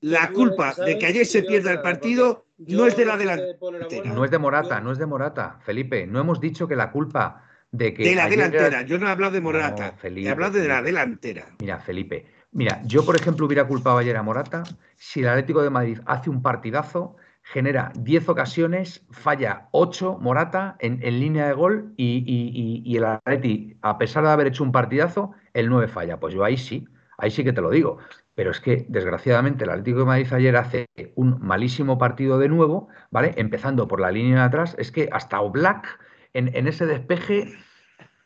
la 0.00 0.30
culpa 0.30 0.74
de 0.74 0.98
que 0.98 1.06
ayer 1.06 1.26
se 1.26 1.42
pierda 1.42 1.72
el 1.72 1.80
partido 1.80 2.46
no 2.58 2.86
es 2.86 2.96
de 2.96 3.04
la 3.04 3.16
delantera. 3.16 4.12
No 4.12 4.24
es 4.24 4.30
de 4.30 4.38
Morata, 4.38 4.80
no 4.80 4.92
es 4.92 4.98
de 4.98 5.06
Morata, 5.06 5.58
Felipe. 5.64 6.06
No 6.06 6.20
hemos 6.20 6.40
dicho 6.40 6.68
que 6.68 6.76
la 6.76 6.90
culpa 6.90 7.44
de 7.70 8.14
la 8.14 8.28
delantera, 8.28 8.82
yo 8.82 8.98
no 8.98 9.06
he 9.06 9.10
hablado 9.10 9.32
de 9.32 9.40
Morata, 9.40 9.96
he 10.02 10.28
hablado 10.28 10.58
de 10.58 10.68
la 10.68 10.82
delantera. 10.82 11.46
Mira, 11.60 11.78
Felipe, 11.78 12.26
mira, 12.52 12.80
yo 12.84 13.04
por 13.04 13.16
ejemplo 13.16 13.46
hubiera 13.46 13.66
culpado 13.66 13.98
ayer 13.98 14.16
a 14.16 14.22
Morata 14.22 14.62
si 14.96 15.20
el 15.20 15.28
Atlético 15.28 15.62
de 15.62 15.70
Madrid 15.70 15.98
hace 16.06 16.30
un 16.30 16.42
partidazo, 16.42 17.16
genera 17.42 17.92
10 17.96 18.28
ocasiones, 18.28 19.04
falla 19.10 19.68
8 19.72 20.18
Morata 20.20 20.76
en, 20.78 21.00
línea 21.00 21.48
de 21.48 21.54
gol 21.54 21.92
y, 21.96 22.96
el 22.96 23.04
Atleti, 23.04 23.76
a 23.82 23.98
pesar 23.98 24.24
de 24.24 24.30
haber 24.30 24.46
hecho 24.46 24.64
un 24.64 24.72
partidazo, 24.72 25.32
el 25.52 25.68
9 25.68 25.88
falla. 25.88 26.20
Pues 26.20 26.34
yo 26.34 26.44
ahí 26.44 26.56
sí, 26.56 26.86
ahí 27.18 27.30
sí 27.30 27.42
que 27.44 27.52
te 27.52 27.60
lo 27.60 27.70
digo. 27.70 27.98
Pero 28.34 28.50
es 28.50 28.60
que, 28.60 28.86
desgraciadamente, 28.88 29.64
el 29.64 29.70
Atlético 29.70 30.00
de 30.00 30.04
Madrid 30.06 30.32
ayer 30.32 30.56
hace 30.56 30.88
un 31.16 31.38
malísimo 31.40 31.98
partido 31.98 32.38
de 32.38 32.48
nuevo, 32.48 32.88
¿vale? 33.10 33.34
Empezando 33.36 33.86
por 33.88 34.00
la 34.00 34.10
línea 34.10 34.36
de 34.36 34.44
atrás, 34.44 34.74
es 34.78 34.90
que 34.90 35.10
hasta 35.12 35.40
Oblak 35.40 35.98
en, 36.32 36.66
ese 36.66 36.86
despeje, 36.86 37.52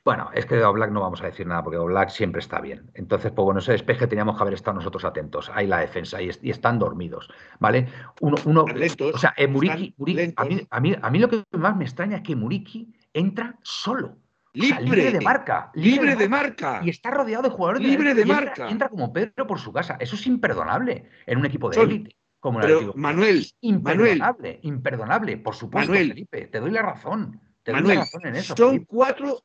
bueno, 0.06 0.30
es 0.32 0.46
que 0.46 0.54
de 0.54 0.64
Oblak 0.64 0.92
no 0.92 1.00
vamos 1.00 1.20
a 1.20 1.26
decir 1.26 1.48
nada, 1.48 1.64
porque 1.64 1.78
Oblak 1.78 2.10
siempre 2.10 2.38
está 2.38 2.60
bien. 2.60 2.92
Entonces, 2.94 3.32
pues 3.32 3.44
bueno, 3.44 3.58
ese 3.58 3.72
despeje 3.72 4.06
teníamos 4.06 4.36
que 4.36 4.42
haber 4.42 4.54
estado 4.54 4.76
nosotros 4.76 5.04
atentos. 5.04 5.50
Ahí 5.52 5.66
la 5.66 5.78
defensa, 5.78 6.22
y, 6.22 6.30
están 6.48 6.78
dormidos, 6.78 7.28
¿vale? 7.58 7.88
Uno, 8.20 8.36
uno 8.44 8.64
o 9.12 9.18
sea, 9.18 9.34
eh, 9.36 9.48
Muriki, 9.48 9.96
a, 10.36 10.44
mí, 10.78 10.94
a, 11.02 11.10
mí, 11.10 11.18
lo 11.18 11.28
que 11.28 11.42
más 11.58 11.76
me 11.76 11.82
extraña 11.82 12.18
es 12.18 12.22
que 12.22 12.36
Muriki 12.36 12.94
entra 13.12 13.58
solo. 13.62 14.16
Libre, 14.52 15.10
de 15.10 15.20
marca. 15.20 15.72
Libre, 15.74 16.14
de, 16.14 16.28
marca. 16.28 16.82
Y 16.84 16.90
está 16.90 17.10
rodeado 17.10 17.42
de 17.42 17.50
jugadores 17.50 17.82
libre 17.82 18.14
de, 18.14 18.24
marca. 18.24 18.70
Entra, 18.70 18.88
como 18.88 19.12
Pedro 19.12 19.44
por 19.44 19.58
su 19.58 19.72
casa. 19.72 19.96
Eso 19.98 20.14
es 20.14 20.24
imperdonable 20.28 21.10
en 21.26 21.38
un 21.38 21.46
equipo 21.46 21.68
de 21.68 21.82
élite. 21.82 22.16
Como 22.38 22.60
el 22.60 22.92
Manuel, 22.94 23.44
imperdonable, 23.60 24.60
imperdonable, 24.62 25.36
por 25.38 25.56
supuesto, 25.56 25.92
Felipe, 25.92 26.46
te 26.46 26.60
doy 26.60 26.70
la 26.70 26.82
razón. 26.82 27.40
Manuel, 27.72 28.00
son 28.42 28.84
cuatro, 28.84 29.42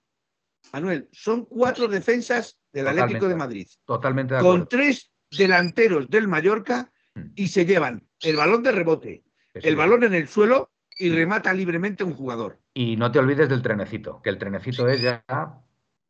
Manuel, 0.73 1.09
son 1.11 1.45
cuatro 1.45 1.87
defensas 1.87 2.57
del 2.71 2.87
Atlético 2.87 3.27
de 3.27 3.35
Madrid. 3.35 3.67
Totalmente 3.85 4.35
de 4.35 4.41
Con 4.41 4.67
tres 4.67 5.11
delanteros 5.29 6.09
del 6.09 6.27
Mallorca 6.27 6.91
mm. 7.15 7.21
y 7.35 7.47
se 7.47 7.65
llevan 7.65 8.07
el 8.21 8.35
balón 8.35 8.63
de 8.63 8.71
rebote, 8.71 9.23
el 9.53 9.75
balón 9.75 10.03
en 10.03 10.13
el 10.13 10.27
suelo 10.27 10.71
y 10.97 11.09
remata 11.09 11.53
libremente 11.53 12.03
un 12.03 12.13
jugador. 12.13 12.59
Y 12.73 12.95
no 12.95 13.11
te 13.11 13.19
olvides 13.19 13.49
del 13.49 13.61
trenecito, 13.61 14.21
que 14.21 14.29
el 14.29 14.37
trenecito 14.37 14.87
es 14.87 15.01
ya, 15.01 15.23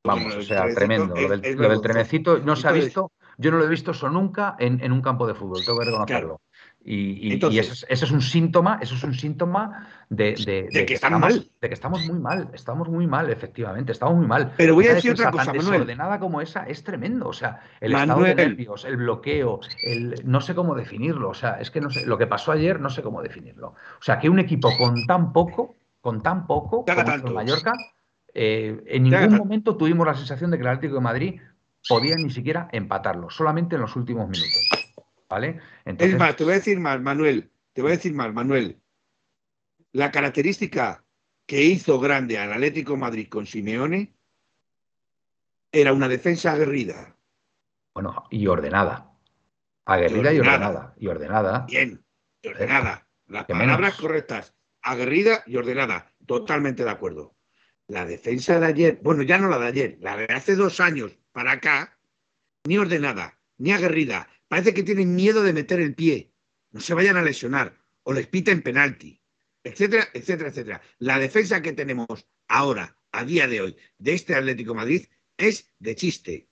vamos, 0.04 0.36
o 0.36 0.42
sea, 0.42 0.66
tremendo. 0.74 1.16
Lo 1.16 1.30
del, 1.70 1.82
trenecito 1.82 2.40
no 2.40 2.56
se 2.56 2.68
ha 2.68 2.72
visto, 2.72 3.12
yo 3.38 3.52
no 3.52 3.58
lo 3.58 3.66
he 3.66 3.70
visto 3.70 3.92
eso 3.92 4.10
nunca 4.10 4.56
en, 4.60 4.92
un 4.92 5.02
campo 5.02 5.26
de 5.26 5.34
fútbol, 5.34 5.64
tengo 5.66 5.80
que 5.80 5.86
reconocerlo. 5.86 6.42
Y, 6.84 7.34
eso, 7.60 7.86
es, 7.88 8.12
un 8.12 8.22
síntoma, 8.22 8.80
eso 8.82 8.96
es 8.96 9.04
un 9.04 9.14
síntoma 9.14 9.88
de, 10.10 10.34
que, 10.88 10.94
estamos, 10.96 11.20
mal. 11.20 11.48
De 11.62 11.68
que 11.68 11.74
estamos 11.76 12.04
muy 12.08 12.18
mal, 12.18 12.50
estamos 12.54 12.90
muy 12.90 13.06
mal, 13.06 13.30
efectivamente, 13.30 13.92
estamos 13.92 14.18
muy 14.18 14.26
mal. 14.26 14.54
Pero 14.58 14.74
voy 14.74 14.88
a 14.88 14.96
decir 14.96 15.12
otra 15.12 15.30
cosa, 15.30 15.54
Manuel. 15.54 15.72
desordenada 15.72 16.20
como 16.20 16.42
esa 16.42 16.64
es 16.64 16.84
tremendo. 16.84 17.28
O 17.28 17.34
sea, 17.34 17.62
el 17.80 17.94
estado 17.94 18.24
de 18.24 18.34
nervios, 18.34 18.84
el 18.86 18.98
bloqueo, 18.98 19.60
el 19.84 20.16
no 20.26 20.42
sé 20.42 20.56
cómo 20.56 20.74
definirlo. 20.74 21.30
O 21.30 21.36
sea, 21.36 21.60
es 21.62 21.70
que 21.70 21.82
no 21.82 21.92
sé, 21.92 22.06
lo 22.08 22.18
que 22.18 22.26
pasó 22.26 22.52
ayer 22.52 22.80
no 22.80 22.90
sé 22.90 23.04
cómo 23.04 23.22
definirlo. 23.22 23.68
O 23.70 24.04
sea, 24.04 24.18
que 24.18 24.28
un 24.28 24.40
equipo 24.40 24.76
con 24.76 25.06
tan 25.06 25.34
poco, 25.34 25.76
con 26.02 26.24
tan 26.24 26.48
poco, 26.48 26.84
como 26.84 27.28
el 27.28 27.34
Mallorca, 27.34 27.74
eh, 28.34 28.82
en 28.88 29.04
ningún 29.04 29.38
momento 29.38 29.78
tuvimos 29.78 30.08
la 30.08 30.16
sensación 30.16 30.50
de 30.50 30.58
que 30.58 30.64
el 30.64 30.70
Atlético 30.70 30.96
de 30.96 31.02
Madrid 31.02 31.42
podía 31.88 32.16
ni 32.16 32.32
siquiera 32.32 32.70
empatarlo, 32.72 33.30
solamente 33.30 33.76
en 33.76 33.82
los 33.82 33.96
últimos 33.96 34.28
minutos. 34.28 34.91
Es 35.86 36.18
más, 36.18 36.36
te 36.36 36.44
voy 36.44 36.54
a 36.54 36.58
decir 36.58 36.80
más, 36.80 37.00
Manuel, 37.02 37.52
te 37.74 37.82
voy 37.82 37.92
a 37.92 37.96
decir 37.96 38.14
más, 38.14 38.34
Manuel. 38.34 38.82
La 39.94 40.12
característica 40.12 41.04
que 41.46 41.64
hizo 41.64 42.00
grande 42.00 42.38
al 42.38 42.54
Atlético 42.54 42.98
Madrid 42.98 43.28
con 43.30 43.46
Simeone 43.46 44.14
era 45.72 45.94
una 45.94 46.08
defensa 46.08 46.52
aguerrida. 46.52 47.16
Bueno, 47.94 48.26
y 48.30 48.48
ordenada. 48.48 49.12
Aguerrida 49.86 50.34
y 50.34 50.40
ordenada. 50.40 50.94
Y 50.98 51.08
ordenada. 51.08 51.66
Bien, 51.68 52.04
y 52.42 52.48
ordenada. 52.48 53.08
Las 53.28 53.46
palabras 53.46 53.96
correctas. 53.96 54.54
Aguerrida 54.82 55.44
y 55.46 55.58
ordenada. 55.58 56.12
Totalmente 56.26 56.84
de 56.84 56.90
acuerdo. 56.90 57.36
La 57.88 58.06
defensa 58.06 58.60
de 58.60 58.68
ayer, 58.68 59.00
bueno, 59.04 59.24
ya 59.24 59.38
no 59.38 59.50
la 59.50 59.60
de 59.60 59.68
ayer, 59.68 59.98
la 60.00 60.16
de 60.16 60.26
hace 60.26 60.56
dos 60.56 60.80
años 60.80 61.18
para 61.34 61.52
acá, 61.52 61.98
ni 62.64 62.78
ordenada, 62.78 63.38
ni 63.58 63.74
aguerrida, 63.74 64.30
parece 64.52 64.74
que 64.74 64.84
tienen 64.84 65.16
miedo 65.16 65.44
de 65.44 65.54
meter 65.54 65.80
el 65.80 65.96
pie, 65.96 66.34
no 66.74 66.82
se 66.82 66.94
vayan 66.94 67.16
a 67.16 67.24
lesionar 67.24 67.80
o 68.04 68.12
les 68.12 68.28
piten 68.28 68.62
penalti, 68.62 69.22
etcétera, 69.64 70.10
etcétera, 70.14 70.50
etcétera. 70.50 70.82
La 71.00 71.20
defensa 71.20 71.62
que 71.62 71.72
tenemos 71.72 72.28
ahora, 72.50 72.98
a 73.14 73.24
día 73.24 73.48
de 73.48 73.62
hoy, 73.62 73.78
de 73.98 74.12
este 74.12 74.36
Atlético 74.36 74.76
Madrid 74.76 75.06
es 75.38 75.72
de 75.80 75.96
chiste. 75.96 76.50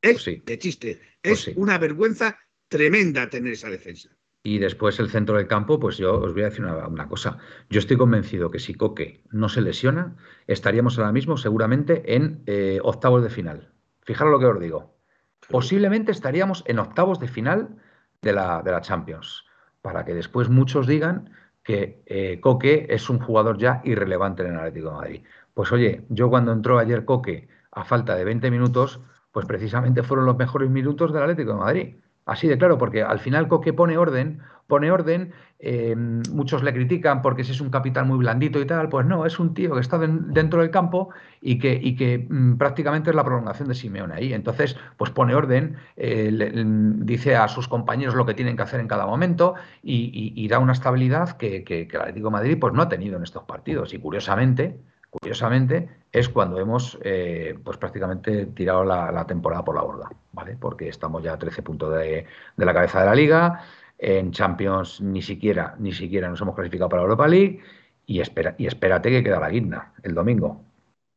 Es 0.00 0.24
pues 0.24 0.44
de 0.44 0.58
chiste. 0.58 1.00
Pues 1.22 1.46
es 1.46 1.56
una 1.56 1.78
vergüenza 1.78 2.36
tremenda 2.66 3.30
tener 3.30 3.52
esa 3.52 3.70
defensa. 3.70 4.10
Y 4.42 4.58
después 4.58 4.98
el 4.98 5.08
centro 5.08 5.36
del 5.36 5.46
campo, 5.46 5.78
pues 5.78 5.98
yo 5.98 6.18
os 6.18 6.32
voy 6.32 6.42
a 6.42 6.46
decir 6.46 6.64
una, 6.64 7.06
cosa. 7.06 7.38
Yo 7.70 7.78
estoy 7.78 7.96
convencido 7.96 8.50
que 8.50 8.58
si 8.58 8.74
Coque 8.74 9.22
no 9.30 9.48
se 9.48 9.60
lesiona, 9.60 10.16
estaríamos 10.48 10.98
ahora 10.98 11.12
mismo 11.12 11.36
seguramente 11.36 12.16
en 12.16 12.42
eh, 12.46 12.80
octavos 12.82 13.22
de 13.22 13.30
final. 13.30 13.72
Fijaros 14.00 14.32
lo 14.32 14.40
que 14.40 14.46
os 14.46 14.58
digo 14.58 15.01
posiblemente 15.50 16.12
estaríamos 16.12 16.64
en 16.66 16.78
octavos 16.78 17.20
de 17.20 17.28
final 17.28 17.76
de 18.22 18.32
la, 18.32 18.62
de 18.62 18.72
la 18.72 18.80
Champions, 18.80 19.44
para 19.80 20.04
que 20.04 20.14
después 20.14 20.48
muchos 20.48 20.86
digan 20.86 21.30
que 21.62 22.02
eh, 22.06 22.40
Coque 22.40 22.86
es 22.88 23.08
un 23.10 23.18
jugador 23.20 23.58
ya 23.58 23.80
irrelevante 23.84 24.42
en 24.42 24.52
el 24.52 24.58
Atlético 24.58 24.90
de 24.90 24.94
Madrid. 24.94 25.22
Pues 25.54 25.70
oye, 25.72 26.04
yo 26.08 26.30
cuando 26.30 26.52
entró 26.52 26.78
ayer 26.78 27.04
Coque 27.04 27.48
a 27.70 27.84
falta 27.84 28.14
de 28.14 28.24
20 28.24 28.50
minutos, 28.50 29.00
pues 29.30 29.46
precisamente 29.46 30.02
fueron 30.02 30.26
los 30.26 30.36
mejores 30.36 30.70
minutos 30.70 31.12
del 31.12 31.22
Atlético 31.22 31.52
de 31.52 31.58
Madrid. 31.58 31.96
Así 32.24 32.46
de 32.48 32.58
claro, 32.58 32.78
porque 32.78 33.02
al 33.02 33.18
final 33.18 33.48
Coque 33.48 33.72
pone 33.72 33.98
orden, 33.98 34.40
pone 34.66 34.90
orden, 34.90 35.32
eh, 35.58 35.94
muchos 35.96 36.62
le 36.62 36.72
critican 36.72 37.22
porque 37.22 37.44
si 37.44 37.52
es 37.52 37.60
un 37.60 37.70
capital 37.70 38.06
muy 38.06 38.18
blandito 38.18 38.60
y 38.60 38.66
tal, 38.66 38.88
pues 38.88 39.06
no, 39.06 39.26
es 39.26 39.38
un 39.38 39.54
tío 39.54 39.74
que 39.74 39.80
está 39.80 39.98
dentro 39.98 40.60
del 40.60 40.70
campo 40.70 41.10
y 41.40 41.58
que, 41.58 41.78
y 41.80 41.94
que 41.94 42.26
mm, 42.28 42.56
prácticamente 42.56 43.10
es 43.10 43.16
la 43.16 43.24
prolongación 43.24 43.68
de 43.68 43.74
Simeone 43.74 44.14
ahí. 44.14 44.32
Entonces, 44.32 44.76
pues 44.96 45.10
pone 45.10 45.34
orden, 45.34 45.76
eh, 45.96 46.64
dice 46.98 47.36
a 47.36 47.48
sus 47.48 47.68
compañeros 47.68 48.14
lo 48.14 48.26
que 48.26 48.34
tienen 48.34 48.56
que 48.56 48.62
hacer 48.62 48.80
en 48.80 48.88
cada 48.88 49.06
momento 49.06 49.54
y, 49.82 50.48
da 50.48 50.58
una 50.58 50.72
estabilidad 50.72 51.36
que, 51.38 51.64
que, 51.64 51.88
el 51.90 52.00
Atlético 52.00 52.28
de 52.28 52.32
Madrid 52.32 52.58
pues, 52.60 52.74
no 52.74 52.82
ha 52.82 52.88
tenido 52.88 53.16
en 53.16 53.22
estos 53.22 53.44
partidos. 53.44 53.94
Y 53.94 53.98
curiosamente, 53.98 54.76
curiosamente, 55.12 55.88
es 56.12 56.28
cuando 56.28 56.58
hemos 56.58 56.98
eh, 57.02 57.58
pues 57.64 57.78
prácticamente 57.78 58.46
tirado 58.46 58.84
la, 58.84 59.26
temporada 59.26 59.64
por 59.64 59.74
la 59.74 59.82
borda, 59.82 60.10
¿vale? 60.32 60.56
Porque 60.58 60.88
estamos 60.88 61.22
ya 61.22 61.34
a 61.34 61.38
13 61.38 61.62
puntos 61.62 61.94
de, 61.94 62.26
la 62.56 62.74
cabeza 62.74 63.00
de 63.00 63.06
la 63.06 63.14
liga, 63.14 63.60
en 64.02 64.32
Champions 64.32 65.00
ni 65.00 65.22
siquiera, 65.22 65.76
ni 65.78 65.92
siquiera 65.92 66.28
nos 66.28 66.40
hemos 66.40 66.56
clasificado 66.56 66.90
para 66.90 67.02
Europa 67.02 67.28
League 67.28 67.60
y, 68.04 68.20
espera, 68.20 68.56
y 68.58 68.66
espérate 68.66 69.10
que 69.10 69.22
queda 69.22 69.38
la 69.38 69.48
guinda 69.48 69.92
el 70.02 70.12
domingo. 70.12 70.64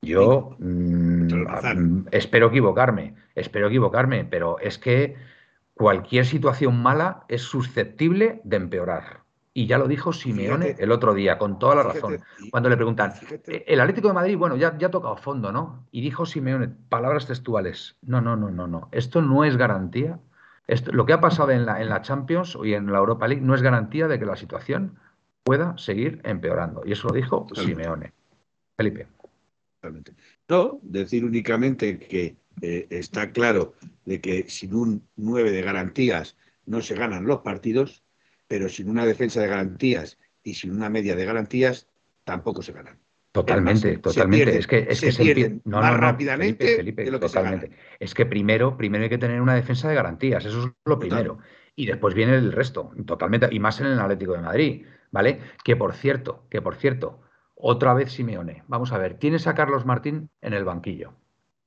Yo 0.03 0.55
mm, 0.59 2.07
espero 2.11 2.47
equivocarme, 2.47 3.15
espero 3.33 3.67
equivocarme, 3.67 4.23
pero 4.23 4.59
es 4.59 4.77
que 4.77 5.15
cualquier 5.73 6.27
situación 6.27 6.79
mala 6.79 7.23
es 7.27 7.41
susceptible 7.41 8.39
de 8.43 8.57
empeorar. 8.57 9.25
Y 9.51 9.65
ya 9.65 9.79
lo 9.79 9.87
dijo 9.87 10.13
Simeone 10.13 10.75
el 10.77 10.91
otro 10.91 11.15
día, 11.15 11.39
con 11.39 11.57
toda 11.57 11.75
la 11.75 11.83
razón. 11.83 12.19
Cuando 12.51 12.69
le 12.69 12.75
preguntan, 12.75 13.13
eh, 13.47 13.63
el 13.65 13.79
Atlético 13.79 14.09
de 14.09 14.13
Madrid, 14.13 14.37
bueno, 14.37 14.57
ya, 14.57 14.77
ya 14.77 14.87
ha 14.87 14.91
tocado 14.91 15.15
fondo, 15.15 15.51
¿no? 15.51 15.87
Y 15.91 16.01
dijo 16.01 16.25
Simeone, 16.25 16.67
palabras 16.89 17.25
textuales, 17.25 17.97
no, 18.01 18.21
no, 18.21 18.35
no, 18.35 18.51
no, 18.51 18.67
no, 18.67 18.89
esto 18.91 19.23
no 19.23 19.43
es 19.43 19.57
garantía. 19.57 20.19
Esto, 20.67 20.91
lo 20.91 21.05
que 21.05 21.13
ha 21.13 21.21
pasado 21.21 21.51
en 21.51 21.65
la, 21.65 21.81
en 21.81 21.89
la 21.89 22.01
Champions 22.01 22.57
y 22.63 22.73
en 22.73 22.91
la 22.91 22.97
Europa 22.97 23.27
League 23.27 23.43
no 23.43 23.55
es 23.55 23.61
garantía 23.61 24.07
de 24.07 24.19
que 24.19 24.25
la 24.25 24.35
situación 24.35 24.97
pueda 25.43 25.77
seguir 25.77 26.21
empeorando. 26.23 26.81
Y 26.85 26.93
eso 26.93 27.07
lo 27.07 27.13
dijo 27.13 27.47
Simeone. 27.53 28.13
Felipe. 28.75 29.07
No, 30.49 30.79
decir 30.81 31.23
únicamente 31.23 31.99
que 31.99 32.37
eh, 32.61 32.87
está 32.89 33.31
claro 33.31 33.75
de 34.05 34.19
que 34.19 34.49
sin 34.49 34.73
un 34.73 35.07
9 35.15 35.51
de 35.51 35.61
garantías 35.61 36.35
no 36.65 36.81
se 36.81 36.95
ganan 36.95 37.27
los 37.27 37.41
partidos 37.41 38.05
pero 38.47 38.69
sin 38.69 38.89
una 38.89 39.05
defensa 39.05 39.41
de 39.41 39.47
garantías 39.47 40.17
y 40.43 40.53
sin 40.53 40.71
una 40.71 40.89
media 40.89 41.15
de 41.15 41.25
garantías 41.25 41.87
tampoco 42.23 42.61
se 42.61 42.73
ganan. 42.73 42.99
Totalmente, 43.35 43.97
totalmente. 43.97 44.57
es 44.57 44.65
que, 44.65 44.87
es 44.89 44.99
se, 44.99 45.11
pierden 45.21 45.61
no, 45.65 45.81
más 45.81 45.97
rápidamente 45.97 46.81
de 46.81 47.11
lo 47.11 47.19
que 47.19 47.25
totalmente. 47.27 47.69
Es 47.99 48.13
que 48.13 48.25
primero, 48.25 48.77
primero 48.77 49.03
hay 49.03 49.09
que 49.09 49.17
tener 49.17 49.41
una 49.41 49.55
defensa 49.55 49.89
de 49.89 49.95
garantías, 49.95 50.45
eso 50.45 50.63
es 50.63 50.71
lo 50.85 50.97
primero. 50.97 51.39
Y 51.75 51.85
después 51.85 52.15
viene 52.15 52.35
el 52.35 52.53
resto, 52.53 52.93
totalmente, 53.05 53.49
y 53.51 53.59
más 53.59 53.81
en 53.81 53.87
el 53.87 53.99
Atlético 53.99 54.31
de 54.31 54.39
Madrid, 54.39 54.85
¿vale? 55.11 55.41
Que 55.65 55.75
por 55.75 55.93
cierto, 55.93 56.45
que 56.49 56.61
por 56.61 56.75
cierto, 56.75 57.23
otra 57.55 57.93
vez 57.93 58.13
Simeone. 58.13 58.63
Vamos 58.69 58.93
a 58.93 58.97
ver, 58.97 59.15
tienes 59.15 59.47
a 59.47 59.53
Carlos 59.53 59.85
Martín 59.85 60.29
en 60.39 60.53
el 60.53 60.63
banquillo, 60.63 61.11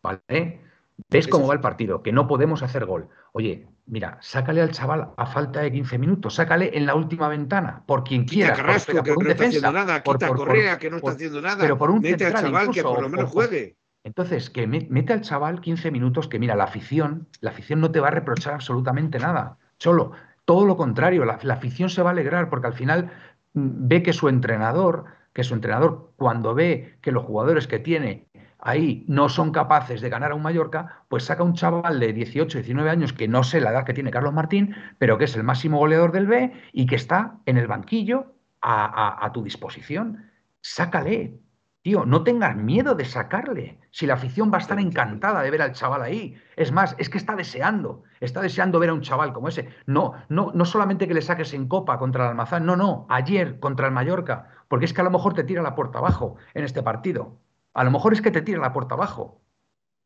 ¿vale? 0.03 0.63
¿Ves 1.11 1.29
cómo 1.29 1.47
va 1.47 1.55
el 1.55 1.61
partido? 1.61 2.03
Que 2.03 2.13
no 2.13 2.27
podemos 2.27 2.63
hacer 2.63 2.85
gol. 2.85 3.09
Oye, 3.33 3.67
mira, 3.87 4.19
sácale 4.21 4.61
al 4.61 4.73
chaval 4.73 5.11
a 5.17 5.27
falta 5.27 5.61
de 5.61 5.73
15 5.73 5.99
minutos, 5.99 6.35
sácale 6.35 6.77
en 6.77 6.87
la 6.87 6.95
última 6.95 7.29
ventana, 7.29 7.85
por 7.87 8.05
quien 8.05 8.25
quiera. 8.25 8.55
Carrasco, 8.55 9.03
que 9.03 9.15
no 9.15 9.31
está 9.31 9.45
haciendo 9.45 9.73
nada, 9.73 10.03
quita 10.03 10.29
Correa, 10.29 10.79
que 10.79 10.91
no 10.91 10.97
está 10.97 11.13
haciendo 11.13 11.41
nada. 11.41 11.59
Pero 11.61 11.79
por 11.79 11.91
un 11.91 12.01
mete 12.01 12.27
al 12.27 12.35
chaval 12.35 12.71
que 12.71 12.83
por 12.83 13.01
lo 13.01 13.09
menos 13.09 13.31
juegue. 13.31 13.77
Entonces, 14.05 14.51
que 14.51 14.67
mete 14.67 15.13
al 15.13 15.21
chaval 15.21 15.61
15 15.61 15.91
minutos, 15.91 16.29
que 16.29 16.39
mira, 16.39 16.57
la 16.57 16.65
afición, 16.65 17.29
la 17.41 17.51
afición 17.51 17.81
no 17.81 17.91
te 17.91 18.01
va 18.01 18.09
a 18.09 18.13
reprochar 18.13 18.55
absolutamente 18.55 19.19
nada. 19.19 19.59
Solo, 19.79 20.13
todo 20.45 20.65
lo 20.65 20.77
contrario, 20.77 21.25
la, 21.25 21.39
la 21.43 21.55
afición 21.55 21.91
se 21.91 22.03
va 22.03 22.11
a 22.11 22.13
alegrar 22.13 22.49
porque 22.49 22.69
al 22.69 22.73
final 22.73 23.11
mm, 23.53 23.89
ve 23.89 24.03
que 24.03 24.13
su 24.13 24.29
entrenador, 24.29 25.05
que 25.33 25.45
su 25.45 25.55
entrenador, 25.55 26.13
cuando 26.17 26.55
ve 26.55 26.99
que 27.03 27.13
los 27.13 27.25
jugadores 27.25 27.67
que 27.67 27.79
tiene 27.79 28.28
ahí 28.69 29.05
no 29.09 29.29
son 29.31 29.51
capaces 29.51 30.03
de 30.03 30.11
ganar 30.11 30.33
a 30.33 30.35
un 30.35 30.43
Mallorca, 30.43 31.05
pues 31.09 31.25
saca 31.25 31.43
un 31.43 31.55
chaval 31.55 31.99
de 31.99 32.13
18, 32.13 32.59
19 32.59 32.91
años 32.91 33.15
que 33.15 33.27
no 33.27 33.43
sé 33.43 33.61
la 33.61 33.71
edad 33.71 33.85
que 33.85 33.95
tiene 33.95 34.11
Carlos 34.11 34.35
Martín, 34.35 34.75
pero 34.99 35.17
que 35.17 35.25
es 35.25 35.35
el 35.37 35.43
máximo 35.43 35.79
goleador 35.79 36.13
del 36.13 36.27
B 36.27 36.53
y 36.73 36.85
que 36.87 36.97
está 36.97 37.39
en 37.47 37.57
el 37.57 37.67
banquillo 37.67 38.35
a, 38.61 39.31
tu 39.33 39.43
disposición. 39.43 40.31
Sácale, 40.61 41.41
tío, 41.81 42.05
no 42.05 42.25
tengas 42.25 42.57
miedo 42.57 42.95
de 42.95 43.07
sacarle. 43.07 43.79
Si 43.91 44.07
la 44.07 44.15
afición 44.15 44.53
va 44.53 44.59
a 44.59 44.61
estar 44.61 44.79
encantada 44.79 45.43
de 45.43 45.51
ver 45.51 45.63
al 45.63 45.73
chaval 45.73 46.03
ahí. 46.03 46.37
Es 46.57 46.71
más, 46.71 46.95
es 46.99 47.09
que 47.09 47.17
está 47.17 47.37
deseando, 47.37 48.03
está 48.21 48.43
deseando 48.43 48.79
ver 48.79 48.91
a 48.91 48.95
un 48.95 49.01
chaval 49.01 49.33
como 49.33 49.49
ese. 49.49 49.71
No, 49.87 50.13
no, 50.29 50.53
no 50.55 50.65
solamente 50.67 51.09
que 51.09 51.15
le 51.15 51.23
saques 51.23 51.55
en 51.55 51.69
copa 51.69 51.99
contra 51.99 52.25
el 52.25 52.31
Almazán, 52.31 52.67
no, 52.67 52.77
no, 52.77 53.07
ayer 53.09 53.61
contra 53.61 53.87
el 53.87 53.95
Mallorca, 53.95 54.51
porque 54.69 54.85
es 54.85 54.93
que 54.93 55.01
a 55.01 55.05
lo 55.05 55.11
mejor 55.11 55.33
te 55.33 55.45
tira 55.45 55.63
la 55.63 55.75
puerta 55.75 56.01
abajo 56.01 56.37
en 56.53 56.65
este 56.65 56.83
partido. 56.83 57.39
A 57.75 57.85
lo 57.85 57.91
mejor 57.91 58.13
es 58.13 58.21
que 58.23 58.31
te 58.31 58.43
tira 58.43 58.61
la 58.61 58.73
puerta 58.73 58.95
abajo. 58.95 59.43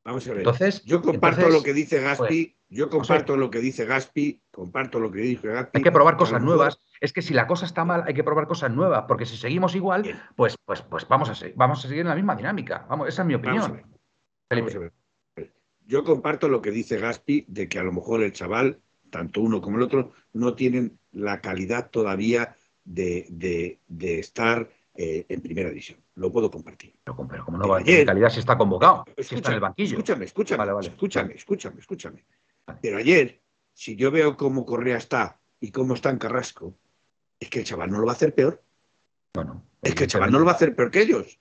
Vamos 0.04 0.26
a 0.26 0.30
ver. 0.30 0.38
Entonces, 0.38 0.84
yo 0.84 1.00
comparto 1.00 1.48
lo 1.48 1.62
que 1.62 1.72
dice 1.72 2.00
Gaspi, 2.00 2.44
pues, 2.44 2.56
yo 2.68 2.90
comparto 2.90 3.36
lo 3.36 3.50
que 3.50 3.60
dice 3.60 3.84
Gaspi, 3.84 4.42
comparto 4.50 4.98
lo 4.98 5.12
que 5.12 5.20
dice 5.20 5.46
Gaspi. 5.46 5.78
Hay 5.78 5.82
que 5.82 5.92
probar 5.92 6.16
cosas 6.16 6.42
nuevas. 6.42 6.80
Es 7.00 7.12
que 7.12 7.22
si 7.22 7.34
la 7.34 7.46
cosa 7.46 7.66
está 7.66 7.84
mal, 7.84 8.02
hay 8.06 8.14
que 8.14 8.24
probar 8.24 8.48
cosas 8.48 8.72
nuevas, 8.72 9.04
porque 9.06 9.26
si 9.26 9.36
seguimos 9.36 9.76
igual, 9.76 10.02
pues, 10.34 10.56
pues, 10.64 10.82
pues 10.82 11.06
vamos 11.08 11.28
a 11.28 11.34
seguir, 11.36 11.54
vamos 11.56 11.84
a 11.84 11.88
seguir 11.88 12.00
en 12.00 12.08
la 12.08 12.14
misma 12.16 12.34
dinámica. 12.34 12.84
Vamos, 12.88 13.08
esa 13.08 13.22
es 13.22 13.28
mi 13.28 13.34
opinión. 13.34 13.82
Yo 15.84 16.04
comparto 16.04 16.48
lo 16.48 16.60
que 16.60 16.70
dice 16.70 16.98
Gaspi 16.98 17.44
de 17.48 17.68
que 17.68 17.78
a 17.78 17.82
lo 17.84 17.92
mejor 17.92 18.22
el 18.22 18.32
chaval, 18.32 18.80
tanto 19.10 19.40
uno 19.40 19.60
como 19.60 19.76
el 19.76 19.82
otro, 19.82 20.12
no 20.32 20.54
tienen 20.54 20.98
la 21.12 21.40
calidad 21.40 21.90
todavía 21.90 22.56
de 22.84 23.78
estar 23.90 24.68
eh, 24.94 25.24
en 25.28 25.40
primera 25.40 25.70
división. 25.70 25.98
Lo 26.16 26.30
puedo 26.30 26.50
compartir. 26.50 26.94
Pero, 27.02 27.44
como 27.44 27.58
no 27.58 27.68
va 27.68 27.78
ayer, 27.78 28.04
calidad 28.04 28.28
si 28.28 28.40
está 28.40 28.58
convocado, 28.58 29.04
está 29.16 29.48
en 29.48 29.54
el 29.54 29.60
banquillo. 29.60 29.96
Escúchame, 29.96 30.24
escúchame, 30.26 30.64
escúchame, 30.86 31.34
escúchame, 31.34 31.80
escúchame. 31.80 32.24
Pero 32.80 32.98
ayer, 32.98 33.40
si 33.72 33.96
yo 33.96 34.10
veo 34.10 34.36
cómo 34.36 34.66
Correa 34.66 34.98
está 34.98 35.40
y 35.60 35.70
cómo 35.70 35.94
está 35.94 36.10
en 36.10 36.18
Carrasco, 36.18 36.76
es 37.40 37.48
que 37.48 37.60
el 37.60 37.64
chaval 37.64 37.90
no 37.90 37.98
lo 37.98 38.06
va 38.06 38.12
a 38.12 38.16
hacer 38.16 38.34
peor. 38.34 38.62
Bueno, 39.34 39.64
es 39.80 39.94
que 39.94 40.04
el 40.04 40.10
chaval 40.10 40.30
no 40.30 40.38
lo 40.38 40.44
va 40.44 40.52
a 40.52 40.54
hacer 40.56 40.76
peor 40.76 40.90
que 40.90 41.00
ellos. 41.00 41.38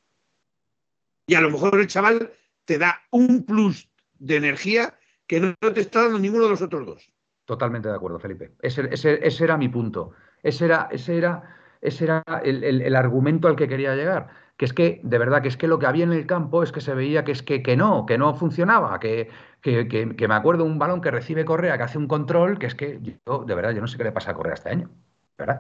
Y 1.28 1.36
a 1.36 1.42
lo 1.42 1.52
mejor 1.52 1.80
el 1.80 1.88
chaval 1.88 2.32
te 2.66 2.78
da 2.78 3.02
un 3.12 3.44
plus 3.44 3.90
de 4.18 4.38
energía 4.38 4.98
que 5.28 5.40
no 5.40 5.54
te 5.56 5.82
está 5.82 6.04
dando 6.04 6.20
ninguno 6.20 6.46
de 6.46 6.52
los 6.52 6.62
otros 6.62 6.86
dos. 6.86 7.12
Totalmente 7.46 7.90
de 7.90 7.96
acuerdo, 7.96 8.20
Felipe. 8.20 8.54
Ese, 8.62 8.88
ese, 8.92 9.20
ese 9.28 9.44
era 9.44 9.58
mi 9.58 9.68
punto. 9.68 10.12
Ese 10.42 10.66
era, 10.66 10.88
ese 10.92 11.18
era 11.18 11.58
ese 11.82 12.06
era 12.06 12.24
el, 12.44 12.96
argumento 12.96 13.48
al 13.48 13.56
que 13.56 13.68
quería 13.68 13.96
llegar. 13.96 14.28
Que 14.58 14.66
es 14.66 14.74
que, 14.74 15.02
de 15.04 15.18
verdad, 15.18 15.42
que 15.42 15.48
es 15.48 15.58
que 15.58 15.68
lo 15.68 15.80
que 15.80 15.88
había 15.88 16.04
en 16.04 16.14
el 16.14 16.28
campo 16.28 16.62
es 16.62 16.72
que 16.72 16.82
se 16.82 16.94
veía 16.94 17.24
que 17.24 17.32
es 17.32 17.42
que, 17.42 17.64
que 17.64 17.76
no, 17.76 18.06
que 18.06 18.20
no 18.20 18.36
funcionaba, 18.36 19.00
que, 19.00 19.30
que, 19.62 20.28
me 20.28 20.36
acuerdo 20.36 20.64
un 20.64 20.78
balón 20.78 21.02
que 21.02 21.10
recibe 21.10 21.46
Correa, 21.46 21.78
que 21.78 21.84
hace 21.84 21.98
un 21.98 22.08
control, 22.08 22.60
que 22.60 22.68
es 22.68 22.76
que 22.76 23.00
yo, 23.26 23.44
de 23.44 23.56
verdad, 23.56 23.72
yo 23.72 23.82
no 23.82 23.88
sé 23.88 23.98
qué 23.98 24.04
le 24.04 24.12
pasa 24.12 24.32
a 24.32 24.34
Correa 24.36 24.54
este 24.54 24.70
año. 24.70 24.90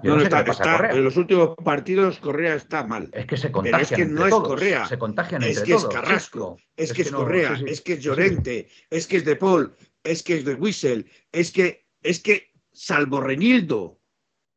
Yo 0.03 0.15
no, 0.15 0.21
sé 0.21 0.29
qué 0.29 0.35
le 0.35 0.43
pasa 0.43 0.63
a 0.63 0.77
Correa. 0.77 0.91
En 0.91 1.03
los 1.03 1.17
últimos 1.17 1.55
partidos 1.63 2.19
Correa 2.19 2.53
está 2.53 2.85
mal. 2.85 3.09
Es 3.13 3.25
que 3.25 3.37
se 3.37 3.51
contagia. 3.51 3.81
es 3.81 3.91
que 3.91 4.05
no 4.05 4.27
es 4.27 4.31
Correa. 4.31 4.85
Se 4.85 4.99
contagian 4.99 5.41
es 5.41 5.61
que 5.61 5.73
es 5.73 5.85
Carrasco, 5.85 6.57
es, 6.75 6.93
que 6.93 7.01
es 7.01 7.11
Correa, 7.11 7.59
es 7.65 7.81
que 7.81 7.93
es 7.93 8.03
Llorente, 8.03 8.67
es 8.91 9.07
que 9.07 9.17
es 9.17 9.25
De 9.25 9.35
Paul, 9.35 9.75
es 10.03 10.21
que 10.21 10.37
es 10.37 10.45
de 10.45 10.53
Whistle, 10.53 11.05
es 11.31 11.51
que, 11.51 11.87
es 12.03 12.19
que, 12.19 12.51
salvo 12.71 13.21
Renildo, 13.21 14.00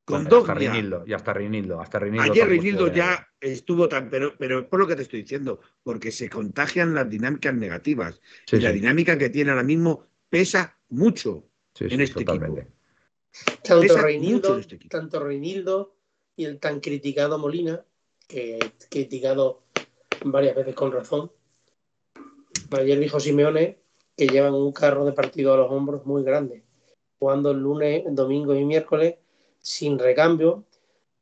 con 0.04 0.26
hasta 0.26 0.54
Reinildo, 0.54 1.04
y 1.06 1.14
hasta 1.14 1.32
Reinildo, 1.32 1.80
hasta 1.80 1.98
Ayer 1.98 2.46
Reinildo 2.46 2.92
ya 2.92 3.26
estuvo 3.40 3.88
tan, 3.88 4.10
pero, 4.10 4.34
pero 4.38 4.68
por 4.68 4.80
lo 4.80 4.86
que 4.86 4.96
te 4.96 5.02
estoy 5.02 5.22
diciendo, 5.22 5.60
porque 5.82 6.10
se 6.12 6.28
contagian 6.28 6.94
las 6.94 7.08
dinámicas 7.08 7.54
negativas. 7.54 8.20
y 8.52 8.56
la 8.60 8.70
dinámica 8.70 9.16
que 9.16 9.30
tiene 9.30 9.50
ahora 9.50 9.62
mismo 9.62 10.06
pesa 10.28 10.78
mucho 10.90 11.44
en 11.80 12.02
este 12.02 12.22
equipo. 12.22 12.58
Tanto 13.62 13.96
Reinildo, 13.96 14.58
este 14.58 14.78
tanto 14.88 15.20
Reinildo 15.20 15.96
y 16.36 16.44
el 16.44 16.60
tan 16.60 16.80
criticado 16.80 17.38
Molina, 17.38 17.82
que 18.28 18.58
he 18.58 18.88
criticado 18.88 19.62
varias 20.24 20.54
veces 20.54 20.74
con 20.74 20.92
razón. 20.92 21.32
Ayer 22.70 22.98
dijo 22.98 23.20
Simeone 23.20 23.78
que 24.16 24.26
llevan 24.26 24.54
un 24.54 24.72
carro 24.72 25.04
de 25.04 25.12
partido 25.12 25.54
a 25.54 25.56
los 25.56 25.70
hombros 25.70 26.04
muy 26.04 26.22
grande. 26.22 26.62
Jugando 27.18 27.52
el 27.52 27.58
lunes, 27.58 28.04
domingo 28.10 28.54
y 28.54 28.64
miércoles 28.64 29.16
sin 29.64 29.98
recambio, 29.98 30.64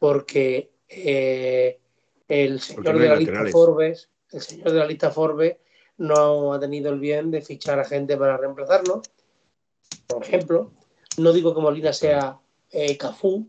porque 0.01 0.73
eh, 0.89 1.79
el 2.27 2.61
señor 2.61 2.99
de 2.99 3.09
la 3.09 3.15
lista 3.15 3.45
Forbes, 3.53 4.11
el 4.33 4.41
señor 4.41 4.73
de 4.73 4.79
la 4.79 4.87
lista 4.87 5.13
Forbes 5.13 5.59
no 5.99 6.53
ha 6.53 6.59
tenido 6.59 6.93
el 6.93 6.99
bien 6.99 7.31
de 7.31 7.41
fichar 7.41 7.79
a 7.79 7.85
gente 7.85 8.17
para 8.17 8.37
reemplazarlo. 8.37 9.03
Por 10.09 10.25
ejemplo, 10.25 10.73
no 11.19 11.33
digo 11.33 11.55
que 11.55 11.61
Molina 11.61 11.93
sea 11.93 12.41
eh, 12.71 12.99
Cafú, 12.99 13.49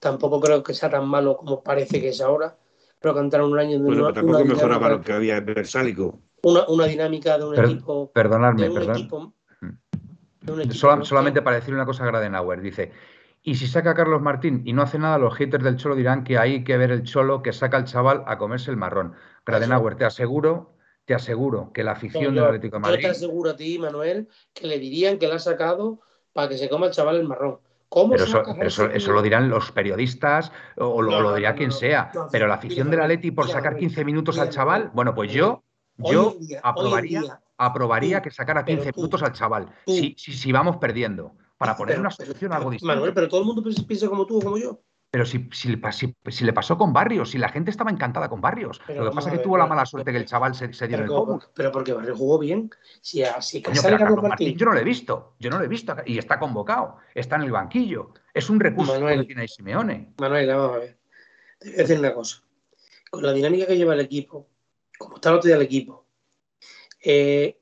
tampoco 0.00 0.40
creo 0.40 0.64
que 0.64 0.74
sea 0.74 0.90
tan 0.90 1.06
malo 1.06 1.36
como 1.36 1.62
parece 1.62 2.00
que 2.00 2.08
es 2.08 2.20
ahora. 2.20 2.56
Creo 2.98 3.14
que 3.14 3.20
entraron 3.20 3.52
un 3.52 3.58
año 3.60 3.78
de 3.78 3.84
bueno, 3.84 4.06
una, 4.06 4.14
tampoco 4.14 4.44
mejoraba 4.44 4.88
lo 4.88 5.00
que 5.00 5.12
había 5.12 5.36
en 5.36 5.44
Versálico. 5.44 6.18
Una, 6.42 6.66
una, 6.66 6.86
dinámica 6.86 7.38
de 7.38 7.44
un 7.44 7.56
equipo. 7.56 8.10
Perdonadme, 8.12 8.68
solamente 11.04 11.40
para 11.40 11.56
decir 11.56 11.72
una 11.72 11.86
cosa 11.86 12.02
a 12.02 12.06
Gradenauer, 12.06 12.60
dice, 12.60 12.90
y 13.46 13.56
si 13.56 13.66
saca 13.66 13.90
a 13.90 13.94
Carlos 13.94 14.22
Martín 14.22 14.62
y 14.64 14.72
no 14.72 14.80
hace 14.80 14.98
nada, 14.98 15.18
los 15.18 15.34
haters 15.34 15.62
del 15.62 15.76
Cholo 15.76 15.94
dirán 15.94 16.24
que 16.24 16.38
hay 16.38 16.64
que 16.64 16.78
ver 16.78 16.90
el 16.90 17.02
Cholo 17.02 17.42
que 17.42 17.52
saca 17.52 17.76
al 17.76 17.84
chaval 17.84 18.24
a 18.26 18.38
comerse 18.38 18.70
el 18.70 18.78
marrón. 18.78 19.12
Gradenauer, 19.44 19.96
te 19.96 20.06
aseguro, 20.06 20.72
te 21.04 21.14
aseguro 21.14 21.70
que 21.74 21.84
la 21.84 21.92
afición 21.92 22.34
del 22.34 22.44
Atlético 22.44 22.76
de 22.76 22.80
Madrid. 22.80 23.02
Yo 23.02 23.02
te 23.02 23.10
aseguro 23.10 23.50
a 23.50 23.56
ti, 23.56 23.78
Manuel, 23.78 24.28
que 24.54 24.66
le 24.66 24.78
dirían 24.78 25.18
que 25.18 25.28
le 25.28 25.34
ha 25.34 25.38
sacado 25.38 26.00
para 26.32 26.48
que 26.48 26.56
se 26.56 26.70
coma 26.70 26.86
el 26.86 26.92
chaval 26.92 27.16
el 27.16 27.28
marrón. 27.28 27.58
¿Cómo 27.90 28.12
pero 28.12 28.24
eso, 28.24 28.88
eso, 28.90 29.12
lo 29.12 29.20
dirán 29.20 29.50
los 29.50 29.70
periodistas 29.72 30.50
o 30.78 31.02
lo, 31.02 31.34
dirá 31.34 31.54
quien 31.54 31.70
sea. 31.70 32.10
pero 32.32 32.46
la 32.46 32.54
afición 32.54 32.90
del 32.90 33.02
Atleti 33.02 33.30
por 33.30 33.48
sacar 33.48 33.76
15 33.76 34.06
minutos 34.06 34.38
al 34.38 34.48
chaval, 34.48 34.90
bueno, 34.94 35.14
pues 35.14 35.30
yo, 35.30 35.62
yo 35.98 36.34
aprobaría, 36.62 37.40
aprobaría 37.58 38.22
que 38.22 38.30
sacara 38.30 38.64
15 38.64 38.90
minutos 38.96 39.22
al 39.22 39.32
chaval. 39.32 39.68
Si, 39.86 40.14
si, 40.18 40.32
si 40.32 40.50
vamos 40.50 40.78
perdiendo 40.78 41.36
para 41.64 41.76
poner 41.76 42.00
una 42.00 42.10
solución 42.10 42.52
algo 42.52 42.70
distinto. 42.70 42.94
Manuel, 42.94 43.14
pero 43.14 43.28
todo 43.28 43.40
el 43.40 43.46
mundo 43.46 43.62
piensa 43.62 44.08
como 44.08 44.26
tú 44.26 44.38
o 44.38 44.42
como 44.42 44.58
yo. 44.58 44.80
Pero 45.10 45.24
si, 45.24 45.48
si, 45.52 45.80
si, 46.28 46.44
le 46.44 46.52
pasó 46.52 46.76
con 46.76 46.92
Barrios, 46.92 47.30
si 47.30 47.38
la 47.38 47.48
gente 47.48 47.70
estaba 47.70 47.90
encantada 47.92 48.28
con 48.28 48.40
Barrios. 48.40 48.80
lo 48.88 49.08
que 49.08 49.14
pasa 49.14 49.30
es 49.30 49.38
que 49.38 49.44
tuvo 49.44 49.56
la 49.56 49.66
mala 49.66 49.86
suerte 49.86 50.10
que 50.10 50.18
el 50.18 50.24
chaval 50.24 50.56
se, 50.56 50.66
dio 50.66 50.96
en 50.96 51.04
el 51.04 51.08
juego. 51.08 51.40
Pero 51.54 51.70
porque 51.70 51.92
Barrios 51.92 52.18
jugó 52.18 52.38
bien. 52.40 52.68
Si 53.00 53.22
así 53.22 53.62
Coño, 53.62 53.80
Carlos 53.80 54.22
Martín, 54.22 54.56
yo 54.56 54.66
no 54.66 54.72
lo 54.72 54.80
he 54.80 54.84
visto. 54.84 55.36
Yo 55.38 55.50
no 55.50 55.58
lo 55.58 55.64
he 55.64 55.68
visto. 55.68 55.94
Y 56.04 56.18
está 56.18 56.40
convocado. 56.40 56.96
Está 57.14 57.36
en 57.36 57.42
el 57.42 57.52
banquillo. 57.52 58.12
Es 58.34 58.50
un 58.50 58.58
recurso 58.58 58.94
que 59.06 59.24
tiene 59.24 59.42
ahí 59.42 59.48
Simeone. 59.48 60.14
Manuel, 60.18 60.48
vamos 60.48 60.74
a 60.74 60.78
ver. 60.78 60.98
Te 61.60 61.68
voy 61.68 61.74
a 61.74 61.78
decir 61.78 61.98
una 62.00 62.12
cosa. 62.12 62.42
Con 63.08 63.22
la 63.22 63.32
dinámica 63.32 63.66
que 63.68 63.76
lleva 63.76 63.94
el 63.94 64.00
equipo, 64.00 64.48
como 64.98 65.14
está 65.14 65.28
el 65.28 65.36
otro 65.36 65.46
día 65.46 65.56
el 65.56 65.62
equipo, 65.62 66.06
eh, 67.04 67.56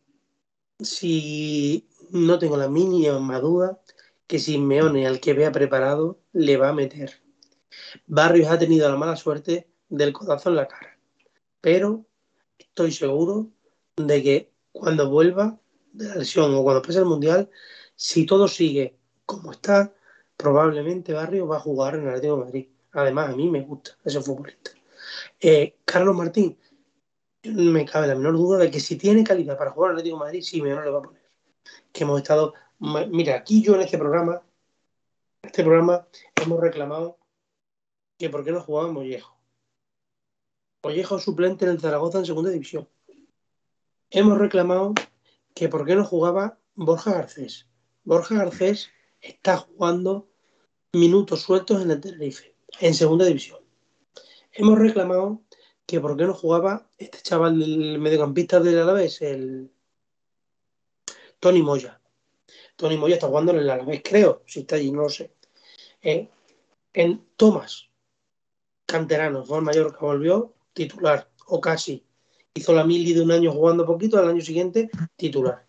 si 0.78 1.86
no 2.12 2.38
tengo 2.38 2.58
la 2.58 2.68
mínima 2.68 3.40
duda 3.40 3.80
que 4.26 4.38
Simeone, 4.38 5.06
al 5.06 5.18
que 5.18 5.32
vea 5.32 5.50
preparado, 5.50 6.20
le 6.32 6.58
va 6.58 6.68
a 6.68 6.74
meter. 6.74 7.22
Barrios 8.06 8.50
ha 8.50 8.58
tenido 8.58 8.88
la 8.88 8.96
mala 8.96 9.16
suerte 9.16 9.66
del 9.88 10.12
codazo 10.12 10.50
en 10.50 10.56
la 10.56 10.68
cara, 10.68 10.98
pero 11.60 12.04
estoy 12.58 12.92
seguro 12.92 13.50
de 13.96 14.22
que 14.22 14.52
cuando 14.72 15.08
vuelva 15.08 15.58
de 15.92 16.08
la 16.08 16.16
lesión 16.16 16.54
o 16.54 16.62
cuando 16.62 16.82
pase 16.82 16.98
el 16.98 17.06
Mundial, 17.06 17.50
si 17.96 18.26
todo 18.26 18.46
sigue 18.46 18.98
como 19.24 19.52
está, 19.52 19.94
probablemente 20.36 21.14
Barrios 21.14 21.50
va 21.50 21.56
a 21.56 21.60
jugar 21.60 21.94
en 21.94 22.02
el 22.02 22.08
Atlético 22.08 22.36
de 22.36 22.44
Madrid. 22.44 22.68
Además, 22.92 23.30
a 23.30 23.36
mí 23.36 23.48
me 23.48 23.62
gusta 23.62 23.96
ese 24.04 24.20
futbolista. 24.20 24.72
Eh, 25.40 25.76
Carlos 25.86 26.14
Martín, 26.14 26.58
no 27.44 27.72
me 27.72 27.86
cabe 27.86 28.06
la 28.06 28.14
menor 28.14 28.36
duda 28.36 28.58
de 28.58 28.70
que 28.70 28.80
si 28.80 28.96
tiene 28.96 29.24
calidad 29.24 29.56
para 29.56 29.70
jugar 29.70 29.90
en 29.90 29.94
el 29.94 30.00
Atlético 30.00 30.18
de 30.18 30.24
Madrid, 30.26 30.42
sí, 30.42 30.60
me 30.60 30.70
lo 30.70 30.92
va 30.92 30.98
a 30.98 31.02
poner. 31.02 31.21
Que 31.92 32.04
hemos 32.04 32.20
estado 32.20 32.54
Mira, 32.82 33.36
aquí 33.36 33.62
yo 33.62 33.76
en 33.76 33.82
este 33.82 33.96
programa, 33.96 34.42
este 35.40 35.62
programa 35.62 36.08
hemos 36.42 36.58
reclamado 36.58 37.16
que 38.18 38.28
por 38.28 38.44
qué 38.44 38.50
no 38.50 38.60
jugaba 38.60 38.90
Mollejo. 38.90 39.38
Mollejo 40.82 41.20
suplente 41.20 41.64
en 41.64 41.70
el 41.70 41.80
Zaragoza 41.80 42.18
en 42.18 42.26
segunda 42.26 42.50
división. 42.50 42.88
Hemos 44.10 44.36
reclamado 44.36 44.94
que 45.54 45.68
por 45.68 45.86
qué 45.86 45.94
no 45.94 46.04
jugaba 46.04 46.58
Borja 46.74 47.12
Garcés. 47.12 47.68
Borja 48.02 48.34
Garcés 48.34 48.90
está 49.20 49.58
jugando 49.58 50.28
minutos 50.92 51.42
sueltos 51.42 51.82
en 51.82 51.92
el 51.92 52.00
Tenerife, 52.00 52.56
en 52.80 52.94
segunda 52.94 53.26
división. 53.26 53.60
Hemos 54.50 54.76
reclamado 54.76 55.40
que 55.86 56.00
por 56.00 56.16
qué 56.16 56.24
no 56.24 56.34
jugaba 56.34 56.90
este 56.98 57.18
chaval 57.22 57.60
del 57.60 58.00
mediocampista 58.00 58.58
del 58.58 58.80
Alavés, 58.80 59.22
el 59.22 59.70
Tony 61.42 61.60
Moya. 61.60 62.00
Tony 62.76 62.96
Moya 62.96 63.16
está 63.16 63.26
jugando 63.26 63.50
en 63.50 63.58
el 63.58 63.68
Alavés, 63.68 64.00
creo, 64.04 64.44
si 64.46 64.60
está 64.60 64.76
allí, 64.76 64.92
no 64.92 65.02
lo 65.02 65.08
sé. 65.08 65.32
Eh, 66.00 66.28
en 66.92 67.26
Tomás, 67.36 67.88
canterano, 68.86 69.44
fue 69.44 69.58
el 69.58 69.64
mayor 69.64 69.92
que 69.92 70.04
volvió, 70.04 70.54
titular, 70.72 71.28
o 71.46 71.60
casi. 71.60 72.06
Hizo 72.54 72.72
la 72.72 72.84
mili 72.84 73.12
de 73.12 73.22
un 73.22 73.32
año 73.32 73.50
jugando 73.50 73.84
poquito, 73.84 74.18
al 74.18 74.28
año 74.28 74.40
siguiente, 74.40 74.88
titular. 75.16 75.66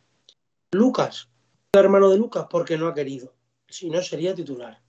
Lucas, 0.74 1.28
el 1.72 1.80
hermano 1.80 2.12
de 2.12 2.20
Lucas, 2.20 2.46
porque 2.48 2.78
no 2.78 2.88
ha 2.88 2.94
querido. 2.94 3.34
Si 3.68 3.90
no, 3.90 4.00
sería 4.04 4.36
titular. 4.36 4.80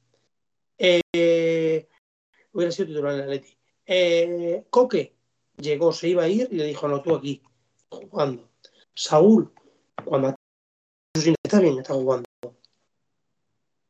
Eh, 0.77 1.89
hubiera 2.53 2.71
sido 2.71 2.89
titular 2.89 3.15
en 3.15 3.21
Atleti. 3.23 3.57
Eh, 3.87 4.65
Coque 4.69 5.17
llegó, 5.57 5.95
se 5.95 6.09
iba 6.09 6.25
a 6.25 6.29
ir 6.29 6.47
y 6.51 6.57
le 6.57 6.67
dijo, 6.67 6.87
no, 6.89 7.01
tú 7.01 7.15
aquí, 7.15 7.43
jugando. 7.89 8.51
Saúl, 8.93 9.51
cuando 10.05 10.35
está 11.15 11.61
bien, 11.61 11.79
está 11.79 11.95
jugando. 11.95 12.25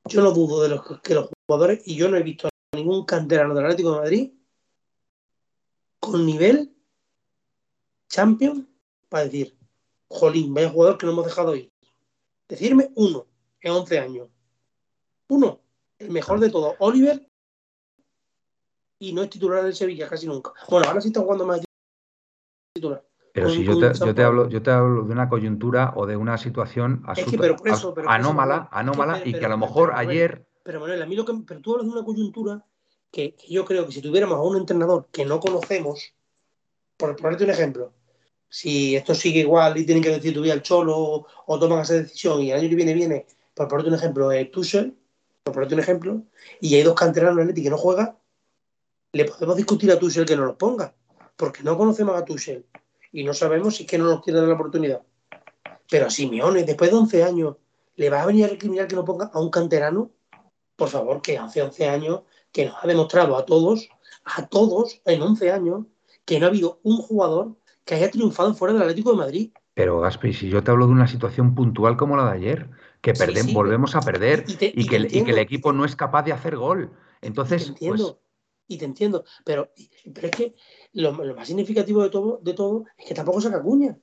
Yo 0.07 0.23
no 0.23 0.33
dudo 0.33 0.63
de 0.63 0.69
los 0.69 1.01
que 1.01 1.15
los 1.15 1.31
jugadores, 1.47 1.81
y 1.87 1.97
yo 1.97 2.09
no 2.09 2.17
he 2.17 2.23
visto 2.23 2.49
a 2.49 2.77
ningún 2.77 3.05
canterano 3.05 3.55
del 3.55 3.65
Atlético 3.65 3.93
de 3.93 4.01
Madrid 4.01 4.33
con 5.99 6.27
nivel 6.27 6.77
champion 8.09 8.69
para 9.09 9.25
decir, 9.25 9.57
jolín, 10.09 10.53
vaya 10.53 10.71
jugador 10.71 10.99
que 10.99 11.07
no 11.07 11.13
hemos 11.13 11.25
dejado 11.25 11.57
ir. 11.57 11.73
Decirme 12.47 12.91
uno 12.97 13.27
en 13.61 13.73
11 13.73 13.99
años. 13.99 14.29
Uno, 15.29 15.61
el 15.99 16.11
mejor 16.11 16.41
de 16.41 16.51
todos, 16.51 16.77
Oliver, 16.79 17.27
y 18.99 19.13
no 19.13 19.23
es 19.23 19.31
titular 19.31 19.65
del 19.65 19.75
Sevilla 19.75 20.09
casi 20.09 20.27
nunca. 20.27 20.53
Bueno, 20.69 20.87
ahora 20.87 21.01
sí 21.01 21.09
está 21.09 21.21
jugando 21.21 21.47
más 21.47 21.63
titular. 22.75 23.03
Pero 23.35 23.51
si 23.51 23.65
yo 23.65 23.77
te, 24.15 24.23
hablo, 24.23 24.49
yo 24.49 24.63
te 24.63 24.71
hablo 24.71 25.03
de 25.03 25.13
una 25.13 25.29
coyuntura 25.29 25.93
o 25.97 26.07
de 26.07 26.17
una 26.17 26.39
situación 26.39 27.03
anómala, 28.07 28.69
anómala 28.71 29.23
y 29.25 29.33
que 29.33 29.45
a 29.45 29.49
lo 29.49 29.59
mejor 29.59 29.91
ayer. 29.97 30.47
Pero 30.63 30.79
Manuel, 30.79 31.03
a 31.03 31.07
mí 31.07 31.17
lo 31.17 31.25
que. 31.25 31.33
Pero 31.45 31.61
tú 31.61 31.73
hablas 31.73 31.89
de 31.89 31.93
una 31.95 32.05
coyuntura 32.05 32.65
que, 33.11 33.35
yo 33.49 33.65
creo 33.65 33.87
que 33.87 33.93
si 33.93 34.01
tuviéramos 34.01 34.39
a 34.39 34.41
un 34.43 34.57
entrenador 34.59 35.09
que 35.11 35.25
no 35.25 35.41
conocemos, 35.41 36.15
por 36.97 37.17
ponerte 37.17 37.43
un 37.43 37.51
ejemplo, 37.51 37.93
si 38.49 38.95
esto 38.95 39.17
sigue 39.17 39.41
igual 39.41 39.77
y 39.79 39.85
tienen 39.85 40.05
que 40.05 40.11
decir 40.11 40.33
tu 40.33 40.43
vida 40.43 40.53
al 40.53 40.63
cholo 40.63 41.27
o, 41.47 41.59
toman 41.59 41.81
esa 41.81 41.95
decisión 41.95 42.41
y 42.41 42.53
el 42.53 42.61
año 42.61 42.69
que 42.69 42.77
viene 42.77 42.95
viene, 42.95 43.27
por 43.53 43.67
ponerte 43.67 43.91
un 43.91 43.97
ejemplo, 43.97 44.31
eh, 44.31 44.45
Tuchel, 44.45 44.97
por 45.43 45.55
ponerte 45.55 45.75
un 45.75 45.81
ejemplo, 45.81 46.23
y 46.61 46.77
hay 46.77 46.85
dos 46.85 46.95
canteranos 46.95 47.43
en 47.43 47.49
el 47.49 47.55
que 47.55 47.69
no 47.69 47.79
juega, 47.79 48.17
le 49.11 49.25
podemos 49.25 49.57
discutir 49.57 49.91
a 49.91 49.99
Tuchel 49.99 50.25
que 50.25 50.37
no 50.37 50.45
los 50.45 50.55
ponga, 50.55 50.95
porque 51.35 51.65
no 51.65 51.77
conocemos 51.77 52.15
a 52.15 52.25
Tuchel 52.25 52.65
y 53.15 53.23
no 53.23 53.33
sabemos 53.33 53.77
si 53.77 53.85
es 53.85 53.89
que 53.89 53.97
no 53.97 54.07
nos 54.07 54.23
quiere 54.23 54.41
dar 54.41 54.49
la 54.49 54.55
oportunidad. 54.55 55.03
Pero 55.89 56.07
a 56.07 56.11
Simeone, 56.11 56.65
después 56.65 56.91
de 56.91 56.97
11 56.97 57.23
años, 57.23 57.57
¿le 57.95 58.11
va 58.11 58.21
a 58.21 58.27
venir 58.27 58.45
a 58.45 58.49
recriminar 58.49 58.89
que 58.89 58.97
no 58.97 59.05
ponga 59.05 59.31
a 59.33 59.41
un 59.41 59.51
canterano? 59.51 60.11
Por 60.75 60.89
favor, 60.89 61.23
que 61.23 61.39
hace 61.39 61.63
11 61.63 61.89
años 61.89 62.23
que 62.51 62.67
nos 62.67 62.75
ha 62.83 62.89
demostrado 62.89 63.37
a 63.37 63.47
todos, 63.47 63.89
a 64.25 64.49
todos 64.49 65.01
en 65.05 65.23
11 65.23 65.53
años, 65.53 65.87
que 66.25 66.41
no 66.41 66.47
ha 66.47 66.49
habido 66.49 66.81
un 66.83 66.97
jugador 66.97 67.55
que 67.85 67.95
haya 67.95 68.11
triunfado 68.11 68.53
fuera 68.53 68.75
del 68.75 68.83
Atlético 68.83 69.13
de 69.13 69.17
Madrid. 69.17 69.51
Pero 69.75 70.01
Gaspi, 70.01 70.33
si 70.33 70.49
yo 70.49 70.65
te 70.65 70.73
hablo 70.73 70.89
de 70.89 70.93
una 70.93 71.07
situación 71.07 71.55
puntual 71.55 71.97
como 71.97 72.17
la 72.17 72.25
de 72.33 72.37
ayer, 72.37 72.71
que 73.01 73.13
volvemos 73.53 73.95
a 73.95 74.01
perder 74.01 74.45
y, 74.49 74.57
que, 74.57 74.97
el 74.97 75.39
equipo 75.39 75.73
no 75.73 75.85
es 75.85 75.95
capaz 75.95 76.25
de 76.25 76.33
hacer 76.33 76.57
gol. 76.57 76.91
Entonces, 77.21 77.75
pues 77.79 78.17
y 78.67 78.79
te 78.79 78.85
entiendo, 78.85 79.25
pero, 79.45 79.73
pero 80.13 80.29
es 80.29 80.37
que 80.37 80.55
lo, 80.95 81.13
más 81.13 81.47
significativo 81.47 82.03
de 82.03 82.11
todo, 82.11 82.41
de 82.43 82.55
todo 82.55 82.85
es 82.97 83.07
que 83.07 83.15
tampoco 83.15 83.41
saca 83.41 83.63
cuña. 83.63 83.99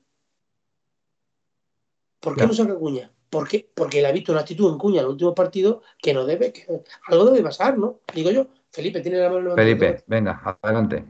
¿Por 2.20 2.36
qué 2.36 2.46
no 2.46 2.54
saca 2.54 2.76
cuña? 2.76 3.12
Porque, 3.30 3.70
porque 3.74 4.00
él 4.00 4.06
ha 4.06 4.12
visto 4.12 4.32
una 4.32 4.42
actitud 4.42 4.72
en 4.72 4.78
cuña 4.78 5.00
en 5.00 5.06
los 5.06 5.14
últimos 5.14 5.34
partidos 5.34 5.84
que 5.98 6.14
no 6.14 6.26
debe, 6.26 6.52
que 6.52 6.84
algo 7.08 7.26
debe 7.26 7.44
pasar, 7.44 7.78
¿no? 7.78 8.02
Digo 8.14 8.30
yo, 8.30 8.48
Felipe, 8.70 9.02
tiene 9.02 9.20
la 9.20 9.30
mano 9.30 9.56
Felipe, 9.56 10.04
venga, 10.06 10.42
adelante. 10.62 11.06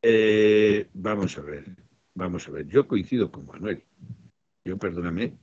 Eh, 0.00 0.88
vamos 0.92 1.36
a 1.36 1.42
ver, 1.42 1.64
vamos 2.14 2.46
a 2.46 2.50
ver. 2.52 2.66
Yo 2.68 2.86
coincido 2.86 3.30
con 3.30 3.46
Manuel. 3.46 3.84
Yo, 4.64 4.78
perdóname. 4.78 5.36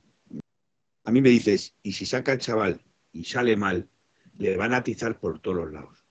A 1.04 1.10
mí 1.10 1.20
me 1.20 1.28
dices, 1.28 1.76
y 1.82 1.92
si 1.92 2.06
saca 2.06 2.32
el 2.32 2.38
chaval 2.38 2.80
y 3.12 3.24
sale 3.24 3.56
mal, 3.56 3.88
le 4.38 4.56
van 4.56 4.72
a 4.72 4.78
atizar 4.78 5.18
por 5.20 5.40
todos 5.40 5.58
los 5.58 5.72
lados. 5.72 6.05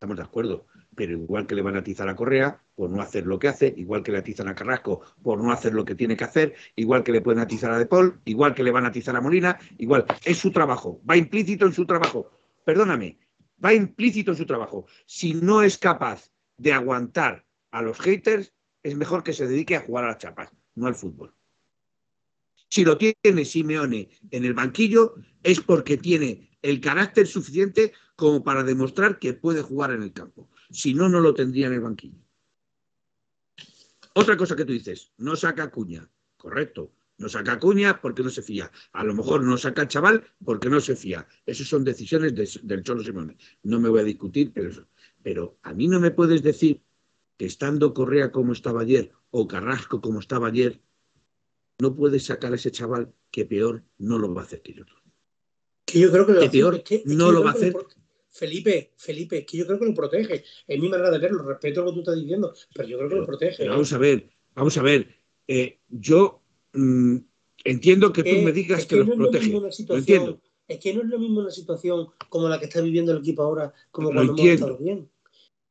Estamos 0.00 0.16
de 0.16 0.22
acuerdo. 0.22 0.66
Pero 0.96 1.12
igual 1.12 1.46
que 1.46 1.54
le 1.54 1.60
van 1.60 1.76
a 1.76 1.80
atizar 1.80 2.08
a 2.08 2.16
Correa 2.16 2.58
por 2.74 2.88
no 2.88 3.02
hacer 3.02 3.26
lo 3.26 3.38
que 3.38 3.48
hace, 3.48 3.74
igual 3.76 4.02
que 4.02 4.10
le 4.10 4.16
atizan 4.16 4.48
a 4.48 4.54
Carrasco 4.54 5.02
por 5.22 5.44
no 5.44 5.52
hacer 5.52 5.74
lo 5.74 5.84
que 5.84 5.94
tiene 5.94 6.16
que 6.16 6.24
hacer, 6.24 6.54
igual 6.74 7.04
que 7.04 7.12
le 7.12 7.20
pueden 7.20 7.38
atizar 7.38 7.70
a 7.70 7.78
De 7.78 7.84
Paul, 7.84 8.18
igual 8.24 8.54
que 8.54 8.62
le 8.62 8.70
van 8.70 8.86
a 8.86 8.88
atizar 8.88 9.14
a 9.14 9.20
Molina, 9.20 9.58
igual. 9.76 10.06
Es 10.24 10.38
su 10.38 10.52
trabajo, 10.52 11.02
va 11.08 11.18
implícito 11.18 11.66
en 11.66 11.74
su 11.74 11.84
trabajo. 11.84 12.30
Perdóname, 12.64 13.18
va 13.62 13.74
implícito 13.74 14.30
en 14.30 14.38
su 14.38 14.46
trabajo. 14.46 14.86
Si 15.04 15.34
no 15.34 15.60
es 15.60 15.76
capaz 15.76 16.30
de 16.56 16.72
aguantar 16.72 17.44
a 17.70 17.82
los 17.82 18.00
haters, 18.00 18.54
es 18.82 18.96
mejor 18.96 19.22
que 19.22 19.34
se 19.34 19.46
dedique 19.46 19.76
a 19.76 19.80
jugar 19.82 20.04
a 20.04 20.08
las 20.08 20.18
chapas, 20.18 20.50
no 20.76 20.86
al 20.86 20.94
fútbol. 20.94 21.34
Si 22.70 22.86
lo 22.86 22.96
tiene 22.96 23.44
Simeone 23.44 24.08
en 24.30 24.46
el 24.46 24.54
banquillo, 24.54 25.16
es 25.42 25.60
porque 25.60 25.98
tiene 25.98 26.48
el 26.62 26.80
carácter 26.80 27.26
suficiente 27.26 27.92
como 28.20 28.44
para 28.44 28.62
demostrar 28.62 29.18
que 29.18 29.32
puede 29.32 29.62
jugar 29.62 29.92
en 29.92 30.02
el 30.02 30.12
campo. 30.12 30.50
Si 30.70 30.94
no, 30.94 31.08
no 31.08 31.20
lo 31.20 31.34
tendría 31.34 31.66
en 31.68 31.72
el 31.72 31.80
banquillo. 31.80 32.20
Otra 34.14 34.36
cosa 34.36 34.54
que 34.54 34.66
tú 34.66 34.72
dices, 34.72 35.12
no 35.16 35.34
saca 35.34 35.70
cuña. 35.70 36.08
Correcto. 36.36 36.92
No 37.20 37.28
saca 37.28 37.58
Cuña 37.58 38.00
porque 38.00 38.22
no 38.22 38.30
se 38.30 38.40
fía. 38.40 38.72
A 38.92 39.04
lo 39.04 39.12
mejor 39.12 39.44
no 39.44 39.58
saca 39.58 39.86
Chaval 39.86 40.24
porque 40.42 40.70
no 40.70 40.80
se 40.80 40.96
fía. 40.96 41.28
Esas 41.44 41.68
son 41.68 41.84
decisiones 41.84 42.34
del 42.62 42.82
Cholo 42.82 43.04
Simón. 43.04 43.36
No 43.62 43.78
me 43.78 43.90
voy 43.90 44.00
a 44.00 44.04
discutir, 44.04 44.52
pero, 44.54 44.88
pero 45.22 45.58
a 45.62 45.74
mí 45.74 45.86
no 45.86 46.00
me 46.00 46.12
puedes 46.12 46.42
decir 46.42 46.82
que 47.36 47.44
estando 47.44 47.92
Correa 47.92 48.32
como 48.32 48.54
estaba 48.54 48.80
ayer 48.80 49.12
o 49.30 49.46
Carrasco 49.46 50.00
como 50.00 50.20
estaba 50.20 50.48
ayer, 50.48 50.80
no 51.78 51.94
puedes 51.94 52.24
sacar 52.24 52.52
a 52.52 52.56
ese 52.56 52.70
chaval 52.70 53.12
que 53.30 53.44
peor 53.44 53.84
no 53.98 54.18
lo 54.18 54.32
va 54.32 54.40
a 54.40 54.44
hacer 54.44 54.62
que 54.62 54.72
yo. 54.72 54.84
Que 55.84 56.00
yo 56.00 56.10
creo 56.10 56.26
que, 56.26 56.32
lo 56.32 56.50
peor 56.50 56.82
no 57.04 57.32
lo 57.32 57.44
va 57.44 57.50
a 57.50 57.52
hacer. 57.52 57.74
Felipe, 58.30 58.92
Felipe, 58.96 59.38
es 59.38 59.46
que 59.46 59.58
yo 59.58 59.66
creo 59.66 59.78
que 59.78 59.86
lo 59.86 59.94
protege. 59.94 60.44
Es 60.66 60.80
mi 60.80 60.88
manera 60.88 61.10
de 61.10 61.18
verlo, 61.18 61.42
respeto 61.42 61.82
lo 61.82 61.90
que 61.90 61.94
tú 61.94 62.00
estás 62.00 62.16
diciendo, 62.16 62.54
pero 62.74 62.88
yo 62.88 62.98
creo 62.98 63.08
que 63.08 63.16
lo 63.16 63.26
protege. 63.26 63.68
vamos 63.68 63.92
a 63.92 63.98
ver, 63.98 64.30
vamos 64.54 64.76
a 64.78 64.82
ver. 64.82 65.20
Eh, 65.46 65.80
yo 65.88 66.42
mm, 66.72 67.16
entiendo 67.64 68.12
que 68.12 68.22
tú 68.22 68.42
me 68.42 68.52
digas 68.52 68.86
que, 68.86 68.96
lo 68.96 69.14
protege. 69.16 69.50
Lo 69.88 69.96
entiendo. 69.96 70.40
Es 70.68 70.78
que 70.78 70.94
no 70.94 71.02
es 71.02 71.08
lo 71.08 71.18
mismo 71.18 71.40
una 71.40 71.50
situación 71.50 72.06
como 72.28 72.48
la 72.48 72.60
que 72.60 72.66
está 72.66 72.80
viviendo 72.80 73.10
el 73.10 73.18
equipo 73.18 73.42
ahora, 73.42 73.74
como 73.90 74.12
cuando 74.12 74.34
hemos 74.34 74.46
estado 74.46 74.78
bien. 74.78 75.10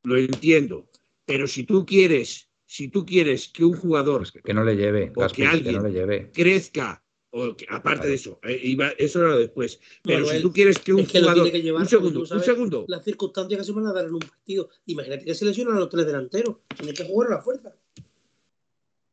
Lo 0.03 0.18
entiendo. 0.18 0.89
Pero 1.26 1.47
si 1.47 1.64
tú 1.64 1.86
quieres, 1.86 2.49
si 2.66 2.89
tú 2.89 3.05
quieres 3.05 3.47
que 3.47 3.64
un 3.64 3.78
jugador 3.78 4.28
pues 4.32 4.43
que 4.43 4.53
no 4.53 4.66
le 4.66 4.76
lleve, 4.76 5.14
o 5.16 5.28
que 5.28 5.45
alguien 5.45 5.76
no 5.76 5.84
le 5.84 5.91
lleve. 5.91 6.32
crezca 6.32 7.01
o 7.32 7.56
aparte 7.70 8.08
de 8.08 8.16
eso, 8.16 8.40
eh, 8.44 8.76
eso 8.98 9.24
era 9.24 9.38
después. 9.38 9.80
Pero 10.04 10.26
si 10.26 10.42
tú 10.42 10.52
quieres 10.52 10.80
que 10.80 10.94
un 10.94 11.06
jugador. 11.06 11.48
un 11.48 11.88
segundo, 11.88 12.22
un 12.22 12.44
segundo. 12.44 12.86
Las 12.88 13.04
circunstancias 13.04 13.60
que 13.60 13.66
se 13.66 13.72
van 13.72 13.86
a 13.88 13.94
dar 13.94 14.06
en 14.06 14.14
un 14.14 14.20
partido. 14.20 14.70
Imagínate 14.88 15.26
que 15.26 15.36
se 15.36 15.46
lesionan 15.46 15.78
a 15.78 15.80
los 15.80 15.90
tres 15.90 16.06
delanteros. 16.08 16.58
Tiene 16.76 16.94
que 16.94 17.06
jugar 17.06 17.32
a 17.32 17.36
la 17.36 17.42
fuerza. 17.42 17.76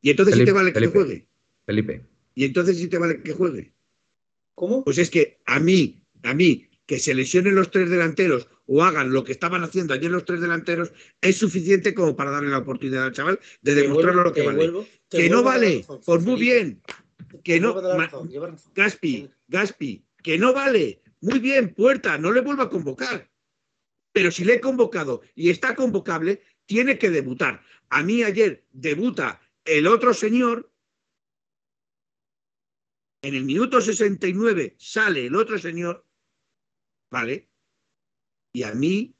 Y 0.01 0.11
entonces 0.11 0.35
sí 0.37 0.45
te 0.45 0.53
vale 0.53 0.73
que 0.73 0.87
juegue. 0.87 1.27
Felipe. 1.67 2.07
Y 2.35 2.45
entonces 2.45 2.79
sí 2.79 2.89
te 2.89 2.99
vale 2.99 3.23
que 3.23 3.33
juegue. 3.33 3.73
¿Cómo? 4.55 4.85
Pues 4.85 4.97
es 4.99 5.11
que 5.11 5.41
a 5.45 5.61
mí, 5.61 6.03
a 6.23 6.33
mí, 6.33 6.69
que 6.87 6.99
se 6.99 7.14
lesionen 7.14 7.55
los 7.55 7.71
tres 7.71 7.91
delanteros 7.91 8.49
o 8.67 8.83
hagan 8.83 9.12
lo 9.12 9.25
que 9.25 9.33
estaban 9.33 9.62
haciendo 9.62 9.93
ayer 9.93 10.11
los 10.11 10.25
tres 10.25 10.41
delanteros, 10.41 10.93
es 11.21 11.37
suficiente 11.37 11.93
como 11.93 12.17
para 12.17 12.31
darle 12.31 12.51
la 12.51 12.59
oportunidad 12.59 13.05
al 13.05 13.12
chaval 13.12 13.41
de 13.61 13.75
demostrar 13.75 14.14
lo 14.14 14.33
que 14.33 14.43
vale. 14.43 14.73
que 15.11 15.29
no 15.29 15.43
vale, 15.43 15.85
pues 16.05 16.23
muy 16.23 16.41
bien, 16.41 16.81
que 17.43 17.61
no. 17.61 17.75
Gaspi, 18.75 19.31
Gaspi, 19.49 20.05
que 20.23 20.39
no 20.39 20.53
vale. 20.53 21.03
Muy 21.21 21.39
bien, 21.39 21.75
puerta, 21.75 22.19
no 22.19 22.33
le 22.33 22.41
vuelvo 22.41 22.62
a 22.62 22.71
convocar. 22.71 23.31
Pero 24.12 24.31
si 24.31 24.45
le 24.45 24.55
he 24.55 24.61
convocado 24.61 25.23
y 25.35 25.51
está 25.51 25.75
convocable, 25.75 26.43
tiene 26.67 26.99
que 26.99 27.11
debutar. 27.11 27.62
A 27.91 28.03
mí 28.03 28.23
ayer 28.23 28.64
debuta 28.73 29.41
el 29.64 29.87
otro 29.87 30.14
señor. 30.14 30.73
En 33.23 33.35
el 33.35 33.45
minuto 33.45 33.81
69 33.81 34.77
sale 34.79 35.27
el 35.27 35.37
otro 35.37 35.59
señor. 35.59 36.07
¿Vale? 37.11 37.49
Y 38.53 38.62
a 38.62 38.73
mí, 38.75 39.14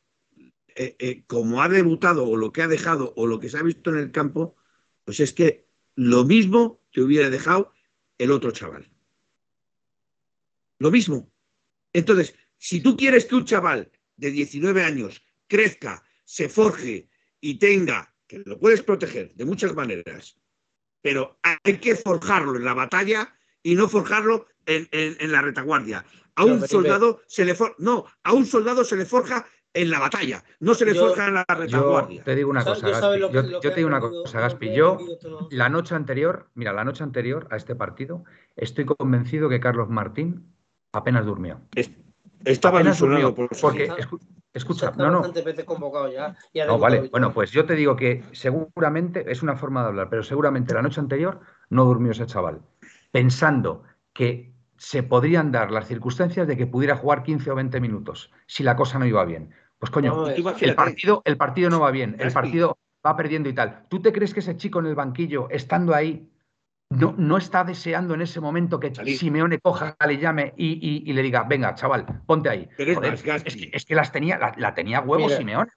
eh, 0.75 0.97
eh, 0.99 1.25
como 1.27 1.63
ha 1.63 1.69
debutado 1.69 2.27
o 2.27 2.37
lo 2.37 2.53
que 2.53 2.63
ha 2.63 2.69
dejado 2.69 3.13
o 3.17 3.27
lo 3.27 3.39
que 3.39 3.49
se 3.49 3.59
ha 3.59 3.63
visto 3.63 3.91
en 3.91 3.99
el 3.99 4.13
campo, 4.13 4.57
pues 5.05 5.21
es 5.21 5.33
que 5.33 5.67
lo 5.95 6.25
mismo 6.25 6.83
te 6.93 7.03
hubiera 7.03 7.31
dejado 7.31 7.73
el 8.19 8.31
otro 8.31 8.51
chaval. 8.51 8.91
Lo 10.79 10.91
mismo. 10.91 11.31
Entonces, 11.93 12.35
si 12.59 12.81
tú 12.81 12.97
quieres 12.97 13.25
que 13.25 13.35
un 13.35 13.45
chaval 13.45 13.91
de 14.17 14.31
19 14.31 14.85
años 14.85 15.23
crezca, 15.47 16.03
se 16.25 16.49
forje 16.49 17.09
y 17.41 17.59
tenga, 17.59 18.15
que 18.27 18.43
lo 18.45 18.59
puedes 18.59 18.83
proteger 18.83 19.35
de 19.35 19.45
muchas 19.45 19.75
maneras, 19.75 20.39
pero 21.01 21.39
hay 21.43 21.79
que 21.79 21.95
forjarlo 21.95 22.57
en 22.57 22.65
la 22.65 22.75
batalla 22.75 23.35
y 23.63 23.75
no 23.75 23.89
forjarlo 23.89 24.47
en, 24.67 25.33
la 25.33 25.43
retaguardia. 25.43 26.05
A 26.35 26.45
un 26.45 26.67
soldado 26.67 27.23
se 27.27 27.45
le 27.45 27.57
no, 27.79 28.05
a 28.25 28.33
un 28.33 28.45
soldado 28.45 28.85
se 28.85 28.97
le 28.97 29.07
forja 29.07 29.49
en 29.77 29.91
la 29.91 29.99
batalla, 29.99 30.43
no 30.61 30.75
se 30.75 30.87
le 30.87 30.95
forja 30.95 31.29
en 31.29 31.35
la 31.35 31.45
retaguardia. 31.47 32.19
Yo 32.19 32.25
te 32.25 32.35
digo 32.35 32.51
una 32.51 32.65
cosa, 32.65 32.89
Gaspi. 32.89 33.21
Yo, 33.21 33.61
te 33.61 33.75
digo 33.75 33.89
una 33.89 34.01
cosa, 34.01 34.41
Gaspi. 34.41 34.73
Yo, 34.73 34.99
la 35.51 35.69
noche 35.69 35.95
anterior, 35.95 36.49
mira, 36.55 36.73
la 36.73 36.85
noche 36.85 37.05
anterior 37.05 37.47
a 37.51 37.57
este 37.57 37.75
partido, 37.75 38.25
estoy 38.57 38.87
convencido 38.87 39.49
que 39.49 39.61
Carlos 39.61 39.91
Martín 39.91 40.55
apenas 40.93 41.27
durmió. 41.27 41.61
Estaba 42.45 42.79
apenas 42.79 42.99
durmió, 42.99 43.35
porque, 43.35 43.93
escucha, 44.55 44.93
no, 44.97 45.11
no. 45.11 45.23
convocado 45.67 46.11
ya, 46.11 46.67
no, 46.67 46.79
vale. 46.79 47.09
Bueno, 47.11 47.35
pues 47.35 47.51
yo 47.51 47.67
te 47.67 47.75
digo 47.75 47.97
que 47.97 48.25
seguramente, 48.33 49.31
es 49.31 49.43
una 49.43 49.57
forma 49.57 49.83
de 49.83 49.89
hablar, 49.89 50.09
pero 50.09 50.23
seguramente 50.23 50.73
la 50.73 50.83
noche 50.83 51.01
anterior 51.01 51.41
no 51.69 51.85
durmió 51.85 52.13
ese 52.13 52.25
chaval, 52.25 52.63
pensando 53.11 53.83
que 54.15 54.57
se 54.79 55.03
podrían 55.03 55.53
dar 55.53 55.71
las 55.71 55.89
circunstancias 55.89 56.47
de 56.47 56.57
que 56.57 56.67
pudiera 56.67 56.97
jugar 56.97 57.23
15 57.23 57.51
o 57.51 57.55
20 57.55 57.81
minutos 57.81 58.31
si 58.47 58.63
la 58.63 58.77
cosa 58.77 58.99
no 58.99 59.07
iba 59.07 59.25
bien. 59.25 59.53
Pues 59.79 59.91
coño, 59.91 60.29
el, 60.29 60.75
partido, 60.75 61.23
el 61.25 61.37
partido 61.37 61.71
no 61.71 61.81
va 61.81 61.91
bien, 61.91 62.17
el 62.19 62.33
partido 62.33 62.79
va 63.05 63.17
perdiendo 63.17 63.49
y 63.49 63.55
tal. 63.55 63.87
¿Tú 63.89 64.01
te 64.01 64.13
crees 64.13 64.33
que 64.33 64.41
ese 64.41 64.57
chico 64.57 64.81
en 64.81 64.87
el 64.87 64.95
banquillo, 64.95 65.49
estando 65.51 65.95
ahí, 65.95 66.31
no, 66.91 67.15
no 67.19 67.37
está 67.37 67.65
deseando 67.65 68.15
en 68.15 68.23
ese 68.23 68.41
momento 68.41 68.79
que 68.79 68.95
Simeone 69.17 69.59
coja, 69.59 69.97
le 70.07 70.19
llame 70.19 70.55
y, 70.57 71.13
le 71.13 71.23
diga, 71.23 71.43
venga, 71.43 71.75
chaval, 71.75 72.07
ponte 72.27 72.49
ahí. 72.49 72.69
es, 72.79 73.85
que, 73.85 73.95
las 73.95 74.13
tenía, 74.13 74.39
la, 74.57 74.75
tenía 74.75 75.01
huevos 75.01 75.35
Simeone, 75.35 75.71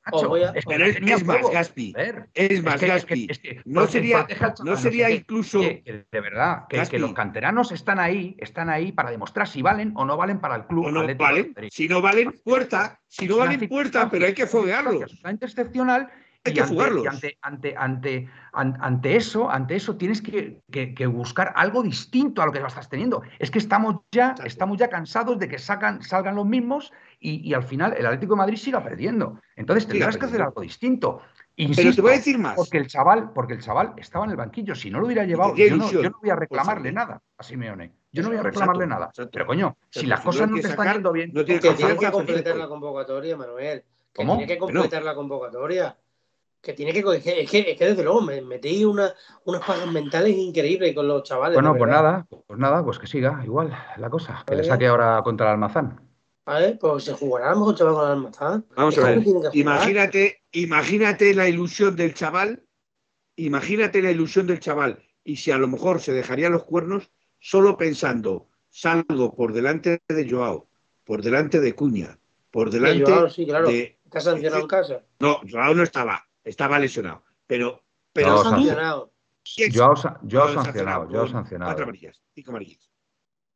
Es, 0.54 1.26
más 1.26 1.42
Gaspi. 1.52 1.94
Es 2.34 2.64
más 2.64 2.80
Gaspi. 2.80 3.28
no 3.66 3.88
sería, 3.88 4.28
no 4.64 4.78
sería 4.78 5.10
incluso. 5.10 5.60
de 5.62 6.06
verdad, 6.12 6.66
que, 6.70 7.00
los 7.00 7.14
canteranos 7.14 7.72
están 7.72 8.00
ahí, 8.00 8.36
están 8.40 8.70
ahí 8.70 8.92
para 8.92 9.10
demostrar 9.10 9.48
si 9.48 9.62
valen 9.62 9.94
o 9.96 10.06
no 10.06 10.16
valen 10.16 10.40
para 10.40 10.58
el 10.58 10.66
club. 10.66 10.92
no 10.92 11.06
valen. 11.16 11.56
Si 11.72 11.88
no 11.88 12.02
valen, 12.02 12.34
puerta. 12.44 13.00
Si 13.08 13.28
no 13.28 13.38
valen, 13.38 13.68
puerta, 13.68 14.10
pero 14.10 14.28
hay 14.28 14.34
que 14.34 14.46
foguearlos. 14.46 15.02
Absolutamente 15.02 15.46
excepcional 15.48 16.10
hay 16.46 16.54
que 16.54 16.62
ante, 16.62 17.38
ante, 17.42 17.76
ante, 17.78 18.30
ante, 18.54 19.16
eso, 19.16 19.50
ante 19.50 19.76
eso 19.76 19.98
tienes 19.98 20.22
que, 20.22 21.08
buscar 21.08 21.52
algo 21.56 21.84
distinto 21.84 22.42
a 22.42 22.46
lo 22.46 22.52
que 22.52 22.60
estás 22.60 22.90
teniendo. 22.90 23.24
Es 23.40 23.52
que 23.52 23.60
estamos 23.60 23.98
ya, 24.12 24.36
estamos 24.46 24.78
ya 24.78 24.90
cansados 24.90 25.38
de 25.38 25.50
que 25.50 25.60
sacan, 25.60 26.02
salgan 26.02 26.36
los 26.36 26.46
mismos 26.46 26.94
y, 27.20 27.54
al 27.54 27.64
final 27.64 27.94
el 27.98 28.06
Atlético 28.06 28.34
de 28.36 28.38
Madrid 28.38 28.58
siga 28.58 28.84
perdiendo. 28.84 29.40
Entonces 29.56 29.88
tendrás 29.88 30.18
que 30.18 30.26
hacer 30.26 30.42
algo 30.42 30.62
distinto. 30.62 31.22
Pero 31.56 31.94
te 31.94 32.02
voy 32.02 32.12
a 32.12 32.16
decir 32.16 32.38
más. 32.40 32.56
Porque 32.56 32.78
el 32.78 32.88
chaval, 32.88 33.32
porque 33.34 33.54
el 33.54 33.62
chaval 33.62 33.94
estaba 33.98 34.24
en 34.24 34.32
el 34.32 34.38
banquillo. 34.38 34.76
Si 34.76 34.90
no 34.90 35.00
lo 35.00 35.08
hubiera 35.08 35.26
llevado, 35.26 35.56
yo 35.58 35.76
no, 35.76 35.90
voy 35.90 36.06
a 36.06 36.12
pues 36.12 36.40
reclamarle 36.40 36.94
nada 36.94 37.22
a 37.38 37.44
Simeone. 37.44 37.92
Yo 38.14 38.24
no 38.24 38.30
voy 38.30 38.38
a 38.38 38.44
reclamarle 38.44 38.88
nada. 38.88 39.12
Pero 39.30 39.46
coño, 39.46 39.76
si 39.90 40.06
las 40.06 40.22
cosas 40.22 40.50
no 40.50 40.56
te 40.56 40.68
están 40.68 40.94
yendo 40.94 41.12
bien. 41.12 41.32
No 41.34 41.44
tienes 41.44 41.62
que, 41.62 42.12
completar 42.12 42.56
la 42.56 42.70
convocatoria, 42.70 43.36
Manuel. 43.36 43.84
Que 44.14 44.26
tiene 44.26 44.48
que 44.48 44.58
completar 44.58 45.04
la 45.04 45.14
convocatoria 45.14 45.96
que 46.62 46.74
tiene 46.74 46.92
que 46.92 47.00
es 47.00 47.24
que, 47.24 47.42
es 47.42 47.78
que 47.78 47.86
desde 47.86 48.04
luego 48.04 48.22
me 48.22 48.42
metí 48.42 48.84
una, 48.84 49.14
unas 49.46 49.66
pagas 49.66 49.92
mentales 49.92 50.36
increíbles 50.36 50.94
con 50.94 51.08
los 51.08 51.24
chavales. 51.24 51.56
Bueno, 51.56 51.76
pues 51.78 51.90
nada, 51.90 52.28
pues 52.30 52.60
nada, 52.60 52.84
pues 52.84 53.00
que 53.00 53.08
siga 53.08 53.42
igual 53.46 53.74
la 53.98 54.10
cosa, 54.10 54.44
que 54.46 54.56
le 54.56 54.64
saque 54.64 54.88
ahora 54.88 55.22
contra 55.24 55.48
el 55.48 55.54
Almazán. 55.54 56.02
Vale, 56.46 56.78
pues 56.80 57.04
se 57.06 57.14
jugará 57.14 57.50
a 57.50 57.54
lo 57.54 57.60
mejor 57.60 57.76
chaval 57.76 57.94
con 57.94 58.06
el 58.06 58.12
Almazán. 58.12 58.66
Vamos 58.76 58.98
a 58.98 59.04
ver, 59.04 59.24
imagínate, 59.54 60.44
imagínate 60.52 61.34
la 61.34 61.48
ilusión 61.48 61.96
del 61.96 62.14
chaval, 62.14 62.64
imagínate 63.36 64.02
la 64.02 64.12
ilusión 64.12 64.48
del 64.48 64.60
chaval, 64.60 65.04
y 65.24 65.38
si 65.38 65.52
a 65.52 65.58
lo 65.58 65.68
mejor 65.68 66.02
se 66.02 66.12
dejaría 66.12 66.50
los 66.50 66.66
cuernos 66.66 67.10
solo 67.40 67.78
pensando, 67.78 68.50
salgo 68.70 69.34
por 69.36 69.54
delante 69.54 70.02
de 70.10 70.30
Joao, 70.30 70.68
por 71.06 71.22
delante 71.22 71.62
de 71.62 71.74
Cuña, 71.74 72.20
por 72.52 72.70
delante 72.70 73.06
Joao, 73.06 73.30
sí, 73.30 73.46
claro. 73.46 73.70
de... 73.70 73.98
¿Estás 74.04 74.24
sancionado 74.24 74.64
en 74.64 74.68
casa? 74.68 75.04
No, 75.20 75.40
Joao 75.48 75.76
no 75.76 75.84
estaba 75.84 76.29
estaba 76.50 76.80
lesionado. 76.80 77.24
Pero, 77.48 77.84
pero 78.12 78.30
no, 78.30 78.44
sancionado. 78.44 79.14
Yo, 79.44 79.96
yo 80.24 80.48
sancionado, 80.48 81.10
yo 81.12 81.28
sancionado. 81.28 81.70
Cuatro 81.70 81.84
amarillas, 81.86 82.22
cinco 82.34 82.52
amarillas. 82.52 82.90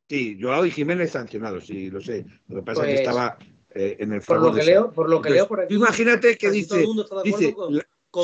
Sí, 0.08 0.38
Joao 0.40 0.66
y 0.66 0.70
Jiménez 0.70 1.12
sancionados, 1.12 1.66
sí, 1.66 1.90
lo 1.90 2.00
sé. 2.00 2.26
Lo 2.48 2.56
que 2.56 2.62
pasa 2.62 2.82
es 2.82 2.86
que 2.86 2.92
pues, 2.92 3.08
estaba 3.08 3.38
eh, 3.74 3.96
en 4.00 4.12
el 4.12 4.20
por 4.20 4.40
lo 4.40 4.52
que 4.52 4.62
leo, 4.62 4.92
por 4.92 5.08
lo 5.08 5.20
que 5.20 5.30
leo 5.30 5.48
por 5.48 5.60
aquí. 5.60 5.74
Imagínate 5.74 6.36
que 6.36 6.50
dice, 6.50 6.84
dice 7.22 7.54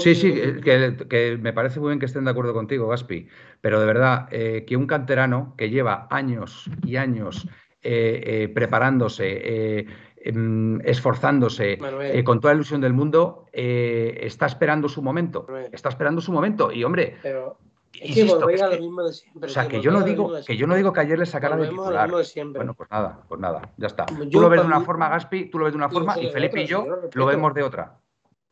Sí, 0.02 0.14
sí, 0.14 0.32
que, 0.62 1.38
me 1.40 1.52
parece 1.52 1.80
muy 1.80 1.88
bien 1.88 1.98
que 1.98 2.06
estén 2.06 2.24
de 2.24 2.30
acuerdo 2.30 2.54
contigo, 2.54 2.86
Gaspi, 2.86 3.26
pero 3.60 3.80
de 3.80 3.86
verdad, 3.86 4.28
eh, 4.30 4.64
que 4.64 4.76
un 4.76 4.86
canterano 4.86 5.54
que 5.58 5.68
lleva 5.68 6.06
años 6.10 6.70
y 6.86 6.94
años 6.94 7.48
eh, 7.82 8.48
preparándose, 8.54 9.86
esforzándose 10.22 11.78
eh, 11.80 12.24
con 12.24 12.40
toda 12.40 12.52
la 12.52 12.58
ilusión 12.58 12.80
del 12.80 12.92
mundo, 12.92 13.46
eh, 13.52 14.18
está 14.22 14.46
esperando 14.46 14.88
su 14.88 15.02
momento. 15.02 15.46
Está 15.72 15.88
esperando 15.88 16.20
su 16.20 16.32
momento. 16.32 16.70
Y 16.72 16.84
hombre. 16.84 17.16
Pero... 17.22 17.56
Es 17.92 18.14
que 18.14 18.62
a 18.62 18.68
lo 18.68 18.78
mismo 18.78 19.02
de 19.02 19.12
siempre. 19.12 19.50
O 19.50 19.52
sea, 19.52 19.66
que 19.66 19.80
yo 19.80 19.90
no 19.90 20.02
digo 20.02 20.32
que 20.46 20.56
yo 20.56 20.68
no 20.68 20.76
digo 20.76 20.92
que 20.92 21.00
ayer 21.00 21.18
le 21.18 21.26
sacara 21.26 21.56
de 21.56 21.68
titular. 21.68 22.08
bueno, 22.08 22.72
pues 22.72 22.88
nada, 22.88 23.20
pues 23.28 23.40
nada, 23.40 23.72
ya 23.76 23.88
está. 23.88 24.06
tú 24.06 24.40
lo 24.40 24.48
ves 24.48 24.60
de 24.60 24.66
una 24.66 24.80
forma, 24.82 25.08
Gaspi, 25.08 25.50
tú 25.50 25.58
lo 25.58 25.64
ves 25.64 25.72
de 25.72 25.78
una 25.78 25.88
forma 25.88 26.16
y 26.16 26.28
Felipe 26.28 26.62
y 26.62 26.66
yo 26.66 26.86
lo 27.12 27.26
vemos 27.26 27.52
de 27.52 27.64
otra. 27.64 27.98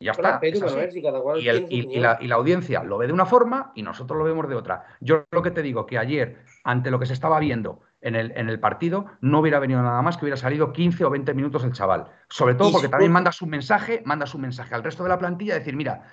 Ya 0.01 0.11
está. 0.11 0.39
y, 0.41 1.99
la, 1.99 2.35
audiencia 2.35 2.83
lo 2.83 2.97
ve 2.97 3.07
de 3.07 3.13
una 3.13 3.25
forma 3.25 3.71
y 3.75 3.81
nosotros 3.81 4.17
lo 4.17 4.23
vemos 4.23 4.47
de 4.47 4.55
otra. 4.55 4.85
Yo 5.01 5.25
lo 5.31 5.41
que 5.41 5.51
te 5.51 5.61
digo, 5.61 5.85
que 5.85 5.97
ayer, 5.97 6.37
ante 6.63 6.89
lo 6.89 6.99
que 6.99 7.05
se 7.05 7.13
estaba 7.13 7.39
viendo 7.39 7.81
en 8.01 8.15
el, 8.15 8.31
en 8.35 8.49
el 8.49 8.59
partido, 8.59 9.05
no 9.21 9.39
hubiera 9.39 9.59
venido 9.59 9.81
nada 9.81 10.01
más 10.01 10.17
que 10.17 10.25
hubiera 10.25 10.37
salido 10.37 10.71
15 10.71 11.05
o 11.05 11.09
20 11.09 11.33
minutos 11.33 11.63
el 11.63 11.73
chaval. 11.73 12.07
Sobre 12.29 12.55
todo 12.55 12.71
porque 12.71 12.87
también 12.87 13.11
manda 13.11 13.31
su 13.31 13.45
mensaje, 13.45 14.01
manda 14.05 14.25
su 14.25 14.37
mensaje 14.37 14.75
al 14.75 14.83
resto 14.83 15.03
de 15.03 15.09
la 15.09 15.19
plantilla, 15.19 15.55
decir, 15.55 15.75
mira, 15.75 16.03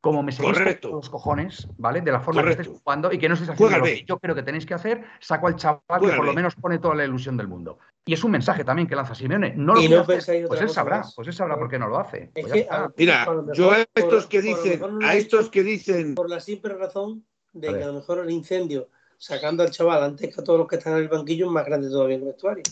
como 0.00 0.22
me 0.22 0.30
seguís 0.30 0.56
los 0.82 1.10
cojones, 1.10 1.68
¿vale? 1.78 2.00
De 2.00 2.12
la 2.12 2.20
forma 2.20 2.42
que 2.44 2.50
estáis 2.50 2.68
jugando 2.68 3.12
y 3.12 3.18
que 3.18 3.28
no 3.28 3.34
estáis 3.34 3.50
haciendo 3.50 3.78
lo 3.78 3.84
que 3.84 4.04
yo 4.04 4.18
creo 4.18 4.34
que 4.34 4.42
tenéis 4.42 4.66
que 4.66 4.74
hacer, 4.74 5.04
saco 5.20 5.48
al 5.48 5.56
chaval 5.56 6.00
que 6.00 6.12
por 6.12 6.24
lo 6.24 6.32
menos 6.32 6.54
pone 6.54 6.78
toda 6.78 6.94
la 6.94 7.04
ilusión 7.04 7.36
del 7.36 7.48
mundo. 7.48 7.78
Y 8.04 8.12
es 8.12 8.22
un 8.22 8.30
mensaje 8.30 8.62
también 8.62 8.86
que 8.86 8.94
lanza 8.94 9.16
Simeone. 9.16 9.54
No 9.56 9.74
lo 9.74 9.82
no 9.82 10.04
pues 10.04 10.28
él 10.28 10.68
sabrá, 10.68 11.02
pues 11.16 11.26
él 11.26 11.34
sabrá 11.34 11.58
por 11.58 11.68
qué 11.68 11.78
no 11.78 11.88
lo 11.88 11.98
hace. 11.98 12.30
Pues 12.32 12.66
Mira, 12.96 13.26
yo 13.52 13.72
a 13.72 13.84
estos 13.94 14.26
que 14.26 14.42
dicen, 14.42 14.80
a 15.02 15.16
estos 15.16 15.50
que 15.50 15.64
dicen. 15.64 16.14
Por 16.14 16.30
la 16.30 16.38
simple 16.38 16.74
razón 16.74 17.24
de 17.52 17.68
que 17.68 17.82
a 17.82 17.88
lo 17.88 17.94
mejor 17.94 18.20
el 18.20 18.30
incendio 18.30 18.88
sacando 19.18 19.62
al 19.62 19.70
chaval 19.70 20.02
antes 20.02 20.34
que 20.34 20.40
a 20.40 20.44
todos 20.44 20.58
los 20.58 20.68
que 20.68 20.76
están 20.76 20.94
en 20.94 21.00
el 21.00 21.08
banquillo 21.08 21.46
es 21.46 21.52
más 21.52 21.66
grande 21.66 21.88
todavía 21.88 22.16
el 22.16 22.24
vestuario. 22.24 22.62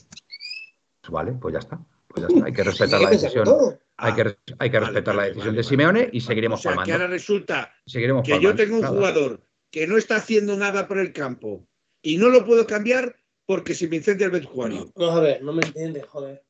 Vale, 1.09 1.33
pues 1.33 1.53
ya 1.53 1.59
está. 1.59 1.79
Pues 2.09 2.23
ya 2.23 2.29
está. 2.35 2.47
Hay 2.47 2.53
que 2.53 2.65
respetar 2.65 3.01
la 3.01 3.11
decisión 3.11 3.79
hay 3.97 4.13
que, 4.15 4.23
ah, 4.23 4.55
hay 4.59 4.71
que 4.71 4.81
respetar 4.81 5.15
la 5.15 5.25
decisión 5.25 5.55
de 5.55 5.63
Simeone 5.63 6.09
y 6.13 6.21
seguiremos 6.21 6.65
o 6.67 6.83
que 6.85 6.93
ahora 6.93 7.07
resulta 7.07 7.73
que 7.87 8.41
yo 8.41 8.55
tengo 8.55 8.79
un 8.79 8.87
jugador 8.87 9.41
que 9.71 9.87
no 9.87 9.97
está 9.97 10.17
haciendo 10.17 10.57
nada 10.57 10.89
por 10.89 10.99
el 10.99 11.13
campo 11.13 11.67
y 12.03 12.17
no 12.17 12.29
lo 12.29 12.45
puedo 12.45 12.67
cambiar 12.67 13.17
porque 13.47 13.75
si 13.75 13.89
me 13.89 13.97
incendia 13.97 14.27
el 14.27 14.33
vestuario. 14.33 14.91
No, 14.97 15.11
a 15.11 15.21
ver, 15.21 15.43
no 15.43 15.53
me 15.53 15.65
entiendes, 15.65 16.07
joder. 16.07 16.43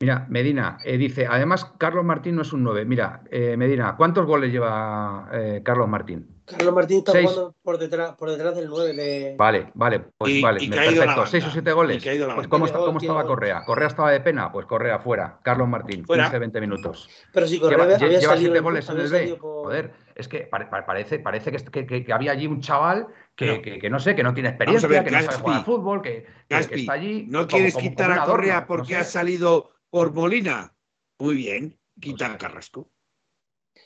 Mira, 0.00 0.26
Medina 0.28 0.78
eh, 0.84 0.98
dice, 0.98 1.26
además 1.26 1.72
Carlos 1.78 2.04
Martín 2.04 2.36
no 2.36 2.42
es 2.42 2.52
un 2.52 2.62
9. 2.62 2.84
Mira, 2.84 3.22
eh, 3.30 3.56
Medina, 3.56 3.96
¿cuántos 3.96 4.26
goles 4.26 4.52
lleva 4.52 5.28
eh, 5.32 5.62
Carlos 5.64 5.88
Martín? 5.88 6.33
Carlos 6.46 6.74
Martín 6.74 6.98
está 6.98 7.12
jugando 7.12 7.54
por 7.62 7.78
detrás, 7.78 8.16
por 8.16 8.30
detrás 8.30 8.54
del 8.54 8.68
9. 8.68 9.34
Vale, 9.38 9.70
vale, 9.74 10.00
pues 10.18 10.42
vale, 10.42 10.68
perfecto. 10.68 11.26
¿Seis 11.26 11.46
o 11.46 11.50
siete 11.50 11.72
goles? 11.72 12.04
Pues 12.34 12.48
¿cómo, 12.48 12.70
¿cómo 12.70 12.98
estaba 12.98 13.24
Correa? 13.24 13.64
¿Correa 13.64 13.88
estaba 13.88 14.10
de 14.10 14.20
pena? 14.20 14.52
Pues 14.52 14.66
Correa 14.66 14.98
fuera. 14.98 15.40
Carlos 15.42 15.68
Martín, 15.68 16.04
fuera. 16.04 16.24
15, 16.24 16.38
20 16.38 16.60
minutos. 16.60 17.08
Pero 17.32 17.46
si 17.46 17.58
Correa 17.58 17.96
lleva, 17.96 18.20
lleva 18.20 18.36
siete 18.36 18.60
goles 18.60 18.88
en 18.90 19.00
el 19.00 19.10
B. 19.10 19.38
Joder, 19.40 19.92
es 20.14 20.28
que 20.28 20.40
parece, 20.40 21.18
parece 21.18 21.50
que, 21.50 21.86
que, 21.86 22.04
que, 22.04 22.12
había 22.12 22.32
allí 22.32 22.46
un 22.46 22.60
chaval 22.60 23.08
que, 23.34 23.62
que, 23.62 23.90
no 23.90 23.98
sé, 23.98 24.14
que 24.14 24.22
no 24.22 24.34
tiene 24.34 24.50
experiencia, 24.50 24.88
que 25.02 25.10
no 25.10 25.22
sabe 25.22 25.38
jugar 25.38 25.56
al 25.56 25.64
fútbol, 25.64 26.02
que, 26.02 26.26
está 26.48 26.92
allí. 26.92 27.26
¿No 27.28 27.46
quieres 27.46 27.74
quitar 27.76 28.12
a 28.12 28.24
Correa 28.24 28.66
porque 28.66 28.96
ha 28.96 29.04
salido 29.04 29.70
por 29.88 30.12
Molina? 30.12 30.74
Muy 31.18 31.36
bien, 31.36 31.78
quita 32.00 32.32
a 32.32 32.38
Carrasco. 32.38 32.90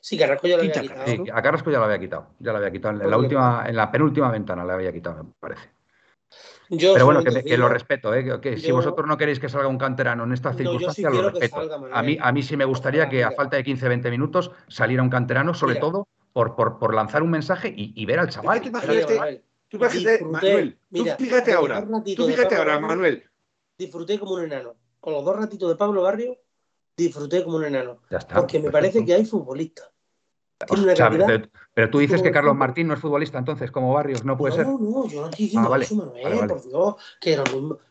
Sí, 0.01 0.17
Carrasco 0.19 0.47
ya 0.47 0.57
lo 0.57 0.63
había 0.63 0.73
quitado. 0.73 1.25
a 1.33 1.43
Carrasco 1.43 1.71
ya 1.71 1.79
lo 1.79 1.85
había 1.85 1.99
quitado. 1.99 2.27
Ya 2.39 2.53
lo 2.53 2.59
había 2.59 2.71
quitado. 2.71 3.01
En 3.01 3.11
la, 3.11 3.17
última, 3.17 3.65
en 3.67 3.77
la 3.77 3.91
penúltima 3.91 4.31
ventana 4.31 4.65
le 4.65 4.73
había 4.73 4.93
quitado, 4.93 5.25
me 5.25 5.33
parece. 5.39 5.69
Pero 6.69 7.07
bueno, 7.07 7.23
que, 7.23 7.57
lo 7.57 7.69
respeto, 7.69 8.15
¿eh? 8.15 8.41
que, 8.41 8.59
si 8.59 8.71
vosotros 8.71 9.07
no 9.07 9.17
queréis 9.17 9.41
que 9.41 9.49
salga 9.49 9.69
un 9.69 9.79
canterano 9.79 10.25
en 10.25 10.33
estas 10.33 10.57
circunstancias, 10.57 11.13
lo 11.13 11.31
respeto. 11.31 11.89
a, 11.93 12.03
mí, 12.03 12.19
a 12.21 12.31
mí 12.31 12.43
sí 12.43 12.57
me 12.59 12.67
gustaría 12.67 13.09
que 13.09 13.25
a 13.25 13.31
falta 13.31 13.57
de 13.57 13.65
15-20 13.65 14.11
minutos 14.11 14.51
saliera 14.69 15.03
un 15.03 15.09
canterano, 15.09 15.55
sobre 15.55 15.77
todo 15.77 16.09
por, 16.33 16.57
por, 16.57 16.79
por, 16.79 16.95
lanzar 16.95 17.23
un 17.23 17.31
mensaje 17.31 17.73
y, 17.75 18.05
ver 18.05 18.19
al 18.19 18.29
chaval. 18.29 18.61
tú 18.61 19.79
fíjate, 19.79 20.25
Manuel, 20.25 20.79
tú 20.93 21.05
fíjate 21.19 21.53
ahora, 21.55 21.87
tú 22.15 22.27
fíjate 22.27 22.57
ahora, 22.57 22.79
Manuel. 22.79 23.25
Disfruté 23.79 24.19
como 24.19 24.35
un 24.35 24.45
enano. 24.45 24.75
Con 25.01 25.15
los 25.15 25.25
dos 25.25 25.37
ratitos 25.37 25.71
de 25.71 25.77
Pablo 25.77 26.03
Barrio, 26.03 26.37
disfruté 27.05 27.45
como 27.45 27.57
un 27.57 27.65
enano. 27.65 28.01
porque 28.35 28.59
me 28.59 28.71
parece 28.71 29.05
que 29.05 29.15
hay 29.15 29.25
futbolistas. 29.25 29.89
pero, 31.75 31.91
tú 31.91 31.99
dices 31.99 32.21
que 32.21 32.33
Carlos 32.33 32.57
Martín 32.57 32.89
no 32.89 32.95
es 32.95 33.01
futbolista, 33.01 33.39
entonces, 33.39 33.71
como 33.71 33.93
Barrios, 33.95 34.25
no 34.25 34.37
puede 34.37 34.57
ser. 34.57 34.67
No, 34.67 34.79
no, 34.79 35.09
yo 35.09 35.21
no 35.21 35.29
estoy 35.29 35.45
diciendo 35.47 35.73
ah, 35.73 35.79
eso, 35.79 35.95
Manuel, 35.95 36.49
por 36.49 36.63
Dios, 36.63 36.95
que, 37.21 37.41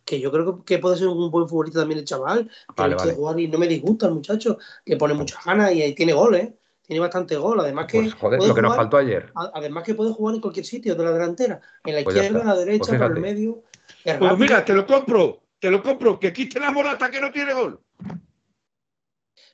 que, 0.04 0.20
yo 0.20 0.32
creo 0.32 0.64
que 0.64 0.78
puede 0.80 0.98
ser 0.98 1.08
un 1.08 1.32
buen 1.32 1.48
futbolista 1.48 1.80
también 1.80 2.00
el 2.00 2.06
chaval, 2.06 2.50
que 2.76 3.14
jugar 3.14 3.40
y 3.40 3.48
no 3.48 3.58
me 3.58 3.68
disgusta 3.68 4.08
el 4.08 4.14
muchacho, 4.14 4.58
que 4.86 4.98
pone 4.98 5.14
muchas 5.14 5.44
ganas 5.46 5.72
y 5.74 5.94
tiene 5.94 6.14
goles, 6.14 6.50
tiene 6.86 7.00
bastante 7.00 7.38
gol, 7.38 7.60
además 7.60 7.88
que. 7.88 8.00
Pues, 8.00 8.14
joder, 8.14 8.46
lo 8.46 8.54
que 8.54 8.62
nos 8.62 8.76
faltó 8.76 8.98
ayer. 8.98 9.32
Además 9.36 9.84
que 9.84 9.94
puede 9.94 10.12
jugar 10.12 10.36
en 10.36 10.42
cualquier 10.42 10.66
sitio 10.66 10.96
de 10.96 11.04
la 11.04 11.12
delantera, 11.12 11.62
en 11.86 11.96
la 11.96 12.04
pues 12.04 12.16
izquierda, 12.16 12.42
en 12.42 12.48
la 12.48 12.56
derecha, 12.56 12.86
pues 12.88 13.02
por 13.02 13.12
el 13.12 13.22
medio. 13.22 13.64
Pues 14.04 14.38
mira, 14.38 14.64
te 14.64 14.74
lo 14.74 14.86
compro, 14.86 15.40
te 15.60 15.72
lo 15.72 15.82
compro, 15.82 16.20
que 16.20 16.32
quite 16.32 16.60
la 16.60 16.72
morata 16.72 17.10
que 17.10 17.20
no 17.20 17.32
tiene 17.32 17.54
gol. 17.54 17.80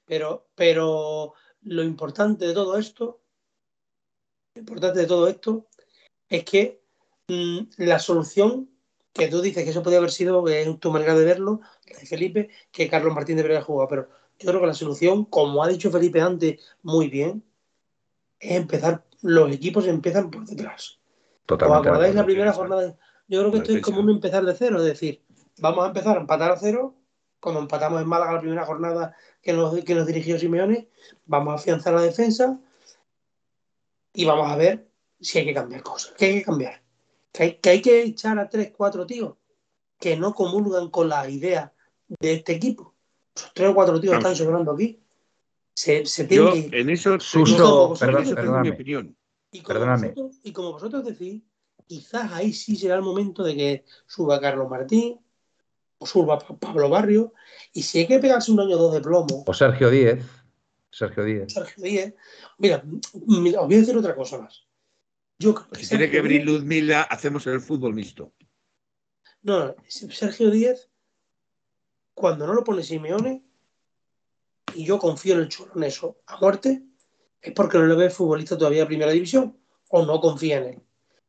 Pero, 0.05 0.47
pero 0.55 1.33
lo 1.61 1.83
importante 1.83 2.45
de 2.47 2.53
todo 2.53 2.77
esto, 2.77 3.21
lo 4.55 4.59
importante 4.59 4.99
de 4.99 5.07
todo 5.07 5.27
esto 5.27 5.67
es 6.27 6.43
que 6.43 6.81
mm, 7.27 7.59
la 7.77 7.99
solución 7.99 8.69
que 9.13 9.27
tú 9.27 9.41
dices 9.41 9.63
que 9.63 9.69
eso 9.69 9.83
podría 9.83 9.99
haber 9.99 10.11
sido, 10.11 10.47
en 10.49 10.79
tu 10.79 10.91
manera 10.91 11.13
de 11.13 11.23
verlo, 11.23 11.61
de 11.85 12.05
Felipe, 12.05 12.49
que 12.71 12.89
Carlos 12.89 13.13
Martín 13.13 13.37
debería 13.37 13.61
jugado, 13.61 13.87
pero 13.87 14.09
yo 14.39 14.49
creo 14.49 14.59
que 14.59 14.67
la 14.67 14.73
solución, 14.73 15.25
como 15.25 15.63
ha 15.63 15.67
dicho 15.67 15.91
Felipe 15.91 16.19
antes 16.19 16.59
muy 16.81 17.09
bien, 17.09 17.43
es 18.39 18.57
empezar, 18.57 19.05
los 19.21 19.51
equipos 19.51 19.85
empiezan 19.85 20.31
por 20.31 20.45
detrás. 20.45 20.99
Totalmente. 21.45 21.89
¿Os 21.89 21.93
acordáis 21.93 22.15
la 22.15 22.25
primera 22.25 22.53
jornada? 22.53 22.97
Yo 23.27 23.39
creo 23.39 23.51
que 23.51 23.57
esto 23.59 23.73
es 23.73 23.81
como 23.81 23.99
un 23.99 24.09
empezar 24.09 24.43
de 24.43 24.55
cero, 24.55 24.79
es 24.79 24.85
decir, 24.85 25.23
vamos 25.59 25.83
a 25.83 25.87
empezar 25.87 26.17
a 26.17 26.21
empatar 26.21 26.51
a 26.51 26.57
cero, 26.57 26.95
cuando 27.39 27.61
empatamos 27.61 28.01
en 28.01 28.07
Málaga 28.07 28.33
la 28.33 28.39
primera 28.39 28.65
jornada 28.65 29.15
que 29.43 29.53
nos, 29.53 29.83
que 29.83 29.93
nos 29.93 30.07
dirigió 30.07 30.39
Simeone, 30.39 30.89
vamos 31.25 31.51
a 31.51 31.55
afianzar 31.55 31.93
la 31.93 32.01
defensa 32.01 32.59
y 34.13 34.25
vamos 34.25 34.49
a 34.49 34.55
ver 34.55 34.87
si 35.19 35.39
hay 35.39 35.45
que 35.45 35.53
cambiar 35.53 35.83
cosas, 35.83 36.13
que 36.17 36.25
hay 36.25 36.33
que 36.39 36.43
cambiar. 36.43 36.81
Que 37.31 37.43
hay, 37.43 37.57
que 37.57 37.69
hay 37.69 37.81
que 37.81 38.03
echar 38.03 38.39
a 38.39 38.49
tres, 38.49 38.71
cuatro 38.75 39.05
tíos 39.05 39.35
que 39.99 40.17
no 40.17 40.33
comulgan 40.33 40.89
con 40.89 41.09
la 41.09 41.29
idea 41.29 41.73
de 42.07 42.33
este 42.33 42.53
equipo. 42.53 42.93
Esos 43.35 43.53
tres 43.53 43.69
o 43.69 43.73
cuatro 43.73 43.99
tíos 43.99 44.17
están 44.17 44.35
sobrando 44.35 44.73
aquí. 44.73 45.01
Se, 45.73 46.05
se 46.05 46.27
Yo, 46.27 46.53
en 46.53 46.89
eso, 46.89 47.19
Suso, 47.19 47.95
perdón, 47.97 48.61
mi 48.61 48.69
opinión. 48.69 49.17
Y 49.51 49.61
como, 49.61 49.79
vosotros, 49.79 50.39
y 50.43 50.51
como 50.51 50.71
vosotros 50.73 51.05
decís, 51.05 51.41
quizás 51.87 52.31
ahí 52.33 52.53
sí 52.53 52.75
será 52.75 52.95
el 52.95 53.01
momento 53.01 53.43
de 53.43 53.55
que 53.55 53.85
suba 54.05 54.39
Carlos 54.39 54.69
Martín, 54.69 55.19
suba 56.05 56.39
Pablo 56.39 56.89
Barrio, 56.89 57.33
y 57.73 57.83
si 57.83 57.99
hay 57.99 58.07
que 58.07 58.19
pegarse 58.19 58.51
un 58.51 58.59
año 58.59 58.75
o 58.75 58.79
dos 58.79 58.93
de 58.93 59.01
plomo. 59.01 59.43
O 59.45 59.53
Sergio 59.53 59.89
Díez. 59.89 60.23
Sergio 60.91 61.23
Díez. 61.23 61.51
Sergio 61.51 61.83
Díez. 61.83 62.13
Mira, 62.57 62.83
os 62.83 63.67
voy 63.67 63.75
a 63.75 63.79
decir 63.79 63.97
otra 63.97 64.15
cosa 64.15 64.37
más. 64.37 64.67
Yo 65.39 65.55
si 65.73 65.87
tiene 65.87 66.09
que 66.09 66.19
abrir 66.19 66.45
Luzmila, 66.45 67.01
hacemos 67.01 67.47
el 67.47 67.59
fútbol 67.59 67.93
mixto. 67.93 68.33
No, 69.41 69.75
Sergio 69.87 70.51
Díez, 70.51 70.89
cuando 72.13 72.47
no 72.47 72.53
lo 72.53 72.63
pone 72.63 72.83
Simeone, 72.83 73.43
y 74.75 74.85
yo 74.85 74.99
confío 74.99 75.33
en 75.33 75.41
el 75.41 75.49
Cholo 75.49 75.73
en 75.75 75.83
eso 75.83 76.19
a 76.27 76.37
muerte, 76.39 76.83
es 77.41 77.53
porque 77.53 77.77
no 77.77 77.85
le 77.85 77.95
ve 77.95 78.09
futbolista 78.09 78.57
todavía 78.57 78.83
a 78.83 78.87
primera 78.87 79.11
división, 79.11 79.57
o 79.89 80.05
no 80.05 80.21
confía 80.21 80.59
en 80.59 80.63
él. 80.65 80.81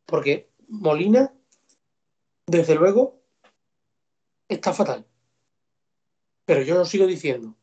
Porque 0.07 0.51
Molina, 0.69 1.35
desde 2.47 2.75
luego, 2.77 3.24
está 4.49 4.73
fatal. 4.73 5.07
Pero 6.45 6.63
yo 6.63 6.75
lo 6.75 6.85
sigo 6.85 7.07
diciendo. 7.07 7.55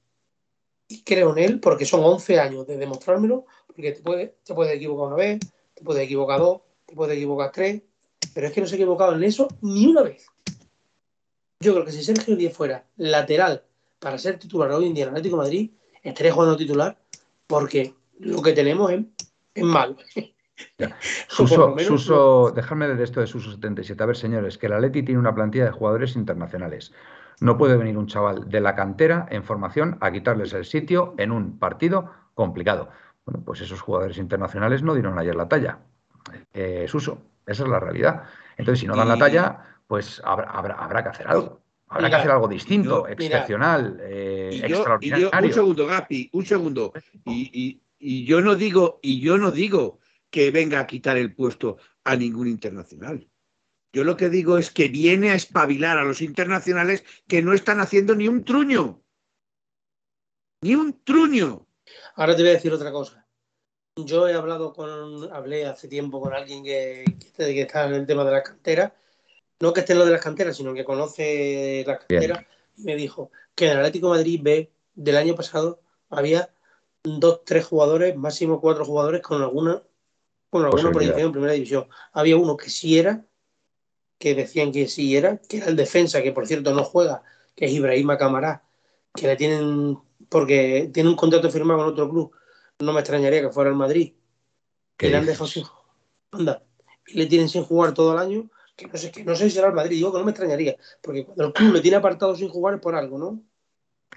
Y 0.87 1.03
creo 1.03 1.31
en 1.31 1.43
él 1.43 1.59
porque 1.59 1.85
son 1.85 2.03
11 2.03 2.39
años 2.39 2.67
de 2.67 2.77
demostrármelo, 2.77 3.45
porque 3.67 3.91
te 3.91 4.01
puedes 4.01 4.31
te 4.43 4.53
puede 4.53 4.73
equivocar 4.73 5.07
una 5.07 5.15
vez, 5.15 5.39
te 5.73 5.83
puedes 5.83 6.03
equivocar 6.03 6.39
dos, 6.39 6.61
te 6.85 6.95
puedes 6.95 7.15
equivocar 7.15 7.51
tres, 7.51 7.81
pero 8.33 8.47
es 8.47 8.53
que 8.53 8.61
no 8.61 8.67
se 8.67 8.75
ha 8.75 8.77
equivocado 8.77 9.15
en 9.15 9.23
eso 9.23 9.47
ni 9.61 9.87
una 9.87 10.01
vez. 10.01 10.27
Yo 11.59 11.73
creo 11.73 11.85
que 11.85 11.91
si 11.91 12.03
Sergio 12.03 12.35
Díez 12.35 12.55
fuera 12.55 12.85
lateral 12.97 13.63
para 13.99 14.17
ser 14.17 14.39
titular 14.39 14.71
hoy 14.71 14.87
en 14.87 14.93
día 14.93 15.03
en 15.03 15.11
Atlético 15.11 15.37
Madrid, 15.37 15.71
estaría 16.01 16.33
jugando 16.33 16.57
titular 16.57 16.97
porque 17.47 17.93
lo 18.19 18.41
que 18.41 18.53
tenemos 18.53 18.91
es, 18.91 19.01
es 19.53 19.63
malo. 19.63 19.95
Suso, 21.27 21.75
Suso, 21.79 22.51
déjame 22.55 22.87
de 22.87 23.03
esto 23.03 23.19
de 23.19 23.27
Suso 23.27 23.51
77. 23.51 24.01
A 24.01 24.05
ver, 24.05 24.17
señores, 24.17 24.57
que 24.57 24.69
la 24.69 24.79
Leti 24.79 25.03
tiene 25.03 25.19
una 25.19 25.33
plantilla 25.33 25.65
de 25.65 25.71
jugadores 25.71 26.15
internacionales. 26.15 26.93
No 27.39 27.57
puede 27.57 27.77
venir 27.77 27.97
un 27.97 28.07
chaval 28.07 28.49
de 28.49 28.61
la 28.61 28.75
cantera 28.75 29.27
en 29.29 29.43
formación 29.43 29.97
a 29.99 30.11
quitarles 30.11 30.53
el 30.53 30.65
sitio 30.65 31.15
en 31.17 31.31
un 31.31 31.57
partido 31.57 32.11
complicado. 32.35 32.89
Bueno, 33.25 33.43
pues 33.45 33.61
esos 33.61 33.81
jugadores 33.81 34.17
internacionales 34.17 34.83
no 34.83 34.93
dieron 34.93 35.17
ayer 35.17 35.35
la 35.35 35.47
talla. 35.47 35.79
Eh, 36.53 36.85
Suso, 36.87 37.21
esa 37.45 37.63
es 37.63 37.69
la 37.69 37.79
realidad. 37.79 38.23
Entonces, 38.57 38.81
si 38.81 38.87
no 38.87 38.95
dan 38.95 39.07
la 39.07 39.17
talla, 39.17 39.59
pues 39.87 40.21
habrá, 40.23 41.03
que 41.03 41.09
hacer 41.09 41.27
algo. 41.27 41.61
Habrá 41.87 42.09
que 42.09 42.15
hacer 42.15 42.31
algo 42.31 42.47
distinto, 42.47 43.07
excepcional, 43.07 43.99
eh, 44.01 44.61
extraordinario. 44.63 45.29
un 45.33 45.53
segundo, 45.53 45.87
Gapi, 45.87 46.29
un 46.31 46.45
segundo. 46.45 46.93
Y, 47.25 47.79
y, 47.99 48.25
yo 48.25 48.41
no 48.41 48.55
digo, 48.55 48.99
y 49.01 49.19
yo 49.19 49.37
no 49.37 49.51
digo 49.51 49.99
que 50.31 50.49
venga 50.49 50.79
a 50.79 50.87
quitar 50.87 51.17
el 51.17 51.35
puesto 51.35 51.77
a 52.03 52.15
ningún 52.15 52.47
internacional. 52.47 53.29
Yo 53.93 54.03
lo 54.03 54.15
que 54.15 54.29
digo 54.29 54.57
es 54.57 54.71
que 54.71 54.87
viene 54.87 55.31
a 55.31 55.35
espabilar 55.35 55.97
a 55.97 56.05
los 56.05 56.21
internacionales 56.21 57.03
que 57.27 57.41
no 57.41 57.53
están 57.53 57.81
haciendo 57.81 58.15
ni 58.15 58.27
un 58.27 58.43
truño. 58.43 59.03
Ni 60.63 60.75
un 60.75 61.03
truño. 61.03 61.67
Ahora 62.15 62.35
te 62.35 62.41
voy 62.41 62.51
a 62.51 62.53
decir 62.53 62.71
otra 62.71 62.91
cosa. 62.91 63.27
Yo 63.97 64.29
he 64.29 64.33
hablado 64.33 64.71
con, 64.71 65.31
hablé 65.33 65.65
hace 65.65 65.89
tiempo 65.89 66.21
con 66.21 66.33
alguien 66.33 66.63
que, 66.63 67.03
que 67.35 67.61
está 67.61 67.85
en 67.87 67.95
el 67.95 68.07
tema 68.07 68.23
de 68.23 68.31
las 68.31 68.43
canteras, 68.43 68.93
no 69.59 69.73
que 69.73 69.81
esté 69.81 69.93
en 69.93 69.99
lo 69.99 70.05
de 70.05 70.11
las 70.11 70.21
canteras, 70.21 70.55
sino 70.55 70.73
que 70.73 70.85
conoce 70.85 71.83
las 71.85 71.99
canteras, 71.99 72.45
y 72.77 72.83
me 72.83 72.95
dijo 72.95 73.31
que 73.53 73.65
en 73.65 73.71
el 73.71 73.77
Atlético 73.79 74.09
Madrid 74.09 74.39
B 74.41 74.71
del 74.95 75.17
año 75.17 75.35
pasado 75.35 75.81
había 76.09 76.53
dos, 77.03 77.43
tres 77.43 77.65
jugadores, 77.65 78.15
máximo 78.15 78.61
cuatro 78.61 78.85
jugadores 78.85 79.21
con 79.21 79.41
alguna, 79.41 79.83
con 80.51 80.65
alguna 80.65 80.91
proyección 80.91 81.27
en 81.27 81.31
primera 81.31 81.53
división. 81.53 81.87
Había 82.11 82.35
uno 82.35 82.57
que 82.57 82.69
sí 82.69 82.99
era, 82.99 83.25
que 84.19 84.35
decían 84.35 84.71
que 84.71 84.87
sí 84.87 85.15
era, 85.15 85.37
que 85.37 85.57
era 85.57 85.67
el 85.67 85.77
defensa, 85.77 86.21
que 86.21 86.33
por 86.33 86.45
cierto 86.45 86.73
no 86.73 86.83
juega, 86.83 87.23
que 87.55 87.65
es 87.65 87.71
Ibrahima 87.71 88.17
Camará, 88.17 88.61
que 89.15 89.27
le 89.27 89.37
tienen, 89.37 89.97
porque 90.27 90.91
tiene 90.93 91.09
un 91.09 91.15
contrato 91.15 91.49
firmado 91.49 91.79
con 91.79 91.87
otro 91.87 92.09
club, 92.09 92.31
no 92.79 92.91
me 92.91 92.99
extrañaría 92.99 93.41
que 93.41 93.49
fuera 93.49 93.69
el 93.69 93.77
Madrid, 93.77 94.13
que 94.97 95.09
le 95.09 95.17
han 95.17 95.25
dejado 95.25 95.47
sin 95.47 95.63
anda, 96.31 96.61
y 97.07 97.17
le 97.17 97.27
tienen 97.27 97.47
sin 97.47 97.63
jugar 97.63 97.93
todo 97.93 98.11
el 98.11 98.19
año, 98.19 98.49
que 98.75 98.87
no 98.87 98.97
sé, 98.97 99.09
que 99.09 99.23
no 99.23 99.35
sé 99.35 99.45
si 99.45 99.55
será 99.55 99.67
el 99.69 99.73
Madrid, 99.73 99.95
digo 99.95 100.11
que 100.11 100.19
no 100.19 100.25
me 100.25 100.31
extrañaría, 100.31 100.75
porque 101.01 101.25
cuando 101.25 101.45
el 101.45 101.53
club 101.53 101.73
le 101.73 101.81
tiene 101.81 101.95
apartado 101.95 102.35
sin 102.35 102.49
jugar 102.49 102.75
es 102.75 102.81
por 102.81 102.95
algo, 102.95 103.17
¿no? 103.17 103.41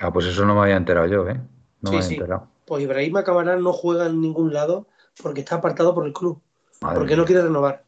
Ah, 0.01 0.13
pues 0.13 0.27
eso 0.27 0.45
no 0.45 0.57
me 0.57 0.63
había 0.63 0.77
enterado 0.77 1.07
yo, 1.07 1.29
¿eh? 1.29 1.41
No 1.81 1.93
me 1.93 1.99
había 1.99 2.09
enterado. 2.09 2.49
Pues 2.65 2.83
Ibrahima 2.83 3.23
Camará 3.23 3.57
no 3.57 3.73
juega 3.73 4.07
en 4.07 4.21
ningún 4.21 4.53
lado 4.53 4.89
porque 5.23 5.41
está 5.41 5.57
apartado 5.57 5.95
por 5.95 6.07
el 6.07 6.13
club, 6.13 6.41
porque 6.81 7.17
no 7.17 7.25
quiere 7.25 7.43
renovar. 7.43 7.85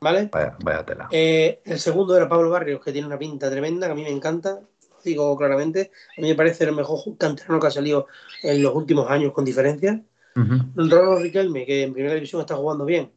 ¿Vale? 0.00 0.30
Vaya, 0.30 0.84
tela. 0.84 1.08
Eh, 1.10 1.60
el 1.64 1.78
segundo 1.80 2.16
era 2.16 2.28
Pablo 2.28 2.50
Barrios, 2.50 2.82
que 2.82 2.92
tiene 2.92 3.06
una 3.06 3.18
pinta 3.18 3.50
tremenda, 3.50 3.86
que 3.86 3.92
a 3.92 3.96
mí 3.96 4.02
me 4.02 4.10
encanta, 4.10 4.60
digo 5.04 5.36
claramente. 5.36 5.90
A 6.16 6.20
mí 6.20 6.28
me 6.28 6.34
parece 6.34 6.64
el 6.64 6.72
mejor 6.72 7.00
canterano 7.18 7.58
que 7.58 7.66
ha 7.66 7.70
salido 7.70 8.06
en 8.42 8.62
los 8.62 8.74
últimos 8.74 9.10
años 9.10 9.32
con 9.32 9.44
diferencia. 9.44 10.02
Uh 10.36 11.18
Riquelme, 11.18 11.66
que 11.66 11.82
en 11.82 11.92
primera 11.92 12.14
división 12.14 12.40
está 12.40 12.54
jugando 12.54 12.84
bien. 12.84 13.10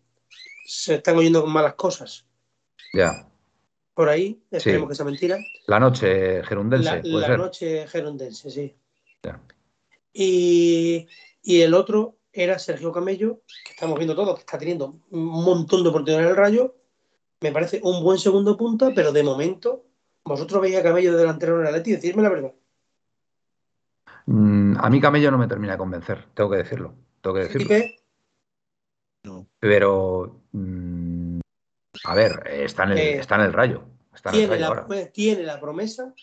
Se 0.65 0.95
están 0.95 1.17
oyendo 1.17 1.41
con 1.43 1.51
malas 1.51 1.75
cosas. 1.75 2.25
Ya. 2.93 3.27
Por 3.93 4.09
ahí, 4.09 4.41
esperemos 4.49 4.89
que 4.89 4.95
sea 4.95 5.05
mentira. 5.05 5.37
La 5.67 5.79
noche 5.79 6.43
gerundense. 6.43 7.01
La, 7.03 7.37
noche 7.37 7.87
gerundense, 7.87 8.49
sí. 8.49 8.75
Ya. 9.21 9.39
Y, 10.13 11.07
y 11.43 11.61
el 11.61 11.73
otro 11.73 12.17
era 12.33 12.59
Sergio 12.59 12.91
Camello, 12.91 13.41
que 13.65 13.71
estamos 13.71 13.97
viendo 13.97 14.15
todo, 14.15 14.35
que 14.35 14.41
está 14.41 14.57
teniendo 14.57 14.99
un 15.09 15.25
montón 15.25 15.83
de 15.83 15.89
oportunidades 15.89 16.25
en 16.25 16.31
el 16.31 16.37
rayo. 16.37 16.75
Me 17.41 17.51
parece 17.51 17.81
un 17.83 18.03
buen 18.03 18.19
segundo 18.19 18.55
punta, 18.55 18.91
pero 18.95 19.11
de 19.11 19.23
momento, 19.23 19.85
vosotros 20.23 20.61
veis 20.61 20.77
a 20.77 20.83
Camello 20.83 21.13
de 21.13 21.19
delantero 21.19 21.55
en 21.55 21.61
el 21.61 21.67
Atleti, 21.67 21.91
decirme 21.91 22.23
la 22.23 22.29
verdad. 22.29 22.53
Mm, 24.27 24.77
a 24.77 24.89
mí 24.89 25.01
Camello 25.01 25.31
no 25.31 25.37
me 25.37 25.47
termina 25.47 25.73
de 25.73 25.79
convencer, 25.79 26.27
tengo 26.33 26.49
que 26.51 26.57
decirlo. 26.57 26.93
Tengo 27.21 27.35
que 27.35 27.41
decirlo. 27.41 27.75
No. 29.23 29.47
Pero, 29.59 30.41
mm, 30.51 31.39
a 32.05 32.15
ver, 32.15 32.47
está 32.47 32.83
en 32.83 32.91
el, 32.91 32.97
eh, 32.97 33.19
está 33.19 33.35
en 33.35 33.41
el 33.41 33.53
rayo. 33.53 33.83
tiene, 34.31 34.59
la, 34.59 34.87
tiene 35.11 35.43
la 35.43 35.59
promesa, 35.59 36.13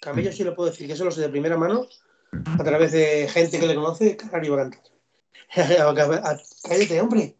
Camello 0.00 0.30
mm. 0.30 0.32
sí 0.32 0.44
lo 0.44 0.54
puedo 0.54 0.70
decir, 0.70 0.86
que 0.86 0.92
eso 0.92 1.04
lo 1.04 1.10
sé 1.10 1.20
de 1.20 1.28
primera 1.28 1.56
mano, 1.56 1.86
a 2.32 2.64
través 2.64 2.92
de 2.92 3.28
gente 3.28 3.58
que 3.58 3.66
le 3.66 3.74
conoce, 3.74 4.16
Canario 4.16 4.56
va 4.56 4.62
a 4.62 5.94
cantar. 5.94 6.40
cállate, 6.68 7.00
hombre. 7.00 7.36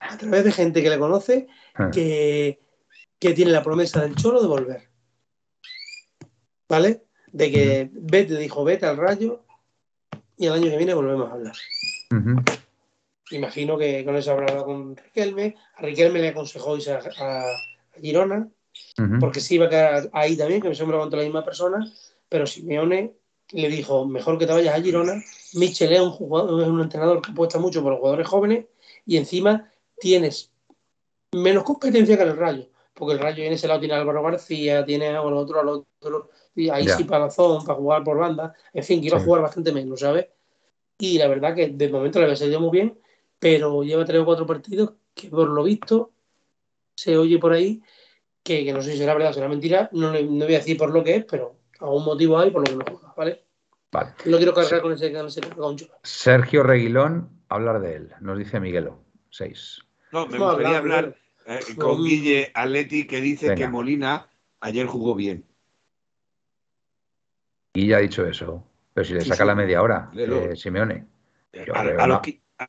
A 0.00 0.16
través 0.16 0.44
de 0.44 0.52
gente 0.52 0.82
que 0.82 0.90
le 0.90 0.98
conoce, 0.98 1.48
ah. 1.74 1.90
que, 1.90 2.60
tiene 3.18 3.50
la 3.50 3.62
promesa 3.62 4.00
del 4.02 4.14
cholo 4.14 4.40
de 4.40 4.48
volver. 4.48 4.88
¿Vale? 6.68 7.04
De 7.32 7.50
que 7.50 7.90
vete, 7.92 8.36
dijo, 8.36 8.64
vete 8.64 8.86
al 8.86 8.96
rayo 8.96 9.44
y 10.36 10.46
el 10.46 10.52
año 10.52 10.70
que 10.70 10.76
viene 10.76 10.94
volvemos 10.94 11.30
a 11.30 11.34
hablar. 11.34 11.56
Imagino 13.30 13.78
que 13.78 14.04
con 14.04 14.16
eso 14.16 14.32
habrá 14.32 14.46
hablado 14.46 14.66
con 14.66 14.96
Riquelme. 14.96 15.56
A 15.76 15.82
Riquelme 15.82 16.20
le 16.20 16.28
aconsejó 16.28 16.76
irse 16.76 16.92
a, 16.92 17.44
Girona, 18.00 18.48
porque 19.18 19.40
sí 19.40 19.54
iba 19.54 19.66
a 19.66 19.70
quedar 19.70 20.10
ahí 20.12 20.36
también, 20.36 20.60
que 20.60 20.68
me 20.68 20.74
siempre 20.74 20.98
con 20.98 21.10
la 21.10 21.22
misma 21.22 21.44
persona, 21.44 21.90
pero 22.28 22.46
Simeone 22.46 23.14
le 23.52 23.68
dijo, 23.68 24.06
mejor 24.06 24.38
que 24.38 24.46
te 24.46 24.52
vayas 24.52 24.74
a 24.74 24.82
Girona. 24.82 25.22
Michel 25.54 25.92
es 25.92 26.00
un, 26.00 26.10
jugador, 26.10 26.62
es 26.62 26.68
un 26.68 26.80
entrenador 26.80 27.22
que 27.22 27.30
apuesta 27.30 27.58
mucho 27.58 27.82
por 27.82 27.92
los 27.92 28.00
jugadores 28.00 28.26
jóvenes 28.26 28.66
y 29.06 29.16
encima 29.16 29.70
tienes 29.98 30.50
menos 31.32 31.64
competencia 31.64 32.16
que 32.16 32.22
el 32.22 32.36
Rayo, 32.36 32.68
porque 32.94 33.14
el 33.14 33.20
Rayo 33.20 33.44
en 33.44 33.52
ese 33.52 33.68
lado 33.68 33.80
tiene 33.80 33.94
a 33.94 34.00
Álvaro 34.00 34.22
García, 34.22 34.84
tiene 34.84 35.08
a 35.08 35.22
otro, 35.22 35.60
al 35.60 35.68
otro, 35.68 36.30
y 36.54 36.68
ahí 36.68 36.88
sí 36.88 37.04
para 37.04 37.30
zona, 37.30 37.64
para 37.64 37.78
jugar 37.78 38.04
por 38.04 38.18
banda, 38.18 38.54
en 38.72 38.84
fin, 38.84 39.00
quiero 39.00 39.20
jugar 39.20 39.42
bastante 39.42 39.72
menos, 39.72 40.00
¿sabes? 40.00 40.26
Y 40.98 41.18
la 41.18 41.28
verdad 41.28 41.54
que 41.54 41.68
de 41.68 41.88
momento 41.88 42.18
le 42.18 42.24
había 42.24 42.36
salido 42.36 42.60
muy 42.60 42.70
bien, 42.70 42.98
pero 43.38 43.82
lleva 43.82 44.04
tres 44.04 44.20
o 44.20 44.24
cuatro 44.24 44.46
partidos 44.46 44.92
que 45.14 45.28
por 45.28 45.48
lo 45.48 45.62
visto 45.62 46.12
se 46.94 47.16
oye 47.16 47.38
por 47.38 47.52
ahí 47.52 47.82
que, 48.42 48.64
que 48.64 48.72
no 48.72 48.80
sé 48.80 48.92
si 48.92 48.98
será 48.98 49.14
verdad 49.14 49.30
o 49.30 49.34
será 49.34 49.48
mentira, 49.48 49.90
no, 49.92 50.12
no 50.12 50.44
voy 50.44 50.54
a 50.54 50.58
decir 50.58 50.76
por 50.76 50.90
lo 50.90 51.04
que 51.04 51.16
es, 51.16 51.24
pero 51.24 51.56
algún 51.80 52.04
motivo 52.04 52.38
hay 52.38 52.50
por 52.50 52.68
lo 52.68 52.78
que 52.78 52.84
no 52.84 52.96
juega, 52.96 53.14
¿vale? 53.16 53.42
Vale. 53.92 54.10
No 54.24 54.36
quiero 54.36 54.52
cargar 54.52 54.82
con 54.82 54.92
ese, 54.92 55.12
con 55.12 55.26
ese 55.26 55.40
Sergio 56.02 56.62
Reguilón, 56.62 57.30
hablar 57.48 57.80
de 57.80 57.94
él, 57.94 58.12
nos 58.20 58.38
dice 58.38 58.60
Miguelo, 58.60 59.02
6. 59.30 59.82
No, 60.12 60.26
me 60.26 60.38
gustaría 60.38 60.78
hablar 60.78 61.16
eh, 61.46 61.60
con 61.78 62.02
Guille 62.02 62.50
Aleti 62.54 63.06
que 63.06 63.20
dice 63.20 63.54
que 63.54 63.68
Molina 63.68 64.28
ayer 64.60 64.86
jugó 64.86 65.14
bien. 65.14 65.44
Y 67.74 67.88
ya 67.88 67.98
ha 67.98 68.00
dicho 68.00 68.26
eso. 68.26 68.64
Pero 68.94 69.06
si 69.06 69.14
le 69.14 69.20
saca 69.20 69.44
la 69.44 69.54
media 69.54 69.82
hora, 69.82 70.10
eh, 70.16 70.54
Simeone. 70.56 71.06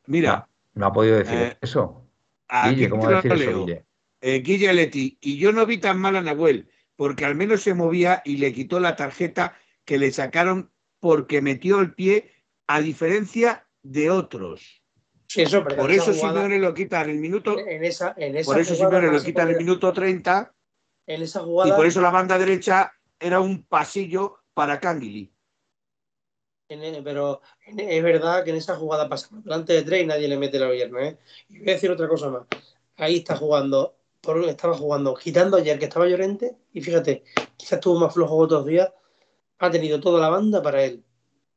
mira. 0.06 0.48
No, 0.74 0.86
ha 0.86 0.92
podido 0.92 1.16
decir 1.16 1.38
eh, 1.38 1.56
eso. 1.60 2.04
Guille, 2.64 2.88
¿cómo 2.88 3.04
va 3.04 3.18
a 3.18 3.22
decir 3.22 3.32
eso, 3.32 3.64
Guille? 3.64 3.84
Guille 4.20 4.68
Aleti. 4.68 5.18
Y 5.20 5.38
yo 5.38 5.52
no 5.52 5.66
vi 5.66 5.78
tan 5.78 5.98
mal 5.98 6.16
a 6.16 6.20
Nahuel 6.20 6.68
porque 6.98 7.24
al 7.24 7.36
menos 7.36 7.62
se 7.62 7.74
movía 7.74 8.22
y 8.24 8.38
le 8.38 8.52
quitó 8.52 8.80
la 8.80 8.96
tarjeta 8.96 9.56
que 9.84 9.98
le 9.98 10.10
sacaron 10.10 10.72
porque 10.98 11.40
metió 11.40 11.78
el 11.78 11.94
pie, 11.94 12.32
a 12.66 12.80
diferencia 12.80 13.68
de 13.84 14.10
otros. 14.10 14.82
por 15.76 15.92
eso 15.92 16.12
Simeone 16.12 16.58
lo 16.58 16.74
quita 16.74 17.02
en 17.02 17.10
el 17.10 17.18
minuto. 17.18 17.56
En 17.56 17.84
esa, 17.84 18.16
por 18.44 18.58
eso 18.58 18.74
Simeone 18.74 19.12
lo 19.12 19.22
quita 19.22 19.44
en 19.44 19.50
el 19.50 19.58
minuto 19.58 19.92
30. 19.92 20.52
En 21.06 21.22
esa 21.22 21.38
jugada. 21.38 21.70
Y 21.70 21.76
por 21.76 21.86
eso 21.86 22.00
la 22.00 22.10
banda 22.10 22.36
derecha 22.36 22.92
era 23.20 23.38
un 23.38 23.62
pasillo 23.62 24.40
para 24.52 24.80
Canguili. 24.80 25.32
pero 27.04 27.42
es 27.64 28.02
verdad 28.02 28.42
que 28.42 28.50
en 28.50 28.56
esa 28.56 28.74
jugada 28.74 29.08
pasa 29.08 29.28
delante 29.44 29.72
de 29.72 29.82
tres 29.84 30.02
y 30.02 30.06
nadie 30.06 30.26
le 30.26 30.36
mete 30.36 30.58
la 30.58 30.68
pierna. 30.68 31.06
¿eh? 31.06 31.18
Y 31.48 31.60
voy 31.60 31.70
a 31.70 31.74
decir 31.74 31.92
otra 31.92 32.08
cosa 32.08 32.28
más. 32.28 32.42
Ahí 32.96 33.18
está 33.18 33.36
jugando 33.36 33.97
estaba 34.48 34.76
jugando, 34.76 35.14
quitando 35.14 35.56
ayer 35.56 35.78
que 35.78 35.86
estaba 35.86 36.06
llorente, 36.06 36.56
y 36.72 36.80
fíjate, 36.80 37.24
quizás 37.56 37.74
estuvo 37.74 37.98
más 37.98 38.14
flojo 38.14 38.36
otros 38.36 38.66
días, 38.66 38.90
ha 39.58 39.70
tenido 39.70 40.00
toda 40.00 40.20
la 40.20 40.28
banda 40.28 40.62
para 40.62 40.84
él, 40.84 41.04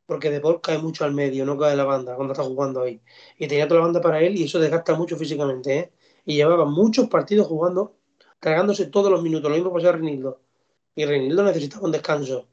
porque 0.06 0.30
De 0.30 0.42
Paul 0.42 0.62
cae 0.62 0.78
mucho 0.78 1.06
al 1.06 1.14
medio, 1.14 1.46
no 1.46 1.58
cae 1.58 1.76
la 1.76 1.86
banda 1.86 2.16
cuando 2.16 2.34
está 2.34 2.44
jugando 2.44 2.82
ahí. 2.82 3.02
Y 3.38 3.48
tenía 3.48 3.68
toda 3.68 3.80
la 3.80 3.86
banda 3.86 4.02
para 4.02 4.22
él 4.22 4.36
y 4.38 4.44
eso 4.44 4.60
desgasta 4.60 4.96
mucho 4.96 5.16
físicamente, 5.18 5.78
¿eh? 5.78 5.94
Y 6.26 6.36
llevaba 6.36 6.66
muchos 6.66 7.08
partidos 7.08 7.48
jugando, 7.48 7.96
tragándose 8.40 8.88
todos 8.88 9.12
los 9.12 9.24
minutos, 9.24 9.50
lo 9.50 9.56
mismo 9.56 9.74
pasó 9.74 9.90
a 9.90 9.94
Renildo. 9.94 10.42
Y 10.96 11.06
Renildo 11.06 11.44
necesitaba 11.44 11.86
un 11.86 11.92
descanso, 11.92 12.48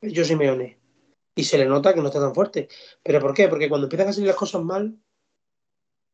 yo 0.00 0.24
Simeone. 0.24 0.78
Y 1.34 1.44
se 1.44 1.58
le 1.58 1.66
nota 1.66 1.94
que 1.94 2.00
no 2.00 2.08
está 2.08 2.20
tan 2.20 2.34
fuerte. 2.34 2.68
¿Pero 3.02 3.20
por 3.20 3.34
qué? 3.34 3.48
Porque 3.48 3.68
cuando 3.68 3.86
empiezan 3.86 4.08
a 4.08 4.12
salir 4.12 4.28
las 4.28 4.36
cosas 4.36 4.62
mal, 4.62 4.96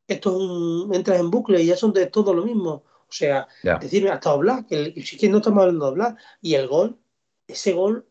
esto 0.09 0.31
es 0.31 0.37
un, 0.37 0.95
entras 0.95 1.21
en 1.21 1.31
bucle 1.31 1.63
y 1.63 1.67
ya 1.67 1.77
son 1.77 1.93
de 1.93 2.07
todo 2.07 2.35
lo 2.35 2.45
mismo. 2.45 2.85
O 3.09 3.13
sea, 3.13 3.49
decirme 3.81 4.11
hasta 4.11 4.35
Oblak, 4.35 4.67
que, 4.69 5.03
si 5.03 5.17
que 5.17 5.29
no 5.29 5.39
estamos 5.39 5.63
hablando 5.63 5.87
de 5.87 5.93
Oblak, 5.93 6.19
y 6.43 6.55
el 6.55 6.69
gol, 6.69 6.99
ese 7.47 7.73
gol 7.73 8.07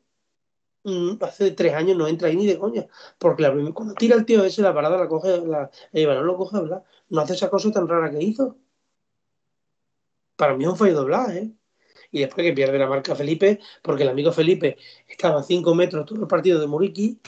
mm, 0.83 1.17
hace 1.21 1.51
tres 1.51 1.73
años 1.73 1.97
no 1.97 2.07
entra 2.07 2.29
ahí 2.29 2.35
ni 2.35 2.47
de 2.47 2.57
coña, 2.57 2.87
porque 3.19 3.43
cuando 3.73 3.93
tira 3.93 4.15
el 4.15 4.25
tío 4.25 4.43
ese, 4.43 4.61
la 4.61 4.73
parada 4.73 4.97
la 4.97 5.07
coge, 5.07 5.45
la, 5.45 5.69
el 5.91 6.07
balón 6.07 6.25
lo 6.25 6.37
coge 6.37 6.57
Oblak, 6.57 6.83
no 7.09 7.21
hace 7.21 7.33
esa 7.33 7.49
cosa 7.49 7.71
tan 7.71 7.87
rara 7.87 8.09
que 8.09 8.23
hizo. 8.23 8.57
Para 10.35 10.55
mí 10.55 10.63
es 10.63 10.69
un 10.69 10.77
fallo 10.77 10.93
de 10.93 10.99
Oblak, 10.99 11.29
¿eh? 11.29 11.51
Y 12.11 12.21
después 12.21 12.45
que 12.45 12.53
pierde 12.53 12.79
la 12.79 12.87
marca 12.87 13.15
Felipe, 13.15 13.59
porque 13.81 14.03
el 14.03 14.09
amigo 14.09 14.31
Felipe 14.31 14.77
estaba 15.07 15.41
a 15.41 15.43
cinco 15.43 15.75
metros 15.75 16.05
todo 16.05 16.21
el 16.21 16.27
partido 16.27 16.59
de 16.59 16.67
Muriqui, 16.67 17.19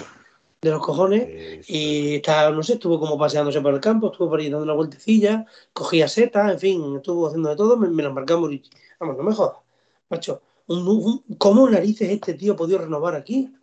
de 0.62 0.72
los 0.72 0.86
cojones 0.86 1.70
y 1.70 2.16
está, 2.16 2.52
no 2.52 2.64
sé, 2.64 2.74
estuvo 2.74 3.00
como 3.00 3.18
paseándose 3.18 3.62
por 3.62 3.74
el 3.74 3.80
campo, 3.80 4.12
estuvo 4.12 4.30
por 4.30 4.40
ahí 4.40 4.50
dando 4.50 4.66
una 4.66 4.74
vueltecilla, 4.74 5.46
cogía 5.72 6.08
setas, 6.08 6.52
en 6.52 6.60
fin, 6.60 6.96
estuvo 6.98 7.28
haciendo 7.28 7.50
de 7.50 7.56
todo, 7.56 7.78
me, 7.78 8.04
lo 8.04 8.14
marcamos 8.14 8.52
y 8.52 8.64
vamos, 9.00 9.18
no 9.18 9.24
me 9.24 9.34
jodas, 9.34 9.58
macho, 10.10 10.42
¿cómo 11.38 11.70
narices 11.70 12.10
este 12.10 12.34
tío 12.34 12.54
ha 12.54 12.56
podido 12.58 12.80
renovar 12.80 13.16
aquí 13.16 13.54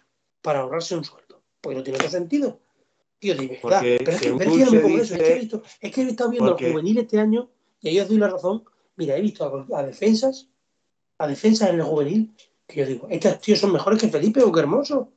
para 0.41 0.61
ahorrarse 0.61 0.97
un 0.97 1.05
sueldo? 1.05 1.43
Porque 1.61 1.77
no 1.77 1.83
tiene 1.83 1.99
otro 1.99 2.09
sentido. 2.09 2.61
Tío, 3.19 3.35
de 3.35 3.47
verdad, 3.63 3.81
pero 3.81 4.11
es 4.13 4.21
que, 4.21 4.33
pero 4.33 4.51
es 4.51 5.11
que 5.11 5.17
es 5.17 5.31
he 5.31 5.39
visto, 5.39 5.63
es 5.81 5.93
que 5.93 6.03
he 6.03 6.09
estado 6.09 6.31
viendo 6.31 6.57
al 6.57 6.59
juvenil 6.59 6.99
este 6.99 7.19
año 7.19 7.51
y 7.81 7.89
ahí 7.89 8.01
os 8.01 8.09
doy 8.09 8.19
la 8.19 8.29
razón, 8.29 8.65
mira, 8.97 9.17
he 9.17 9.21
visto 9.21 9.67
a, 9.75 9.83
defensas, 9.83 10.49
a 11.19 11.27
defensas 11.27 11.71
en 11.71 11.77
el 11.77 11.83
juvenil, 11.83 12.35
que 12.67 12.81
yo 12.81 12.87
digo, 12.87 13.07
estos 13.11 13.41
tíos 13.41 13.59
son 13.59 13.73
mejores 13.73 14.01
que 14.01 14.09
Felipe 14.09 14.43
o 14.43 14.53
que 14.53 14.61
Hermoso, 14.61 15.13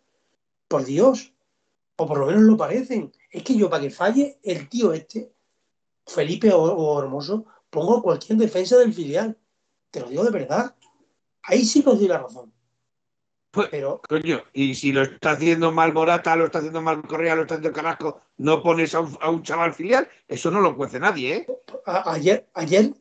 por 0.68 0.86
Dios 0.86 1.34
O 2.00 2.08
por 2.08 2.18
lo 2.18 2.28
menos 2.28 2.44
lo 2.44 2.56
parecen. 2.56 3.12
Es 3.30 3.44
que 3.44 3.58
yo, 3.58 3.70
para 3.70 3.84
que 3.84 3.90
falle 3.90 4.40
el 4.42 4.70
tío 4.70 4.94
este, 4.94 5.34
Felipe 6.08 6.50
o, 6.54 6.98
Hermoso, 6.98 7.46
pongo 7.70 8.02
cualquier 8.02 8.38
defensa 8.38 8.78
del 8.78 8.94
filial. 8.94 9.38
Te 9.92 10.00
lo 10.00 10.08
digo 10.08 10.24
de 10.24 10.32
verdad. 10.32 10.74
Ahí 11.44 11.66
sí 11.66 11.84
os 11.86 12.00
doy 12.00 12.08
la 12.08 12.20
razón. 12.20 12.54
Pues, 13.52 13.68
pero, 13.70 14.02
coño, 14.08 14.42
y 14.54 14.76
si 14.76 14.94
lo 14.94 15.02
está 15.02 15.32
haciendo 15.32 15.74
mal 15.74 15.92
Morata, 15.92 16.38
lo 16.38 16.46
está 16.46 16.60
haciendo 16.60 16.82
mal 16.82 17.02
Correa, 17.02 17.36
lo 17.36 17.42
está 17.42 17.56
haciendo 17.56 17.76
Carrasco, 17.76 18.22
no 18.38 18.64
pones 18.64 18.96
a 18.96 19.02
un, 19.02 19.44
chaval 19.44 19.74
filial, 19.74 20.08
eso 20.28 20.52
no 20.52 20.62
lo 20.62 20.78
cuece 20.78 21.00
nadie, 21.00 21.36
¿eh? 21.36 21.48
ayer, 22.06 22.48
ayer, 22.54 22.94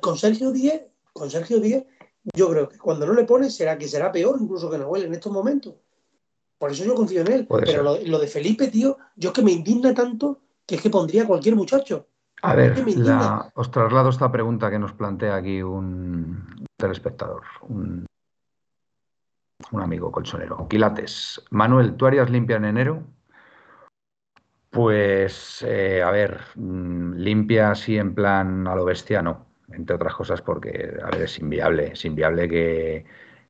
con 0.00 0.16
Sergio 0.16 0.52
Díez, 0.52 0.82
con 1.12 1.28
Sergio 1.32 1.58
Díez, 1.58 1.84
yo 2.32 2.48
creo 2.50 2.68
que 2.68 2.78
cuando 2.78 3.06
no 3.06 3.12
le 3.12 3.24
pones 3.24 3.56
será 3.56 3.76
que 3.76 3.88
será 3.88 4.12
peor 4.12 4.38
incluso 4.40 4.70
que 4.70 4.78
Nahuel 4.78 5.06
en 5.06 5.14
estos 5.14 5.32
momentos. 5.32 5.74
Por 6.62 6.70
eso 6.70 6.84
yo 6.84 6.94
confío 6.94 7.22
en 7.22 7.32
él. 7.32 7.48
Pero 7.48 7.82
lo, 7.82 8.18
de 8.20 8.28
Felipe, 8.28 8.68
tío, 8.68 8.96
yo 9.16 9.30
es 9.30 9.34
que 9.34 9.42
me 9.42 9.50
indigna 9.50 9.92
tanto 9.92 10.42
que 10.64 10.76
es 10.76 10.80
que 10.80 10.90
pondría 10.90 11.24
a 11.24 11.26
cualquier 11.26 11.56
muchacho. 11.56 12.06
A 12.40 12.54
ver, 12.54 12.72
os 13.56 13.70
traslado 13.72 14.10
esta 14.10 14.30
pregunta 14.30 14.70
que 14.70 14.78
nos 14.78 14.92
plantea 14.92 15.34
aquí 15.34 15.60
un 15.60 16.64
telespectador, 16.76 17.42
un, 17.62 18.06
un 19.72 19.80
amigo 19.80 20.12
colchonero. 20.12 20.68
Quilates. 20.68 21.42
Manuel, 21.50 21.96
¿tú 21.96 22.06
harías 22.06 22.30
limpia 22.30 22.58
en 22.58 22.66
enero? 22.66 23.02
Pues, 24.70 25.64
eh, 25.66 26.00
a 26.00 26.12
ver, 26.12 26.42
mm, 26.54 27.14
limpia 27.14 27.72
así 27.72 27.98
en 27.98 28.14
plan 28.14 28.68
a 28.68 28.76
lo 28.76 28.84
bestiano, 28.84 29.46
entre 29.72 29.96
otras 29.96 30.14
cosas 30.14 30.40
porque, 30.40 30.96
a 31.02 31.10
ver, 31.10 31.22
es 31.22 31.40
inviable, 31.40 31.90
es 31.94 32.04
inviable 32.04 32.48
que, 32.48 33.04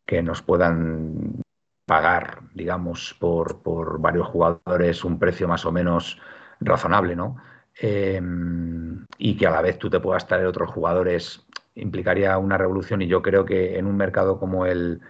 que 0.06 0.22
nos 0.22 0.40
puedan 0.40 1.41
pagar, 1.86 2.40
digamos, 2.54 3.14
por, 3.18 3.62
por, 3.62 4.00
varios 4.00 4.28
jugadores 4.28 5.04
un 5.04 5.18
precio 5.18 5.48
más 5.48 5.64
o 5.66 5.72
menos 5.72 6.18
razonable, 6.60 7.16
¿no? 7.16 7.36
Em, 7.74 9.06
y 9.18 9.36
que 9.36 9.46
a 9.46 9.50
la 9.50 9.62
vez 9.62 9.78
tú 9.78 9.90
te 9.90 10.00
puedas 10.00 10.26
traer 10.26 10.46
otros 10.46 10.70
jugadores 10.70 11.46
implicaría 11.74 12.36
una 12.38 12.58
revolución 12.58 13.02
y 13.02 13.06
yo 13.06 13.22
creo 13.22 13.44
que 13.44 13.78
en 13.78 13.86
un 13.86 13.96
mercado 13.96 14.38
como 14.38 14.66
el 14.66 15.00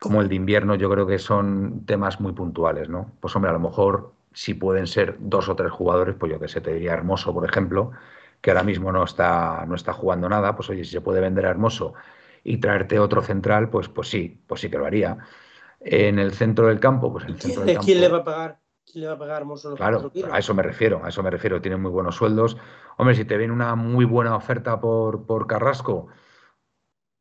como 0.00 0.20
el 0.20 0.28
de 0.28 0.34
invierno 0.34 0.74
yo 0.74 0.90
creo 0.90 1.06
que 1.06 1.18
son 1.18 1.84
temas 1.86 2.20
muy 2.20 2.32
puntuales, 2.32 2.88
¿no? 2.88 3.12
Pues 3.20 3.34
hombre, 3.36 3.50
a 3.50 3.54
lo 3.54 3.60
mejor 3.60 4.12
si 4.32 4.54
pueden 4.54 4.86
ser 4.86 5.16
dos 5.20 5.48
o 5.48 5.56
tres 5.56 5.72
jugadores, 5.72 6.16
pues 6.18 6.32
yo 6.32 6.40
que 6.40 6.48
sé, 6.48 6.60
te 6.60 6.74
diría 6.74 6.92
Hermoso, 6.92 7.32
por 7.32 7.48
ejemplo, 7.48 7.92
que 8.40 8.50
ahora 8.50 8.64
mismo 8.64 8.92
no 8.92 9.04
está, 9.04 9.64
no 9.66 9.74
está 9.74 9.92
jugando 9.92 10.28
nada, 10.28 10.56
pues 10.56 10.68
oye, 10.70 10.84
si 10.84 10.90
se 10.92 11.00
puede 11.00 11.20
vender 11.20 11.46
a 11.46 11.50
Hermoso 11.50 11.94
y 12.42 12.58
traerte 12.58 12.98
otro 12.98 13.22
central, 13.22 13.70
pues, 13.70 13.88
pues 13.88 14.08
sí, 14.08 14.42
pues 14.46 14.60
sí 14.60 14.68
que 14.70 14.76
lo 14.78 14.86
haría. 14.86 15.18
En 15.84 16.18
el 16.18 16.32
centro 16.32 16.68
del 16.68 16.80
campo, 16.80 17.12
pues 17.12 17.26
el 17.26 17.38
centro 17.38 17.62
del 17.62 17.74
campo. 17.74 17.84
¿Quién 17.84 18.00
le 18.00 18.08
va 18.08 18.18
a 18.18 18.24
pagar? 18.24 18.58
¿Quién 18.90 19.02
le 19.02 19.08
va 19.08 19.14
a 19.14 19.18
pagar 19.18 19.44
Claro, 19.76 20.10
a 20.30 20.38
eso 20.38 20.54
me 20.54 20.62
refiero, 20.62 21.04
a 21.04 21.08
eso 21.08 21.22
me 21.22 21.30
refiero. 21.30 21.60
Tienen 21.60 21.82
muy 21.82 21.90
buenos 21.90 22.16
sueldos. 22.16 22.56
Hombre, 22.96 23.14
si 23.14 23.24
te 23.24 23.36
viene 23.36 23.52
una 23.52 23.74
muy 23.74 24.04
buena 24.04 24.36
oferta 24.36 24.80
por, 24.80 25.26
por 25.26 25.46
Carrasco, 25.46 26.08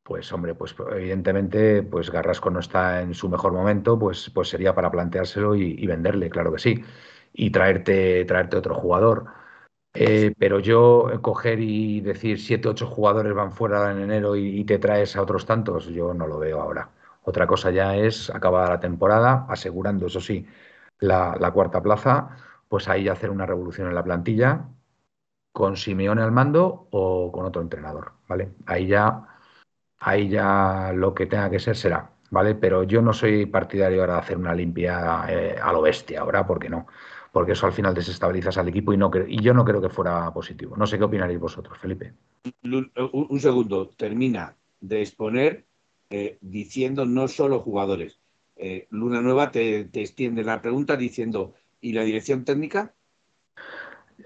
pues 0.03 0.31
hombre, 0.31 0.55
pues 0.55 0.75
evidentemente, 0.91 1.83
pues 1.83 2.09
Carrasco 2.09 2.49
no 2.49 2.59
está 2.59 3.01
en 3.01 3.13
su 3.13 3.29
mejor 3.29 3.53
momento, 3.53 3.97
pues, 3.97 4.29
pues 4.29 4.49
sería 4.49 4.75
para 4.75 4.91
planteárselo 4.91 5.55
y, 5.55 5.85
venderle, 5.87 6.29
claro 6.29 6.53
que 6.53 6.59
sí. 6.59 6.83
Y 7.33 7.49
traerte, 7.51 8.23
traerte 8.25 8.57
otro 8.57 8.75
jugador. 8.75 9.25
Eh, 9.93 10.33
pero 10.37 10.59
yo 10.59 11.09
coger 11.21 11.59
y 11.59 12.01
decir 12.01 12.39
siete, 12.39 12.69
ocho 12.69 12.87
jugadores 12.87 13.33
van 13.33 13.51
fuera 13.51 13.91
en 13.91 13.99
enero 14.01 14.35
y 14.35 14.63
te 14.65 14.79
traes 14.79 15.15
a 15.15 15.21
otros 15.21 15.45
tantos, 15.45 15.87
yo 15.87 16.13
no 16.13 16.27
lo 16.27 16.39
veo 16.39 16.61
ahora. 16.61 16.89
Otra 17.23 17.47
cosa 17.47 17.71
ya 17.71 17.95
es 17.95 18.29
acabar 18.29 18.69
la 18.69 18.79
temporada, 18.79 19.45
asegurando, 19.49 20.07
eso 20.07 20.19
sí, 20.19 20.45
la, 20.99 21.51
cuarta 21.53 21.81
plaza, 21.81 22.37
pues 22.67 22.87
ahí 22.87 23.07
hacer 23.07 23.29
una 23.29 23.45
revolución 23.45 23.87
en 23.87 23.95
la 23.95 24.03
plantilla 24.03 24.67
con 25.51 25.77
Simeone 25.77 26.21
al 26.21 26.31
mando 26.31 26.87
o 26.91 27.31
con 27.31 27.45
otro 27.45 27.61
entrenador, 27.61 28.13
¿vale? 28.27 28.53
Ahí 28.65 28.87
ya, 28.87 29.23
ahí 29.99 30.29
ya 30.29 30.91
lo 30.93 31.13
que 31.13 31.27
tenga 31.27 31.49
que 31.49 31.59
ser 31.59 31.75
será, 31.75 32.11
¿vale? 32.31 32.55
Pero 32.55 32.83
yo 32.83 33.01
no 33.01 33.13
soy 33.13 33.45
partidario 33.45 34.01
ahora 34.01 34.15
de 34.15 34.19
hacer 34.19 34.37
una 34.37 34.55
limpia 34.55 35.25
eh, 35.29 35.55
a 35.61 35.71
lo 35.71 35.81
bestia 35.81 36.21
ahora, 36.21 36.45
porque 36.45 36.69
no, 36.69 36.87
porque 37.31 37.53
eso 37.53 37.67
al 37.67 37.73
final 37.73 37.93
desestabilizas 37.93 38.57
al 38.57 38.67
equipo 38.67 38.93
y, 38.93 38.97
yo 39.41 39.53
no 39.53 39.65
creo 39.65 39.81
que 39.81 39.89
fuera 39.89 40.31
positivo. 40.33 40.75
No 40.75 40.87
sé 40.87 40.97
qué 40.97 41.03
opinaréis 41.03 41.39
vosotros, 41.39 41.77
Felipe. 41.77 42.13
Un 42.63 43.39
segundo, 43.39 43.89
termina 43.89 44.55
de 44.81 45.01
exponer 45.01 45.65
eh, 46.15 46.37
diciendo 46.41 47.07
no 47.07 47.27
solo 47.27 47.59
jugadores. 47.59 48.19
Eh, 48.55 48.85
Luna 48.91 49.19
Nueva 49.19 49.49
te, 49.49 49.89
extiende 49.93 50.43
la 50.43 50.61
pregunta 50.61 50.95
diciendo, 50.95 51.55
¿y 51.81 51.93
la 51.93 52.03
dirección 52.03 52.45
técnica? 52.45 52.93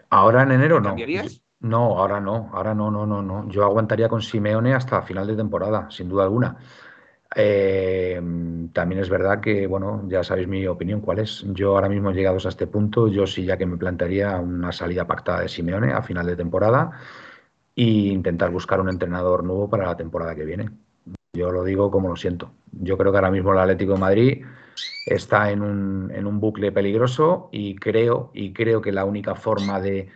Ahora 0.09 0.43
en 0.43 0.51
enero 0.51 0.81
no. 0.81 0.97
No, 1.61 1.97
ahora 1.97 2.19
no, 2.19 2.49
ahora 2.51 2.75
no, 2.75 2.91
no, 2.91 3.05
no, 3.05 3.21
no. 3.21 3.47
Yo 3.47 3.63
aguantaría 3.63 4.09
con 4.09 4.21
Simeone 4.21 4.73
hasta 4.73 5.01
final 5.03 5.27
de 5.27 5.37
temporada, 5.37 5.89
sin 5.89 6.09
duda 6.09 6.25
alguna. 6.25 6.57
Eh, 7.33 8.21
también 8.73 9.01
es 9.01 9.09
verdad 9.09 9.39
que, 9.39 9.65
bueno, 9.65 10.03
ya 10.09 10.25
sabéis 10.25 10.49
mi 10.49 10.67
opinión 10.67 10.99
cuál 10.99 11.19
es. 11.19 11.45
Yo 11.53 11.69
ahora 11.75 11.87
mismo 11.87 12.11
llegados 12.11 12.45
a 12.45 12.49
este 12.49 12.67
punto, 12.67 13.07
yo 13.07 13.25
sí 13.25 13.45
ya 13.45 13.55
que 13.55 13.65
me 13.65 13.77
plantearía 13.77 14.35
una 14.41 14.73
salida 14.73 15.07
pactada 15.07 15.39
de 15.39 15.47
Simeone 15.47 15.93
a 15.93 16.01
final 16.01 16.25
de 16.25 16.35
temporada 16.35 16.91
e 17.73 17.83
intentar 17.83 18.51
buscar 18.51 18.81
un 18.81 18.89
entrenador 18.89 19.45
nuevo 19.45 19.69
para 19.69 19.85
la 19.85 19.95
temporada 19.95 20.35
que 20.35 20.43
viene. 20.43 20.69
Yo 21.33 21.51
lo 21.51 21.63
digo 21.63 21.91
como 21.91 22.09
lo 22.09 22.15
siento. 22.15 22.51
Yo 22.71 22.97
creo 22.97 23.11
que 23.11 23.17
ahora 23.17 23.31
mismo 23.31 23.53
el 23.53 23.59
Atlético 23.59 23.93
de 23.93 23.99
Madrid 23.99 24.45
está 25.05 25.51
en 25.51 25.61
un, 25.61 26.11
en 26.13 26.27
un 26.27 26.39
bucle 26.39 26.71
peligroso 26.71 27.49
y 27.51 27.75
creo, 27.75 28.31
y 28.33 28.53
creo 28.53 28.81
que 28.81 28.91
la 28.91 29.05
única 29.05 29.35
forma 29.35 29.79
de, 29.79 30.09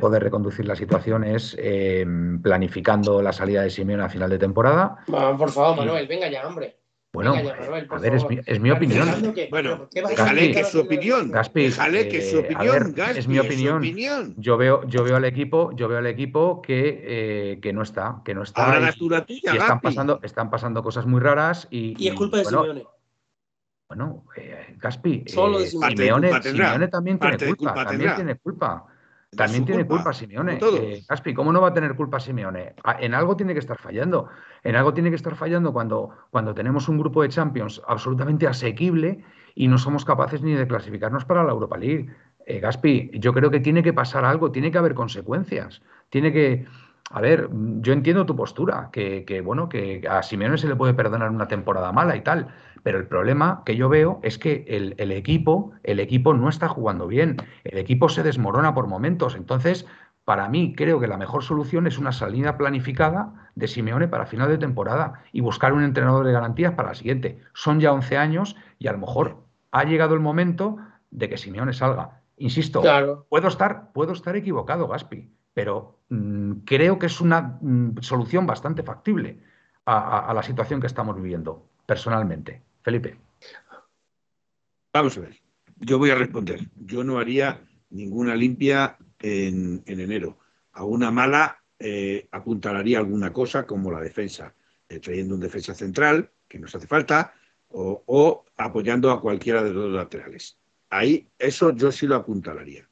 poder 0.00 0.22
reconducir 0.22 0.66
la 0.66 0.76
situación 0.76 1.24
es 1.24 1.56
eh, 1.58 2.06
planificando 2.42 3.20
la 3.20 3.32
salida 3.32 3.62
de 3.62 3.70
Simeone 3.70 4.04
a 4.04 4.08
final 4.08 4.30
de 4.30 4.38
temporada. 4.38 4.98
por 5.06 5.50
favor, 5.50 5.76
Manuel, 5.76 6.06
venga 6.06 6.28
ya, 6.28 6.46
hombre. 6.46 6.81
Bueno, 7.14 7.34
a 7.34 7.98
ver, 7.98 8.14
es 8.14 8.26
mi, 8.26 8.40
es 8.46 8.58
mi 8.58 8.70
opinión. 8.70 9.34
bueno, 9.50 9.86
déjale 9.92 10.52
que 10.52 10.60
es 10.60 10.68
su 10.68 10.80
opinión. 10.80 11.30
Gaspi, 11.30 11.64
déjale 11.64 12.08
que 12.08 12.18
es 12.18 12.30
su 12.30 12.38
opinión. 12.38 12.94
es 13.14 13.28
mi 13.28 13.38
opinión. 13.38 14.34
Yo 14.38 14.56
veo, 14.56 14.86
yo 14.86 15.04
veo 15.04 15.16
al 15.16 15.26
equipo, 15.26 15.72
yo 15.76 15.88
veo 15.88 15.98
al 15.98 16.06
equipo 16.06 16.62
que, 16.62 17.02
eh, 17.04 17.60
que 17.60 17.74
no 17.74 17.82
está, 17.82 18.22
que 18.24 18.34
no 18.34 18.42
está. 18.42 18.64
Ahora 18.64 18.80
la 18.80 18.92
tuya, 18.92 19.26
y 19.28 19.56
están 19.58 19.80
pasando, 19.82 20.20
están 20.22 20.50
pasando 20.50 20.82
cosas 20.82 21.04
muy 21.04 21.20
raras 21.20 21.68
y. 21.70 22.02
Y 22.02 22.08
es 22.08 22.14
culpa 22.14 22.38
de 22.38 22.44
bueno, 22.44 22.60
Simeone. 22.60 22.86
Bueno, 23.88 24.24
eh, 24.36 24.76
Gaspi, 24.78 25.24
Solo 25.26 25.60
eh, 25.60 25.66
Simeone, 25.66 26.42
Simeone, 26.42 26.88
también 26.88 27.18
tiene 27.18 27.36
culpa, 27.54 27.74
también 27.84 28.14
tiene 28.14 28.36
culpa. 28.36 28.86
También 29.36 29.64
tiene 29.64 29.86
culpa, 29.86 30.12
Simeone. 30.12 30.58
Eh, 30.62 31.02
Caspi, 31.08 31.32
¿cómo 31.32 31.52
no 31.52 31.60
va 31.62 31.68
a 31.68 31.72
tener 31.72 31.96
culpa 31.96 32.20
Simeone? 32.20 32.74
En 33.00 33.14
algo 33.14 33.34
tiene 33.34 33.54
que 33.54 33.60
estar 33.60 33.78
fallando. 33.78 34.28
En 34.62 34.76
algo 34.76 34.92
tiene 34.92 35.08
que 35.08 35.16
estar 35.16 35.34
fallando 35.36 35.72
cuando, 35.72 36.10
cuando 36.30 36.54
tenemos 36.54 36.88
un 36.88 36.98
grupo 36.98 37.22
de 37.22 37.30
Champions 37.30 37.80
absolutamente 37.88 38.46
asequible 38.46 39.24
y 39.54 39.68
no 39.68 39.78
somos 39.78 40.04
capaces 40.04 40.42
ni 40.42 40.52
de 40.52 40.66
clasificarnos 40.66 41.24
para 41.24 41.44
la 41.44 41.52
Europa 41.52 41.78
League. 41.78 42.10
Eh, 42.44 42.60
Gaspi, 42.60 43.10
yo 43.14 43.32
creo 43.32 43.50
que 43.50 43.60
tiene 43.60 43.82
que 43.82 43.94
pasar 43.94 44.26
algo, 44.26 44.52
tiene 44.52 44.70
que 44.70 44.78
haber 44.78 44.94
consecuencias. 44.94 45.80
Tiene 46.10 46.30
que. 46.32 46.66
A 47.12 47.20
ver, 47.20 47.48
yo 47.80 47.92
entiendo 47.92 48.26
tu 48.26 48.34
postura, 48.34 48.88
que, 48.92 49.24
que 49.24 49.40
bueno, 49.40 49.68
que 49.68 50.06
a 50.08 50.22
Simeone 50.22 50.58
se 50.58 50.68
le 50.68 50.76
puede 50.76 50.94
perdonar 50.94 51.30
una 51.30 51.48
temporada 51.48 51.92
mala 51.92 52.16
y 52.16 52.22
tal 52.22 52.48
pero 52.82 52.98
el 52.98 53.06
problema 53.06 53.62
que 53.64 53.76
yo 53.76 53.88
veo 53.88 54.20
es 54.22 54.38
que 54.38 54.64
el, 54.68 55.12
equipo, 55.12 55.72
el 55.82 56.00
equipo 56.00 56.34
no 56.34 56.48
está 56.48 56.68
jugando 56.68 57.06
bien, 57.06 57.36
el 57.64 57.78
equipo 57.78 58.08
se 58.08 58.22
desmorona 58.22 58.74
por 58.74 58.88
momentos. 58.88 59.36
Entonces, 59.36 59.86
para 60.24 60.48
mí, 60.48 60.74
creo 60.76 60.98
que 60.98 61.06
la 61.06 61.16
mejor 61.16 61.44
solución 61.44 61.86
es 61.86 61.98
una 61.98 62.12
salida 62.12 62.58
planificada 62.58 63.50
de 63.54 63.68
Simeone 63.68 64.08
para 64.08 64.26
final 64.26 64.48
de 64.48 64.58
temporada 64.58 65.22
y 65.32 65.40
buscar 65.40 65.72
un 65.72 65.84
entrenador 65.84 66.26
de 66.26 66.32
garantías 66.32 66.74
para 66.74 66.88
la 66.88 66.94
siguiente. 66.94 67.40
Son 67.54 67.80
ya 67.80 67.92
11 67.92 68.16
años 68.16 68.56
y 68.78 68.88
a 68.88 68.92
lo 68.92 68.98
mejor 68.98 69.44
ha 69.70 69.84
llegado 69.84 70.14
el 70.14 70.20
momento 70.20 70.76
de 71.10 71.28
que 71.28 71.38
Simeone 71.38 71.72
salga. 71.72 72.22
Insisto, 72.36 72.82
puedo, 73.28 73.46
estar, 73.46 73.92
puedo 73.92 74.12
estar 74.12 74.34
equivocado, 74.34 74.88
Gaspi, 74.88 75.30
pero 75.54 76.00
mm, 76.08 76.52
creo 76.64 76.98
que 76.98 77.06
es 77.06 77.20
una 77.20 77.58
mm, 77.60 77.98
solución 78.00 78.46
bastante 78.46 78.82
factible 78.82 79.38
a 79.84 80.32
la 80.32 80.44
situación 80.44 80.80
que 80.80 80.86
estamos 80.86 81.16
viviendo, 81.16 81.66
personalmente. 81.84 82.62
Felipe. 82.82 83.16
Vamos 84.92 85.16
a 85.16 85.22
ver. 85.22 85.40
Yo 85.76 85.98
voy 85.98 86.10
a 86.10 86.14
responder. 86.14 86.68
Yo 86.76 87.02
no 87.02 87.18
haría 87.18 87.60
ninguna 87.90 88.34
limpia 88.34 88.96
en, 89.18 89.82
enero. 89.86 90.38
A 90.72 90.84
una 90.84 91.10
mala 91.10 91.62
eh, 91.78 92.28
apuntalaría 92.30 92.98
alguna 92.98 93.32
cosa 93.32 93.66
como 93.66 93.90
la 93.90 94.00
defensa, 94.00 94.54
eh, 94.88 95.00
trayendo 95.00 95.34
un 95.34 95.40
defensa 95.40 95.74
central, 95.74 96.30
que 96.48 96.58
nos 96.58 96.74
hace 96.74 96.86
falta, 96.86 97.34
o, 97.68 98.44
apoyando 98.56 99.10
a 99.10 99.20
cualquiera 99.20 99.62
de 99.62 99.72
los 99.72 99.90
laterales. 99.90 100.58
Ahí, 100.90 101.26
eso 101.38 101.74
yo 101.74 101.90
sí 101.90 102.06
lo 102.06 102.16
apuntalaría. 102.16 102.86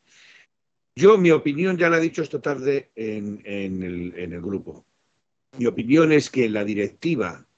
Yo, 1.01 1.17
mi 1.17 1.31
opinión, 1.31 1.79
ya 1.79 1.89
la 1.89 1.97
he 1.97 2.01
dicho 2.03 2.21
esta 2.21 2.43
tarde 2.43 2.91
en, 2.95 3.41
el, 3.47 4.13
el 4.15 4.41
grupo. 4.43 4.85
Mi 5.57 5.65
opinión 5.65 6.13
es 6.13 6.29
que 6.29 6.51
la 6.51 6.63
directiva 6.63 7.49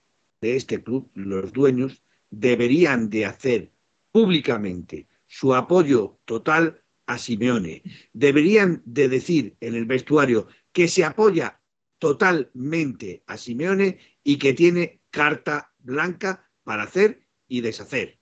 de 0.40 0.55
este 0.55 0.81
club, 0.81 1.10
los 1.14 1.52
dueños, 1.52 2.05
deberían 2.31 3.10
de 3.10 3.27
hacer 3.27 3.73
públicamente 4.12 5.09
su 5.27 5.56
apoyo 5.56 6.20
total 6.24 6.85
a 7.06 7.19
Simeone. 7.19 7.82
Deberían 8.12 8.81
de 8.85 9.09
decir 9.09 9.56
en 9.59 9.74
el 9.74 9.86
vestuario 9.86 10.47
que 10.70 10.86
se 10.86 11.05
apoya 11.05 11.60
totalmente 11.98 13.24
a 13.27 13.36
Simeone 13.36 13.98
y 14.23 14.39
que 14.39 14.52
tiene 14.52 15.01
carta 15.10 15.74
blanca 15.81 16.48
para 16.62 16.85
hacer 16.85 17.27
y 17.48 17.60
deshacer. 17.60 18.20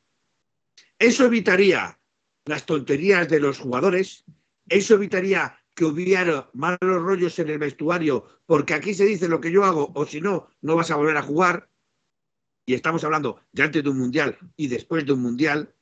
Eso 0.98 1.26
evitaría 1.26 2.00
las 2.46 2.64
tonterías 2.64 3.28
de 3.28 3.40
los 3.40 3.58
jugadores, 3.58 4.24
eso 4.70 4.94
evitaría 4.94 5.58
que 5.74 5.84
hubiera 5.84 6.48
malos 6.54 6.78
rollos 6.80 7.38
en 7.38 7.50
el 7.50 7.58
vestuario, 7.58 8.24
porque 8.46 8.74
aquí 8.74 8.94
se 8.94 9.04
dice 9.04 9.28
lo 9.28 9.40
que 9.40 9.52
yo 9.52 9.64
hago, 9.64 9.92
o 9.94 10.06
si 10.06 10.20
no, 10.20 10.48
no 10.62 10.76
vas 10.76 10.90
a 10.90 10.96
volver 10.96 11.16
a 11.16 11.22
jugar. 11.22 11.68
Y 12.64 12.74
estamos 12.74 13.02
hablando 13.04 13.40
de 13.52 13.64
antes 13.64 13.82
de 13.82 13.90
un 13.90 13.98
mundial 13.98 14.38
y 14.56 14.68
después 14.68 15.04
de 15.04 15.12
un 15.12 15.22
mundial, 15.22 15.74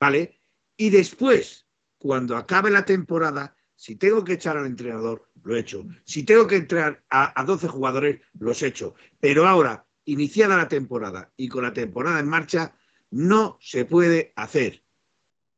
¿vale? 0.00 0.38
Y 0.76 0.90
después, 0.90 1.66
cuando 1.98 2.36
acabe 2.36 2.70
la 2.70 2.84
temporada, 2.84 3.54
si 3.74 3.96
tengo 3.96 4.24
que 4.24 4.34
echar 4.34 4.56
al 4.56 4.66
entrenador, 4.66 5.28
lo 5.42 5.56
he 5.56 5.60
hecho. 5.60 5.84
Si 6.04 6.22
tengo 6.22 6.46
que 6.46 6.56
entrar 6.56 7.04
a, 7.10 7.38
a 7.38 7.44
12 7.44 7.68
jugadores, 7.68 8.20
los 8.38 8.62
he 8.62 8.68
hecho. 8.68 8.94
Pero 9.20 9.46
ahora, 9.46 9.86
iniciada 10.04 10.56
la 10.56 10.68
temporada 10.68 11.32
y 11.36 11.48
con 11.48 11.64
la 11.64 11.72
temporada 11.72 12.20
en 12.20 12.28
marcha, 12.28 12.74
no 13.10 13.58
se 13.60 13.84
puede 13.84 14.32
hacer. 14.36 14.82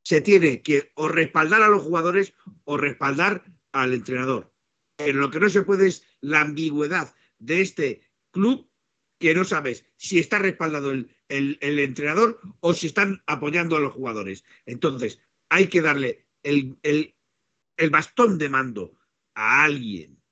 Se 0.05 0.21
tiene 0.21 0.63
que 0.63 0.93
o 0.95 1.09
respaldar 1.09 1.63
a 1.63 1.69
los 1.69 1.83
jugadores 1.83 2.35
o 2.63 2.77
respaldar 2.77 3.45
al 3.73 3.93
entrenador. 3.93 4.55
Pero 4.97 5.19
lo 5.19 5.31
que 5.31 5.41
no 5.41 5.49
se 5.49 5.63
puede 5.63 5.89
es 5.89 6.05
la 6.21 6.43
ambigüedad 6.43 7.15
de 7.39 7.61
este 7.61 8.03
club 8.31 8.71
que 9.19 9.35
no 9.35 9.45
sabes 9.45 9.85
si 9.97 10.19
está 10.19 10.39
respaldado 10.39 10.93
el, 10.93 11.09
entrenador 11.29 12.41
o 12.61 12.75
si 12.75 12.87
están 12.87 13.23
apoyando 13.27 13.77
a 13.77 13.81
los 13.81 13.93
jugadores. 13.93 14.45
Entonces, 14.67 15.21
hay 15.49 15.69
que 15.69 15.81
darle 15.81 16.27
el, 16.43 16.77
el 16.83 17.91
bastón 17.91 18.39
de 18.39 18.49
mando 18.49 18.97
a 19.35 19.65
alguien. 19.65 20.23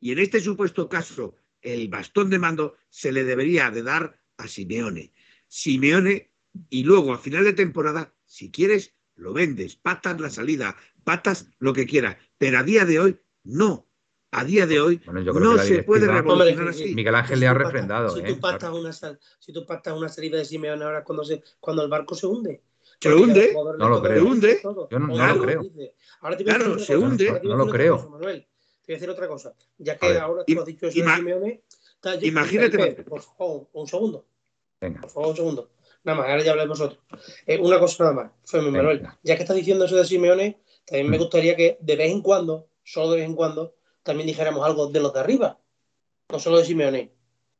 Y 0.00 0.12
en 0.12 0.20
este 0.20 0.40
supuesto 0.40 0.88
caso, 0.88 1.34
el 1.60 1.88
bastón 1.88 2.30
de 2.30 2.38
mando 2.38 2.76
se 2.88 3.12
le 3.12 3.24
debería 3.24 3.70
de 3.70 3.82
dar 3.82 4.20
a 4.36 4.46
Simeone. 4.46 5.12
Simeone, 5.48 6.30
y 6.70 6.84
luego 6.84 7.12
a 7.12 7.18
final 7.18 7.44
de 7.44 7.52
temporada, 7.52 8.14
si 8.24 8.50
quieres, 8.50 8.94
lo 9.18 9.32
vendes, 9.32 9.76
patas 9.76 10.20
la 10.20 10.30
salida, 10.30 10.76
patas 11.04 11.48
lo 11.58 11.72
que 11.72 11.86
quieras, 11.86 12.16
pero 12.38 12.58
a 12.58 12.62
día 12.62 12.84
de 12.84 13.00
hoy 13.00 13.18
no. 13.44 13.86
A 14.30 14.44
día 14.44 14.66
de 14.66 14.78
hoy 14.78 15.00
no 15.06 15.56
se 15.58 15.82
puede 15.84 16.06
revolucionar 16.06 16.68
así. 16.68 16.94
Miguel 16.94 17.14
Ángel 17.14 17.40
le 17.40 17.46
ha 17.46 17.54
refrendado. 17.54 18.10
Si, 18.10 18.20
tú 18.22 18.32
¿eh? 18.32 18.38
pactas 18.38 18.74
una, 18.74 18.92
si 18.92 19.52
tú 19.54 19.64
una 19.96 20.08
salida 20.10 20.36
de 20.36 20.44
Simeone 20.44 20.84
ahora 20.84 21.02
cuando, 21.02 21.24
se, 21.24 21.42
cuando 21.58 21.82
el 21.82 21.88
barco 21.88 22.14
se 22.14 22.26
hunde. 22.26 22.62
Se 23.00 23.14
hunde. 23.14 23.54
No 23.54 23.88
lo 23.88 24.02
creo. 24.02 24.22
Se 24.22 24.28
hunde. 24.28 24.60
Yo 24.62 24.98
no, 24.98 25.34
lo 25.34 25.42
creo. 25.42 25.62
Ahora 26.20 26.36
te 26.36 26.44
claro, 26.44 26.78
se 26.78 26.96
hunde. 26.96 27.40
No, 27.42 27.56
lo 27.56 27.68
creo. 27.68 28.10
Manuel, 28.10 28.42
te 28.84 28.92
voy 28.92 28.94
a 28.94 28.96
decir 28.96 29.08
otra 29.08 29.28
cosa. 29.28 29.54
Ya 29.78 29.96
que 29.96 30.18
ahora 30.18 30.44
tú 30.44 30.60
has 30.60 30.66
dicho 30.66 30.86
eso 30.88 31.02
de 31.02 31.16
Simeone. 31.16 31.62
Imagínate. 32.20 33.02
Por 33.04 33.22
favor, 33.22 33.68
un 33.72 33.86
segundo. 33.86 34.26
Venga. 34.78 35.00
Por 35.00 35.10
favor, 35.10 35.30
un 35.30 35.36
segundo. 35.36 35.70
Nada 36.08 36.20
más, 36.20 36.30
ahora 36.30 36.42
ya 36.42 36.52
habláis 36.52 36.70
vosotros. 36.70 37.00
Eh, 37.46 37.58
una 37.60 37.78
cosa 37.78 38.04
nada 38.04 38.16
más, 38.16 38.32
fue 38.42 38.62
Manuel. 38.62 39.06
Ya 39.22 39.36
que 39.36 39.42
estás 39.42 39.54
diciendo 39.54 39.84
eso 39.84 39.94
de 39.94 40.06
Simeone, 40.06 40.58
también 40.86 41.10
me 41.10 41.18
mm. 41.18 41.20
gustaría 41.20 41.54
que 41.54 41.76
de 41.82 41.96
vez 41.96 42.10
en 42.10 42.22
cuando, 42.22 42.68
solo 42.82 43.10
de 43.10 43.16
vez 43.18 43.26
en 43.26 43.34
cuando, 43.34 43.74
también 44.02 44.26
dijéramos 44.26 44.64
algo 44.64 44.86
de 44.86 45.00
los 45.00 45.12
de 45.12 45.20
arriba, 45.20 45.58
no 46.30 46.38
solo 46.38 46.56
de 46.56 46.64
Simeone. 46.64 47.12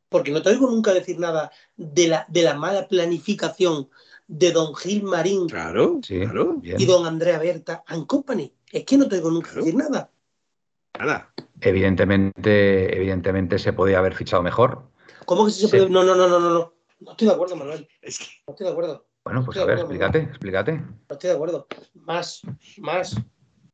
Porque 0.09 0.31
no 0.31 0.41
te 0.41 0.49
oigo 0.49 0.67
nunca 0.71 0.95
decir 0.95 1.19
nada 1.19 1.53
de 1.77 2.09
la, 2.09 2.25
de 2.31 2.41
la 2.41 2.55
mala 2.55 2.89
planificación 2.89 3.91
de 4.27 4.51
don 4.51 4.75
Gil 4.75 5.03
Marín 5.03 5.47
claro, 5.47 6.01
y 6.09 6.87
don 6.87 7.05
Andrea 7.07 7.39
Berta 7.39 7.85
and 7.87 8.07
Company. 8.07 8.51
Es 8.73 8.85
que 8.85 8.97
no 8.97 9.09
te 9.09 9.17
oigo 9.17 9.31
nunca 9.31 9.53
decir 9.53 9.75
nada. 9.75 10.11
Nada. 10.99 11.35
Evidentemente, 11.61 12.97
evidentemente 12.97 13.59
se 13.59 13.75
podía 13.75 13.99
haber 13.99 14.15
fichado 14.15 14.43
mejor. 14.43 14.85
¿Cómo 15.27 15.45
que 15.45 15.53
se 15.53 15.69
puede? 15.69 15.91
No, 15.91 16.03
no, 16.03 16.15
no, 16.15 16.27
no, 16.29 16.41
no. 16.41 16.78
No 17.01 17.13
estoy 17.13 17.29
de 17.29 17.35
acuerdo, 17.35 17.57
Manuel. 17.57 17.89
Es 18.03 18.19
que... 18.19 18.27
No 18.47 18.53
estoy 18.53 18.67
de 18.67 18.73
acuerdo. 18.73 19.07
Bueno, 19.25 19.45
pues 19.45 19.59
a 19.59 19.65
ver, 19.65 19.79
explícate, 19.79 20.19
explícate. 20.21 20.73
No 20.73 20.97
estoy 21.11 21.29
de 21.29 21.37
acuerdo. 21.37 21.67
Más, 21.95 22.41
más, 22.79 23.17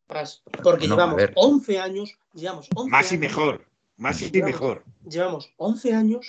más. 0.09 0.43
Porque 0.63 0.89
llevamos 0.89 1.23
11 1.37 1.79
años, 1.79 2.19
llevamos 2.33 2.69
11 2.75 2.91
Más 2.91 3.13
y 3.13 3.19
mejor, 3.19 3.67
más 3.97 4.21
y 4.23 4.43
mejor. 4.43 4.85
Llevamos 5.09 5.53
11 5.57 5.95
años 5.95 6.27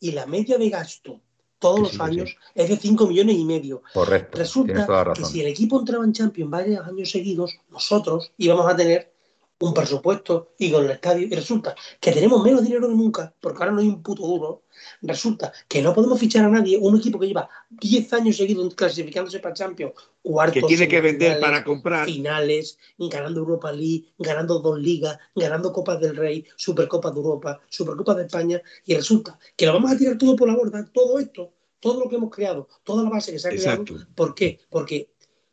y 0.00 0.12
la 0.12 0.26
media 0.26 0.58
de 0.58 0.68
gasto 0.68 1.20
todos 1.58 1.80
los 1.80 2.00
años 2.00 2.36
es 2.54 2.68
de 2.68 2.76
5 2.76 3.06
millones 3.06 3.36
y 3.36 3.44
medio. 3.44 3.82
Correcto. 3.92 4.38
Resulta 4.38 5.12
que 5.14 5.24
si 5.24 5.40
el 5.40 5.48
equipo 5.48 5.78
entraba 5.78 6.04
en 6.04 6.12
Champions 6.12 6.50
varios 6.50 6.86
años 6.86 7.10
seguidos, 7.10 7.58
nosotros 7.70 8.32
íbamos 8.36 8.70
a 8.70 8.76
tener 8.76 9.12
un 9.60 9.74
presupuesto 9.74 10.52
y 10.58 10.70
con 10.70 10.84
el 10.84 10.92
estadio, 10.92 11.26
y 11.26 11.34
resulta 11.34 11.74
que 12.00 12.12
tenemos 12.12 12.42
menos 12.44 12.62
dinero 12.62 12.88
que 12.88 12.94
nunca, 12.94 13.34
porque 13.40 13.62
ahora 13.62 13.72
no 13.72 13.80
hay 13.80 13.88
un 13.88 14.02
puto 14.02 14.22
duro, 14.26 14.62
resulta 15.02 15.52
que 15.66 15.82
no 15.82 15.92
podemos 15.94 16.18
fichar 16.20 16.44
a 16.44 16.48
nadie, 16.48 16.78
un 16.78 16.96
equipo 16.96 17.18
que 17.18 17.26
lleva 17.26 17.48
10 17.70 18.12
años 18.12 18.36
seguidos 18.36 18.74
clasificándose 18.74 19.40
para 19.40 19.54
Champions, 19.54 19.94
cuartos, 20.22 20.62
que 20.62 20.68
tiene 20.68 20.86
que 20.86 21.00
vender 21.00 21.40
para 21.40 21.64
comprar. 21.64 22.06
finales, 22.06 22.78
ganando 22.98 23.40
Europa 23.40 23.72
League, 23.72 24.12
ganando 24.18 24.60
dos 24.60 24.78
ligas, 24.78 25.18
ganando 25.34 25.72
Copas 25.72 26.00
del 26.00 26.16
Rey, 26.16 26.44
Supercopa 26.56 27.10
de 27.10 27.16
Europa, 27.16 27.60
Supercopa 27.68 28.14
de 28.14 28.26
España, 28.26 28.62
y 28.84 28.94
resulta 28.94 29.38
que 29.56 29.66
lo 29.66 29.72
vamos 29.72 29.90
a 29.90 29.98
tirar 29.98 30.16
todo 30.16 30.36
por 30.36 30.48
la 30.48 30.54
borda, 30.54 30.88
todo 30.92 31.18
esto, 31.18 31.52
todo 31.80 32.04
lo 32.04 32.08
que 32.08 32.16
hemos 32.16 32.30
creado, 32.30 32.68
toda 32.84 33.02
la 33.02 33.10
base 33.10 33.32
que 33.32 33.38
se 33.40 33.48
ha 33.48 33.50
creado, 33.50 33.84
¿por 34.14 34.34
qué? 34.34 34.60
Porque 34.70 35.10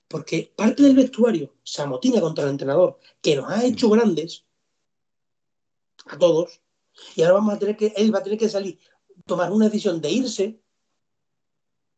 porque 0.07 0.53
parte 0.55 0.83
del 0.83 0.95
vestuario 0.95 1.53
se 1.63 1.81
amotina 1.81 2.21
contra 2.21 2.43
el 2.43 2.51
entrenador, 2.51 2.99
que 3.21 3.35
nos 3.35 3.49
ha 3.49 3.63
hecho 3.63 3.89
grandes 3.89 4.45
a 6.07 6.17
todos, 6.17 6.61
y 7.15 7.23
ahora 7.23 7.35
vamos 7.35 7.55
a 7.55 7.59
tener 7.59 7.75
que, 7.75 7.93
él 7.95 8.13
va 8.13 8.19
a 8.19 8.23
tener 8.23 8.37
que 8.37 8.49
salir, 8.49 8.79
tomar 9.25 9.51
una 9.51 9.65
decisión 9.65 10.01
de 10.01 10.11
irse, 10.11 10.59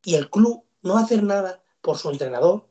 y 0.03 0.15
el 0.15 0.29
club 0.29 0.63
no 0.83 0.97
hacer 0.97 1.23
nada 1.23 1.61
por 1.81 1.97
su 1.97 2.09
entrenador. 2.09 2.65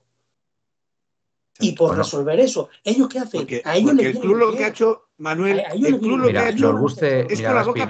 Y 1.59 1.73
por 1.73 1.97
resolver 1.97 2.39
eso, 2.39 2.69
¿ellos 2.85 3.09
qué 3.09 3.19
hacen? 3.19 3.47
a 3.65 3.77
ellos 3.77 3.99
el 3.99 4.19
club 4.19 4.37
lo 4.37 4.53
que 4.53 4.65
ha 4.65 4.69
hecho, 4.69 5.09
Manuel, 5.17 5.63
el 5.73 5.99
club 5.99 6.19
lo 6.19 6.29
que 6.29 6.39
ha 6.39 6.51
hecho 6.51 6.73
nos 6.73 6.81
guste, 6.81 7.33
es 7.33 7.41
la 7.41 7.63
boca 7.63 7.89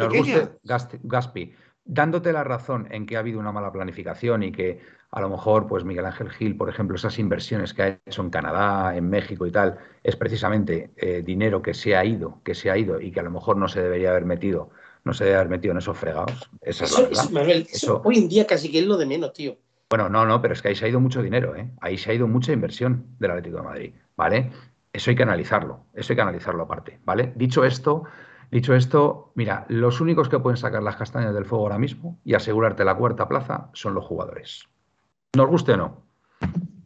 Gaspi, 1.02 1.52
dándote 1.86 2.32
la 2.32 2.44
razón 2.44 2.88
en 2.90 3.06
que 3.06 3.16
ha 3.16 3.20
habido 3.20 3.38
una 3.38 3.52
mala 3.52 3.72
planificación 3.72 4.42
y 4.42 4.52
que 4.52 4.80
a 5.10 5.20
lo 5.20 5.30
mejor, 5.30 5.66
pues 5.66 5.84
Miguel 5.84 6.04
Ángel 6.04 6.30
Gil, 6.30 6.56
por 6.56 6.68
ejemplo, 6.68 6.96
esas 6.96 7.18
inversiones 7.18 7.72
que 7.72 7.82
ha 7.82 8.00
hecho 8.04 8.22
en 8.22 8.30
Canadá, 8.30 8.96
en 8.96 9.08
México 9.08 9.46
y 9.46 9.52
tal, 9.52 9.78
es 10.02 10.16
precisamente 10.16 10.90
eh, 10.96 11.22
dinero 11.24 11.62
que 11.62 11.74
se 11.74 11.96
ha 11.96 12.04
ido, 12.04 12.40
que 12.44 12.54
se 12.54 12.70
ha 12.70 12.76
ido 12.76 13.00
y 13.00 13.12
que 13.12 13.20
a 13.20 13.22
lo 13.22 13.30
mejor 13.30 13.56
no 13.56 13.68
se 13.68 13.80
debería 13.80 14.10
haber 14.10 14.24
metido, 14.24 14.70
no 15.04 15.14
se 15.14 15.24
debería 15.24 15.40
haber 15.40 15.50
metido 15.50 15.72
en 15.72 15.78
esos 15.78 15.96
fregados. 15.96 16.50
Esa 16.60 16.84
eso, 16.84 17.08
es 17.08 17.30
Manuel, 17.30 17.66
eso, 17.72 18.02
hoy 18.04 18.18
en 18.18 18.28
día 18.28 18.46
casi 18.46 18.70
que 18.70 18.80
es 18.80 18.86
lo 18.86 18.96
de 18.96 19.06
menos, 19.06 19.32
tío. 19.32 19.56
Bueno, 19.88 20.08
no, 20.08 20.26
no, 20.26 20.42
pero 20.42 20.54
es 20.54 20.60
que 20.60 20.68
ahí 20.68 20.74
se 20.74 20.84
ha 20.84 20.88
ido 20.88 20.98
mucho 20.98 21.22
dinero, 21.22 21.54
¿eh? 21.54 21.70
Ahí 21.80 21.96
se 21.96 22.10
ha 22.10 22.14
ido 22.14 22.26
mucha 22.26 22.52
inversión 22.52 23.06
del 23.20 23.30
Atlético 23.30 23.58
de 23.58 23.62
Madrid, 23.62 23.94
¿vale? 24.16 24.50
Eso 24.92 25.10
hay 25.10 25.16
que 25.16 25.22
analizarlo, 25.22 25.86
eso 25.94 26.12
hay 26.12 26.16
que 26.16 26.22
analizarlo 26.22 26.64
aparte, 26.64 26.98
¿vale? 27.04 27.32
Dicho 27.36 27.64
esto, 27.64 28.04
Dicho 28.50 28.74
esto, 28.74 29.32
mira, 29.34 29.66
los 29.68 30.00
únicos 30.00 30.28
que 30.28 30.38
pueden 30.38 30.56
sacar 30.56 30.82
las 30.82 30.96
castañas 30.96 31.34
del 31.34 31.44
fuego 31.44 31.64
ahora 31.64 31.78
mismo 31.78 32.18
y 32.24 32.34
asegurarte 32.34 32.84
la 32.84 32.94
cuarta 32.94 33.28
plaza 33.28 33.70
son 33.72 33.94
los 33.94 34.04
jugadores 34.04 34.68
nos 35.36 35.48
guste 35.48 35.72
o 35.72 35.76
no. 35.76 36.02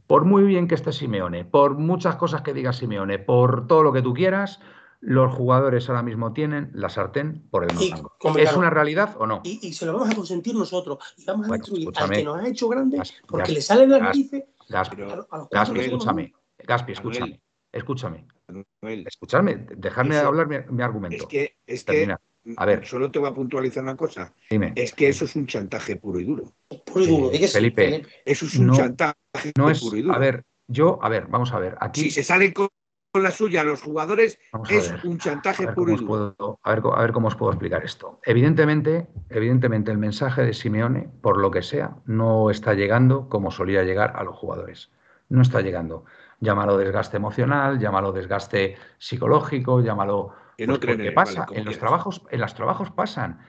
Por 0.07 0.25
muy 0.25 0.43
bien 0.43 0.69
que 0.69 0.75
esté 0.75 0.93
Simeone, 0.93 1.45
por 1.45 1.79
muchas 1.79 2.17
cosas 2.17 2.43
que 2.43 2.53
diga 2.53 2.73
Simeone, 2.73 3.19
por 3.19 3.67
todo 3.69 3.85
lo 3.85 3.93
que 3.93 4.03
tú 4.03 4.13
quieras, 4.13 4.61
los 5.01 5.33
jugadores 5.33 5.89
ahora 5.89 6.03
mismo 6.03 6.33
tienen 6.33 6.71
la 6.75 6.89
sartén 6.89 7.47
por 7.51 7.65
el 7.65 7.75
mango. 7.75 8.13
¿Es 8.37 8.55
una 8.55 8.71
realidad 8.71 9.17
o 9.19 9.27
no? 9.27 9.41
Y, 9.45 9.73
se 9.73 9.87
lo 9.87 9.95
vamos 9.95 10.11
a 10.11 10.17
consentir 10.17 10.55
nosotros. 10.55 10.99
Y 11.17 11.25
vamos 11.25 11.49
a 11.49 11.53
destruir 11.53 11.89
al 11.95 12.11
que 12.11 12.25
nos 12.25 12.43
ha 12.43 12.49
hecho 12.49 12.69
grande 12.69 13.01
porque 13.27 13.53
le 13.53 13.63
sale 13.63 13.87
la 13.87 13.99
narices. 13.99 14.45
Gaspi, 14.69 14.97
Gaspi, 15.51 15.81
escúchame. 15.81 16.35
Gaspi, 16.59 16.93
escúchame. 16.93 17.41
Escúchame. 17.73 18.27
Escúchame, 19.07 19.67
dejarme 19.77 20.17
hablar 20.17 20.49
mi, 20.71 20.83
argumento. 20.83 21.25
Es 21.25 21.27
que, 21.27 21.57
es 21.67 21.85
que 21.85 22.15
a 22.57 22.67
ver. 22.67 22.87
Solo 22.87 23.11
te 23.11 23.19
voy 23.19 23.29
a 23.29 23.35
puntualizar 23.35 23.83
una 23.83 23.97
cosa. 23.97 24.33
Dime. 24.49 24.73
Es 24.75 24.95
que 24.95 25.09
eso 25.09 25.25
es 25.25 25.37
un 25.37 25.47
chantaje 25.47 25.97
puro 25.97 26.21
y 26.21 26.25
duro. 26.25 26.53
Puro 26.85 27.05
y 27.05 27.07
duro. 27.07 27.31
Felipe, 27.49 28.07
Eso 28.25 28.47
es 28.47 28.57
un 28.57 28.73
chantaje 28.73 29.53
puro 29.55 29.97
y 29.97 30.03
duro. 30.03 30.15
A 30.15 30.19
ver, 30.19 30.45
yo, 30.67 30.99
a 31.03 31.09
ver, 31.09 31.27
vamos 31.27 31.53
a 31.53 31.59
ver. 31.59 31.77
Aquí... 31.81 32.03
Si 32.03 32.11
se 32.11 32.25
salen 32.25 32.53
con 32.53 32.71
la 33.15 33.31
suya 33.31 33.65
los 33.65 33.83
jugadores, 33.83 34.39
es 34.69 35.05
un 35.05 35.19
chantaje 35.19 35.69
puro 35.69 35.93
y 35.93 35.97
duro. 35.97 36.59
a, 36.63 36.75
ver, 36.75 36.83
a 36.95 37.03
ver 37.03 37.13
cómo 37.13 37.29
os 37.29 37.37
puedo 37.37 37.53
explicar 37.53 37.85
esto. 37.85 38.21
Evidentemente, 38.25 39.07
evidentemente, 39.29 39.91
el 39.91 39.99
mensaje 39.99 40.43
de 40.43 40.55
Simeone, 40.55 41.11
por 41.21 41.39
lo 41.39 41.51
que 41.51 41.63
sea, 41.63 41.97
no 42.07 42.51
está 42.51 42.75
llegando 42.75 43.29
como 43.29 43.51
solía 43.51 43.83
llegar 43.83 44.15
a 44.17 44.25
los 44.25 44.37
jugadores. 44.37 44.91
No 45.29 45.43
está 45.43 45.61
llegando. 45.61 46.05
Llámalo 46.41 46.79
desgaste 46.79 47.19
emocional, 47.19 47.79
llámalo 47.79 48.13
desgaste 48.13 48.77
psicológico, 48.99 49.81
llámalo 49.81 50.35
que 50.57 51.13
pasa, 51.13 51.47
en 51.53 51.65
los 51.65 51.79
trabajos, 51.79 52.23
en 52.31 52.41
los 52.41 52.55
trabajos 52.55 52.91
pasan. 52.91 53.41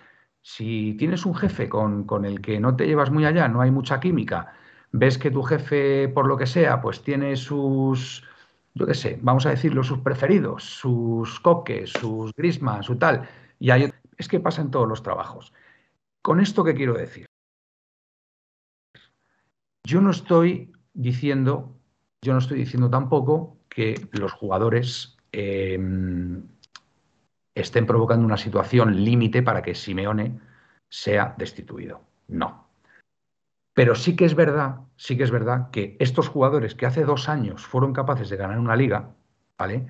Si 0.42 0.96
tienes 0.98 1.26
un 1.26 1.36
jefe 1.36 1.70
con, 1.70 2.26
el 2.26 2.42
que 2.42 2.60
no 2.60 2.76
te 2.76 2.88
llevas 2.88 3.12
muy 3.12 3.26
allá, 3.26 3.48
no 3.48 3.62
hay 3.62 3.72
mucha 3.72 4.00
química, 4.00 4.54
ves 4.92 5.18
que 5.18 5.32
tu 5.32 5.44
jefe, 5.44 6.10
por 6.10 6.26
lo 6.28 6.38
que 6.38 6.48
sea, 6.48 6.82
pues 6.82 7.04
tiene 7.04 7.36
sus, 7.36 8.26
yo 8.74 8.88
qué 8.88 8.94
sé, 8.94 9.20
vamos 9.22 9.46
a 9.46 9.50
decirlo, 9.52 9.84
sus 9.84 10.00
preferidos, 10.00 10.64
sus 10.64 11.40
coques, 11.40 11.92
sus 11.92 12.34
grismas, 12.34 12.86
su 12.86 12.98
tal, 12.98 13.28
y 13.60 13.70
hay, 13.70 13.92
es 14.18 14.28
que 14.28 14.40
pasa 14.40 14.62
en 14.62 14.72
todos 14.72 14.88
los 14.88 15.04
trabajos. 15.04 15.54
¿Con 16.22 16.40
esto 16.40 16.64
qué 16.64 16.74
quiero 16.74 16.94
decir? 16.94 17.26
Yo 19.84 20.02
no 20.02 20.12
estoy 20.12 20.72
diciendo, 20.94 21.81
yo 22.24 22.34
no 22.34 22.40
estoy 22.40 22.60
diciendo 22.60 22.90
tampoco 22.90 23.58
que 23.68 23.96
los 24.12 24.32
jugadores 24.32 25.18
em, 25.32 26.44
estén 27.56 27.86
provocando 27.86 28.26
una 28.26 28.38
situación 28.38 29.04
límite 29.04 29.42
para 29.42 29.62
que 29.62 29.74
Simeone 29.74 30.40
sea 30.88 31.34
destituido. 31.38 32.02
No. 32.28 32.68
Pero 33.74 33.96
sí 33.96 34.16
que 34.16 34.26
es 34.26 34.36
verdad, 34.36 34.82
sí 34.98 35.18
que 35.18 35.24
es 35.24 35.32
verdad 35.32 35.72
que 35.72 35.96
estos 36.00 36.28
jugadores 36.28 36.76
que 36.76 36.86
hace 36.86 37.06
dos 37.06 37.28
años 37.28 37.66
fueron 37.66 37.94
capaces 37.94 38.30
de 38.30 38.38
ganar 38.38 38.60
una 38.60 38.76
liga, 38.76 39.16
¿vale? 39.58 39.88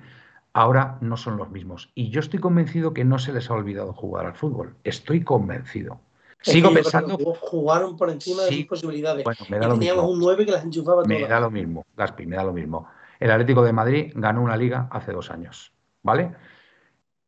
Ahora 0.54 0.98
no 1.00 1.16
son 1.16 1.36
los 1.36 1.50
mismos. 1.50 1.90
Y 1.94 2.10
yo 2.10 2.20
estoy 2.20 2.40
convencido 2.40 2.94
que 2.94 3.04
no 3.04 3.18
se 3.18 3.32
les 3.32 3.50
ha 3.50 3.54
olvidado 3.54 3.92
jugar 3.92 4.26
al 4.26 4.34
fútbol. 4.34 4.76
Estoy 4.84 5.22
convencido. 5.24 6.00
Sigo 6.42 6.72
pensando. 6.72 7.16
Jugaron 7.16 7.96
por 7.96 8.10
encima 8.10 8.42
de 8.42 8.52
sus 8.52 8.66
posibilidades. 8.66 9.24
Bueno, 9.24 9.40
me 9.48 9.58
da 9.58 9.68
lo 9.68 9.74
teníamos 9.74 10.10
un 10.10 10.18
9 10.18 10.44
que 10.44 10.52
las 10.52 10.64
enchufaba 10.64 11.02
todas. 11.02 11.08
Me 11.08 11.26
da 11.26 11.40
lo 11.40 11.50
mismo, 11.50 11.86
Gaspi, 11.96 12.26
me 12.26 12.36
da 12.36 12.44
lo 12.44 12.52
mismo. 12.52 12.88
El 13.20 13.30
Atlético 13.30 13.62
de 13.62 13.72
Madrid 13.72 14.12
ganó 14.14 14.42
una 14.42 14.56
liga 14.56 14.88
hace 14.90 15.12
dos 15.12 15.30
años, 15.30 15.72
¿vale? 16.02 16.34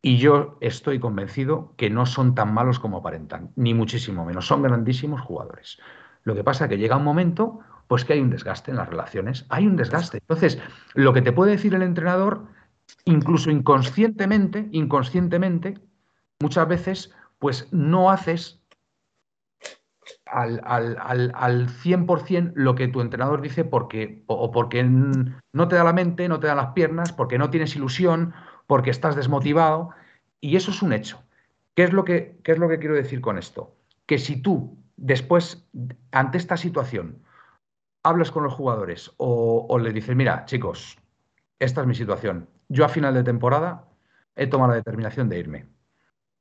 Y 0.03 0.19
yo 0.19 0.59
estoy 0.61 0.99
convencido 0.99 1.73
que 1.77 1.89
no 1.89 2.05
son 2.05 2.35
tan 2.35 2.53
malos 2.53 2.78
como 2.78 2.99
aparentan, 2.99 3.53
ni 3.57 3.73
muchísimo 3.73 4.24
menos. 4.27 4.47
Son 4.47 4.61
grandísimos 4.62 5.20
jugadores. 5.20 5.78
Lo 6.24 6.35
que 6.35 6.45
pasa 6.45 6.65
es 6.65 6.70
que 6.70 6.78
llega 6.78 6.97
un 6.97 7.05
momento, 7.05 7.61
pues 7.86 8.05
que 8.05 8.15
hay 8.15 8.20
un 8.20 8.31
desgaste 8.31 8.70
en 8.70 8.78
las 8.78 8.89
relaciones. 8.89 9.47
Hay 9.49 9.66
un 9.66 9.77
desgaste. 9.77 10.19
Entonces, 10.19 10.59
lo 10.95 11.12
que 11.12 11.23
te 11.23 11.32
puede 11.32 11.53
decir 11.53 11.74
el 11.74 11.82
entrenador, 11.82 12.45
incluso 13.05 13.51
inconscientemente, 13.51 14.69
inconscientemente, 14.73 15.78
muchas 16.41 16.69
veces, 16.69 17.15
pues 17.39 17.69
no 17.73 18.11
haces 18.11 18.61
al, 20.35 20.61
al, 20.65 21.32
al, 21.35 21.69
100% 21.69 22.52
lo 22.56 22.74
que 22.74 22.89
tu 22.89 23.01
entrenador 23.01 23.40
dice 23.40 23.65
porque, 23.65 24.24
o, 24.27 24.51
porque 24.51 24.82
no 24.82 25.69
te 25.69 25.77
da 25.77 25.85
la 25.85 25.93
mente, 25.93 26.28
no 26.28 26.40
te 26.40 26.48
da 26.48 26.56
las 26.56 26.73
piernas, 26.73 27.12
porque 27.12 27.39
no 27.39 27.51
tienes 27.51 27.77
ilusión, 27.77 28.35
porque 28.66 28.90
estás 28.90 29.15
desmotivado. 29.15 29.90
Y 30.40 30.56
eso 30.56 30.73
es 30.73 30.82
un 30.82 30.93
hecho. 30.93 31.23
¿Qué 31.74 31.85
es 31.85 31.93
lo 31.93 32.05
que, 32.05 32.40
qué 32.43 32.52
es 32.52 32.59
lo 32.59 32.69
que 32.69 32.81
quiero 32.81 32.97
decir 32.97 33.20
con 33.20 33.39
esto? 33.39 33.77
Que 34.06 34.19
si 34.19 34.43
tú 34.43 34.77
después, 34.97 35.69
ante 36.11 36.39
esta 36.39 36.56
situación, 36.56 37.23
hablas 38.02 38.32
con 38.32 38.43
los 38.43 38.55
jugadores 38.55 39.12
o, 39.16 39.66
o 39.69 39.78
le 39.78 39.93
dices, 39.93 40.16
mira, 40.16 40.44
chicos, 40.47 40.98
esta 41.61 41.81
es 41.81 41.86
mi 41.86 41.94
situación. 41.94 42.48
Yo 42.69 42.85
a 42.85 42.89
final 42.89 43.15
de 43.15 43.23
temporada 43.23 43.89
he 44.35 44.48
tomado 44.48 44.70
la 44.70 44.77
determinación 44.77 45.28
de 45.28 45.39
irme. 45.39 45.69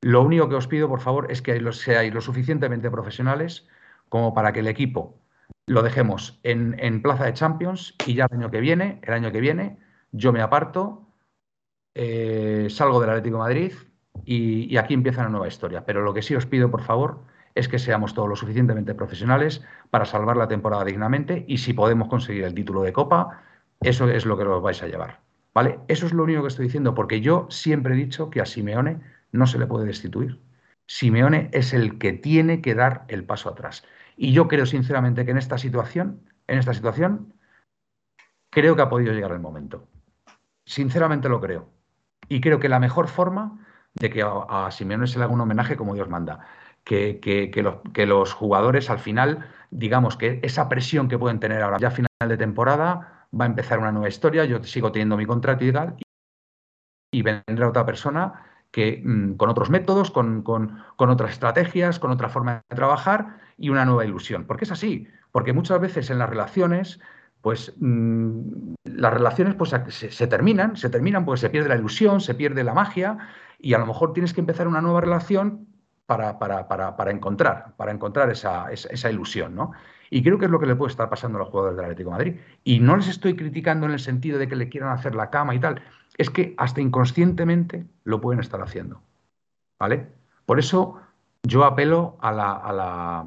Lo 0.00 0.22
único 0.22 0.48
que 0.48 0.56
os 0.56 0.66
pido, 0.66 0.88
por 0.88 1.00
favor, 1.00 1.30
es 1.30 1.40
que 1.40 1.58
seáis 1.72 2.12
lo 2.12 2.20
suficientemente 2.20 2.90
profesionales 2.90 3.68
como 4.14 4.32
para 4.32 4.52
que 4.52 4.60
el 4.60 4.68
equipo 4.68 5.18
lo 5.66 5.82
dejemos 5.82 6.38
en, 6.44 7.02
plaza 7.02 7.24
de 7.24 7.32
Champions 7.32 7.96
y 8.06 8.14
ya 8.14 8.28
el 8.30 8.38
año 8.38 8.48
que 8.52 8.60
viene, 8.60 9.00
el 9.02 9.12
año 9.12 9.32
que 9.32 9.40
viene, 9.40 9.76
yo 10.12 10.32
me 10.32 10.40
aparto, 10.40 11.08
eh, 11.96 12.68
salgo 12.70 13.00
del 13.00 13.10
Atlético 13.10 13.38
de 13.38 13.42
Madrid 13.42 13.72
y, 14.24 14.76
aquí 14.76 14.94
empieza 14.94 15.22
una 15.22 15.30
nueva 15.30 15.48
historia. 15.48 15.84
Pero 15.84 16.02
lo 16.02 16.14
que 16.14 16.22
sí 16.22 16.36
os 16.36 16.46
pido, 16.46 16.70
por 16.70 16.82
favor, 16.82 17.24
es 17.56 17.66
que 17.66 17.80
seamos 17.80 18.14
todos 18.14 18.28
lo 18.28 18.36
suficientemente 18.36 18.94
profesionales 18.94 19.64
para 19.90 20.04
salvar 20.04 20.36
la 20.36 20.46
temporada 20.46 20.84
dignamente 20.84 21.44
y 21.48 21.58
si 21.58 21.72
podemos 21.72 22.06
conseguir 22.06 22.44
el 22.44 22.54
título 22.54 22.82
de 22.82 22.92
Copa, 22.92 23.42
eso 23.80 24.08
es 24.08 24.26
lo 24.26 24.38
que 24.38 24.44
os 24.44 24.62
vais 24.62 24.80
a 24.84 24.86
llevar. 24.86 25.22
¿Vale? 25.52 25.80
Eso 25.88 26.06
es 26.06 26.12
lo 26.12 26.22
único 26.22 26.42
que 26.42 26.48
estoy 26.48 26.66
diciendo, 26.66 26.94
porque 26.94 27.20
yo 27.20 27.48
siempre 27.50 27.94
he 27.94 27.96
dicho 27.96 28.30
que 28.30 28.40
a 28.40 28.46
Simeone 28.46 29.00
no 29.32 29.48
se 29.48 29.58
le 29.58 29.66
puede 29.66 29.86
destituir. 29.86 30.38
Simeone 30.86 31.48
es 31.52 31.74
el 31.74 31.98
que 31.98 32.12
tiene 32.12 32.60
que 32.60 32.76
dar 32.76 33.06
el 33.08 33.24
paso 33.24 33.48
atrás. 33.48 33.82
Y 34.16 34.32
yo 34.32 34.48
creo 34.48 34.66
sinceramente 34.66 35.24
que 35.24 35.32
en 35.32 35.38
esta 35.38 35.58
situación, 35.58 36.20
en 36.46 36.58
esta 36.58 36.74
situación, 36.74 37.34
creo 38.50 38.76
que 38.76 38.82
ha 38.82 38.88
podido 38.88 39.12
llegar 39.12 39.32
el 39.32 39.40
momento. 39.40 39.88
Sinceramente 40.64 41.28
lo 41.28 41.40
creo. 41.40 41.70
Y 42.28 42.40
creo 42.40 42.60
que 42.60 42.68
la 42.68 42.80
mejor 42.80 43.08
forma 43.08 43.58
de 43.94 44.10
que 44.10 44.22
a, 44.22 44.70
Simeone 44.70 45.06
se 45.06 45.18
le 45.18 45.24
haga 45.24 45.34
un 45.34 45.40
homenaje 45.40 45.76
como 45.76 45.94
Dios 45.94 46.08
manda, 46.08 46.40
que, 46.84 47.20
que, 47.20 47.62
los, 47.62 47.76
que, 47.92 48.06
los, 48.06 48.32
jugadores 48.32 48.90
al 48.90 48.98
final, 48.98 49.48
digamos 49.70 50.16
que 50.16 50.40
esa 50.42 50.68
presión 50.68 51.08
que 51.08 51.18
pueden 51.18 51.40
tener 51.40 51.62
ahora 51.62 51.78
ya 51.78 51.88
a 51.88 51.92
final 51.92 52.08
de 52.26 52.36
temporada, 52.36 53.26
va 53.38 53.44
a 53.44 53.48
empezar 53.48 53.78
una 53.78 53.92
nueva 53.92 54.08
historia, 54.08 54.44
yo 54.44 54.62
sigo 54.64 54.92
teniendo 54.92 55.16
mi 55.16 55.26
contrato 55.26 55.64
y 55.64 55.72
tal, 55.72 55.96
y 57.12 57.22
vendrá 57.22 57.68
otra 57.68 57.86
persona 57.86 58.53
que, 58.74 59.00
mm, 59.04 59.34
con 59.34 59.50
otros 59.50 59.70
métodos, 59.70 60.10
con, 60.10 60.42
otras 60.98 61.30
estrategias, 61.30 62.00
con 62.00 62.10
otra 62.10 62.28
forma 62.28 62.64
de 62.68 62.74
trabajar 62.74 63.38
y 63.56 63.68
una 63.68 63.84
nueva 63.84 64.04
ilusión. 64.04 64.46
Porque 64.46 64.64
es 64.64 64.72
así, 64.72 65.06
porque 65.30 65.52
muchas 65.52 65.80
veces 65.80 66.10
en 66.10 66.18
las 66.18 66.28
relaciones, 66.28 66.98
pues 67.40 67.72
mm, 67.78 68.74
las 68.82 69.14
relaciones 69.14 69.54
pues, 69.54 69.70
se, 69.70 70.26
terminan, 70.26 70.76
se 70.76 70.90
terminan 70.90 71.24
porque 71.24 71.42
se 71.42 71.50
pierde 71.50 71.68
la 71.68 71.76
ilusión, 71.76 72.20
se 72.20 72.34
pierde 72.34 72.64
la 72.64 72.74
magia 72.74 73.16
y 73.60 73.74
a 73.74 73.78
lo 73.78 73.86
mejor 73.86 74.12
tienes 74.12 74.34
que 74.34 74.40
empezar 74.40 74.66
una 74.66 74.80
nueva 74.80 75.00
relación 75.02 75.68
para, 76.06 76.40
para, 76.40 77.10
encontrar, 77.12 77.76
para 77.76 77.92
encontrar 77.92 78.28
esa, 78.28 78.72
esa, 78.72 79.08
ilusión, 79.08 79.54
¿no? 79.54 79.70
Y 80.10 80.24
creo 80.24 80.36
que 80.36 80.46
es 80.46 80.50
lo 80.50 80.58
que 80.58 80.66
le 80.66 80.74
puede 80.74 80.90
estar 80.90 81.08
pasando 81.08 81.38
a 81.38 81.42
los 81.42 81.48
jugadores 81.48 81.76
del 81.76 81.84
Atlético 81.84 82.10
Madrid. 82.10 82.40
Y 82.64 82.80
no 82.80 82.96
les 82.96 83.06
estoy 83.06 83.36
criticando 83.36 83.86
en 83.86 83.92
el 83.92 84.00
sentido 84.00 84.38
de 84.40 84.48
que 84.48 84.56
le 84.56 84.68
quieran 84.68 84.90
hacer 84.90 85.14
la 85.14 85.30
cama 85.30 85.54
y 85.54 85.60
tal 85.60 85.80
es 86.16 86.30
que 86.30 86.54
hasta 86.56 86.80
inconscientemente 86.80 87.86
lo 88.04 88.20
pueden 88.20 88.40
estar 88.40 88.60
haciendo. 88.62 89.00
¿Vale? 89.78 90.06
Por 90.46 90.58
eso 90.58 91.00
yo 91.42 91.64
apelo 91.64 92.16
a 92.20 92.32
la, 92.32 92.52
a 92.52 92.72
la, 92.72 93.26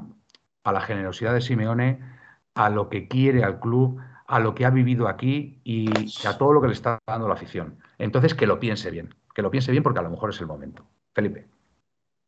a 0.63 0.71
la 0.71 0.81
generosidad 0.81 1.33
de 1.33 1.41
Simeone, 1.41 1.99
a 2.55 2.69
lo 2.69 2.89
que 2.89 3.07
quiere 3.07 3.43
al 3.43 3.59
club, 3.59 3.99
a 4.27 4.39
lo 4.39 4.55
que 4.55 4.65
ha 4.65 4.69
vivido 4.69 5.07
aquí 5.07 5.59
y 5.63 5.89
a 6.25 6.37
todo 6.37 6.53
lo 6.53 6.61
que 6.61 6.67
le 6.67 6.73
está 6.73 6.99
dando 7.07 7.27
la 7.27 7.35
afición. 7.35 7.77
Entonces, 7.97 8.33
que 8.33 8.47
lo 8.47 8.59
piense 8.59 8.91
bien, 8.91 9.13
que 9.33 9.41
lo 9.41 9.51
piense 9.51 9.71
bien 9.71 9.83
porque 9.83 9.99
a 9.99 10.03
lo 10.03 10.09
mejor 10.09 10.31
es 10.31 10.41
el 10.41 10.47
momento. 10.47 10.85
Felipe. 11.13 11.47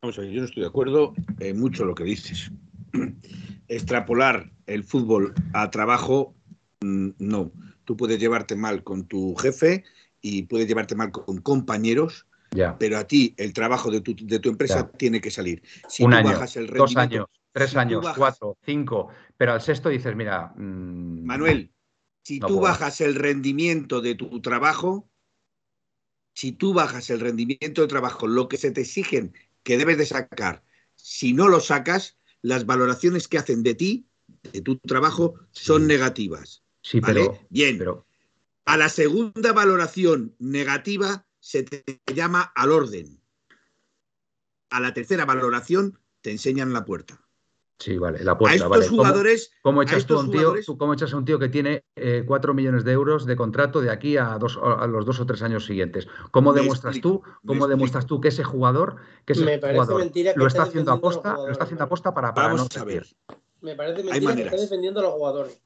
Vamos 0.01 0.17
a 0.17 0.21
ver, 0.21 0.31
yo 0.31 0.39
no 0.39 0.45
estoy 0.45 0.63
de 0.63 0.69
acuerdo 0.69 1.13
en 1.39 1.59
mucho 1.59 1.83
lo 1.83 1.93
que 1.93 2.05
dices. 2.05 2.51
Extrapolar 3.67 4.49
el 4.65 4.83
fútbol 4.83 5.33
a 5.53 5.69
trabajo, 5.69 6.33
mm, 6.81 7.09
no. 7.19 7.51
Tú 7.83 7.97
puedes 7.97 8.19
llevarte 8.19 8.55
mal 8.55 8.83
con 8.83 9.05
tu 9.05 9.35
jefe 9.35 9.83
y 10.21 10.43
puedes 10.43 10.67
llevarte 10.67 10.95
mal 10.95 11.11
con 11.11 11.41
compañeros, 11.41 12.25
pero 12.77 12.97
a 12.97 13.05
ti 13.05 13.33
el 13.37 13.53
trabajo 13.53 13.91
de 13.91 14.01
tu, 14.01 14.15
de 14.15 14.39
tu 14.39 14.49
empresa 14.49 14.89
tiene 14.91 15.21
que 15.21 15.31
salir. 15.31 15.61
Si 15.87 16.03
Un 16.03 16.13
año, 16.13 16.39
dos 16.75 16.95
años, 16.97 17.27
tres 17.51 17.75
años, 17.75 18.05
cuatro, 18.15 18.57
cinco, 18.65 19.09
pero 19.37 19.53
al 19.53 19.61
sexto 19.61 19.89
dices, 19.89 20.15
mira... 20.15 20.53
Mm, 20.55 21.23
Manuel, 21.25 21.71
si 22.23 22.39
tú 22.39 22.59
bajas 22.59 23.01
el 23.01 23.15
rendimiento 23.15 24.01
de 24.01 24.15
tu 24.15 24.41
trabajo, 24.41 25.09
si 26.33 26.51
tú 26.51 26.73
bajas 26.73 27.09
el 27.09 27.19
rendimiento 27.19 27.81
de 27.81 27.87
trabajo, 27.87 28.27
lo 28.27 28.47
que 28.47 28.57
se 28.57 28.71
te 28.71 28.81
exigen 28.81 29.33
que 29.63 29.77
debes 29.77 29.97
de 29.97 30.05
sacar, 30.05 30.63
si 30.95 31.33
no 31.33 31.47
lo 31.47 31.59
sacas, 31.59 32.17
las 32.41 32.65
valoraciones 32.65 33.27
que 33.27 33.37
hacen 33.37 33.63
de 33.63 33.75
ti, 33.75 34.07
de 34.53 34.61
tu 34.61 34.77
trabajo, 34.77 35.35
son 35.51 35.87
negativas. 35.87 36.63
Sí, 36.81 37.01
pero... 37.01 37.39
Bien, 37.49 37.77
pero 37.77 38.08
a 38.69 38.77
la 38.77 38.89
segunda 38.89 39.51
valoración 39.51 40.35
negativa 40.37 41.25
se 41.39 41.63
te 41.63 41.83
llama 42.13 42.51
al 42.55 42.71
orden. 42.71 43.19
A 44.69 44.79
la 44.79 44.93
tercera 44.93 45.25
valoración 45.25 45.97
te 46.21 46.29
enseñan 46.29 46.71
la 46.71 46.85
puerta. 46.85 47.19
Sí, 47.79 47.97
vale, 47.97 48.23
la 48.23 48.37
puerta. 48.37 48.65
A 48.65 48.67
estos 48.67 48.89
jugadores. 48.89 49.51
¿Cómo, 49.63 49.81
echas 49.81 50.05
tú 50.05 50.17
a 50.17 50.19
un 50.19 50.29
tío, 50.29 50.53
¿Cómo 50.77 50.93
echas 50.93 51.11
a 51.13 51.17
un 51.17 51.25
tío 51.25 51.39
que 51.39 51.49
tiene 51.49 51.83
eh, 51.95 52.23
4 52.27 52.53
millones 52.53 52.83
de 52.83 52.91
euros 52.91 53.25
de 53.25 53.35
contrato 53.35 53.81
de 53.81 53.89
aquí 53.89 54.17
a, 54.17 54.37
dos, 54.37 54.59
a 54.61 54.85
los 54.85 55.03
dos 55.03 55.19
o 55.19 55.25
tres 55.25 55.41
años 55.41 55.65
siguientes? 55.65 56.07
¿Cómo 56.29 56.53
demuestras 56.53 57.01
tú? 57.01 57.23
¿Cómo 57.43 57.67
demuestras 57.67 58.05
tú 58.05 58.21
que 58.21 58.27
ese 58.27 58.43
jugador, 58.43 58.97
que 59.25 59.33
ese 59.33 59.59
jugador 59.59 60.11
lo 60.35 60.45
está 60.45 60.63
haciendo 60.63 60.91
aposta, 60.91 61.33
lo 61.33 61.49
está 61.49 61.63
haciendo 61.63 61.85
aposta 61.85 62.13
para, 62.13 62.35
para 62.35 62.49
Vamos 62.49 62.77
a 62.77 62.83
ver. 62.83 63.07
Me 63.61 63.75
parece 63.75 64.03
mentira 64.03 64.35
que 64.35 64.41
está 64.43 64.57
defendiendo 64.57 64.99
a 64.99 65.03
los 65.03 65.13
jugadores. 65.13 65.59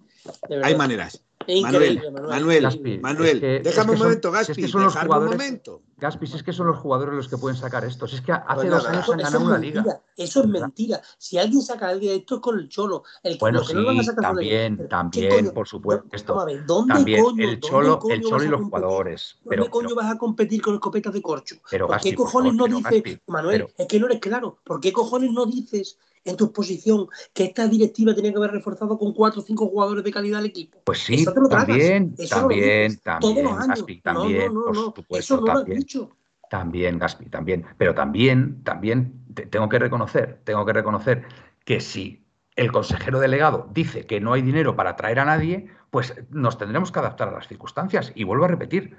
Hay 0.63 0.75
maneras. 0.77 1.21
Manuel, 1.47 2.01
Manuel, 2.11 2.99
Manuel, 3.01 3.61
déjame 3.63 3.93
un 3.93 3.99
momento, 3.99 4.31
Gaspi, 4.31 4.51
es 4.51 4.57
que 4.57 4.67
son 4.67 4.83
los 4.83 4.93
jugadores, 4.93 5.31
un 5.31 5.37
momento. 5.37 5.81
Gaspi, 6.03 6.27
si 6.27 6.35
es 6.35 6.43
que 6.43 6.51
son 6.51 6.67
los 6.67 6.77
jugadores 6.79 7.15
los 7.15 7.29
que 7.29 7.37
pueden 7.37 7.55
sacar 7.55 7.85
esto. 7.85 8.07
Si 8.07 8.17
es 8.17 8.21
que 8.21 8.33
hace 8.33 8.43
pues 8.55 8.69
dos 8.69 8.85
años 8.85 9.09
han 9.09 9.17
ganado 9.19 9.45
una 9.45 9.57
liga. 9.57 10.01
Eso 10.17 10.41
es 10.41 10.47
mentira. 10.47 11.01
Si 11.17 11.37
alguien 11.37 11.61
saca 11.61 11.87
a 11.87 11.89
alguien 11.91 12.11
de 12.11 12.17
esto 12.17 12.35
es 12.35 12.41
con 12.41 12.59
el 12.59 12.67
cholo. 12.67 13.03
El 13.23 13.37
bueno, 13.37 13.63
sí, 13.63 13.73
no 13.73 13.85
van 13.85 13.99
a 13.99 14.03
sacar 14.03 14.21
también, 14.21 14.79
el... 14.81 14.89
también, 14.89 15.51
por 15.53 15.65
supuesto. 15.65 16.05
Esto, 16.11 16.45
¿dónde 16.67 16.93
también, 16.93 17.23
coño, 17.23 17.49
el 17.49 17.59
cholo, 17.61 17.99
el 18.09 18.21
cholo 18.21 18.43
y 18.43 18.47
los 18.49 18.61
jugadores. 18.63 19.37
Pero, 19.47 19.63
¿Dónde 19.63 19.71
coño 19.71 19.95
vas 19.95 20.11
a 20.11 20.17
competir 20.17 20.61
con 20.61 20.73
escopetas 20.73 21.13
de 21.13 21.21
corcho? 21.21 21.55
Pero, 21.71 21.87
¿Por 21.87 22.01
qué 22.01 22.13
cojones 22.13 22.53
no 22.53 22.65
dices, 22.65 23.19
Manuel, 23.27 23.67
es 23.77 23.87
que 23.87 23.99
no 23.99 24.07
eres 24.07 24.19
claro, 24.19 24.57
¿por 24.65 24.81
qué 24.81 24.91
cojones 24.91 25.31
no 25.31 25.45
dices 25.45 25.97
en 26.25 26.37
tu 26.37 26.45
exposición 26.45 27.07
que 27.33 27.45
esta 27.45 27.67
directiva 27.67 28.15
tenía 28.15 28.31
que 28.31 28.37
haber 28.37 28.51
reforzado 28.51 28.97
con 28.97 29.13
cuatro 29.13 29.41
o 29.41 29.43
cinco 29.43 29.67
jugadores 29.67 30.03
de 30.03 30.11
calidad 30.11 30.39
al 30.39 30.45
equipo. 30.45 30.79
Pues 30.85 30.99
sí, 30.99 31.25
también, 31.25 32.15
también, 32.29 32.97
también, 32.99 33.45
Gaspi, 33.67 34.01
también, 34.01 34.53
por 34.53 34.75
supuesto, 34.75 35.17
eso 35.17 35.37
no 35.37 35.45
también, 35.45 35.67
lo 35.67 35.73
has 35.73 35.79
dicho. 35.79 36.09
También, 36.49 36.99
Gaspi, 36.99 37.25
también. 37.29 37.65
Pero 37.77 37.95
también, 37.95 38.63
también 38.63 39.25
tengo 39.49 39.69
que 39.69 39.79
reconocer, 39.79 40.41
tengo 40.43 40.65
que 40.65 40.73
reconocer 40.73 41.23
que 41.65 41.79
si 41.79 42.23
el 42.55 42.71
consejero 42.71 43.19
delegado 43.19 43.69
dice 43.73 44.05
que 44.05 44.19
no 44.19 44.33
hay 44.33 44.41
dinero 44.41 44.75
para 44.75 44.95
traer 44.95 45.19
a 45.19 45.25
nadie, 45.25 45.67
pues 45.89 46.13
nos 46.29 46.57
tendremos 46.57 46.91
que 46.91 46.99
adaptar 46.99 47.29
a 47.29 47.31
las 47.31 47.47
circunstancias. 47.47 48.11
Y 48.15 48.23
vuelvo 48.23 48.45
a 48.45 48.49
repetir, 48.49 48.97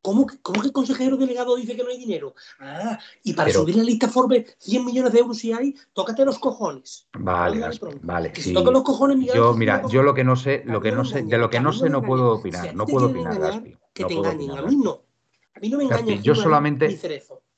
¿Cómo 0.00 0.26
que, 0.26 0.40
¿Cómo 0.40 0.60
que, 0.60 0.68
el 0.68 0.72
consejero 0.72 1.16
delegado 1.16 1.56
dice 1.56 1.76
que 1.76 1.82
no 1.82 1.90
hay 1.90 1.98
dinero? 1.98 2.34
Ah, 2.60 2.98
y 3.22 3.32
para 3.32 3.50
subir 3.50 3.76
la 3.76 3.82
lista 3.82 4.08
Forbes 4.08 4.56
100 4.60 4.84
millones 4.84 5.12
de 5.12 5.18
euros 5.18 5.38
si 5.38 5.52
hay, 5.52 5.74
tócate 5.92 6.24
los 6.24 6.38
cojones. 6.38 7.08
Vale, 7.18 7.60
vale. 8.02 8.32
sí. 8.34 8.52
los 8.52 8.82
cojones, 8.82 9.34
yo, 9.34 9.54
mira, 9.54 9.82
yo 9.88 10.02
lo 10.02 10.14
que 10.14 10.24
no 10.24 10.36
sé, 10.36 10.62
lo 10.66 10.80
que 10.80 10.92
no 10.92 11.04
sé, 11.04 11.22
de 11.22 11.38
lo 11.38 11.50
que 11.50 11.60
no 11.60 11.72
sé 11.72 11.90
no 11.90 12.02
puedo 12.02 12.34
opinar, 12.34 12.74
no 12.74 12.86
puedo 12.86 13.06
opinar, 13.06 13.38
Gaspi. 13.38 13.76
Que 13.92 14.04
te 14.04 14.14
engañen, 14.14 14.50
a 14.52 14.62
mí 14.62 14.76
no. 14.76 15.02
A 15.54 15.60
mí 15.60 15.68
no 15.68 15.78
me 15.78 15.84
engañan. 15.84 16.22
Yo 16.22 16.34
solamente, 16.34 16.98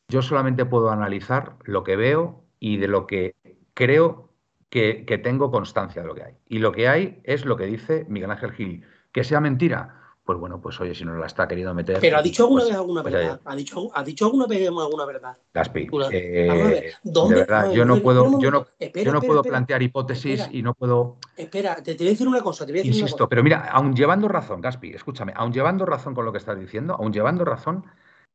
yo 0.09 0.23
solamente 0.23 0.65
puedo 0.65 0.91
analizar 0.91 1.57
lo 1.65 1.85
que 1.85 1.97
veo 1.97 2.45
y 2.59 2.79
de 2.79 2.89
lo 2.89 3.07
que 3.07 3.35
creo 3.75 4.33
que, 4.71 5.05
que 5.05 5.19
tengo 5.19 5.51
constancia 5.51 6.01
de 6.01 6.09
lo 6.09 6.15
que 6.15 6.23
hay. 6.23 6.35
Y 6.47 6.59
lo 6.59 6.73
que 6.73 6.89
hay 6.89 7.21
es 7.25 7.45
lo 7.45 7.57
que 7.57 7.67
dice 7.67 8.07
Miguel 8.09 8.31
Ángel 8.31 8.53
Gil. 8.53 8.85
Que 9.13 9.25
sea 9.25 9.41
mentira, 9.41 10.00
pues 10.31 10.39
bueno, 10.39 10.61
pues 10.61 10.81
oye, 10.81 10.95
si 10.95 11.05
no 11.05 11.17
la 11.17 11.27
está 11.27 11.49
queriendo 11.49 11.75
meter. 11.75 11.99
Pero 12.01 12.19
ha 12.19 12.23
dicho 12.23 12.45
alguna 12.45 12.61
pues, 12.61 12.71
vez 12.71 12.79
alguna 12.79 13.03
pues 13.03 13.15
verdad. 13.15 13.41
Ha 13.45 13.57
dicho, 13.57 13.91
ha 13.93 14.05
dicho 14.05 14.27
alguna 14.27 14.47
vez 14.47 14.69
alguna 14.69 15.05
verdad. 15.05 15.37
Gaspi, 15.53 15.89
eh, 16.13 16.93
de 17.03 17.35
verdad, 17.35 17.73
yo 17.73 17.85
no 17.85 18.01
puedo, 18.01 18.39
yo 18.39 18.53
no, 18.53 18.65
yo 18.79 19.13
no 19.13 19.21
puedo 19.21 19.43
plantear 19.43 19.83
hipótesis 19.83 20.49
y 20.53 20.63
no 20.63 20.75
puedo. 20.75 21.17
Espera, 21.37 21.75
te, 21.83 21.95
voy 21.95 22.07
a 22.07 22.11
decir 22.11 22.29
una 22.29 22.43
cosa. 22.43 22.65
Te 22.65 22.71
voy 22.71 22.79
a 22.79 22.83
decir 22.85 23.01
Insisto, 23.01 23.29
pero 23.29 23.43
mira, 23.43 23.69
aun 23.73 23.93
llevando 23.93 24.29
razón, 24.29 24.61
Gaspi, 24.61 24.91
escúchame, 24.91 25.33
aun 25.35 25.53
llevando 25.53 25.85
razón 25.85 26.15
con 26.15 26.25
lo 26.25 26.31
que 26.31 26.39
estás 26.39 26.61
diciendo, 26.61 26.95
aun 26.95 27.13
llevando 27.13 27.45
razón, 27.45 27.87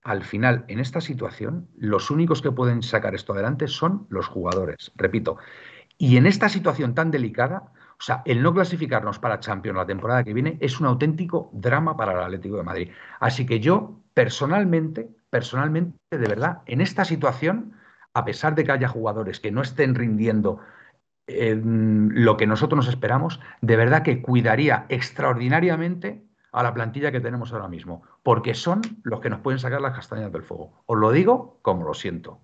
al 0.04 0.26
final, 0.26 0.66
en 0.68 0.80
esta 0.80 1.00
situación, 1.00 1.70
los 1.78 2.12
únicos 2.12 2.42
que 2.42 2.52
pueden 2.52 2.84
sacar 2.84 3.16
esto 3.16 3.32
adelante 3.32 3.70
son 3.70 4.06
los 4.10 4.28
jugadores. 4.28 4.92
Repito. 4.96 5.38
Y 5.98 6.18
en 6.18 6.26
esta 6.26 6.50
situación 6.50 6.94
tan 6.94 7.10
delicada, 7.10 7.72
sea, 8.06 8.22
el 8.26 8.44
no 8.44 8.53
clasificarnos 8.53 9.19
para 9.19 9.40
Champions 9.40 9.77
la 9.77 9.86
temporada 9.86 10.23
que 10.23 10.34
viene 10.34 10.57
es 10.61 10.80
un 10.80 10.86
auténtico 10.86 11.49
drama 11.53 11.98
para 11.98 12.11
el 12.11 12.19
Atlético 12.19 12.57
de 12.57 12.64
Madrid. 12.64 12.91
Así 13.19 13.45
que 13.45 13.60
yo, 13.60 13.99
personalmente, 14.14 15.10
personalmente, 15.30 15.98
de 16.11 16.27
verdad, 16.27 16.61
en 16.68 16.82
esta 16.82 17.03
situación, 17.03 17.73
a 18.14 18.23
pesar 18.23 18.53
de 18.53 18.64
que 18.64 18.72
haya 18.72 18.88
jugadores 18.88 19.40
que 19.40 19.52
no 19.52 19.61
estén 19.61 19.95
rindiendo 19.95 20.60
lo 21.27 22.38
que 22.38 22.45
nosotros 22.45 22.77
nos 22.77 22.88
esperamos, 22.88 23.40
de 23.61 23.76
verdad 23.76 24.03
que 24.03 24.22
cuidaría 24.22 24.86
extraordinariamente 24.90 26.23
a 26.52 26.61
la 26.61 26.73
plantilla 26.73 27.11
que 27.11 27.19
tenemos 27.19 27.52
ahora 27.52 27.68
mismo, 27.68 28.03
porque 28.22 28.53
son 28.53 28.82
los 29.03 29.19
que 29.19 29.30
nos 29.30 29.40
pueden 29.40 29.60
sacar 29.60 29.82
las 29.82 29.95
castañas 29.95 30.32
del 30.32 30.44
fuego. 30.44 30.84
Os 30.86 30.98
lo 30.98 31.11
digo 31.11 31.60
como 31.64 31.86
lo 31.86 31.94
siento. 31.94 32.40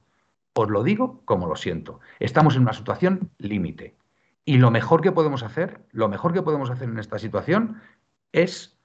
Os 0.54 0.70
lo 0.70 0.84
digo 0.84 1.22
como 1.24 1.48
lo 1.48 1.56
siento. 1.56 2.00
Estamos 2.20 2.56
en 2.56 2.64
una 2.64 2.74
situación 2.74 3.30
límite. 3.38 3.96
Y 4.46 4.58
lo 4.58 4.72
mejor 4.72 5.02
que 5.02 5.12
podemos 5.12 5.44
hacer, 5.44 5.82
lo 5.92 6.10
mejor 6.10 6.34
que 6.34 6.42
podemos 6.42 6.70
hacer 6.70 6.90
en 6.90 6.98
esta 6.98 7.20
situación 7.20 7.82
es, 8.32 8.78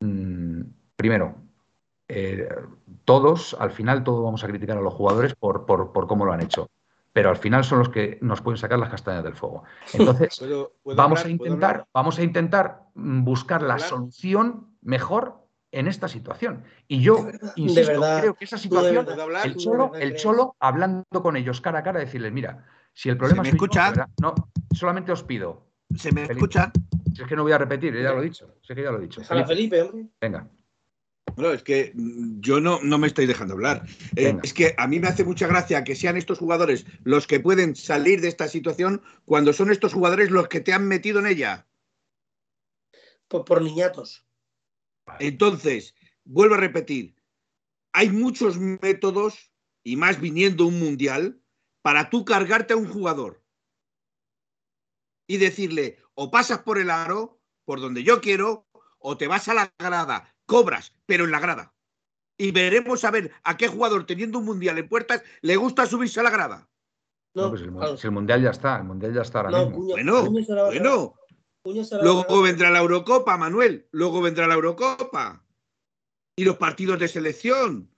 mm, 0.00 0.62
primero, 0.96 1.36
eh, 2.08 2.48
todos, 3.04 3.56
al 3.58 3.70
final 3.70 4.04
todos 4.04 4.24
vamos 4.24 4.44
a 4.44 4.46
criticar 4.46 4.78
a 4.78 4.80
los 4.80 4.94
jugadores 4.94 5.34
por, 5.34 5.66
por, 5.66 6.06
cómo 6.06 6.24
lo 6.24 6.32
han 6.32 6.40
hecho, 6.40 6.70
pero 7.12 7.30
al 7.30 7.36
final 7.36 7.64
son 7.64 7.80
los 7.80 7.88
que 7.88 8.18
nos 8.20 8.40
pueden 8.40 8.58
sacar 8.58 8.78
las 8.78 8.90
castañas 8.90 9.24
del 9.24 9.34
fuego. 9.34 9.64
Entonces, 9.92 10.42
vamos, 10.84 11.24
a 11.24 11.28
intentar, 11.28 11.86
vamos 11.92 12.18
a 12.18 12.22
intentar 12.22 12.82
buscar 12.94 13.62
la 13.62 13.78
solución 13.78 14.74
mejor 14.82 15.48
en 15.70 15.86
esta 15.86 16.08
situación. 16.08 16.64
Y 16.86 17.00
yo, 17.00 17.26
insisto, 17.56 18.00
creo 18.20 18.34
que 18.34 18.44
esa 18.44 18.58
situación, 18.58 19.06
el, 19.44 19.56
cholo, 19.56 19.92
el 19.94 20.16
Cholo, 20.16 20.56
hablando 20.60 21.22
con 21.22 21.36
ellos 21.36 21.60
cara 21.60 21.80
a 21.80 21.82
cara, 21.82 22.00
decirles, 22.00 22.32
mira, 22.32 22.64
si 22.98 23.08
el 23.10 23.16
problema 23.16 23.44
¿Se 23.44 23.50
me 23.52 23.54
escucha? 23.54 23.92
no, 24.20 24.34
solamente 24.74 25.12
os 25.12 25.22
pido. 25.22 25.70
¿Se 25.94 26.10
me 26.10 26.24
escucha? 26.24 26.72
Si 27.14 27.22
es 27.22 27.28
que 27.28 27.36
no 27.36 27.44
voy 27.44 27.52
a 27.52 27.58
repetir, 27.58 27.94
ya 27.94 28.12
lo 28.12 28.20
he 28.20 28.24
dicho. 28.24 28.56
Sé 28.60 28.74
que 28.74 28.82
ya 28.82 28.90
lo 28.90 28.98
he 28.98 29.02
dicho. 29.02 29.22
Felipe, 29.22 29.46
Felipe 29.46 29.82
hombre. 29.82 30.08
Venga. 30.20 30.50
No, 31.36 31.52
es 31.52 31.62
que 31.62 31.92
mm, 31.94 32.40
yo 32.40 32.60
no, 32.60 32.80
no 32.82 32.98
me 32.98 33.06
estoy 33.06 33.26
dejando 33.26 33.54
hablar. 33.54 33.86
Eh, 34.16 34.36
es 34.42 34.52
que 34.52 34.74
a 34.76 34.88
mí 34.88 34.98
me 34.98 35.06
hace 35.06 35.22
mucha 35.22 35.46
gracia 35.46 35.84
que 35.84 35.94
sean 35.94 36.16
estos 36.16 36.40
jugadores 36.40 36.86
los 37.04 37.28
que 37.28 37.38
pueden 37.38 37.76
salir 37.76 38.20
de 38.20 38.26
esta 38.26 38.48
situación 38.48 39.00
cuando 39.24 39.52
son 39.52 39.70
estos 39.70 39.92
jugadores 39.92 40.32
los 40.32 40.48
que 40.48 40.60
te 40.60 40.72
han 40.72 40.88
metido 40.88 41.20
en 41.20 41.28
ella. 41.28 41.68
Por, 43.28 43.44
por 43.44 43.62
niñatos. 43.62 44.26
Entonces, 45.20 45.94
vuelvo 46.24 46.56
a 46.56 46.58
repetir, 46.58 47.14
hay 47.92 48.10
muchos 48.10 48.58
métodos, 48.58 49.52
y 49.84 49.94
más 49.94 50.20
viniendo 50.20 50.66
un 50.66 50.80
mundial, 50.80 51.37
para 51.88 52.10
tú 52.10 52.22
cargarte 52.22 52.74
a 52.74 52.76
un 52.76 52.86
jugador 52.86 53.42
y 55.26 55.38
decirle, 55.38 55.96
o 56.12 56.30
pasas 56.30 56.58
por 56.58 56.76
el 56.76 56.90
aro, 56.90 57.40
por 57.64 57.80
donde 57.80 58.04
yo 58.04 58.20
quiero, 58.20 58.66
o 58.98 59.16
te 59.16 59.26
vas 59.26 59.48
a 59.48 59.54
la 59.54 59.72
grada, 59.78 60.34
cobras, 60.44 60.92
pero 61.06 61.24
en 61.24 61.30
la 61.30 61.40
grada. 61.40 61.72
Y 62.36 62.52
veremos 62.52 63.04
a 63.04 63.10
ver 63.10 63.32
a 63.42 63.56
qué 63.56 63.68
jugador 63.68 64.04
teniendo 64.04 64.38
un 64.38 64.44
mundial 64.44 64.76
en 64.76 64.86
puertas 64.86 65.22
le 65.40 65.56
gusta 65.56 65.86
subirse 65.86 66.20
a 66.20 66.24
la 66.24 66.30
grada. 66.30 66.68
No, 67.32 67.48
pues 67.48 67.62
el, 67.62 68.10
mundial 68.10 68.42
ya 68.42 68.50
está, 68.50 68.76
el 68.76 68.84
mundial 68.84 69.14
ya 69.14 69.22
está 69.22 69.40
ahora 69.40 69.64
mismo. 69.64 69.84
bueno, 69.84 70.30
bueno. 70.30 71.14
Luego 72.02 72.42
vendrá 72.42 72.70
la 72.70 72.80
Eurocopa, 72.80 73.38
Manuel. 73.38 73.88
Luego 73.92 74.20
vendrá 74.20 74.46
la 74.46 74.56
Eurocopa. 74.56 75.42
Y 76.36 76.44
los 76.44 76.58
partidos 76.58 76.98
de 76.98 77.08
selección. 77.08 77.88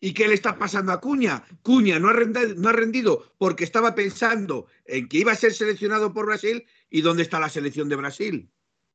¿Y 0.00 0.14
qué 0.14 0.28
le 0.28 0.34
está 0.34 0.56
pasando 0.56 0.92
a 0.92 1.00
Cuña? 1.00 1.44
Cuña 1.62 1.98
no 1.98 2.08
ha, 2.08 2.12
rendido, 2.12 2.54
no 2.56 2.68
ha 2.68 2.72
rendido 2.72 3.32
porque 3.36 3.64
estaba 3.64 3.94
pensando 3.94 4.66
en 4.84 5.08
que 5.08 5.18
iba 5.18 5.32
a 5.32 5.36
ser 5.36 5.52
seleccionado 5.52 6.12
por 6.12 6.26
Brasil 6.26 6.64
y 6.88 7.00
dónde 7.00 7.22
está 7.22 7.40
la 7.40 7.48
selección 7.48 7.88
de 7.88 7.96
Brasil. 7.96 8.50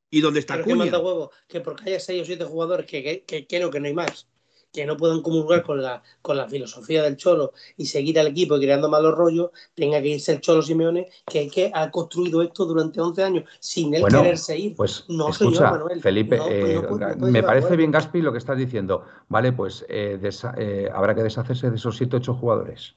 ¿Y 0.09 0.21
dónde 0.21 0.39
está 0.39 0.61
Cuña? 0.61 0.67
Que 0.67 0.75
manda 0.75 0.99
huevo, 0.99 1.31
que 1.47 1.59
porque 1.59 1.89
haya 1.89 1.99
seis 1.99 2.21
o 2.21 2.25
siete 2.25 2.45
jugadores 2.45 2.85
que, 2.85 3.23
que, 3.25 3.47
creo 3.47 3.69
que 3.69 3.79
no 3.79 3.87
hay 3.87 3.93
más 3.93 4.27
que 4.73 4.85
no 4.85 4.97
puedan 4.97 5.21
comulgar 5.21 5.63
con 5.63 5.81
la, 5.81 6.01
con 6.21 6.35
la 6.35 6.47
filosofía 6.47 7.03
del 7.03 7.15
Cholo 7.15 7.53
y 7.77 7.85
seguir 7.85 8.19
al 8.19 8.27
equipo 8.27 8.57
creando 8.57 8.89
malos 8.89 9.15
rollos, 9.15 9.51
tenga 9.75 10.01
que 10.01 10.09
irse 10.09 10.33
el 10.33 10.41
Cholo 10.41 10.63
Simeone, 10.63 11.09
que, 11.27 11.47
que 11.47 11.71
ha 11.73 11.91
construido 11.91 12.41
esto 12.41 12.65
durante 12.65 12.99
11 12.99 13.23
años 13.23 13.43
sin 13.59 13.93
él 13.93 14.03
quererse 14.09 14.57
ir. 14.57 14.75
Pues 14.75 15.05
no, 15.07 15.29
escucha, 15.29 15.69
Manuel, 15.69 16.01
Felipe, 16.01 16.39
eh, 16.49 16.81
me 17.19 17.43
parece 17.43 17.77
bien, 17.77 17.91
Gaspi, 17.91 18.21
lo 18.21 18.31
que 18.31 18.39
estás 18.39 18.57
diciendo. 18.57 19.05
Vale, 19.29 19.53
pues 19.53 19.85
eh, 19.87 20.19
eh, 20.57 20.89
habrá 20.91 21.13
que 21.13 21.23
deshacerse 21.23 21.69
de 21.69 21.75
esos 21.75 21.95
7 21.95 22.17
8 22.17 22.33
jugadores. 22.33 22.95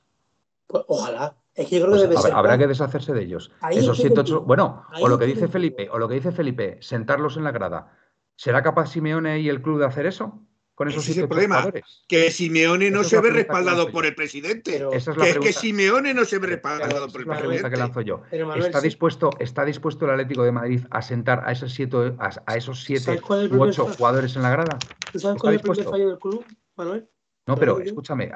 Pues 0.66 0.82
ojalá. 0.88 1.36
Es 1.54 1.68
que 1.68 1.78
yo 1.78 1.86
creo 1.86 1.94
que 1.94 2.06
pues 2.06 2.10
debe 2.10 2.16
habrá, 2.16 2.38
habrá 2.38 2.58
que 2.58 2.66
deshacerse 2.66 3.12
de 3.12 3.22
ellos. 3.22 3.50
esos 3.70 3.98
7 3.98 4.20
8 4.20 4.42
bueno, 4.42 4.84
o 5.00 5.08
lo 5.08 5.18
que 5.18 5.26
dice 5.26 5.48
Felipe, 5.48 5.88
o 5.90 5.98
lo 5.98 6.08
que 6.08 6.14
dice 6.14 6.32
Felipe, 6.32 6.78
sentarlos 6.80 7.36
en 7.36 7.44
la 7.44 7.52
grada. 7.52 7.92
¿Será 8.34 8.62
capaz 8.62 8.90
Simeone 8.90 9.40
y 9.40 9.48
el 9.48 9.62
club 9.62 9.78
de 9.78 9.86
hacer 9.86 10.06
eso? 10.06 10.42
Con 10.76 10.88
esos 10.88 11.04
Ese 11.04 11.12
es 11.12 11.18
el 11.18 11.28
problema, 11.28 11.72
que 12.06 12.30
Simeone 12.30 12.90
no 12.90 13.02
se 13.02 13.18
ve 13.20 13.30
respaldado 13.30 13.90
por 13.90 14.04
el 14.04 14.14
presidente. 14.14 14.76
es 14.92 15.08
que 15.08 15.30
es 15.30 15.38
que 15.38 15.52
Simeone 15.54 16.12
no 16.12 16.26
se 16.26 16.38
ve 16.38 16.48
respaldado 16.48 17.08
por 17.08 17.22
el 17.22 17.26
presidente. 17.26 17.70
que 17.70 17.76
lanzo 17.76 18.02
yo. 18.02 18.20
¿Está, 18.30 18.82
dispuesto, 18.82 19.30
¿Está 19.40 19.64
dispuesto 19.64 20.04
el 20.04 20.10
Atlético 20.12 20.44
de 20.44 20.52
Madrid 20.52 20.80
a 20.90 21.00
sentar 21.00 21.42
a 21.46 21.52
esos 21.52 21.72
siete, 21.72 22.14
a, 22.18 22.56
esos 22.56 22.84
siete 22.84 23.18
u 23.50 23.62
ocho 23.62 23.86
jugadores 23.86 24.36
en 24.36 24.42
la 24.42 24.50
grada? 24.50 24.78
¿Tú 25.10 25.18
sabes 25.18 25.40
cuál 25.40 25.54
es 25.54 25.60
el 25.62 25.70
primer 25.70 25.90
fallo 25.90 26.08
del 26.08 26.18
club, 26.18 26.44
Manuel? 26.76 27.08
No, 27.46 27.56
pero 27.56 27.80
escúchame, 27.80 28.30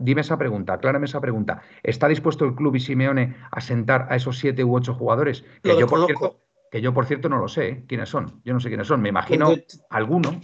dime 0.00 0.22
esa 0.22 0.36
pregunta, 0.36 0.72
aclárame 0.72 1.06
esa 1.06 1.20
pregunta. 1.20 1.62
¿Está 1.82 2.08
dispuesto 2.08 2.44
el 2.44 2.56
club 2.56 2.74
y 2.74 2.80
Simeone 2.80 3.36
a 3.52 3.60
sentar 3.60 4.08
a 4.10 4.16
esos 4.16 4.38
siete 4.38 4.64
u 4.64 4.74
ocho 4.74 4.94
jugadores? 4.94 5.44
Que 5.62 5.78
yo, 5.78 5.86
por 5.86 6.06
cierto, 6.06 6.40
que 6.70 6.80
yo, 6.80 6.92
por 6.92 7.06
cierto, 7.06 7.28
no 7.28 7.38
lo 7.38 7.48
sé 7.48 7.68
¿eh? 7.68 7.84
quiénes 7.86 8.08
son. 8.08 8.40
Yo 8.44 8.52
no 8.52 8.60
sé 8.60 8.68
quiénes 8.68 8.86
son. 8.86 9.00
Me 9.00 9.08
imagino 9.08 9.46
pues 9.46 9.84
alguno, 9.90 10.40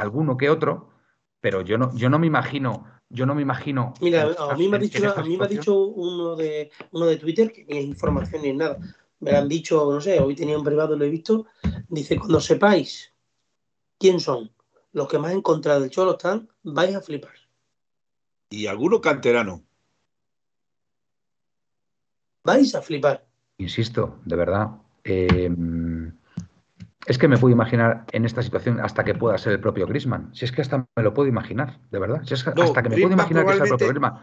alguno 0.00 0.36
que 0.36 0.50
otro, 0.50 0.90
pero 1.40 1.62
yo 1.62 1.78
no, 1.78 1.94
yo 1.94 2.08
no 2.10 2.18
me 2.18 2.26
imagino, 2.26 2.86
yo 3.08 3.26
no 3.26 3.34
me 3.34 3.42
imagino. 3.42 3.94
Mira, 4.00 4.34
a 4.38 4.54
mí 4.56 4.68
me 4.68 4.76
ha 4.76 4.80
dicho, 4.80 5.18
a 5.18 5.22
mí 5.22 5.36
me 5.36 5.44
ha 5.44 5.48
dicho 5.48 5.76
uno 5.78 6.36
de 6.36 6.70
uno 6.92 7.06
de 7.06 7.16
Twitter 7.16 7.52
que 7.52 7.64
ni 7.66 7.78
es 7.78 7.84
información 7.84 8.42
ni 8.42 8.52
nada. 8.52 8.78
Me 9.20 9.32
lo 9.32 9.38
han 9.38 9.48
dicho, 9.48 9.92
no 9.92 10.00
sé, 10.00 10.18
hoy 10.18 10.34
tenía 10.34 10.56
un 10.56 10.64
privado, 10.64 10.96
lo 10.96 11.04
he 11.04 11.10
visto. 11.10 11.46
Dice, 11.88 12.18
cuando 12.18 12.40
sepáis 12.40 13.12
quién 13.98 14.18
son 14.18 14.50
los 14.92 15.08
que 15.08 15.18
más 15.18 15.32
en 15.32 15.42
contra 15.42 15.78
del 15.78 15.90
Cholo 15.90 16.12
están, 16.12 16.48
vais 16.62 16.94
a 16.94 17.02
flipar. 17.02 17.34
Y 18.48 18.66
alguno 18.66 19.00
canterano. 19.00 19.62
Vais 22.42 22.74
a 22.74 22.80
flipar. 22.80 23.26
Insisto, 23.58 24.18
de 24.24 24.36
verdad. 24.36 24.70
Eh, 25.04 25.50
es 27.10 27.18
que 27.18 27.26
me 27.26 27.36
puedo 27.38 27.52
imaginar 27.52 28.04
en 28.12 28.24
esta 28.24 28.40
situación 28.40 28.78
hasta 28.78 29.02
que 29.02 29.16
pueda 29.16 29.36
ser 29.36 29.54
el 29.54 29.60
propio 29.60 29.84
Grisman. 29.84 30.32
Si 30.32 30.44
es 30.44 30.52
que 30.52 30.60
hasta 30.60 30.86
me 30.94 31.02
lo 31.02 31.12
puedo 31.12 31.28
imaginar, 31.28 31.80
de 31.90 31.98
verdad. 31.98 32.22
Si 32.22 32.34
es 32.34 32.44
que 32.44 32.50
hasta 32.50 32.82
que 32.84 32.88
me 32.88 32.98
puedo 32.98 33.12
imaginar 33.12 33.46
que 33.46 33.54
sea 33.54 33.64
el 33.64 33.68
propio 33.68 33.88
Grisman. 33.88 34.14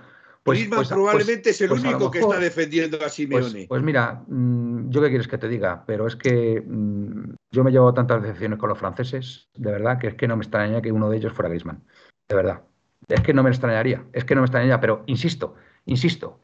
pues, 0.42 0.70
pues, 0.70 0.88
probablemente 0.88 1.50
es 1.50 1.60
el 1.60 1.68
pues 1.68 1.84
único 1.84 2.10
que 2.10 2.20
está 2.20 2.40
defendiendo 2.40 3.04
a 3.04 3.10
Simeone. 3.10 3.66
Pues, 3.68 3.84
mira, 3.84 4.24
mm, 4.26 4.90
yo 4.90 5.02
qué 5.02 5.10
quieres 5.10 5.28
que 5.28 5.38
te 5.38 5.50
diga, 5.50 5.84
pero 5.86 6.08
es 6.08 6.16
que 6.16 6.64
mm, 6.66 7.34
yo 7.52 7.66
me 7.66 7.72
llevo 7.72 7.94
tantas 7.94 8.22
decepciones 8.22 8.58
con 8.58 8.70
los 8.70 8.80
franceses, 8.80 9.50
de 9.56 9.70
verdad, 9.70 10.00
que 10.00 10.08
es 10.08 10.16
que 10.16 10.30
no 10.30 10.38
me 10.38 10.44
extrañaría 10.44 10.82
que 10.82 10.94
uno 10.94 11.10
de 11.10 11.18
ellos 11.18 11.34
fuera 11.34 11.50
Griezmann. 11.50 11.84
De 12.30 12.36
verdad. 12.38 12.62
Es 13.10 13.20
que 13.20 13.34
no 13.34 13.44
me 13.44 13.50
extrañaría, 13.50 14.06
es 14.14 14.24
que 14.24 14.34
no 14.34 14.40
me 14.40 14.46
extrañaría, 14.46 14.80
pero 14.80 15.04
insisto, 15.08 15.56
insisto, 15.84 16.40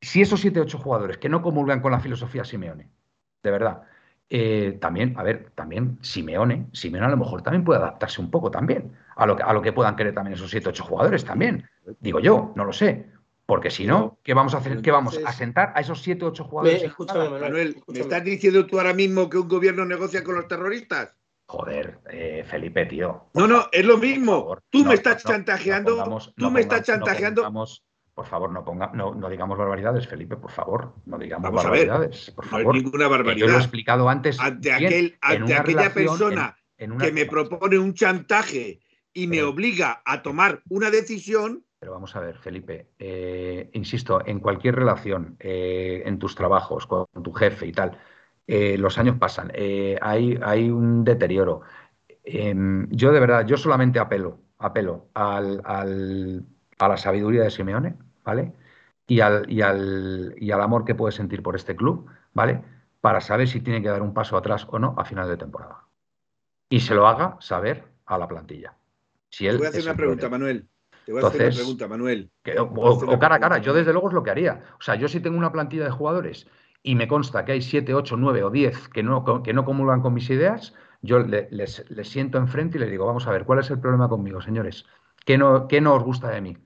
si 0.00 0.22
esos 0.22 0.40
siete 0.40 0.58
ocho 0.58 0.78
jugadores 0.78 1.18
que 1.18 1.28
no 1.28 1.42
comulgan 1.42 1.82
con 1.82 1.92
la 1.92 2.00
filosofía 2.00 2.46
Simeone, 2.46 2.88
de 3.42 3.50
verdad, 3.50 3.82
eh, 4.28 4.78
también, 4.80 5.14
a 5.16 5.22
ver, 5.22 5.50
también 5.54 5.98
Simeone, 6.00 6.66
Simeone 6.72 7.06
a 7.06 7.10
lo 7.10 7.16
mejor 7.16 7.42
también 7.42 7.64
puede 7.64 7.78
adaptarse 7.78 8.20
un 8.20 8.30
poco 8.30 8.50
también 8.50 8.92
a 9.14 9.24
lo 9.26 9.36
que, 9.36 9.42
a 9.42 9.52
lo 9.52 9.62
que 9.62 9.72
puedan 9.72 9.94
querer 9.94 10.14
también 10.14 10.34
esos 10.34 10.50
siete 10.50 10.68
ocho 10.68 10.84
jugadores 10.84 11.24
también. 11.24 11.68
Digo 12.00 12.18
yo, 12.20 12.52
no 12.56 12.64
lo 12.64 12.72
sé. 12.72 13.06
Porque 13.46 13.70
si 13.70 13.86
no, 13.86 14.18
¿qué 14.24 14.34
vamos 14.34 14.54
a 14.54 14.58
hacer? 14.58 14.82
¿Qué 14.82 14.90
vamos 14.90 15.20
a 15.24 15.32
sentar 15.32 15.72
a 15.76 15.80
esos 15.80 16.02
siete 16.02 16.24
ocho 16.24 16.42
jugadores? 16.42 16.82
escúchame, 16.82 17.28
Manuel, 17.28 17.80
¿me 17.86 18.00
estás 18.00 18.24
diciendo 18.24 18.66
tú 18.66 18.78
ahora 18.78 18.92
mismo 18.92 19.30
que 19.30 19.38
un 19.38 19.46
gobierno 19.46 19.84
negocia 19.84 20.24
con 20.24 20.34
los 20.34 20.48
terroristas? 20.48 21.14
Joder, 21.46 22.00
eh, 22.10 22.44
Felipe, 22.44 22.86
tío. 22.86 23.26
No, 23.34 23.46
no, 23.46 23.66
es 23.70 23.84
lo 23.84 23.98
mismo. 23.98 24.58
tú 24.68 24.84
me 24.84 24.94
estás 24.94 25.22
chantajeando. 25.22 26.20
tú 26.36 26.50
me 26.50 26.62
estás 26.62 26.82
chantajeando. 26.82 27.48
Por 28.16 28.24
favor, 28.24 28.50
no, 28.50 28.64
ponga, 28.64 28.90
no, 28.94 29.14
no, 29.14 29.28
digamos 29.28 29.58
barbaridades, 29.58 30.08
Felipe, 30.08 30.38
por 30.38 30.50
favor. 30.50 30.94
No 31.04 31.18
digamos 31.18 31.52
barbaridades. 31.52 32.30
por 32.30 32.46
favor. 32.46 32.64
No 32.64 32.72
hay 32.72 32.82
ninguna 32.82 33.08
barbaridad. 33.08 33.46
Yo 33.46 33.52
lo 33.52 33.58
he 33.58 33.60
explicado 33.60 34.08
antes. 34.08 34.40
Ante, 34.40 34.72
aquel, 34.72 35.18
ante 35.20 35.54
aquella 35.54 35.92
persona 35.92 36.56
que 36.78 37.12
me 37.12 37.26
propone 37.26 37.78
un 37.78 37.92
chantaje 37.92 38.80
y 39.12 39.26
me 39.26 39.42
obliga 39.42 40.00
a 40.06 40.22
tomar 40.22 40.62
una 40.70 40.90
decisión. 40.90 41.66
Pero 41.78 41.92
vamos 41.92 42.16
a 42.16 42.20
ver, 42.20 42.38
Felipe, 42.38 42.88
eh, 42.98 43.68
insisto, 43.74 44.22
en 44.24 44.40
cualquier 44.40 44.76
relación, 44.76 45.36
eh, 45.38 46.02
en 46.06 46.18
tus 46.18 46.34
trabajos, 46.34 46.86
con 46.86 47.06
tu 47.22 47.34
jefe 47.34 47.66
y 47.66 47.72
tal, 47.72 47.98
eh, 48.46 48.78
los 48.78 48.96
años 48.96 49.18
pasan, 49.18 49.52
hay, 50.00 50.38
hay, 50.42 50.70
un 50.70 51.04
deterioro. 51.04 51.60
Em, 52.24 52.88
yo 52.88 53.12
de 53.12 53.20
verdad, 53.20 53.46
yo 53.46 53.58
solamente 53.58 53.98
apelo, 53.98 54.40
apelo 54.56 55.10
al, 55.12 55.60
a 56.78 56.88
la 56.88 56.96
sabiduría 56.96 57.42
de 57.42 57.50
Simeone, 57.50 58.05
¿vale? 58.26 58.52
Y 59.06 59.20
al, 59.20 59.50
y, 59.50 59.62
al, 59.62 60.34
y 60.36 60.50
al 60.50 60.60
amor 60.60 60.84
que 60.84 60.94
puede 60.94 61.12
sentir 61.12 61.42
por 61.42 61.56
este 61.56 61.76
club, 61.76 62.10
¿vale? 62.34 62.62
Para 63.00 63.20
saber 63.20 63.48
si 63.48 63.60
tiene 63.60 63.80
que 63.80 63.88
dar 63.88 64.02
un 64.02 64.12
paso 64.12 64.36
atrás 64.36 64.66
o 64.68 64.78
no 64.78 64.94
a 64.98 65.04
final 65.04 65.28
de 65.28 65.36
temporada. 65.36 65.84
Y 66.68 66.80
se 66.80 66.94
lo 66.94 67.06
haga 67.06 67.36
saber 67.40 67.84
a 68.04 68.18
la 68.18 68.26
plantilla. 68.26 68.74
Si 69.30 69.46
él 69.46 69.54
Te 69.54 69.58
voy 69.58 69.66
a 69.66 69.70
hacer 69.70 69.84
una 69.84 69.94
pregunta, 69.94 70.28
Manuel. 70.28 70.68
Te 71.04 71.12
voy 71.12 71.22
a 71.22 71.26
hacer 71.28 71.42
una 71.46 71.54
pregunta, 71.54 71.88
Manuel. 71.88 72.30
o, 72.58 73.18
cara 73.18 73.36
a 73.36 73.40
cara, 73.40 73.58
yo 73.58 73.72
desde 73.72 73.92
luego 73.92 74.08
es 74.08 74.14
lo 74.14 74.24
que 74.24 74.30
haría. 74.30 74.64
O 74.78 74.82
sea, 74.82 74.96
yo 74.96 75.06
si 75.06 75.20
tengo 75.20 75.38
una 75.38 75.52
plantilla 75.52 75.84
de 75.84 75.90
jugadores 75.90 76.48
y 76.82 76.96
me 76.96 77.06
consta 77.06 77.44
que 77.44 77.52
hay 77.52 77.62
7, 77.62 77.94
8, 77.94 78.16
9 78.16 78.42
o 78.42 78.50
10 78.50 78.88
que 78.88 79.04
no, 79.04 79.42
que 79.42 79.52
no 79.52 79.64
comulgan 79.64 80.02
con 80.02 80.14
mis 80.14 80.28
ideas, 80.30 80.74
yo 81.02 81.20
les, 81.20 81.84
siento 82.02 82.38
enfrente 82.38 82.78
y 82.78 82.80
les 82.80 82.90
digo, 82.90 83.06
vamos 83.06 83.26
a 83.26 83.30
ver, 83.30 83.44
¿cuál 83.44 83.60
es 83.60 83.70
el 83.70 83.78
problema 83.78 84.08
conmigo, 84.08 84.40
señores? 84.40 84.84
¿Qué 85.24 85.38
no, 85.38 85.68
qué 85.68 85.80
no 85.80 85.94
os 85.94 86.02
gusta 86.02 86.30
de 86.30 86.40
mí? 86.40 86.56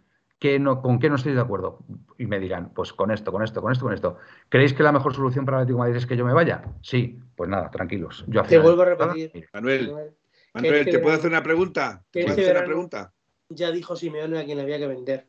¿Qué 0.41 0.59
no, 0.59 0.81
¿Con 0.81 0.99
qué 0.99 1.11
no 1.11 1.17
estoy 1.17 1.35
de 1.35 1.41
acuerdo? 1.41 1.81
Y 2.17 2.25
me 2.25 2.41
dirán, 2.41 2.73
pues 2.73 2.95
con 2.95 3.11
esto, 3.11 3.31
con 3.31 3.43
esto, 3.43 3.61
con 3.61 3.73
esto, 3.73 3.85
con 3.85 3.93
esto. 3.93 4.17
¿Creéis 4.49 4.73
que 4.73 4.83
la 4.83 4.91
mejor 4.91 5.15
solución 5.15 5.45
para 5.45 5.59
el 5.59 5.63
Atlético 5.65 5.77
de 5.77 5.81
Madrid 5.81 5.97
es 5.99 6.07
que 6.07 6.17
yo 6.17 6.25
me 6.25 6.33
vaya? 6.33 6.65
Sí, 6.81 7.19
pues 7.37 7.51
nada, 7.51 7.71
tranquilos. 7.71 8.25
Yo 8.27 8.43
te 8.45 8.59
vuelvo 8.59 8.81
a 8.81 8.87
repetir. 8.87 9.49
Manuel, 9.53 10.15
Manuel, 10.55 10.85
¿te 10.87 10.99
puedo 10.99 11.15
hacer 11.15 11.29
una 11.29 11.43
pregunta? 11.43 12.03
¿Te 12.11 12.23
puedo 12.23 12.33
hacer 12.33 12.57
una 12.57 12.65
pregunta? 12.65 13.13
Ya 13.51 13.71
dijo 13.71 13.95
Simeone 13.95 14.39
a 14.39 14.45
quién 14.47 14.59
había 14.61 14.79
que 14.79 14.87
vender. 14.87 15.27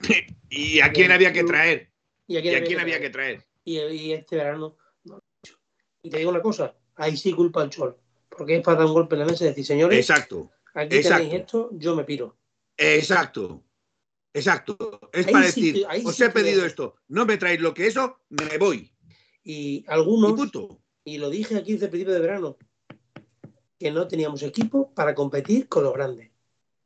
¿Y 0.50 0.80
a 0.80 0.92
quién 0.92 1.10
había 1.10 1.32
que 1.32 1.44
traer? 1.44 1.90
¿Y 2.26 2.36
a 2.36 2.42
quién, 2.42 2.78
había, 2.78 3.00
que 3.00 3.08
traer? 3.08 3.46
y, 3.64 4.12
este 4.12 4.36
verano 4.36 4.76
no 5.04 5.22
Y 6.02 6.10
te 6.10 6.18
digo 6.18 6.30
una 6.30 6.42
cosa, 6.42 6.74
ahí 6.96 7.16
sí 7.16 7.32
culpa 7.32 7.62
al 7.62 7.70
Chol, 7.70 7.96
porque 8.28 8.56
es 8.56 8.62
para 8.62 8.78
dar 8.78 8.86
un 8.86 8.92
golpe 8.92 9.14
en 9.14 9.20
la 9.20 9.26
mesa 9.26 9.44
y 9.44 9.48
decir, 9.48 9.64
señores, 9.64 9.98
exacto, 9.98 10.50
aquí 10.74 11.02
tenéis 11.02 11.34
esto, 11.34 11.70
yo 11.72 11.94
me 11.94 12.04
piro. 12.04 12.36
Exacto, 12.76 13.62
exacto. 14.34 15.00
Es 15.12 15.26
para 15.26 15.46
decir, 15.46 15.86
os 16.04 16.20
he 16.20 16.28
pedido 16.30 16.66
esto, 16.66 16.96
no 17.08 17.24
me 17.24 17.38
traéis 17.38 17.60
lo 17.60 17.72
que 17.72 17.86
eso, 17.86 18.18
me 18.28 18.58
voy. 18.58 18.92
Y 19.42 19.84
algunos, 19.88 20.38
y, 21.04 21.18
lo 21.18 21.30
dije 21.30 21.56
aquí 21.56 21.72
desde 21.72 21.86
el 21.86 21.90
principio 21.90 22.14
de 22.14 22.20
verano, 22.20 22.56
que 23.78 23.90
no 23.90 24.06
teníamos 24.08 24.42
equipo 24.42 24.92
para 24.94 25.14
competir 25.14 25.68
con 25.68 25.84
los 25.84 25.94
grandes. 25.94 26.30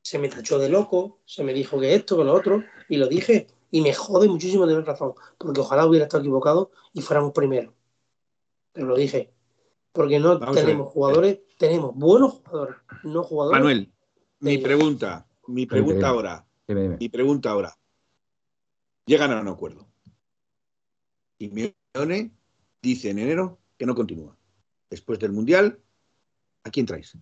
Se 0.02 0.18
me 0.18 0.28
tachó 0.28 0.58
de 0.58 0.68
loco, 0.68 1.20
se 1.24 1.44
me 1.44 1.52
dijo 1.52 1.80
que 1.80 1.94
esto, 1.94 2.16
que 2.16 2.24
lo 2.24 2.34
otro, 2.34 2.64
y 2.88 2.96
lo 2.96 3.06
dije, 3.06 3.46
y 3.70 3.80
me 3.80 3.92
jode 3.92 4.28
muchísimo 4.28 4.66
tener 4.66 4.84
razón, 4.84 5.14
porque 5.36 5.60
ojalá 5.60 5.86
hubiera 5.86 6.04
estado 6.04 6.22
equivocado 6.22 6.70
y 6.92 7.02
fuéramos 7.02 7.32
primero. 7.32 7.74
Pero 8.72 8.86
lo 8.86 8.96
dije, 8.96 9.32
porque 9.92 10.18
no 10.18 10.38
tenemos 10.52 10.92
jugadores, 10.92 11.40
tenemos 11.58 11.94
buenos 11.94 12.34
jugadores, 12.44 12.76
no 13.04 13.22
jugadores. 13.22 13.58
Manuel, 13.58 13.92
mi 14.40 14.58
pregunta, 14.58 15.26
mi 15.46 15.66
pregunta 15.66 16.08
ahora, 16.08 16.47
mi 16.68 17.08
pregunta 17.08 17.50
ahora. 17.50 17.74
Llegan 19.06 19.32
a 19.32 19.40
un 19.40 19.48
acuerdo. 19.48 19.86
Y 21.38 21.48
Mione 21.48 22.30
dice 22.82 23.10
en 23.10 23.18
enero 23.18 23.58
que 23.78 23.86
no 23.86 23.94
continúa. 23.94 24.36
Después 24.90 25.18
del 25.18 25.32
Mundial, 25.32 25.78
¿a 26.64 26.70
quién 26.70 26.86
traes? 26.86 27.16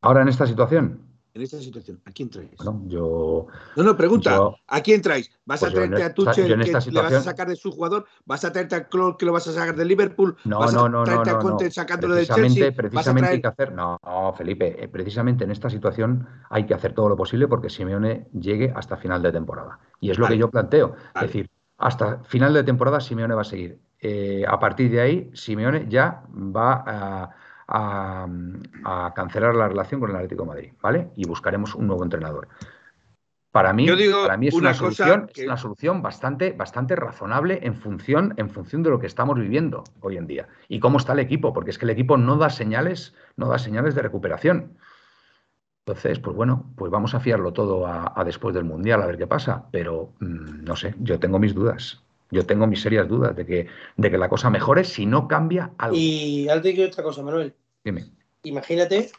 Ahora 0.00 0.22
en 0.22 0.28
esta 0.28 0.46
situación 0.46 1.13
en 1.34 1.42
esta 1.42 1.58
situación? 1.58 2.00
¿A 2.04 2.12
quién 2.12 2.30
traes? 2.30 2.56
Bueno, 2.56 2.82
yo. 2.86 3.46
No, 3.76 3.82
no, 3.82 3.96
pregunta. 3.96 4.38
¿A 4.68 4.80
quién 4.80 5.02
traes? 5.02 5.30
¿Vas 5.44 5.62
a 5.64 5.66
pues 5.66 5.74
traerte 5.74 6.02
a 6.04 6.14
Tuchel 6.14 6.46
que 6.46 6.90
le 6.92 7.02
vas 7.02 7.12
a 7.12 7.22
sacar 7.22 7.48
de 7.48 7.56
su 7.56 7.72
jugador? 7.72 8.06
¿Vas 8.24 8.44
a 8.44 8.52
traerte 8.52 8.76
a 8.76 8.88
Klopp 8.88 9.18
que 9.18 9.26
lo 9.26 9.32
vas 9.32 9.48
a 9.48 9.52
sacar 9.52 9.74
de 9.74 9.84
Liverpool? 9.84 10.36
No, 10.44 10.60
¿Vas 10.60 10.72
no, 10.72 10.88
no. 10.88 11.02
a 11.02 11.04
traerte 11.04 11.32
no, 11.32 11.36
a 11.36 11.40
Conte 11.40 11.70
sacándolo 11.72 12.14
del 12.14 12.28
Chelsea? 12.28 12.72
Precisamente 12.72 13.30
hay 13.30 13.40
que 13.40 13.48
hacer. 13.48 13.72
No, 13.72 13.98
no, 14.04 14.32
Felipe. 14.32 14.82
Eh, 14.82 14.86
precisamente 14.86 15.42
en 15.42 15.50
esta 15.50 15.68
situación 15.68 16.26
hay 16.50 16.66
que 16.66 16.74
hacer 16.74 16.94
todo 16.94 17.08
lo 17.08 17.16
posible 17.16 17.48
porque 17.48 17.68
Simeone 17.68 18.28
llegue 18.32 18.72
hasta 18.74 18.96
final 18.96 19.20
de 19.20 19.32
temporada. 19.32 19.80
Y 20.00 20.10
es 20.10 20.18
lo 20.18 20.28
que 20.28 20.38
yo 20.38 20.48
planteo. 20.48 20.94
Es 21.16 21.22
decir, 21.22 21.50
hasta 21.78 22.22
final 22.22 22.54
de 22.54 22.62
temporada 22.62 23.00
Simeone 23.00 23.34
va 23.34 23.40
a 23.40 23.44
seguir. 23.44 23.80
Eh, 23.98 24.44
a 24.46 24.60
partir 24.60 24.88
de 24.92 25.00
ahí, 25.00 25.30
Simeone 25.34 25.86
ya 25.88 26.22
va 26.30 26.84
a 26.86 27.30
a, 27.68 28.26
cancelar 29.14 29.54
la 29.54 29.68
relación 29.68 30.00
con 30.00 30.10
el 30.10 30.16
Atlético 30.16 30.42
de 30.42 30.48
Madrid, 30.48 30.72
¿vale? 30.80 31.10
Y 31.16 31.26
buscaremos 31.26 31.74
un 31.74 31.86
nuevo 31.86 32.04
entrenador. 32.04 32.48
Para 33.50 33.72
mí, 33.72 33.86
para 33.86 34.36
mí 34.36 34.48
es, 34.48 34.54
una, 34.54 34.74
solución, 34.74 35.30
es 35.32 35.44
una 35.44 35.56
solución 35.56 36.02
bastante, 36.02 36.52
bastante 36.52 36.96
razonable 36.96 37.60
en 37.62 37.76
función, 37.76 38.34
en 38.36 38.50
función 38.50 38.82
de 38.82 38.90
lo 38.90 38.98
que 38.98 39.06
estamos 39.06 39.38
viviendo 39.38 39.84
hoy 40.00 40.16
en 40.16 40.26
día 40.26 40.48
y 40.68 40.80
cómo 40.80 40.98
está 40.98 41.12
el 41.12 41.20
equipo, 41.20 41.52
porque 41.52 41.70
es 41.70 41.78
que 41.78 41.84
el 41.84 41.90
equipo 41.90 42.16
no 42.16 42.36
da 42.36 42.50
señales, 42.50 43.14
no 43.36 43.48
da 43.48 43.58
señales 43.58 43.94
de 43.94 44.02
recuperación. 44.02 44.76
Entonces, 45.86 46.18
pues 46.18 46.34
bueno, 46.34 46.72
pues 46.76 46.90
vamos 46.90 47.14
a 47.14 47.20
fiarlo 47.20 47.52
todo 47.52 47.86
a, 47.86 48.24
después 48.24 48.54
del 48.54 48.64
Mundial, 48.64 49.02
a 49.02 49.06
ver 49.06 49.18
qué 49.18 49.26
pasa. 49.26 49.66
Pero 49.70 50.14
mm, 50.18 50.64
no 50.64 50.74
sé, 50.76 50.94
yo 50.98 51.20
tengo 51.20 51.38
mis 51.38 51.54
dudas. 51.54 52.03
Yo 52.30 52.44
tengo 52.46 52.66
mis 52.66 52.82
serias 52.82 53.08
dudas 53.08 53.36
de 53.36 53.46
que, 53.46 53.66
de 53.96 54.10
que 54.10 54.18
la 54.18 54.28
cosa 54.28 54.50
mejore 54.50 54.84
si 54.84 55.06
no 55.06 55.28
cambia 55.28 55.72
algo. 55.78 55.96
Y 55.96 56.48
antes 56.48 56.74
que 56.74 56.86
otra 56.86 57.02
cosa, 57.02 57.22
Manuel. 57.22 57.54
Dime. 57.84 58.06
Imagínate 58.42 59.10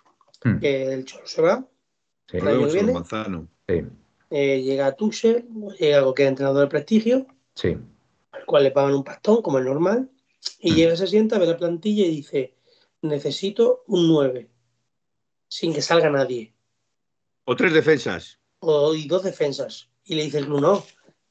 hmm. 0.44 0.60
que 0.60 0.94
el 0.94 1.06
Cholo 1.06 1.28
se 1.28 1.42
va. 1.42 1.66
Sí. 2.28 2.38
El 2.38 2.66
viene, 2.72 2.94
Manzano. 2.94 3.48
Sí. 3.68 3.84
Eh, 4.32 4.62
llega 4.64 4.88
a 4.88 4.96
Tuchel, 4.96 5.48
llega 5.80 5.98
algo 5.98 6.14
que 6.14 6.24
es 6.24 6.30
entrenador 6.30 6.62
de 6.62 6.68
prestigio. 6.68 7.28
Sí. 7.54 7.78
Al 8.32 8.46
cual 8.46 8.64
le 8.64 8.72
pagan 8.72 8.96
un 8.96 9.04
pastón, 9.04 9.42
como 9.42 9.60
es 9.60 9.66
normal. 9.66 10.10
Y 10.60 10.72
hmm. 10.72 10.76
llega, 10.76 10.96
se 10.96 11.08
sienta, 11.08 11.38
ve 11.38 11.46
la 11.46 11.58
plantilla 11.58 12.06
y 12.06 12.10
dice: 12.10 12.56
Necesito 13.02 13.84
un 13.88 14.08
9. 14.08 14.50
Sin 15.48 15.74
que 15.74 15.82
salga 15.82 16.10
nadie. 16.10 16.54
O 17.46 17.56
tres 17.56 17.74
defensas. 17.74 18.40
O 18.60 18.94
y 18.96 19.08
dos 19.08 19.24
defensas. 19.24 19.90
Y 20.04 20.16
le 20.16 20.24
dice 20.24 20.40
el 20.40 20.50
no, 20.50 20.84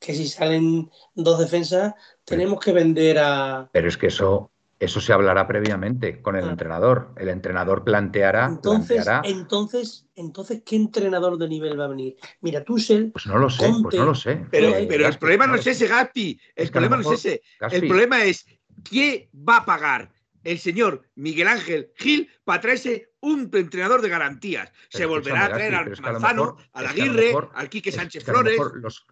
que 0.05 0.15
si 0.15 0.29
salen 0.29 0.91
dos 1.15 1.39
defensas, 1.39 1.95
tenemos 2.25 2.61
que 2.61 2.73
vender 2.73 3.19
a. 3.19 3.69
Pero 3.73 3.89
es 3.89 3.97
que 3.97 4.09
eso, 4.09 4.51
eso 4.79 5.01
se 5.01 5.13
hablará 5.13 5.47
previamente 5.49 6.21
con 6.21 6.37
el 6.37 6.45
ah. 6.45 6.51
entrenador. 6.51 7.15
El 7.17 7.31
entrenador 7.31 7.85
planteará. 7.85 8.47
Entonces, 8.47 9.07
entonces, 9.25 10.07
entonces, 10.15 10.63
¿qué 10.65 10.77
entrenador 10.77 11.39
de 11.39 11.49
nivel 11.49 11.81
va 11.81 11.87
a 11.87 11.89
venir? 11.89 12.17
Mira, 12.43 12.63
Tuchel. 12.63 13.13
Pues 13.13 13.27
no 13.27 13.39
lo 13.39 13.49
sé, 13.49 13.73
pues 13.83 13.95
no 13.97 14.05
lo 14.05 14.15
sé. 14.15 14.45
Pero, 14.51 14.73
pero 14.89 15.09
el 15.09 15.19
problema 15.19 15.47
no 15.47 15.55
es 15.55 15.67
ese, 15.67 15.87
Gaspi. 15.87 16.39
El 16.55 16.71
problema 16.71 16.97
no 16.97 17.13
es 17.13 17.25
ese. 17.25 17.43
El 17.71 17.87
problema 17.87 18.23
es 18.25 18.47
quién 18.83 19.29
va 19.35 19.59
a 19.59 19.65
pagar 19.65 20.14
el 20.45 20.59
señor 20.59 21.03
Miguel 21.17 21.49
Ángel 21.49 21.91
Gil 21.97 22.29
para 22.45 22.61
traerse 22.61 23.15
un 23.21 23.51
entrenador 23.53 24.03
de 24.03 24.09
garantías. 24.09 24.71
Se 24.91 25.07
volverá 25.07 25.47
a 25.47 25.49
traer 25.49 25.75
al 25.75 26.01
Manzano, 26.01 26.57
al 26.73 26.87
Aguirre, 26.87 27.35
al 27.55 27.69
Quique 27.69 27.91
Sánchez 27.91 28.25
Flores. 28.25 28.59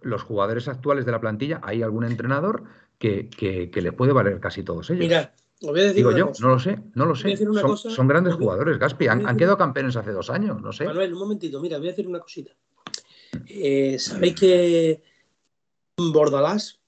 Los, 0.03 0.23
jugadores 0.23 0.69
actuales 0.69 1.07
de 1.07 1.13
la 1.13 1.21
plantilla, 1.21 1.61
hay 1.63 1.83
algún 1.83 2.05
entrenador 2.05 2.65
que, 2.99 3.29
que, 3.31 3.83
le 3.83 3.93
puede 3.93 4.13
valer 4.13 4.39
casi 4.39 4.63
todos 4.63 4.91
ellos. 4.91 5.01
Mira, 5.01 5.35
voy 5.63 5.81
a 5.81 5.83
decir 5.85 5.97
Digo 5.97 6.17
yo, 6.17 6.33
no 6.41 6.49
lo 6.49 6.59
sé, 6.59 6.79
no 6.95 7.07
lo 7.07 7.17
sé. 7.17 7.37
Son, 7.77 8.07
grandes 8.07 8.35
jugadores, 8.35 8.79
Gaspi. 8.79 9.09
Han, 9.09 9.37
quedado 9.37 9.57
campeones 9.57 9.97
hace 9.97 10.13
dos 10.13 10.31
años, 10.31 10.61
no 10.61 10.73
sé. 10.73 10.85
Manuel, 10.85 11.15
un 11.15 11.19
momentito, 11.19 11.61
mira, 11.61 11.79
voy 11.79 11.89
a 11.89 11.91
decir 11.91 12.07
una 12.07 12.21
cosita. 12.21 12.53
Eh, 13.47 13.99
Sabéis 13.99 14.35
que 14.35 15.03
Bordalás, 15.97 16.81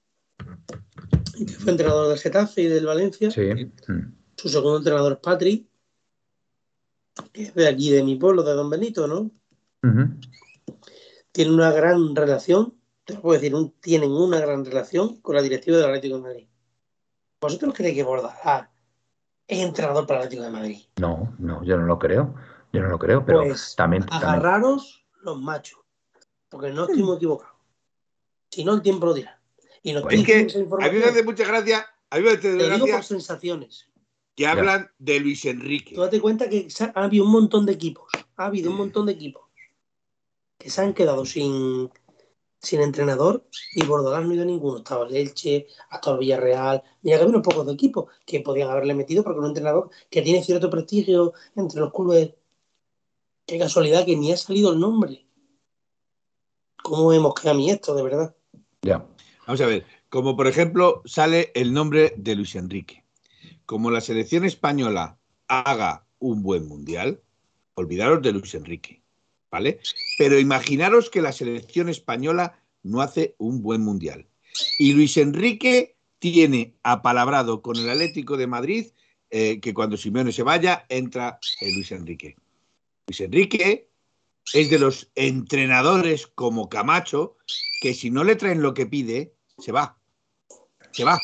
que 1.38 1.52
fue 1.54 1.72
entrenador 1.72 2.08
del 2.10 2.18
Getafe 2.18 2.62
y 2.62 2.66
del 2.66 2.84
Valencia. 2.84 3.30
Sí. 3.30 3.72
Su 4.44 4.50
segundo 4.50 4.76
entrenador 4.76 5.14
es 5.14 5.18
Patri, 5.20 5.66
que 7.32 7.44
es 7.44 7.54
de 7.54 7.66
aquí, 7.66 7.90
de 7.90 8.02
mi 8.02 8.16
pueblo, 8.16 8.42
de 8.42 8.52
Don 8.52 8.68
Benito, 8.68 9.06
¿no? 9.06 9.30
Tiene 11.32 11.50
una 11.50 11.72
gran 11.72 12.14
relación, 12.14 12.74
te 13.06 13.14
lo 13.14 13.22
puedo 13.22 13.40
decir, 13.40 13.56
tienen 13.80 14.12
una 14.12 14.40
gran 14.40 14.62
relación 14.66 15.16
con 15.22 15.36
la 15.36 15.40
directiva 15.40 15.78
del 15.78 15.86
Atlético 15.86 16.16
de 16.16 16.22
Madrid. 16.22 16.46
¿Vosotros 17.40 17.72
creéis 17.72 17.94
que 17.96 18.02
Bordalás 18.02 18.68
es 19.48 19.60
entrenador 19.60 20.06
para 20.06 20.20
el 20.20 20.26
Atlético 20.26 20.42
de 20.42 20.50
Madrid? 20.50 20.78
No, 20.96 21.34
no, 21.38 21.64
yo 21.64 21.78
no 21.78 21.86
lo 21.86 21.98
creo. 21.98 22.34
Yo 22.70 22.82
no 22.82 22.88
lo 22.88 22.98
creo, 22.98 23.24
pero 23.24 23.44
pues, 23.44 23.74
también. 23.74 24.04
Agarraros 24.10 25.06
los 25.22 25.40
machos, 25.40 25.80
porque 26.50 26.68
no 26.68 26.82
estoy 26.82 27.02
muy 27.02 27.16
equivocado. 27.16 27.54
Si 28.50 28.62
no, 28.62 28.74
el 28.74 28.82
tiempo 28.82 29.06
lo 29.06 29.14
dirá. 29.14 29.40
Y 29.82 29.94
no 29.94 30.06
es 30.06 30.22
que 30.26 30.46
a 30.82 30.90
mí 30.90 30.98
me 30.98 31.04
hace 31.06 31.22
mucha 31.22 31.46
gracia. 31.46 31.86
A 32.10 32.18
mí 32.18 32.24
me 32.24 32.32
hace 32.32 32.58
Te 32.58 32.70
digo 32.70 32.86
por 32.86 33.04
sensaciones. 33.04 33.88
Que 34.36 34.46
hablan 34.46 34.90
de 34.98 35.20
Luis 35.20 35.44
Enrique. 35.44 35.94
Tú 35.94 36.00
date 36.00 36.20
cuenta 36.20 36.48
que 36.48 36.68
ha 36.94 37.04
habido 37.04 37.24
un 37.24 37.30
montón 37.30 37.66
de 37.66 37.72
equipos. 37.72 38.08
Ha 38.36 38.46
habido 38.46 38.70
un 38.70 38.76
montón 38.76 39.06
de 39.06 39.12
equipos 39.12 39.44
que 40.58 40.70
se 40.70 40.80
han 40.80 40.94
quedado 40.94 41.24
sin, 41.26 41.90
sin 42.58 42.80
entrenador 42.80 43.46
y 43.74 43.84
Bordalás 43.84 44.24
no 44.24 44.32
ha 44.32 44.34
ido 44.34 44.44
ninguno. 44.44 44.78
Estaba 44.78 45.06
el 45.06 45.14
Elche, 45.14 45.66
hasta 45.90 46.10
el 46.12 46.18
Villarreal. 46.18 46.82
Mira 47.02 47.16
que 47.16 47.22
había 47.22 47.36
unos 47.36 47.46
pocos 47.46 47.66
de 47.66 47.74
equipos 47.74 48.10
que 48.26 48.40
podían 48.40 48.70
haberle 48.70 48.94
metido 48.94 49.22
porque 49.22 49.40
un 49.40 49.46
entrenador 49.46 49.90
que 50.10 50.22
tiene 50.22 50.42
cierto 50.42 50.70
prestigio 50.70 51.34
entre 51.54 51.80
los 51.80 51.92
clubes 51.92 52.34
Qué 53.46 53.58
casualidad 53.58 54.06
que 54.06 54.16
ni 54.16 54.32
ha 54.32 54.36
salido 54.36 54.72
el 54.72 54.80
nombre. 54.80 55.26
¿Cómo 56.82 57.12
hemos 57.12 57.34
quedado 57.34 57.56
a 57.56 57.58
mí 57.58 57.70
esto, 57.70 57.94
de 57.94 58.02
verdad? 58.02 58.34
Ya. 58.82 59.06
Vamos 59.46 59.60
a 59.60 59.66
ver, 59.66 59.84
como 60.08 60.36
por 60.36 60.46
ejemplo 60.46 61.02
sale 61.04 61.52
el 61.54 61.74
nombre 61.74 62.14
de 62.16 62.36
Luis 62.36 62.54
Enrique. 62.54 63.03
Como 63.66 63.90
la 63.90 64.00
selección 64.00 64.44
española 64.44 65.18
haga 65.48 66.06
un 66.18 66.42
buen 66.42 66.66
mundial, 66.66 67.22
olvidaros 67.74 68.22
de 68.22 68.32
Luis 68.32 68.54
Enrique, 68.54 69.02
¿vale? 69.50 69.80
Pero 70.18 70.38
imaginaros 70.38 71.10
que 71.10 71.22
la 71.22 71.32
selección 71.32 71.88
española 71.88 72.60
no 72.82 73.00
hace 73.00 73.34
un 73.38 73.62
buen 73.62 73.80
mundial. 73.80 74.26
Y 74.78 74.92
Luis 74.92 75.16
Enrique 75.16 75.96
tiene 76.18 76.74
apalabrado 76.82 77.62
con 77.62 77.76
el 77.76 77.88
Atlético 77.88 78.36
de 78.36 78.46
Madrid 78.46 78.86
eh, 79.30 79.60
que 79.60 79.74
cuando 79.74 79.96
Simeone 79.96 80.32
se 80.32 80.42
vaya, 80.42 80.86
entra 80.88 81.38
Luis 81.60 81.90
Enrique. 81.92 82.36
Luis 83.06 83.20
Enrique 83.20 83.90
es 84.52 84.70
de 84.70 84.78
los 84.78 85.10
entrenadores 85.14 86.26
como 86.26 86.68
Camacho 86.68 87.36
que 87.80 87.94
si 87.94 88.10
no 88.10 88.24
le 88.24 88.36
traen 88.36 88.62
lo 88.62 88.74
que 88.74 88.86
pide, 88.86 89.34
se 89.58 89.72
va. 89.72 89.98
Se 90.92 91.04
va. 91.04 91.20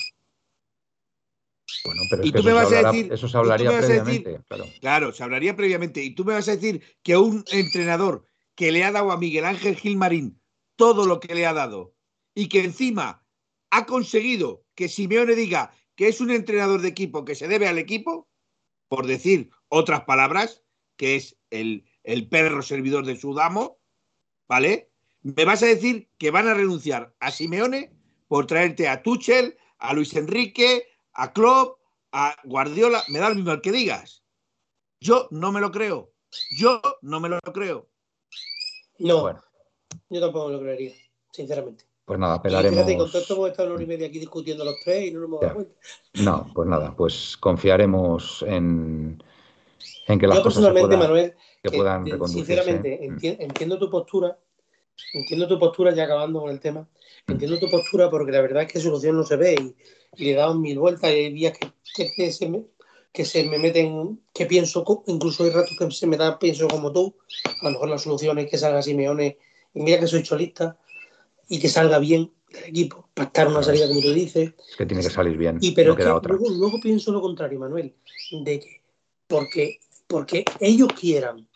Bueno, 1.84 2.02
pero 2.10 2.24
y 2.24 2.32
tú 2.32 2.42
me 2.42 2.52
vas 2.52 2.72
a 2.72 2.90
decir, 2.90 3.12
eso 3.12 3.28
se 3.28 3.36
hablaría 3.36 3.78
previamente. 3.78 4.40
claro. 4.80 5.12
se 5.12 5.22
hablaría 5.22 5.56
previamente. 5.56 6.02
Y 6.02 6.14
tú 6.14 6.24
me 6.24 6.34
vas 6.34 6.48
a 6.48 6.56
decir 6.56 6.82
que 7.02 7.16
un 7.16 7.44
entrenador 7.50 8.24
que 8.54 8.72
le 8.72 8.84
ha 8.84 8.92
dado 8.92 9.12
a 9.12 9.16
Miguel 9.16 9.44
Ángel 9.44 9.76
Gilmarín 9.76 10.40
todo 10.76 11.06
lo 11.06 11.20
que 11.20 11.34
le 11.34 11.46
ha 11.46 11.52
dado 11.52 11.94
y 12.34 12.48
que 12.48 12.64
encima 12.64 13.24
ha 13.70 13.86
conseguido 13.86 14.64
que 14.74 14.88
Simeone 14.88 15.34
diga 15.34 15.72
que 15.94 16.08
es 16.08 16.20
un 16.20 16.30
entrenador 16.30 16.80
de 16.80 16.88
equipo 16.88 17.24
que 17.24 17.34
se 17.34 17.48
debe 17.48 17.68
al 17.68 17.78
equipo, 17.78 18.28
por 18.88 19.06
decir 19.06 19.50
otras 19.68 20.04
palabras, 20.04 20.62
que 20.96 21.16
es 21.16 21.36
el, 21.50 21.84
perro 22.30 22.62
servidor 22.62 23.04
de 23.04 23.16
su 23.16 23.34
damo, 23.34 23.78
¿vale? 24.48 24.90
Me 25.22 25.44
vas 25.44 25.62
a 25.62 25.66
decir 25.66 26.10
que 26.18 26.30
van 26.30 26.48
a 26.48 26.54
renunciar 26.54 27.14
a 27.20 27.30
Simeone 27.30 27.92
por 28.26 28.46
traerte 28.46 28.88
a 28.88 29.02
Tuchel, 29.02 29.58
a 29.78 29.92
Luis 29.92 30.14
Enrique, 30.14 30.86
a 31.20 31.32
Klopp, 31.34 31.78
a 32.12 32.34
Guardiola, 32.44 33.02
me 33.08 33.18
da 33.18 33.28
lo 33.28 33.34
mismo 33.34 33.52
el 33.52 33.60
que 33.60 33.72
digas. 33.72 34.24
Yo 35.00 35.28
no 35.30 35.52
me 35.52 35.60
lo 35.60 35.70
creo. 35.70 36.12
Yo 36.58 36.80
no 37.02 37.20
me 37.20 37.28
lo 37.28 37.38
creo. 37.40 37.88
No, 38.98 39.20
bueno. 39.20 39.42
yo 40.08 40.20
tampoco 40.20 40.48
me 40.48 40.54
lo 40.54 40.60
creería, 40.60 40.94
sinceramente. 41.30 41.84
Pues 42.06 42.18
nada, 42.18 42.40
pelaremos. 42.40 42.74
fíjate, 42.74 42.96
con 42.96 43.10
todo 43.10 43.20
esto 43.20 43.34
hemos 43.34 43.50
estado 43.50 43.68
una 43.68 43.74
hora 43.74 43.84
y 43.84 43.86
media 43.86 44.06
aquí 44.06 44.18
discutiendo 44.18 44.64
los 44.64 44.76
tres 44.82 45.08
y 45.08 45.10
no 45.10 45.20
nos 45.20 45.28
hemos 45.28 45.40
dado 45.40 45.54
cuenta. 45.54 45.74
No, 46.14 46.50
pues 46.54 46.68
nada, 46.68 46.96
pues 46.96 47.36
confiaremos 47.36 48.42
en, 48.42 49.22
en 50.06 50.18
que 50.18 50.26
las 50.26 50.38
Yo 50.38 50.42
cosas 50.42 50.64
personalmente, 50.64 50.96
puedan, 50.96 51.10
Manuel, 51.10 51.34
que 51.62 51.70
puedan 51.70 52.28
Sinceramente, 52.28 53.04
entiendo 53.44 53.78
tu 53.78 53.90
postura, 53.90 54.38
entiendo 55.12 55.48
tu 55.48 55.58
postura, 55.58 55.94
ya 55.94 56.04
acabando 56.04 56.40
con 56.40 56.50
el 56.50 56.60
tema, 56.60 56.88
entiendo 57.26 57.58
tu 57.58 57.70
postura 57.70 58.10
porque 58.10 58.32
la 58.32 58.40
verdad 58.40 58.62
es 58.62 58.72
que 58.72 58.80
solución 58.80 59.16
no 59.16 59.24
se 59.24 59.36
ve 59.36 59.54
y, 59.54 59.74
le 60.24 60.32
he 60.32 60.34
dado 60.34 60.54
mil 60.54 60.78
vueltas 60.78 61.10
y 61.10 61.14
hay 61.14 61.32
días 61.32 61.56
que, 61.56 62.12
que, 62.16 62.32
se 62.32 62.48
me, 62.48 62.64
que 63.12 63.24
se 63.24 63.44
me 63.44 63.58
meten, 63.58 64.20
que 64.34 64.46
pienso, 64.46 64.84
incluso 65.06 65.44
hay 65.44 65.50
ratos 65.50 65.76
que 65.78 65.90
se 65.92 66.06
me 66.06 66.16
da, 66.16 66.38
pienso 66.38 66.66
como 66.66 66.92
tú, 66.92 67.14
a 67.44 67.64
lo 67.64 67.70
mejor 67.70 67.88
la 67.88 67.98
solución 67.98 68.38
es 68.38 68.50
que 68.50 68.58
salga 68.58 68.82
Simeone, 68.82 69.38
y 69.72 69.80
mira 69.80 70.00
que 70.00 70.08
soy 70.08 70.22
cholista, 70.22 70.76
y 71.48 71.60
que 71.60 71.68
salga 71.68 71.98
bien 71.98 72.32
el 72.52 72.64
equipo, 72.64 73.08
pactar 73.14 73.46
una 73.46 73.62
salida 73.62 73.86
como 73.86 74.00
tú 74.00 74.12
dices. 74.12 74.52
Que 74.76 74.86
tiene 74.86 75.02
que 75.02 75.10
salir 75.10 75.36
bien. 75.36 75.58
Y 75.60 75.70
pero 75.72 75.94
Luego, 75.94 76.50
luego 76.50 76.80
pienso 76.80 77.12
lo 77.12 77.20
contrario, 77.20 77.60
Manuel, 77.60 77.94
de 78.32 78.60
que 78.60 78.80
porque 79.28 79.78
porque 80.10 80.44
ellos 80.58 80.88
quieran, 80.98 81.46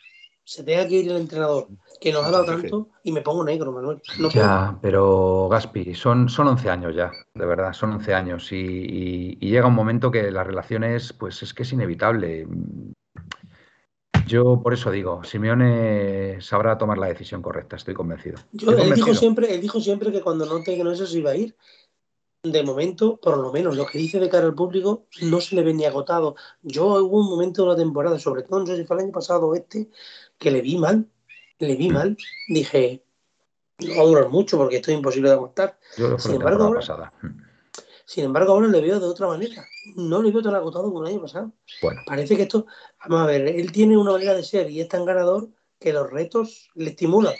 se 0.45 0.63
tenga 0.63 0.87
que 0.87 0.97
ir 0.97 1.11
el 1.11 1.17
entrenador 1.17 1.69
que 2.01 2.13
nos 2.13 2.25
ha 2.25 2.31
dado 2.31 2.45
tanto 2.45 2.89
y 3.03 3.13
me 3.13 3.23
pongo 3.23 3.45
negro, 3.45 3.73
Manuel. 3.73 4.01
ya, 4.33 4.79
pero 4.81 5.49
Gaspi, 5.49 5.95
son, 5.95 6.29
son 6.29 6.49
11 6.49 6.71
años 6.71 6.95
ya, 6.95 7.11
de 7.33 7.47
verdad, 7.47 7.73
son 7.73 7.93
11 7.93 8.15
años 8.15 8.53
y, 8.53 9.37
llega 9.41 9.67
un 9.67 9.75
momento 9.75 10.11
que 10.11 10.31
las 10.31 10.47
relaciones, 10.47 11.13
pues 11.13 11.43
es 11.43 11.55
que 11.55 11.63
es 11.63 11.73
inevitable. 11.73 12.47
Yo 14.27 14.61
por 14.63 14.75
eso 14.75 14.91
digo, 14.91 15.23
Simeone 15.23 16.41
sabrá 16.41 16.79
tomar 16.79 16.99
la 16.99 17.07
decisión 17.07 17.43
correcta, 17.43 17.77
estoy 17.77 17.95
convencido. 17.95 18.39
él, 18.53 18.95
Dijo 18.95 19.15
siempre, 19.15 19.55
él 19.55 19.61
dijo 19.61 19.81
siempre 19.81 20.13
que 20.13 20.23
cuando 20.23 20.47
note 20.47 20.77
que 20.77 20.85
no 20.85 20.93
eso 20.93 21.07
se 21.07 21.19
iba 21.19 21.31
a 21.31 21.37
ir, 21.37 21.55
de 22.45 22.63
momento, 22.63 23.17
por 23.17 23.39
lo 23.39 23.51
menos 23.51 23.77
lo 23.77 23.87
que 23.87 23.99
dice 23.99 24.21
de 24.21 24.29
cara 24.29 24.47
al 24.47 24.55
público, 24.55 25.07
no 25.23 25.41
se 25.41 25.57
le 25.57 25.63
ve 25.63 25.73
ni 25.73 25.87
agotado. 25.87 26.37
Yo 26.63 26.87
hubo 27.03 27.21
un 27.21 27.31
momento 27.31 27.63
de 27.63 27.71
la 27.71 27.77
temporada, 27.77 28.19
sobre 28.19 28.43
todo 28.43 28.61
no 28.61 28.67
sé 28.67 28.77
si 28.77 28.85
fue 28.85 28.97
el 28.97 29.05
año 29.05 29.13
pasado 29.13 29.55
este, 29.55 29.89
que 30.45 30.51
le 30.51 30.61
vi 30.61 30.77
mal, 30.77 31.09
le 31.59 31.75
vi 31.75 31.89
mal. 31.89 32.17
Dije, 32.49 33.03
no 33.81 33.97
va 33.97 34.03
a 34.03 34.07
durar 34.07 34.29
mucho 34.29 34.59
porque 34.59 34.77
esto 34.77 34.91
es 34.91 34.99
imposible 34.99 35.31
de 35.31 35.35
aguantar. 35.35 35.79
sin, 36.19 36.35
embargo, 36.35 36.65
ahora, 36.65 37.13
sin 38.05 38.25
embargo, 38.25 38.53
ahora 38.53 38.69
le 38.69 38.81
veo 38.83 39.01
de 39.01 39.07
otra 39.07 39.27
manera. 39.27 39.65
No 39.97 40.23
le 40.23 40.31
veo 40.31 40.43
tan 40.43 40.55
agotado 40.55 40.93
como 40.93 41.03
el 41.03 41.13
año 41.13 41.23
pasado. 41.23 41.51
Bueno. 41.81 42.03
Parece 42.07 42.37
que 42.37 42.43
esto, 42.43 42.67
vamos 43.09 43.23
a 43.23 43.27
ver, 43.27 43.49
él 43.49 43.73
tiene 43.73 43.97
una 43.97 44.13
manera 44.13 44.35
de 44.35 44.43
ser 44.43 44.71
y 44.71 44.81
es 44.83 44.89
tan 44.89 45.07
ganador 45.07 45.49
que 45.81 45.95
los 45.95 46.11
retos 46.11 46.71
le 46.75 46.91
estimulan. 46.91 47.35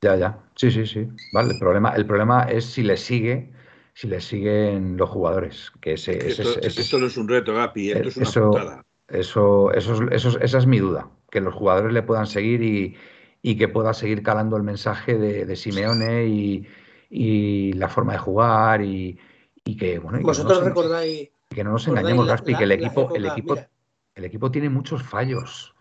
Ya, 0.00 0.16
ya. 0.16 0.38
Sí, 0.56 0.70
sí, 0.70 0.86
sí. 0.86 1.06
Vale, 1.32 1.52
el 1.52 1.58
problema, 1.58 1.94
el 1.94 2.06
problema 2.06 2.44
es 2.44 2.64
si 2.64 2.82
le 2.82 2.96
sigue 2.96 3.52
si 3.92 4.06
le 4.06 4.20
siguen 4.20 4.96
los 4.96 5.10
jugadores. 5.10 5.72
Que 5.80 5.94
ese, 5.94 6.28
esto, 6.28 6.98
no 6.98 7.06
es 7.06 7.16
un 7.16 7.28
reto, 7.28 7.52
Gapi, 7.52 7.90
esto 7.90 8.08
es 8.08 8.36
una 8.36 8.84
eso, 9.08 9.72
Eso, 9.72 9.72
eso, 9.72 10.10
eso, 10.10 10.38
esa 10.40 10.58
es 10.58 10.66
mi 10.66 10.78
duda, 10.78 11.10
que 11.30 11.40
los 11.40 11.54
jugadores 11.54 11.92
le 11.92 12.02
puedan 12.02 12.26
seguir 12.26 12.62
y, 13.42 13.56
que 13.56 13.68
pueda 13.68 13.94
seguir 13.94 14.22
calando 14.22 14.56
el 14.56 14.62
mensaje 14.62 15.16
de, 15.16 15.56
Simeone 15.56 16.26
y, 16.26 17.72
la 17.74 17.88
forma 17.88 18.12
de 18.12 18.18
jugar 18.18 18.82
y, 18.82 19.18
que, 19.78 19.98
bueno, 19.98 20.20
Vosotros 20.22 20.64
recordáis... 20.64 21.30
Que 21.50 21.64
no 21.64 21.72
nos 21.72 21.88
engañemos, 21.88 22.26
Gaspi, 22.26 22.54
que 22.54 22.64
el 22.64 22.72
equipo, 22.72 23.14
el, 23.14 23.24
equipo, 23.24 23.56
el 24.14 24.24
equipo 24.24 24.50
tiene 24.50 24.68
muchos 24.68 25.02
fallos. 25.02 25.74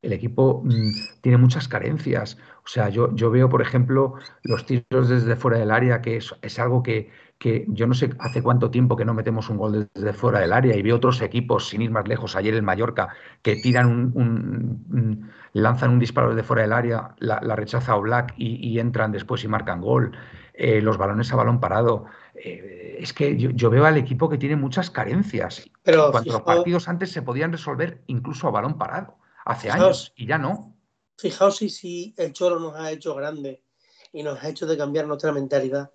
El 0.00 0.12
equipo 0.12 0.62
mm, 0.64 1.20
tiene 1.20 1.38
muchas 1.38 1.68
carencias. 1.68 2.38
O 2.64 2.68
sea, 2.68 2.88
yo, 2.88 3.14
yo 3.14 3.30
veo, 3.30 3.48
por 3.48 3.62
ejemplo, 3.62 4.14
los 4.42 4.66
tiros 4.66 5.08
desde 5.08 5.36
fuera 5.36 5.58
del 5.58 5.70
área, 5.70 6.02
que 6.02 6.16
es, 6.16 6.34
es 6.42 6.58
algo 6.58 6.82
que, 6.82 7.10
que 7.42 7.64
yo 7.66 7.88
no 7.88 7.94
sé 7.94 8.10
hace 8.20 8.40
cuánto 8.40 8.70
tiempo 8.70 8.94
que 8.94 9.04
no 9.04 9.14
metemos 9.14 9.50
un 9.50 9.56
gol 9.56 9.88
desde 9.92 10.12
fuera 10.12 10.38
del 10.38 10.52
área 10.52 10.76
y 10.76 10.82
veo 10.82 10.94
otros 10.94 11.20
equipos, 11.22 11.68
sin 11.68 11.82
ir 11.82 11.90
más 11.90 12.06
lejos, 12.06 12.36
ayer 12.36 12.54
el 12.54 12.62
Mallorca, 12.62 13.08
que 13.42 13.56
tiran 13.56 14.12
un, 14.14 15.28
lanzan 15.52 15.90
un 15.90 15.98
disparo 15.98 16.30
desde 16.30 16.44
fuera 16.44 16.62
del 16.62 16.72
área, 16.72 17.16
la, 17.18 17.56
rechaza 17.56 17.96
Oblak 17.96 18.34
y, 18.36 18.64
y, 18.64 18.78
entran 18.78 19.10
después 19.10 19.42
y 19.42 19.48
marcan 19.48 19.80
gol. 19.80 20.12
Eh, 20.54 20.80
los 20.80 20.98
balones 20.98 21.32
a 21.32 21.36
balón 21.36 21.58
parado. 21.58 22.04
Eh, 22.36 22.98
es 23.00 23.12
que 23.12 23.36
yo, 23.36 23.70
veo 23.70 23.86
al 23.86 23.96
equipo 23.96 24.28
que 24.28 24.38
tiene 24.38 24.54
muchas 24.54 24.88
carencias. 24.90 25.68
Pero 25.82 26.06
en 26.06 26.12
cuanto 26.12 26.32
los 26.34 26.42
partidos 26.42 26.86
antes 26.86 27.10
se 27.10 27.22
podían 27.22 27.50
resolver 27.50 28.04
incluso 28.06 28.46
a 28.46 28.52
balón 28.52 28.78
parado, 28.78 29.18
hace 29.44 29.68
años, 29.68 30.12
y 30.14 30.26
ya 30.26 30.38
no. 30.38 30.76
Fijaos 31.18 31.56
si, 31.56 31.70
si 31.70 32.14
el 32.16 32.32
Choro 32.32 32.60
nos 32.60 32.76
ha 32.76 32.92
hecho 32.92 33.16
grande 33.16 33.64
y 34.12 34.22
nos 34.22 34.40
ha 34.44 34.48
hecho 34.48 34.64
de 34.64 34.76
cambiar 34.76 35.08
nuestra 35.08 35.32
mentalidad 35.32 35.90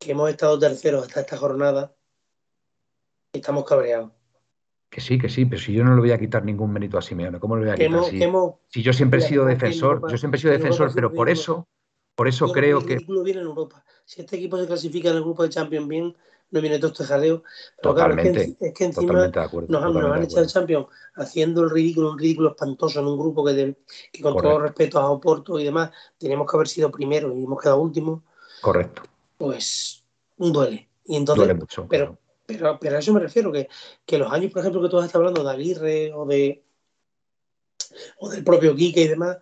que 0.00 0.12
hemos 0.12 0.30
estado 0.30 0.58
terceros 0.58 1.06
hasta 1.06 1.20
esta 1.20 1.36
jornada 1.36 1.94
y 3.32 3.38
estamos 3.38 3.64
cabreados. 3.64 4.10
Que 4.88 5.00
sí, 5.00 5.18
que 5.18 5.28
sí, 5.28 5.44
pero 5.44 5.60
si 5.60 5.72
yo 5.72 5.84
no 5.84 5.94
le 5.94 6.00
voy 6.00 6.10
a 6.10 6.18
quitar 6.18 6.44
ningún 6.44 6.72
mérito 6.72 6.98
a 6.98 7.02
Simeone, 7.02 7.38
¿cómo 7.38 7.54
le 7.56 7.66
voy 7.66 7.70
a 7.70 7.74
quitar? 7.74 8.04
si, 8.68 8.82
yo 8.82 8.92
siempre 8.92 9.20
he 9.20 9.22
sido 9.22 9.44
defensor, 9.44 10.10
yo 10.10 10.16
siempre 10.16 10.38
he 10.38 10.40
sido 10.40 10.52
defensor, 10.54 10.90
pero 10.94 11.12
por 11.12 11.28
eso, 11.28 11.68
por 12.16 12.26
eso 12.26 12.50
creo 12.50 12.84
que. 12.84 12.98
viene 13.22 13.40
en 13.40 13.46
Europa. 13.46 13.84
si 14.04 14.22
este 14.22 14.36
equipo 14.36 14.58
se 14.58 14.66
clasifica 14.66 15.10
en 15.10 15.16
el 15.16 15.22
grupo 15.22 15.44
de 15.44 15.50
Champions 15.50 15.86
bien, 15.86 16.16
no 16.50 16.60
viene 16.60 16.78
todo 16.78 16.90
este 16.90 17.04
jaleo. 17.04 17.44
Pero 17.80 17.94
totalmente, 17.94 18.32
claro, 18.32 18.56
es 18.58 18.74
que, 18.74 18.84
encima 18.84 19.12
nos, 19.68 19.84
han, 19.84 20.22
echado 20.24 20.42
el 20.42 20.48
Champions 20.48 20.86
haciendo 21.14 21.62
el 21.62 21.70
ridículo, 21.70 22.12
un 22.12 22.18
ridículo 22.18 22.50
espantoso 22.50 22.98
en 22.98 23.06
un 23.06 23.18
grupo 23.18 23.44
que, 23.44 23.76
que 24.10 24.22
con 24.22 24.34
todo 24.34 24.58
respeto 24.58 24.98
a 24.98 25.10
Oporto 25.10 25.60
y 25.60 25.64
demás, 25.64 25.92
teníamos 26.18 26.50
que 26.50 26.56
haber 26.56 26.68
sido 26.68 26.90
primero 26.90 27.32
y 27.36 27.44
hemos 27.44 27.60
quedado 27.60 27.80
último. 27.80 28.24
Correcto. 28.60 29.02
Pues 29.40 30.04
duele. 30.36 30.90
Y 31.06 31.16
entonces, 31.16 31.46
duele 31.46 31.54
mucho. 31.54 31.88
Pero, 31.88 32.18
pero, 32.44 32.78
pero, 32.78 32.96
a 32.96 32.98
eso 32.98 33.14
me 33.14 33.20
refiero, 33.20 33.50
que, 33.50 33.70
que 34.04 34.18
los 34.18 34.30
años, 34.30 34.52
por 34.52 34.60
ejemplo, 34.60 34.82
que 34.82 34.90
tú 34.90 34.98
estás 34.98 35.14
hablando 35.14 35.42
de 35.42 35.50
Aguirre 35.50 36.12
o 36.12 36.26
de 36.26 36.62
o 38.18 38.28
del 38.28 38.44
propio 38.44 38.76
Quique 38.76 39.00
y 39.00 39.08
demás, 39.08 39.38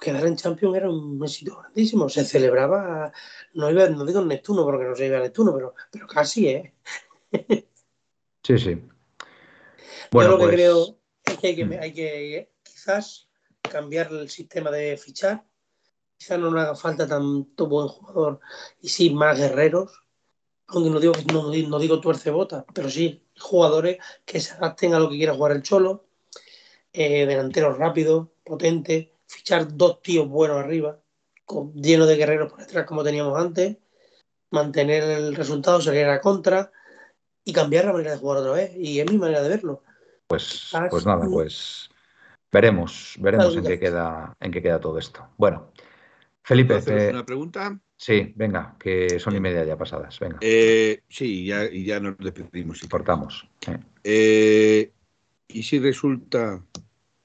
quedar 0.00 0.24
en 0.24 0.36
Champions 0.36 0.76
era 0.76 0.88
un 0.88 1.20
éxito 1.20 1.58
grandísimo. 1.58 2.08
Se 2.08 2.24
celebraba, 2.24 3.12
no 3.54 3.68
iba, 3.72 3.88
no 3.88 4.04
digo 4.04 4.20
en 4.20 4.28
Neptuno, 4.28 4.62
porque 4.62 4.84
no 4.84 4.94
se 4.94 5.06
iba 5.06 5.18
a 5.18 5.22
Neptuno, 5.22 5.52
pero, 5.52 5.74
pero 5.90 6.06
casi, 6.06 6.50
¿eh? 6.50 6.74
sí, 8.40 8.56
sí. 8.56 8.82
Bueno, 10.12 10.30
Yo 10.30 10.36
lo 10.36 10.38
que 10.38 10.44
pues, 10.44 10.54
creo 10.54 10.98
es 11.24 11.38
que 11.38 11.46
hay 11.48 11.56
que, 11.56 11.78
hay 11.80 11.92
que 11.92 12.52
quizás 12.62 13.28
cambiar 13.62 14.12
el 14.12 14.30
sistema 14.30 14.70
de 14.70 14.96
fichar. 14.96 15.44
Quizás 16.16 16.38
no 16.38 16.50
nos 16.50 16.62
haga 16.62 16.74
falta 16.74 17.06
tanto 17.06 17.66
buen 17.66 17.88
jugador 17.88 18.40
y 18.80 18.88
sí 18.88 19.10
más 19.10 19.38
guerreros. 19.38 19.92
Aunque 20.68 20.90
no 20.90 21.00
digo, 21.00 21.12
no, 21.32 21.52
no 21.52 21.78
digo 21.78 22.00
tuerce 22.00 22.30
bota, 22.30 22.64
pero 22.72 22.88
sí 22.88 23.22
jugadores 23.38 23.98
que 24.24 24.40
se 24.40 24.54
adapten 24.54 24.94
a 24.94 24.98
lo 24.98 25.10
que 25.10 25.16
quiera 25.16 25.34
jugar 25.34 25.52
el 25.52 25.62
Cholo. 25.62 26.06
Eh, 26.92 27.26
delanteros 27.26 27.76
rápidos, 27.76 28.28
potentes, 28.44 29.08
fichar 29.26 29.76
dos 29.76 30.00
tíos 30.00 30.28
buenos 30.28 30.58
arriba, 30.58 31.00
con, 31.44 31.72
lleno 31.74 32.06
de 32.06 32.16
guerreros 32.16 32.52
por 32.52 32.60
detrás 32.60 32.86
como 32.86 33.02
teníamos 33.02 33.36
antes, 33.36 33.78
mantener 34.50 35.02
el 35.02 35.34
resultado, 35.34 35.80
salir 35.80 36.04
a 36.04 36.12
la 36.12 36.20
contra 36.20 36.70
y 37.42 37.52
cambiar 37.52 37.86
la 37.86 37.92
manera 37.92 38.12
de 38.12 38.18
jugar 38.18 38.38
otra 38.38 38.52
vez. 38.52 38.72
Y 38.76 39.00
es 39.00 39.10
mi 39.10 39.18
manera 39.18 39.42
de 39.42 39.48
verlo. 39.48 39.82
Pues, 40.28 40.72
pues 40.88 41.04
nada, 41.04 41.26
pues 41.30 41.90
veremos, 42.50 43.16
veremos 43.18 43.56
en 43.56 43.64
qué 43.64 43.78
queda, 43.78 44.36
en 44.40 44.52
qué 44.52 44.62
queda 44.62 44.80
todo 44.80 44.98
esto. 44.98 45.28
Bueno, 45.36 45.72
Felipe, 46.44 46.80
te... 46.82 47.08
una 47.08 47.24
pregunta? 47.24 47.80
Sí, 47.96 48.32
venga, 48.36 48.76
que 48.78 49.18
son 49.18 49.34
y 49.34 49.40
media 49.40 49.64
ya 49.64 49.76
pasadas. 49.76 50.18
Venga. 50.20 50.38
Eh, 50.40 51.02
sí, 51.08 51.46
ya, 51.46 51.64
y 51.64 51.84
ya 51.84 51.98
nos 52.00 52.18
despedimos. 52.18 52.78
Si 52.78 52.88
Cortamos. 52.88 53.48
Eh, 54.04 54.92
¿Y 55.48 55.62
si 55.62 55.78
resulta 55.78 56.62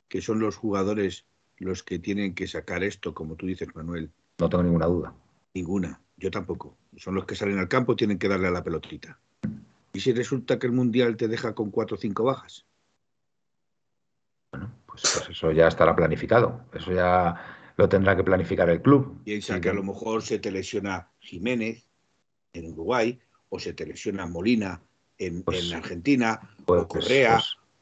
que 0.08 0.22
son 0.22 0.40
los 0.40 0.56
jugadores 0.56 1.26
los 1.58 1.84
que 1.84 2.00
tienen 2.00 2.34
que 2.34 2.48
sacar 2.48 2.84
esto, 2.84 3.14
como 3.14 3.36
tú 3.36 3.46
dices, 3.46 3.68
Manuel. 3.76 4.12
No 4.38 4.50
tengo 4.50 4.64
ninguna 4.64 4.86
duda. 4.86 5.14
Ninguna, 5.54 6.02
yo 6.18 6.32
tampoco. 6.32 6.78
Son 6.98 7.16
los 7.16 7.26
que 7.26 7.36
salen 7.36 7.60
al 7.60 7.68
campo, 7.68 7.96
tienen 7.96 8.18
que 8.18 8.30
darle 8.30 8.48
a 8.48 8.52
la 8.52 8.64
pelotita. 8.64 9.20
¿Y 9.94 10.00
si 10.00 10.14
resulta 10.14 10.58
que 10.58 10.68
el 10.68 10.74
Mundial 10.74 11.18
te 11.18 11.28
deja 11.28 11.54
con 11.54 11.72
cuatro 11.72 11.98
o 11.98 12.00
cinco 12.00 12.24
bajas? 12.24 12.66
Bueno, 14.52 14.72
pues, 14.86 15.04
pues, 15.14 15.30
eso 15.30 15.52
ya 15.52 15.68
estará 15.68 15.96
planificado. 15.96 16.62
Eso 16.74 16.94
ya 16.94 17.59
lo 17.80 17.88
tendrá 17.88 18.14
que 18.14 18.26
planificar 18.26 18.70
el 18.70 18.82
club. 18.82 19.24
Piensa 19.24 19.62
que 19.62 19.70
a 19.70 19.74
lo 19.74 19.84
mejor 19.84 20.22
se 20.22 20.38
te 20.38 20.52
lesiona 20.52 21.10
Jiménez 21.20 21.88
en 22.52 22.74
Uruguay, 22.74 23.18
o 23.48 23.58
se 23.58 23.72
te 23.72 23.86
lesiona 23.86 24.26
Molina 24.26 24.82
en, 25.18 25.44
pues 25.44 25.72
Argentina, 25.72 26.42
o 26.66 26.86
Correa, 26.86 27.36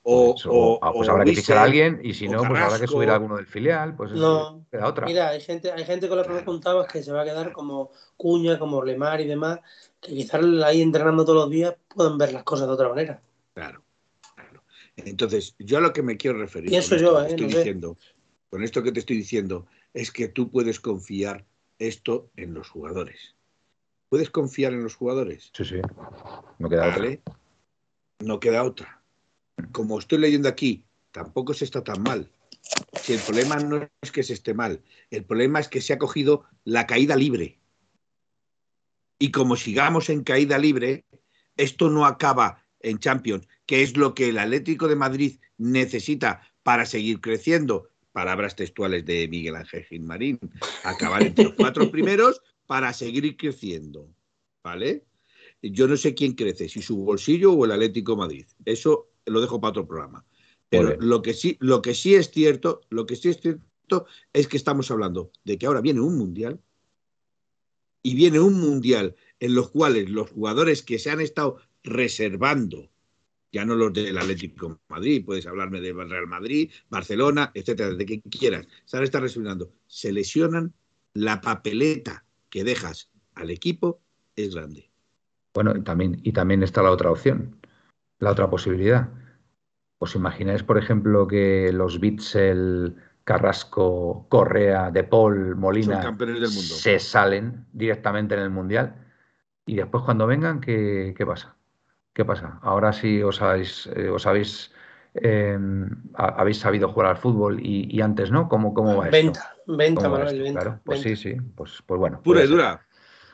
pues, 0.03 0.45
o, 0.45 0.80
pues 0.94 1.10
habrá 1.10 1.26
que 1.26 1.34
fichar 1.34 1.57
a 1.57 1.64
alguien 1.64 1.99
y 2.03 2.14
si 2.14 2.30
no, 2.30 2.44
pues 2.44 2.61
habrá 2.61 2.80
que 2.80 2.86
subir 2.86 3.10
a 3.10 3.15
alguno 3.15 3.38
del 3.38 3.48
filial. 3.48 3.95
Pues 3.95 4.11
no, 4.11 4.68
queda 4.69 4.88
otra. 4.88 5.07
Mira, 5.07 5.30
hay 5.30 5.41
gente, 5.41 5.72
hay 5.72 5.84
gente 5.84 6.07
con 6.07 6.19
la 6.19 6.24
que 6.24 6.34
me 6.34 6.45
contabas 6.45 6.86
que 6.91 7.02
se 7.02 7.11
va 7.11 7.24
a 7.24 7.26
quedar 7.26 7.52
como 7.52 7.90
Cuña, 8.18 8.60
como 8.60 8.84
Lemar 8.84 9.19
y 9.22 9.26
demás, 9.26 9.61
que 9.99 10.11
quizás 10.11 10.44
ahí 10.64 10.84
entrenando 10.84 11.26
todos 11.26 11.45
los 11.45 11.49
días 11.49 11.74
pueden 11.88 12.19
ver 12.19 12.34
las 12.34 12.44
cosas 12.44 12.68
de 12.68 12.74
otra 12.74 12.90
manera. 12.90 13.19
Claro, 13.56 13.82
claro. 14.36 14.61
Entonces, 14.95 15.56
yo 15.57 15.80
a 15.80 15.82
lo 15.82 15.91
que 15.91 16.03
me 16.03 16.18
quiero 16.18 16.38
referir 16.38 16.69
con 16.69 16.78
esto, 16.78 16.98
yo, 16.98 17.19
¿eh? 17.19 17.30
estoy 17.30 17.48
diciendo, 17.48 17.98
con 18.52 18.64
esto 18.64 18.84
que 18.84 18.91
te 18.91 18.99
estoy 18.99 19.18
diciendo, 19.18 19.65
es 19.93 20.11
que 20.11 20.27
tú 20.27 20.49
puedes 20.51 20.80
confiar 20.80 21.45
esto 21.80 22.30
en 22.35 22.53
los 22.53 22.69
jugadores. 22.69 23.35
¿Puedes 24.09 24.30
confiar 24.30 24.73
en 24.73 24.84
los 24.84 24.95
jugadores? 24.95 25.51
Sí, 25.53 25.65
sí. 25.65 25.81
No 26.59 26.69
queda 26.69 26.89
otra. 26.89 27.19
No 28.19 28.39
queda 28.39 28.64
otra 28.64 28.97
como 29.72 29.99
estoy 29.99 30.19
leyendo 30.19 30.49
aquí, 30.49 30.84
tampoco 31.11 31.53
se 31.53 31.65
está 31.65 31.84
tan 31.84 32.01
mal. 32.03 32.31
Si 33.01 33.14
el 33.14 33.19
problema 33.19 33.57
no 33.57 33.88
es 34.01 34.11
que 34.11 34.23
se 34.23 34.34
esté 34.34 34.53
mal, 34.53 34.81
el 35.09 35.23
problema 35.23 35.59
es 35.59 35.68
que 35.68 35.81
se 35.81 35.93
ha 35.93 35.97
cogido 35.97 36.43
la 36.64 36.85
caída 36.85 37.15
libre. 37.15 37.57
Y 39.19 39.31
como 39.31 39.55
sigamos 39.55 40.09
en 40.09 40.23
caída 40.23 40.57
libre, 40.57 41.05
esto 41.55 41.89
no 41.89 42.05
acaba 42.05 42.64
en 42.81 42.99
Champions, 42.99 43.47
que 43.65 43.81
es 43.81 43.97
lo 43.97 44.14
que 44.14 44.30
el 44.30 44.38
Atlético 44.38 44.88
de 44.88 44.95
Madrid 44.95 45.39
necesita 45.57 46.41
para 46.64 46.85
seguir 46.85 47.19
creciendo. 47.22 47.89
Palabras 48.18 48.56
textuales 48.56 49.06
de 49.06 49.27
Miguel 49.27 49.57
Ángel 49.57 49.84
Gilmarín. 49.84 50.39
Acabar 50.84 51.22
entre 51.22 51.44
los 51.45 51.53
cuatro 51.53 51.91
primeros 51.91 52.41
para 52.65 52.91
seguir 52.91 53.38
creciendo. 53.38 54.10
¿Vale? 54.64 55.06
Yo 55.61 55.88
no 55.88 55.95
sé 55.98 56.15
quién 56.15 56.34
crece, 56.34 56.68
si 56.68 56.81
su 56.81 56.98
bolsillo 56.98 57.53
o 57.53 57.64
el 57.64 57.73
Atlético 57.73 58.14
de 58.14 58.18
Madrid. 58.18 58.45
Eso 58.65 59.11
lo 59.27 59.39
dejo 59.39 59.61
para 59.61 59.69
otro 59.69 59.88
programa. 59.88 60.26
Pero 60.68 60.99
lo 60.99 61.22
que 61.22 61.35
sí, 61.35 61.57
lo 61.60 61.84
que 61.84 61.94
sí 61.94 62.15
es 62.15 62.31
cierto, 62.31 62.81
lo 62.89 63.06
que 63.06 63.15
sí 63.15 63.30
es 63.30 63.39
cierto 63.39 64.07
es 64.34 64.48
que 64.48 64.57
estamos 64.57 64.89
hablando 64.89 65.31
de 65.44 65.60
que 65.60 65.68
ahora 65.68 65.81
viene 65.81 66.02
un 66.02 66.18
mundial 66.18 66.60
y 68.02 68.15
viene 68.15 68.39
un 68.39 68.60
mundial 68.60 69.15
en 69.39 69.53
los 69.53 69.69
cuales 69.69 70.10
los 70.10 70.31
jugadores 70.31 70.81
que 70.81 70.98
se 70.98 71.11
han 71.11 71.22
estado 71.22 71.57
reservando, 71.84 72.89
ya 73.52 73.65
no 73.65 73.76
los 73.76 73.94
del 73.94 74.18
Atlético 74.18 74.69
de 74.69 74.76
Madrid, 74.90 75.26
puedes 75.26 75.48
hablarme 75.48 75.82
de 75.82 75.94
Real 75.94 76.28
Madrid, 76.28 76.72
Barcelona, 76.90 77.52
etcétera, 77.53 77.94
de 77.94 78.06
que 78.06 78.22
quieras, 78.22 78.68
se 78.86 78.98
han 78.98 79.03
estado 79.03 79.24
reservando, 79.24 79.72
se 79.86 80.11
lesionan, 80.11 80.74
la 81.14 81.41
papeleta 81.41 82.26
que 82.49 82.64
dejas 82.64 83.10
al 83.36 83.49
equipo 83.49 84.02
es 84.36 84.53
grande. 84.56 84.90
Bueno, 85.53 85.76
y 85.76 85.82
también, 85.82 86.19
y 86.24 86.32
también 86.34 86.61
está 86.61 86.84
la 86.84 86.91
otra 86.91 87.10
opción, 87.10 87.57
la 88.19 88.32
otra 88.32 88.49
posibilidad. 88.49 89.10
¿Os 89.99 90.14
imagináis, 90.14 90.61
por 90.61 90.78
ejemplo, 90.78 91.28
que 91.28 91.72
los 91.74 91.99
Bitzel, 91.99 92.95
Carrasco, 93.24 94.28
Correa, 94.30 94.91
De 94.91 95.03
Paul, 95.03 95.56
Molina 95.56 96.15
se 96.56 96.99
salen 96.99 97.65
directamente 97.74 98.36
en 98.36 98.41
el 98.41 98.52
Mundial? 98.52 99.03
Y 99.65 99.76
después 99.76 100.03
cuando 100.03 100.28
vengan, 100.28 100.61
¿qué, 100.61 101.14
pasa? 101.26 101.56
¿Qué 102.18 102.26
pasa? 102.26 102.57
Ahora 102.64 102.94
sí 102.94 103.22
os 103.22 103.44
habéis, 103.44 103.88
eh, 103.95 104.10
os 104.10 104.26
habéis, 104.26 104.72
em, 105.14 105.88
habéis 106.15 106.57
sabido 106.57 106.89
jugar 106.89 107.10
al 107.11 107.18
fútbol 107.18 107.60
y, 107.64 108.02
antes 108.02 108.31
no. 108.31 108.49
¿Cómo, 108.49 108.73
cómo 108.73 108.98
va 108.98 109.10
venta, 109.10 109.56
Venta, 109.68 110.10
Manuel, 110.10 110.41
venta. 110.41 110.61
Claro, 110.61 110.80
pues 110.84 111.02
sí, 111.02 111.15
sí. 111.15 111.35
Pues, 111.56 111.84
pues 111.85 111.99
bueno. 111.99 112.19
Pura 112.23 112.44
y 112.44 112.48
dura. 112.48 112.81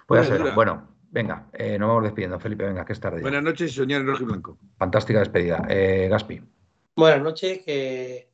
Puede 0.06 0.26
ser. 0.26 0.52
Bueno, 0.54 0.90
Venga, 1.12 1.48
eh, 1.54 1.80
nos 1.80 1.88
vamos 1.88 2.04
despidiendo, 2.04 2.38
Felipe. 2.40 2.66
Venga, 2.66 2.84
que 2.84 2.92
es 2.92 3.00
tarde. 3.00 3.22
Buenas 3.22 3.44
noches 3.44 3.74
soñar 3.74 4.02
en 4.02 4.08
rojo 4.08 4.24
y 4.24 4.26
blanco. 4.26 4.58
Fantástica 4.78 5.20
despedida. 5.20 5.66
Eh, 5.70 6.08
Gaspi. 6.10 6.42
Buenas 6.98 7.22
noches, 7.22 7.62
que 7.64 8.28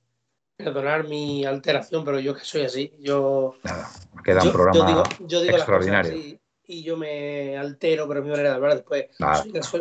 perdonar 0.56 1.08
mi 1.08 1.46
alteración, 1.46 2.04
pero 2.04 2.20
yo 2.20 2.34
que 2.34 2.44
soy 2.44 2.64
así. 2.64 2.96
Yo. 2.98 3.54
Nada, 3.64 3.88
queda 4.24 4.42
un 4.42 4.52
programa 4.52 5.04
extraordinario. 5.30 6.40
Y 6.70 6.84
yo 6.84 6.96
me 6.98 7.58
altero, 7.58 8.08
pero 8.08 8.22
mi 8.22 8.30
manera 8.30 8.50
de 8.50 8.56
hablar 8.56 8.76
después. 8.76 9.08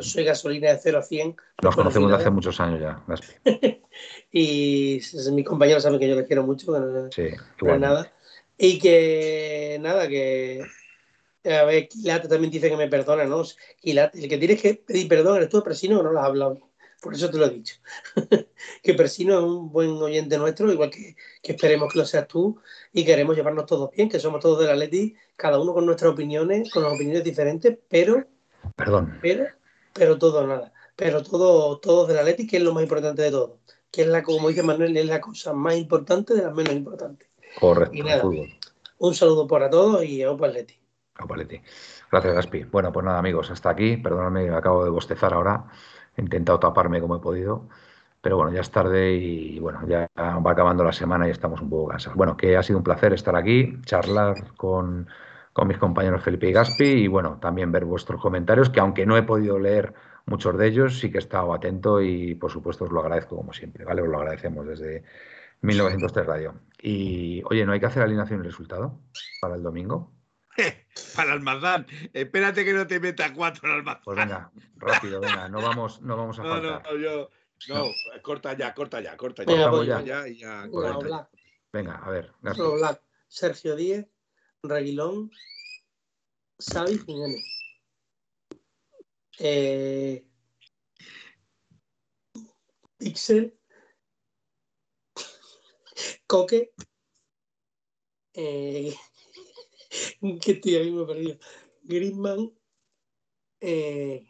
Soy, 0.01 0.24
gasolina 0.24 0.73
de 0.73 0.78
0 0.82 0.98
a 0.98 1.02
100. 1.02 1.36
Nos 1.62 1.77
conocemos 1.77 2.10
desde 2.10 2.23
hace 2.23 2.31
muchos 2.31 2.59
años 2.60 2.81
ya, 2.81 3.05
y 4.32 4.98
mis 5.32 5.44
compañeros 5.44 5.82
saben 5.82 5.98
que 5.98 6.09
yo 6.09 6.16
les 6.16 6.27
quiero 6.27 6.44
mucho. 6.44 6.73
sí, 7.10 7.28
nada. 7.78 8.10
Y 8.56 8.78
que 8.78 9.77
nada, 9.82 10.09
que 10.09 10.65
a 11.44 11.65
ver, 11.65 11.89
Quilate 11.89 12.27
también 12.27 12.51
dice 12.51 12.70
que 12.70 12.77
me 12.77 12.89
perdona, 12.89 13.24
¿no? 13.24 13.43
Quilate, 13.81 14.23
el 14.23 14.28
que 14.28 14.39
tienes 14.39 14.62
que 14.62 14.74
pedir 14.74 15.09
perdón 15.09 15.36
eres 15.36 15.51
tú, 15.51 15.62
Persino, 15.62 16.02
no 16.02 16.10
lo 16.10 16.20
has 16.20 16.27
hablado. 16.27 16.68
Por 17.01 17.15
eso 17.15 17.31
te 17.31 17.39
lo 17.39 17.47
he 17.47 17.51
dicho. 17.51 17.77
que 18.83 18.95
Persino 18.95 19.39
es 19.39 19.45
un 19.45 19.70
buen 19.70 19.91
oyente 19.91 20.37
nuestro, 20.37 20.73
igual 20.73 20.91
que, 20.91 21.16
esperemos 21.43 21.93
que 21.93 21.99
lo 22.01 22.05
seas 22.05 22.27
tú, 22.27 22.61
y 22.93 23.05
queremos 23.05 23.37
llevarnos 23.37 23.66
todos 23.66 23.91
bien, 23.93 24.09
que 24.09 24.19
somos 24.19 24.41
todos 24.41 24.61
de 24.61 24.66
la 24.66 24.75
Leti, 24.75 25.15
cada 25.37 25.61
uno 25.61 25.73
con 25.73 25.87
nuestras 25.87 26.12
opiniones, 26.12 26.70
con 26.70 26.83
las 26.83 26.93
opiniones 26.93 27.23
diferentes, 27.23 27.79
pero. 27.89 28.27
Perdón. 28.75 29.19
Pero, 29.23 29.47
pero 29.93 30.19
todo 30.19 30.47
nada. 30.47 30.73
Pero 30.97 31.23
todo, 31.23 31.79
todo 31.79 32.07
de 32.07 32.15
la 32.15 32.25
Leti, 32.25 32.47
que 32.47 32.57
es 32.57 32.62
lo 32.62 32.75
más 32.75 32.83
importante 32.83 33.23
de 33.23 33.31
todo. 33.31 33.59
Que 33.91 34.03
es 34.03 34.09
la, 34.09 34.23
como 34.23 34.49
dice 34.49 34.62
Manuel, 34.62 34.97
es 34.97 35.07
la 35.07 35.20
cosa 35.20 35.53
más 35.53 35.77
importante 35.77 36.35
de 36.35 36.43
las 36.43 36.55
menos 36.55 36.75
importantes. 36.75 37.29
Correcto. 37.59 37.95
Y 37.95 38.03
nada, 38.03 38.25
un 38.99 39.15
saludo 39.15 39.47
para 39.47 39.70
todos 39.70 40.05
y 40.05 40.23
a 40.23 40.33
Leti. 40.33 40.75
Gracias, 42.11 42.35
Gaspi. 42.35 42.65
Bueno, 42.65 42.93
pues 42.93 43.05
nada, 43.05 43.19
amigos, 43.19 43.51
hasta 43.51 43.70
aquí. 43.70 43.97
Perdóname, 43.97 44.51
acabo 44.51 44.85
de 44.85 44.91
bostezar 44.91 45.35
ahora. 45.35 45.66
Intentado 46.19 46.59
taparme 46.59 47.01
como 47.01 47.16
he 47.16 47.20
podido. 47.20 47.69
Pero 48.20 48.36
bueno, 48.36 48.53
ya 48.53 48.61
es 48.61 48.70
tarde 48.70 49.12
y 49.15 49.59
bueno, 49.61 49.86
ya 49.86 50.09
va 50.16 50.51
acabando 50.51 50.85
la 50.85 50.93
semana 50.93 51.28
y 51.28 51.31
estamos 51.31 51.61
un 51.62 51.70
poco 51.70 51.89
cansados. 51.89 52.16
Bueno, 52.16 52.36
que 52.36 52.57
ha 52.57 52.62
sido 52.62 52.78
un 52.78 52.85
placer 52.85 53.12
estar 53.12 53.36
aquí, 53.36 53.81
charlar 53.85 54.55
con, 54.57 55.09
con 55.53 55.69
mis 55.69 55.78
compañeros 55.78 56.23
Felipe 56.23 56.49
y 56.49 56.53
Gaspi 56.53 56.85
y 56.85 57.07
bueno, 57.07 57.39
también 57.40 57.70
ver 57.73 57.85
vuestros 57.85 58.20
comentarios, 58.20 58.70
que 58.70 58.81
aunque 58.81 59.07
no 59.07 59.16
he 59.16 59.23
podido 59.23 59.59
leer 59.59 59.95
muchos 60.27 60.59
de 60.59 60.66
ellos, 60.66 60.99
sí 60.99 61.11
que 61.11 61.19
he 61.19 61.20
estado 61.20 61.55
atento 61.55 62.03
y 62.03 62.35
por 62.35 62.51
supuesto 62.51 62.85
os 62.85 62.93
lo 62.93 63.01
agradezco 63.01 63.36
como 63.36 63.53
siempre, 63.53 63.85
¿vale? 63.85 64.03
Os 64.03 64.09
lo 64.09 64.19
agradecemos 64.19 64.66
desde 64.66 65.05
1903 65.62 66.27
Radio. 66.27 66.55
Y 66.81 67.43
oye, 67.45 67.65
¿no 67.66 67.73
hay 67.73 67.81
que 67.81 67.86
hacer 67.86 68.03
alineación 68.03 68.40
y 68.40 68.43
resultado 68.45 68.99
para 69.40 69.55
el 69.55 69.62
domingo? 69.62 70.11
para 71.16 71.32
Almazán. 71.32 71.86
Espérate 72.12 72.64
que 72.64 72.72
no 72.72 72.86
te 72.86 73.01
meta 73.01 73.32
cuatro 73.32 73.68
al 73.68 73.78
Almazán. 73.78 74.02
Pues 74.05 74.16
venga, 74.16 74.52
rápido, 74.76 75.20
venga, 75.20 75.48
no 75.48 75.62
vamos, 75.62 76.01
no 76.02 76.16
vamos 76.16 76.39
a 76.39 76.43
faltar. 76.43 76.82
No, 76.82 76.93
no, 76.93 76.98
yo, 76.98 77.30
no, 77.68 77.86
corta 78.22 78.56
ya, 78.56 78.74
corta 78.74 79.01
ya, 79.01 79.16
corta 79.16 79.44
ya. 79.44 79.70
Venga, 79.70 80.02
ya. 80.02 80.26
ya, 80.26 80.28
ya, 80.28 81.28
venga, 81.72 81.97
a 81.97 82.10
ver. 82.10 82.32
Sergio 83.28 83.76
Díez, 83.76 84.06
Reguilón, 84.62 85.30
Xavi 86.59 86.98
Jiménez. 86.98 87.44
Eh, 89.40 90.26
Pixel, 92.98 93.56
Coque, 96.26 96.72
eh, 98.35 98.97
que 100.43 100.55
tío, 100.55 100.81
ahí 100.81 100.91
me 100.91 101.03
he 101.03 101.07
perdido. 101.07 101.39
Griezmann, 101.83 102.53
eh, 103.61 104.27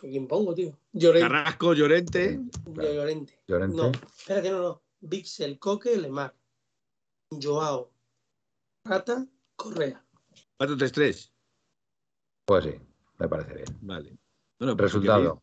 ¿quién 0.00 0.26
pongo, 0.26 0.54
tío? 0.54 0.78
Llorente. 0.92 1.28
Carrasco, 1.28 1.74
Llorente. 1.74 2.40
Llorente. 2.66 3.38
Llorente. 3.46 3.76
No, 3.76 3.92
espérate, 4.16 4.50
no, 4.50 4.58
no. 4.60 4.82
Pixel, 5.08 5.58
Coque, 5.58 5.96
Lemar. 5.96 6.34
Joao, 7.30 7.92
Rata, 8.84 9.26
Correa. 9.56 10.04
4-3-3. 10.58 11.32
Pues 12.44 12.64
sí, 12.64 12.72
me 13.18 13.28
parece 13.28 13.54
bien. 13.54 13.78
Vale. 13.82 14.18
Bueno, 14.58 14.76
pues 14.76 14.92
Resultado. 14.92 15.42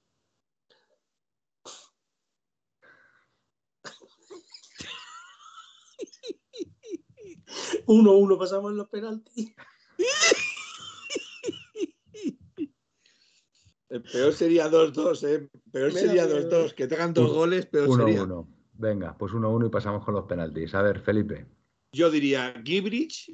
1-1 7.86 8.38
pasamos 8.38 8.72
en 8.72 8.78
los 8.78 8.90
penaltis. 8.90 9.54
peor 14.12 14.34
sería 14.34 14.70
2-2, 14.70 15.28
¿eh? 15.28 15.50
Peor 15.72 15.92
sería 15.92 16.28
2-2. 16.28 16.74
Que 16.74 16.88
tengan 16.88 17.14
dos 17.14 17.32
goles, 17.32 17.66
peor 17.66 17.90
uno, 17.90 18.06
sería. 18.06 18.24
1 18.24 18.58
Venga, 18.74 19.18
pues 19.18 19.34
1-1 19.34 19.68
y 19.68 19.70
pasamos 19.70 20.06
con 20.06 20.14
los 20.14 20.26
penaltis. 20.26 20.74
A 20.76 20.82
ver, 20.82 21.00
Felipe. 21.00 21.48
Yo 21.92 22.12
diría 22.12 22.54
Gibrich, 22.64 23.32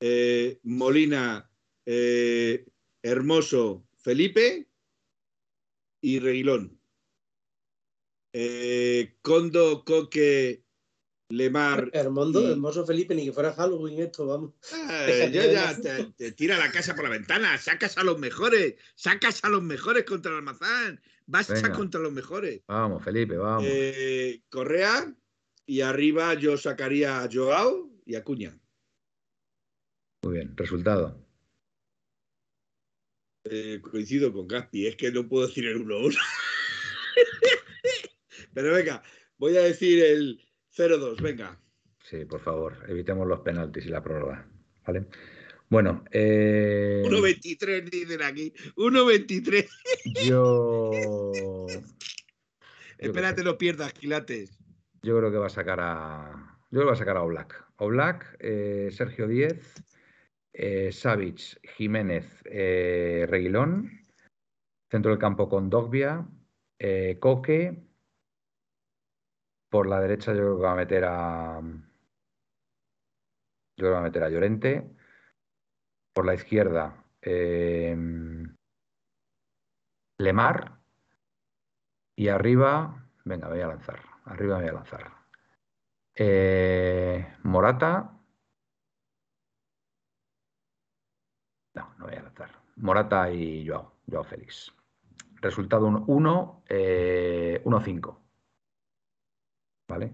eh, 0.00 0.60
Molina, 0.62 1.50
eh, 1.84 2.64
Hermoso, 3.02 3.86
Felipe 3.96 4.68
y 6.00 6.20
Reguilón. 6.20 6.78
Eh, 8.32 9.16
Condo, 9.22 9.84
Coque, 9.84 10.64
Lemar. 11.30 11.90
Hermoso, 11.92 12.52
hermoso 12.52 12.86
Felipe, 12.86 13.14
ni 13.14 13.26
que 13.26 13.32
fuera 13.32 13.52
Halloween 13.52 14.00
esto, 14.00 14.26
vamos. 14.26 14.54
Eh, 14.90 15.30
yo 15.32 15.42
ya 15.42 15.76
te, 16.16 16.32
tira 16.32 16.56
la 16.56 16.70
casa 16.70 16.94
por 16.94 17.04
la 17.04 17.10
ventana, 17.10 17.58
sacas 17.58 17.98
a 17.98 18.04
los 18.04 18.18
mejores, 18.18 18.76
sacas 18.94 19.44
a 19.44 19.50
los 19.50 19.62
mejores 19.62 20.04
contra 20.04 20.32
el 20.32 20.38
almazán, 20.38 21.00
vas 21.26 21.50
a 21.50 21.72
contra 21.72 22.00
los 22.00 22.12
mejores. 22.12 22.62
Vamos, 22.66 23.04
Felipe, 23.04 23.36
vamos. 23.36 23.64
Eh, 23.66 24.42
Correa, 24.48 25.14
y 25.66 25.82
arriba 25.82 26.32
yo 26.32 26.56
sacaría 26.56 27.22
a 27.22 27.28
Joao 27.30 27.90
y 28.06 28.14
a 28.14 28.24
Cuña. 28.24 28.58
Muy 30.24 30.34
bien, 30.34 30.56
resultado. 30.56 31.22
Eh, 33.44 33.80
coincido 33.82 34.32
con 34.32 34.48
Gaspi, 34.48 34.86
es 34.86 34.96
que 34.96 35.12
no 35.12 35.28
puedo 35.28 35.46
decir 35.46 35.66
el 35.66 35.84
1-1. 35.84 36.16
Pero 38.54 38.72
venga, 38.72 39.02
voy 39.36 39.56
a 39.56 39.62
decir 39.62 40.02
el 40.02 40.47
0-2, 40.78 41.20
venga. 41.20 41.60
Sí, 42.04 42.24
por 42.24 42.40
favor, 42.40 42.78
evitemos 42.88 43.26
los 43.26 43.40
penaltis 43.40 43.86
y 43.86 43.88
la 43.88 44.02
prórroga. 44.02 44.46
¿Vale? 44.86 45.06
Bueno, 45.68 46.04
eh... 46.12 47.02
1.23 47.04 47.90
dicen 47.90 48.22
aquí. 48.22 48.54
1.23. 48.76 49.68
Yo. 50.26 50.90
Espérate, 52.98 53.42
no 53.42 53.58
pierdas, 53.58 53.92
Quilates. 53.92 54.58
Yo 55.02 55.18
creo 55.18 55.30
que 55.30 55.38
va 55.38 55.46
a 55.46 55.50
sacar 55.50 55.80
a. 55.80 56.58
Yo 56.70 56.80
creo 56.80 56.82
que 56.82 56.86
va 56.86 56.92
a 56.92 56.96
sacar 56.96 57.16
a 57.16 57.22
Oblak. 57.22 57.64
Oblak, 57.76 58.36
eh, 58.40 58.88
Sergio 58.92 59.28
Díez, 59.28 59.74
eh, 60.52 60.90
Jiménez, 61.76 62.42
eh, 62.46 63.26
Reguilón. 63.28 64.06
Centro 64.90 65.10
del 65.10 65.20
campo 65.20 65.48
con 65.48 65.68
Dogbia, 65.68 66.26
eh, 66.78 67.18
Coque, 67.20 67.87
por 69.70 69.86
la 69.86 70.00
derecha 70.00 70.32
yo 70.32 70.38
creo 70.38 70.56
que 70.56 70.62
va 70.62 70.72
a 70.72 70.76
meter 70.76 71.04
a. 71.04 71.60
Yo 73.76 73.96
a 73.96 74.00
meter 74.00 74.24
a 74.24 74.28
Llorente. 74.28 74.90
Por 76.12 76.26
la 76.26 76.34
izquierda, 76.34 77.04
eh, 77.22 77.96
Lemar. 80.18 80.78
Y 82.16 82.28
arriba, 82.28 83.08
venga, 83.24 83.48
voy 83.48 83.60
a 83.60 83.68
lanzar. 83.68 84.00
Arriba 84.24 84.58
voy 84.58 84.68
a 84.68 84.72
lanzar. 84.72 85.12
Eh, 86.14 87.36
Morata. 87.44 88.12
No, 91.74 91.94
no 91.98 92.06
voy 92.06 92.14
a 92.16 92.22
lanzar. 92.22 92.50
Morata 92.76 93.30
y 93.30 93.66
Joao, 93.66 93.92
Joao 94.10 94.24
Félix. 94.24 94.72
Resultado 95.40 95.86
1-5. 95.86 98.27
¿Vale? 99.88 100.12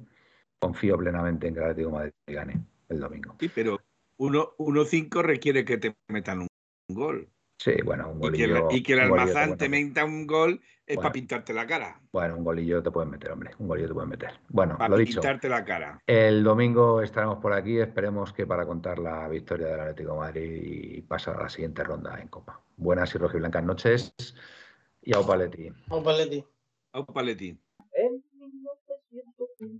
Confío 0.58 0.96
plenamente 0.96 1.48
en 1.48 1.54
que 1.54 1.60
el 1.60 1.66
Atlético 1.66 1.90
Madrid 1.90 2.12
gane 2.26 2.64
el 2.88 3.00
domingo. 3.00 3.36
Sí, 3.38 3.50
pero 3.54 3.80
1-5 4.18 5.22
requiere 5.22 5.64
que 5.64 5.78
te 5.78 5.94
metan 6.08 6.40
un 6.40 6.48
gol. 6.88 7.28
Sí, 7.58 7.72
bueno, 7.84 8.10
un 8.10 8.18
golillo. 8.18 8.68
Y 8.70 8.82
que, 8.82 8.94
el 8.94 9.00
almazán 9.00 9.56
te, 9.56 9.68
meta 9.68 10.04
un 10.04 10.26
gol 10.26 10.60
es 10.86 10.96
para 10.96 11.12
pintarte 11.12 11.54
la 11.54 11.66
cara. 11.66 12.00
Bueno, 12.12 12.36
un 12.36 12.44
golillo 12.44 12.82
te 12.82 12.90
pueden 12.90 13.10
meter, 13.10 13.30
hombre. 13.30 13.52
Un 13.58 13.68
golillo 13.68 13.88
te 13.88 13.94
pueden 13.94 14.10
meter. 14.10 14.40
Bueno, 14.48 14.76
para 14.76 14.90
lo 14.90 14.96
dicho. 14.96 15.20
pintarte 15.20 15.48
la 15.48 15.64
cara. 15.64 16.00
El 16.06 16.42
domingo 16.42 17.00
estaremos 17.00 17.38
por 17.38 17.52
aquí. 17.52 17.78
Esperemos 17.78 18.32
que 18.32 18.46
para 18.46 18.66
contar 18.66 18.98
la 18.98 19.28
victoria 19.28 19.68
del 19.68 19.80
Atlético 19.80 20.16
Madrid 20.16 20.60
y 20.62 21.02
pasar 21.02 21.36
a 21.36 21.44
la 21.44 21.48
siguiente 21.48 21.84
ronda 21.84 22.20
en 22.20 22.28
Copa. 22.28 22.60
Buenas 22.76 23.14
y 23.14 23.18
rojiblancas 23.18 23.64
noches. 23.64 24.14
Y 25.00 25.14
au 25.14 25.26
paleti. 25.26 25.70
Au 25.88 26.02
paleti. 26.02 26.44
Au 26.92 27.06
paleti. 27.06 27.63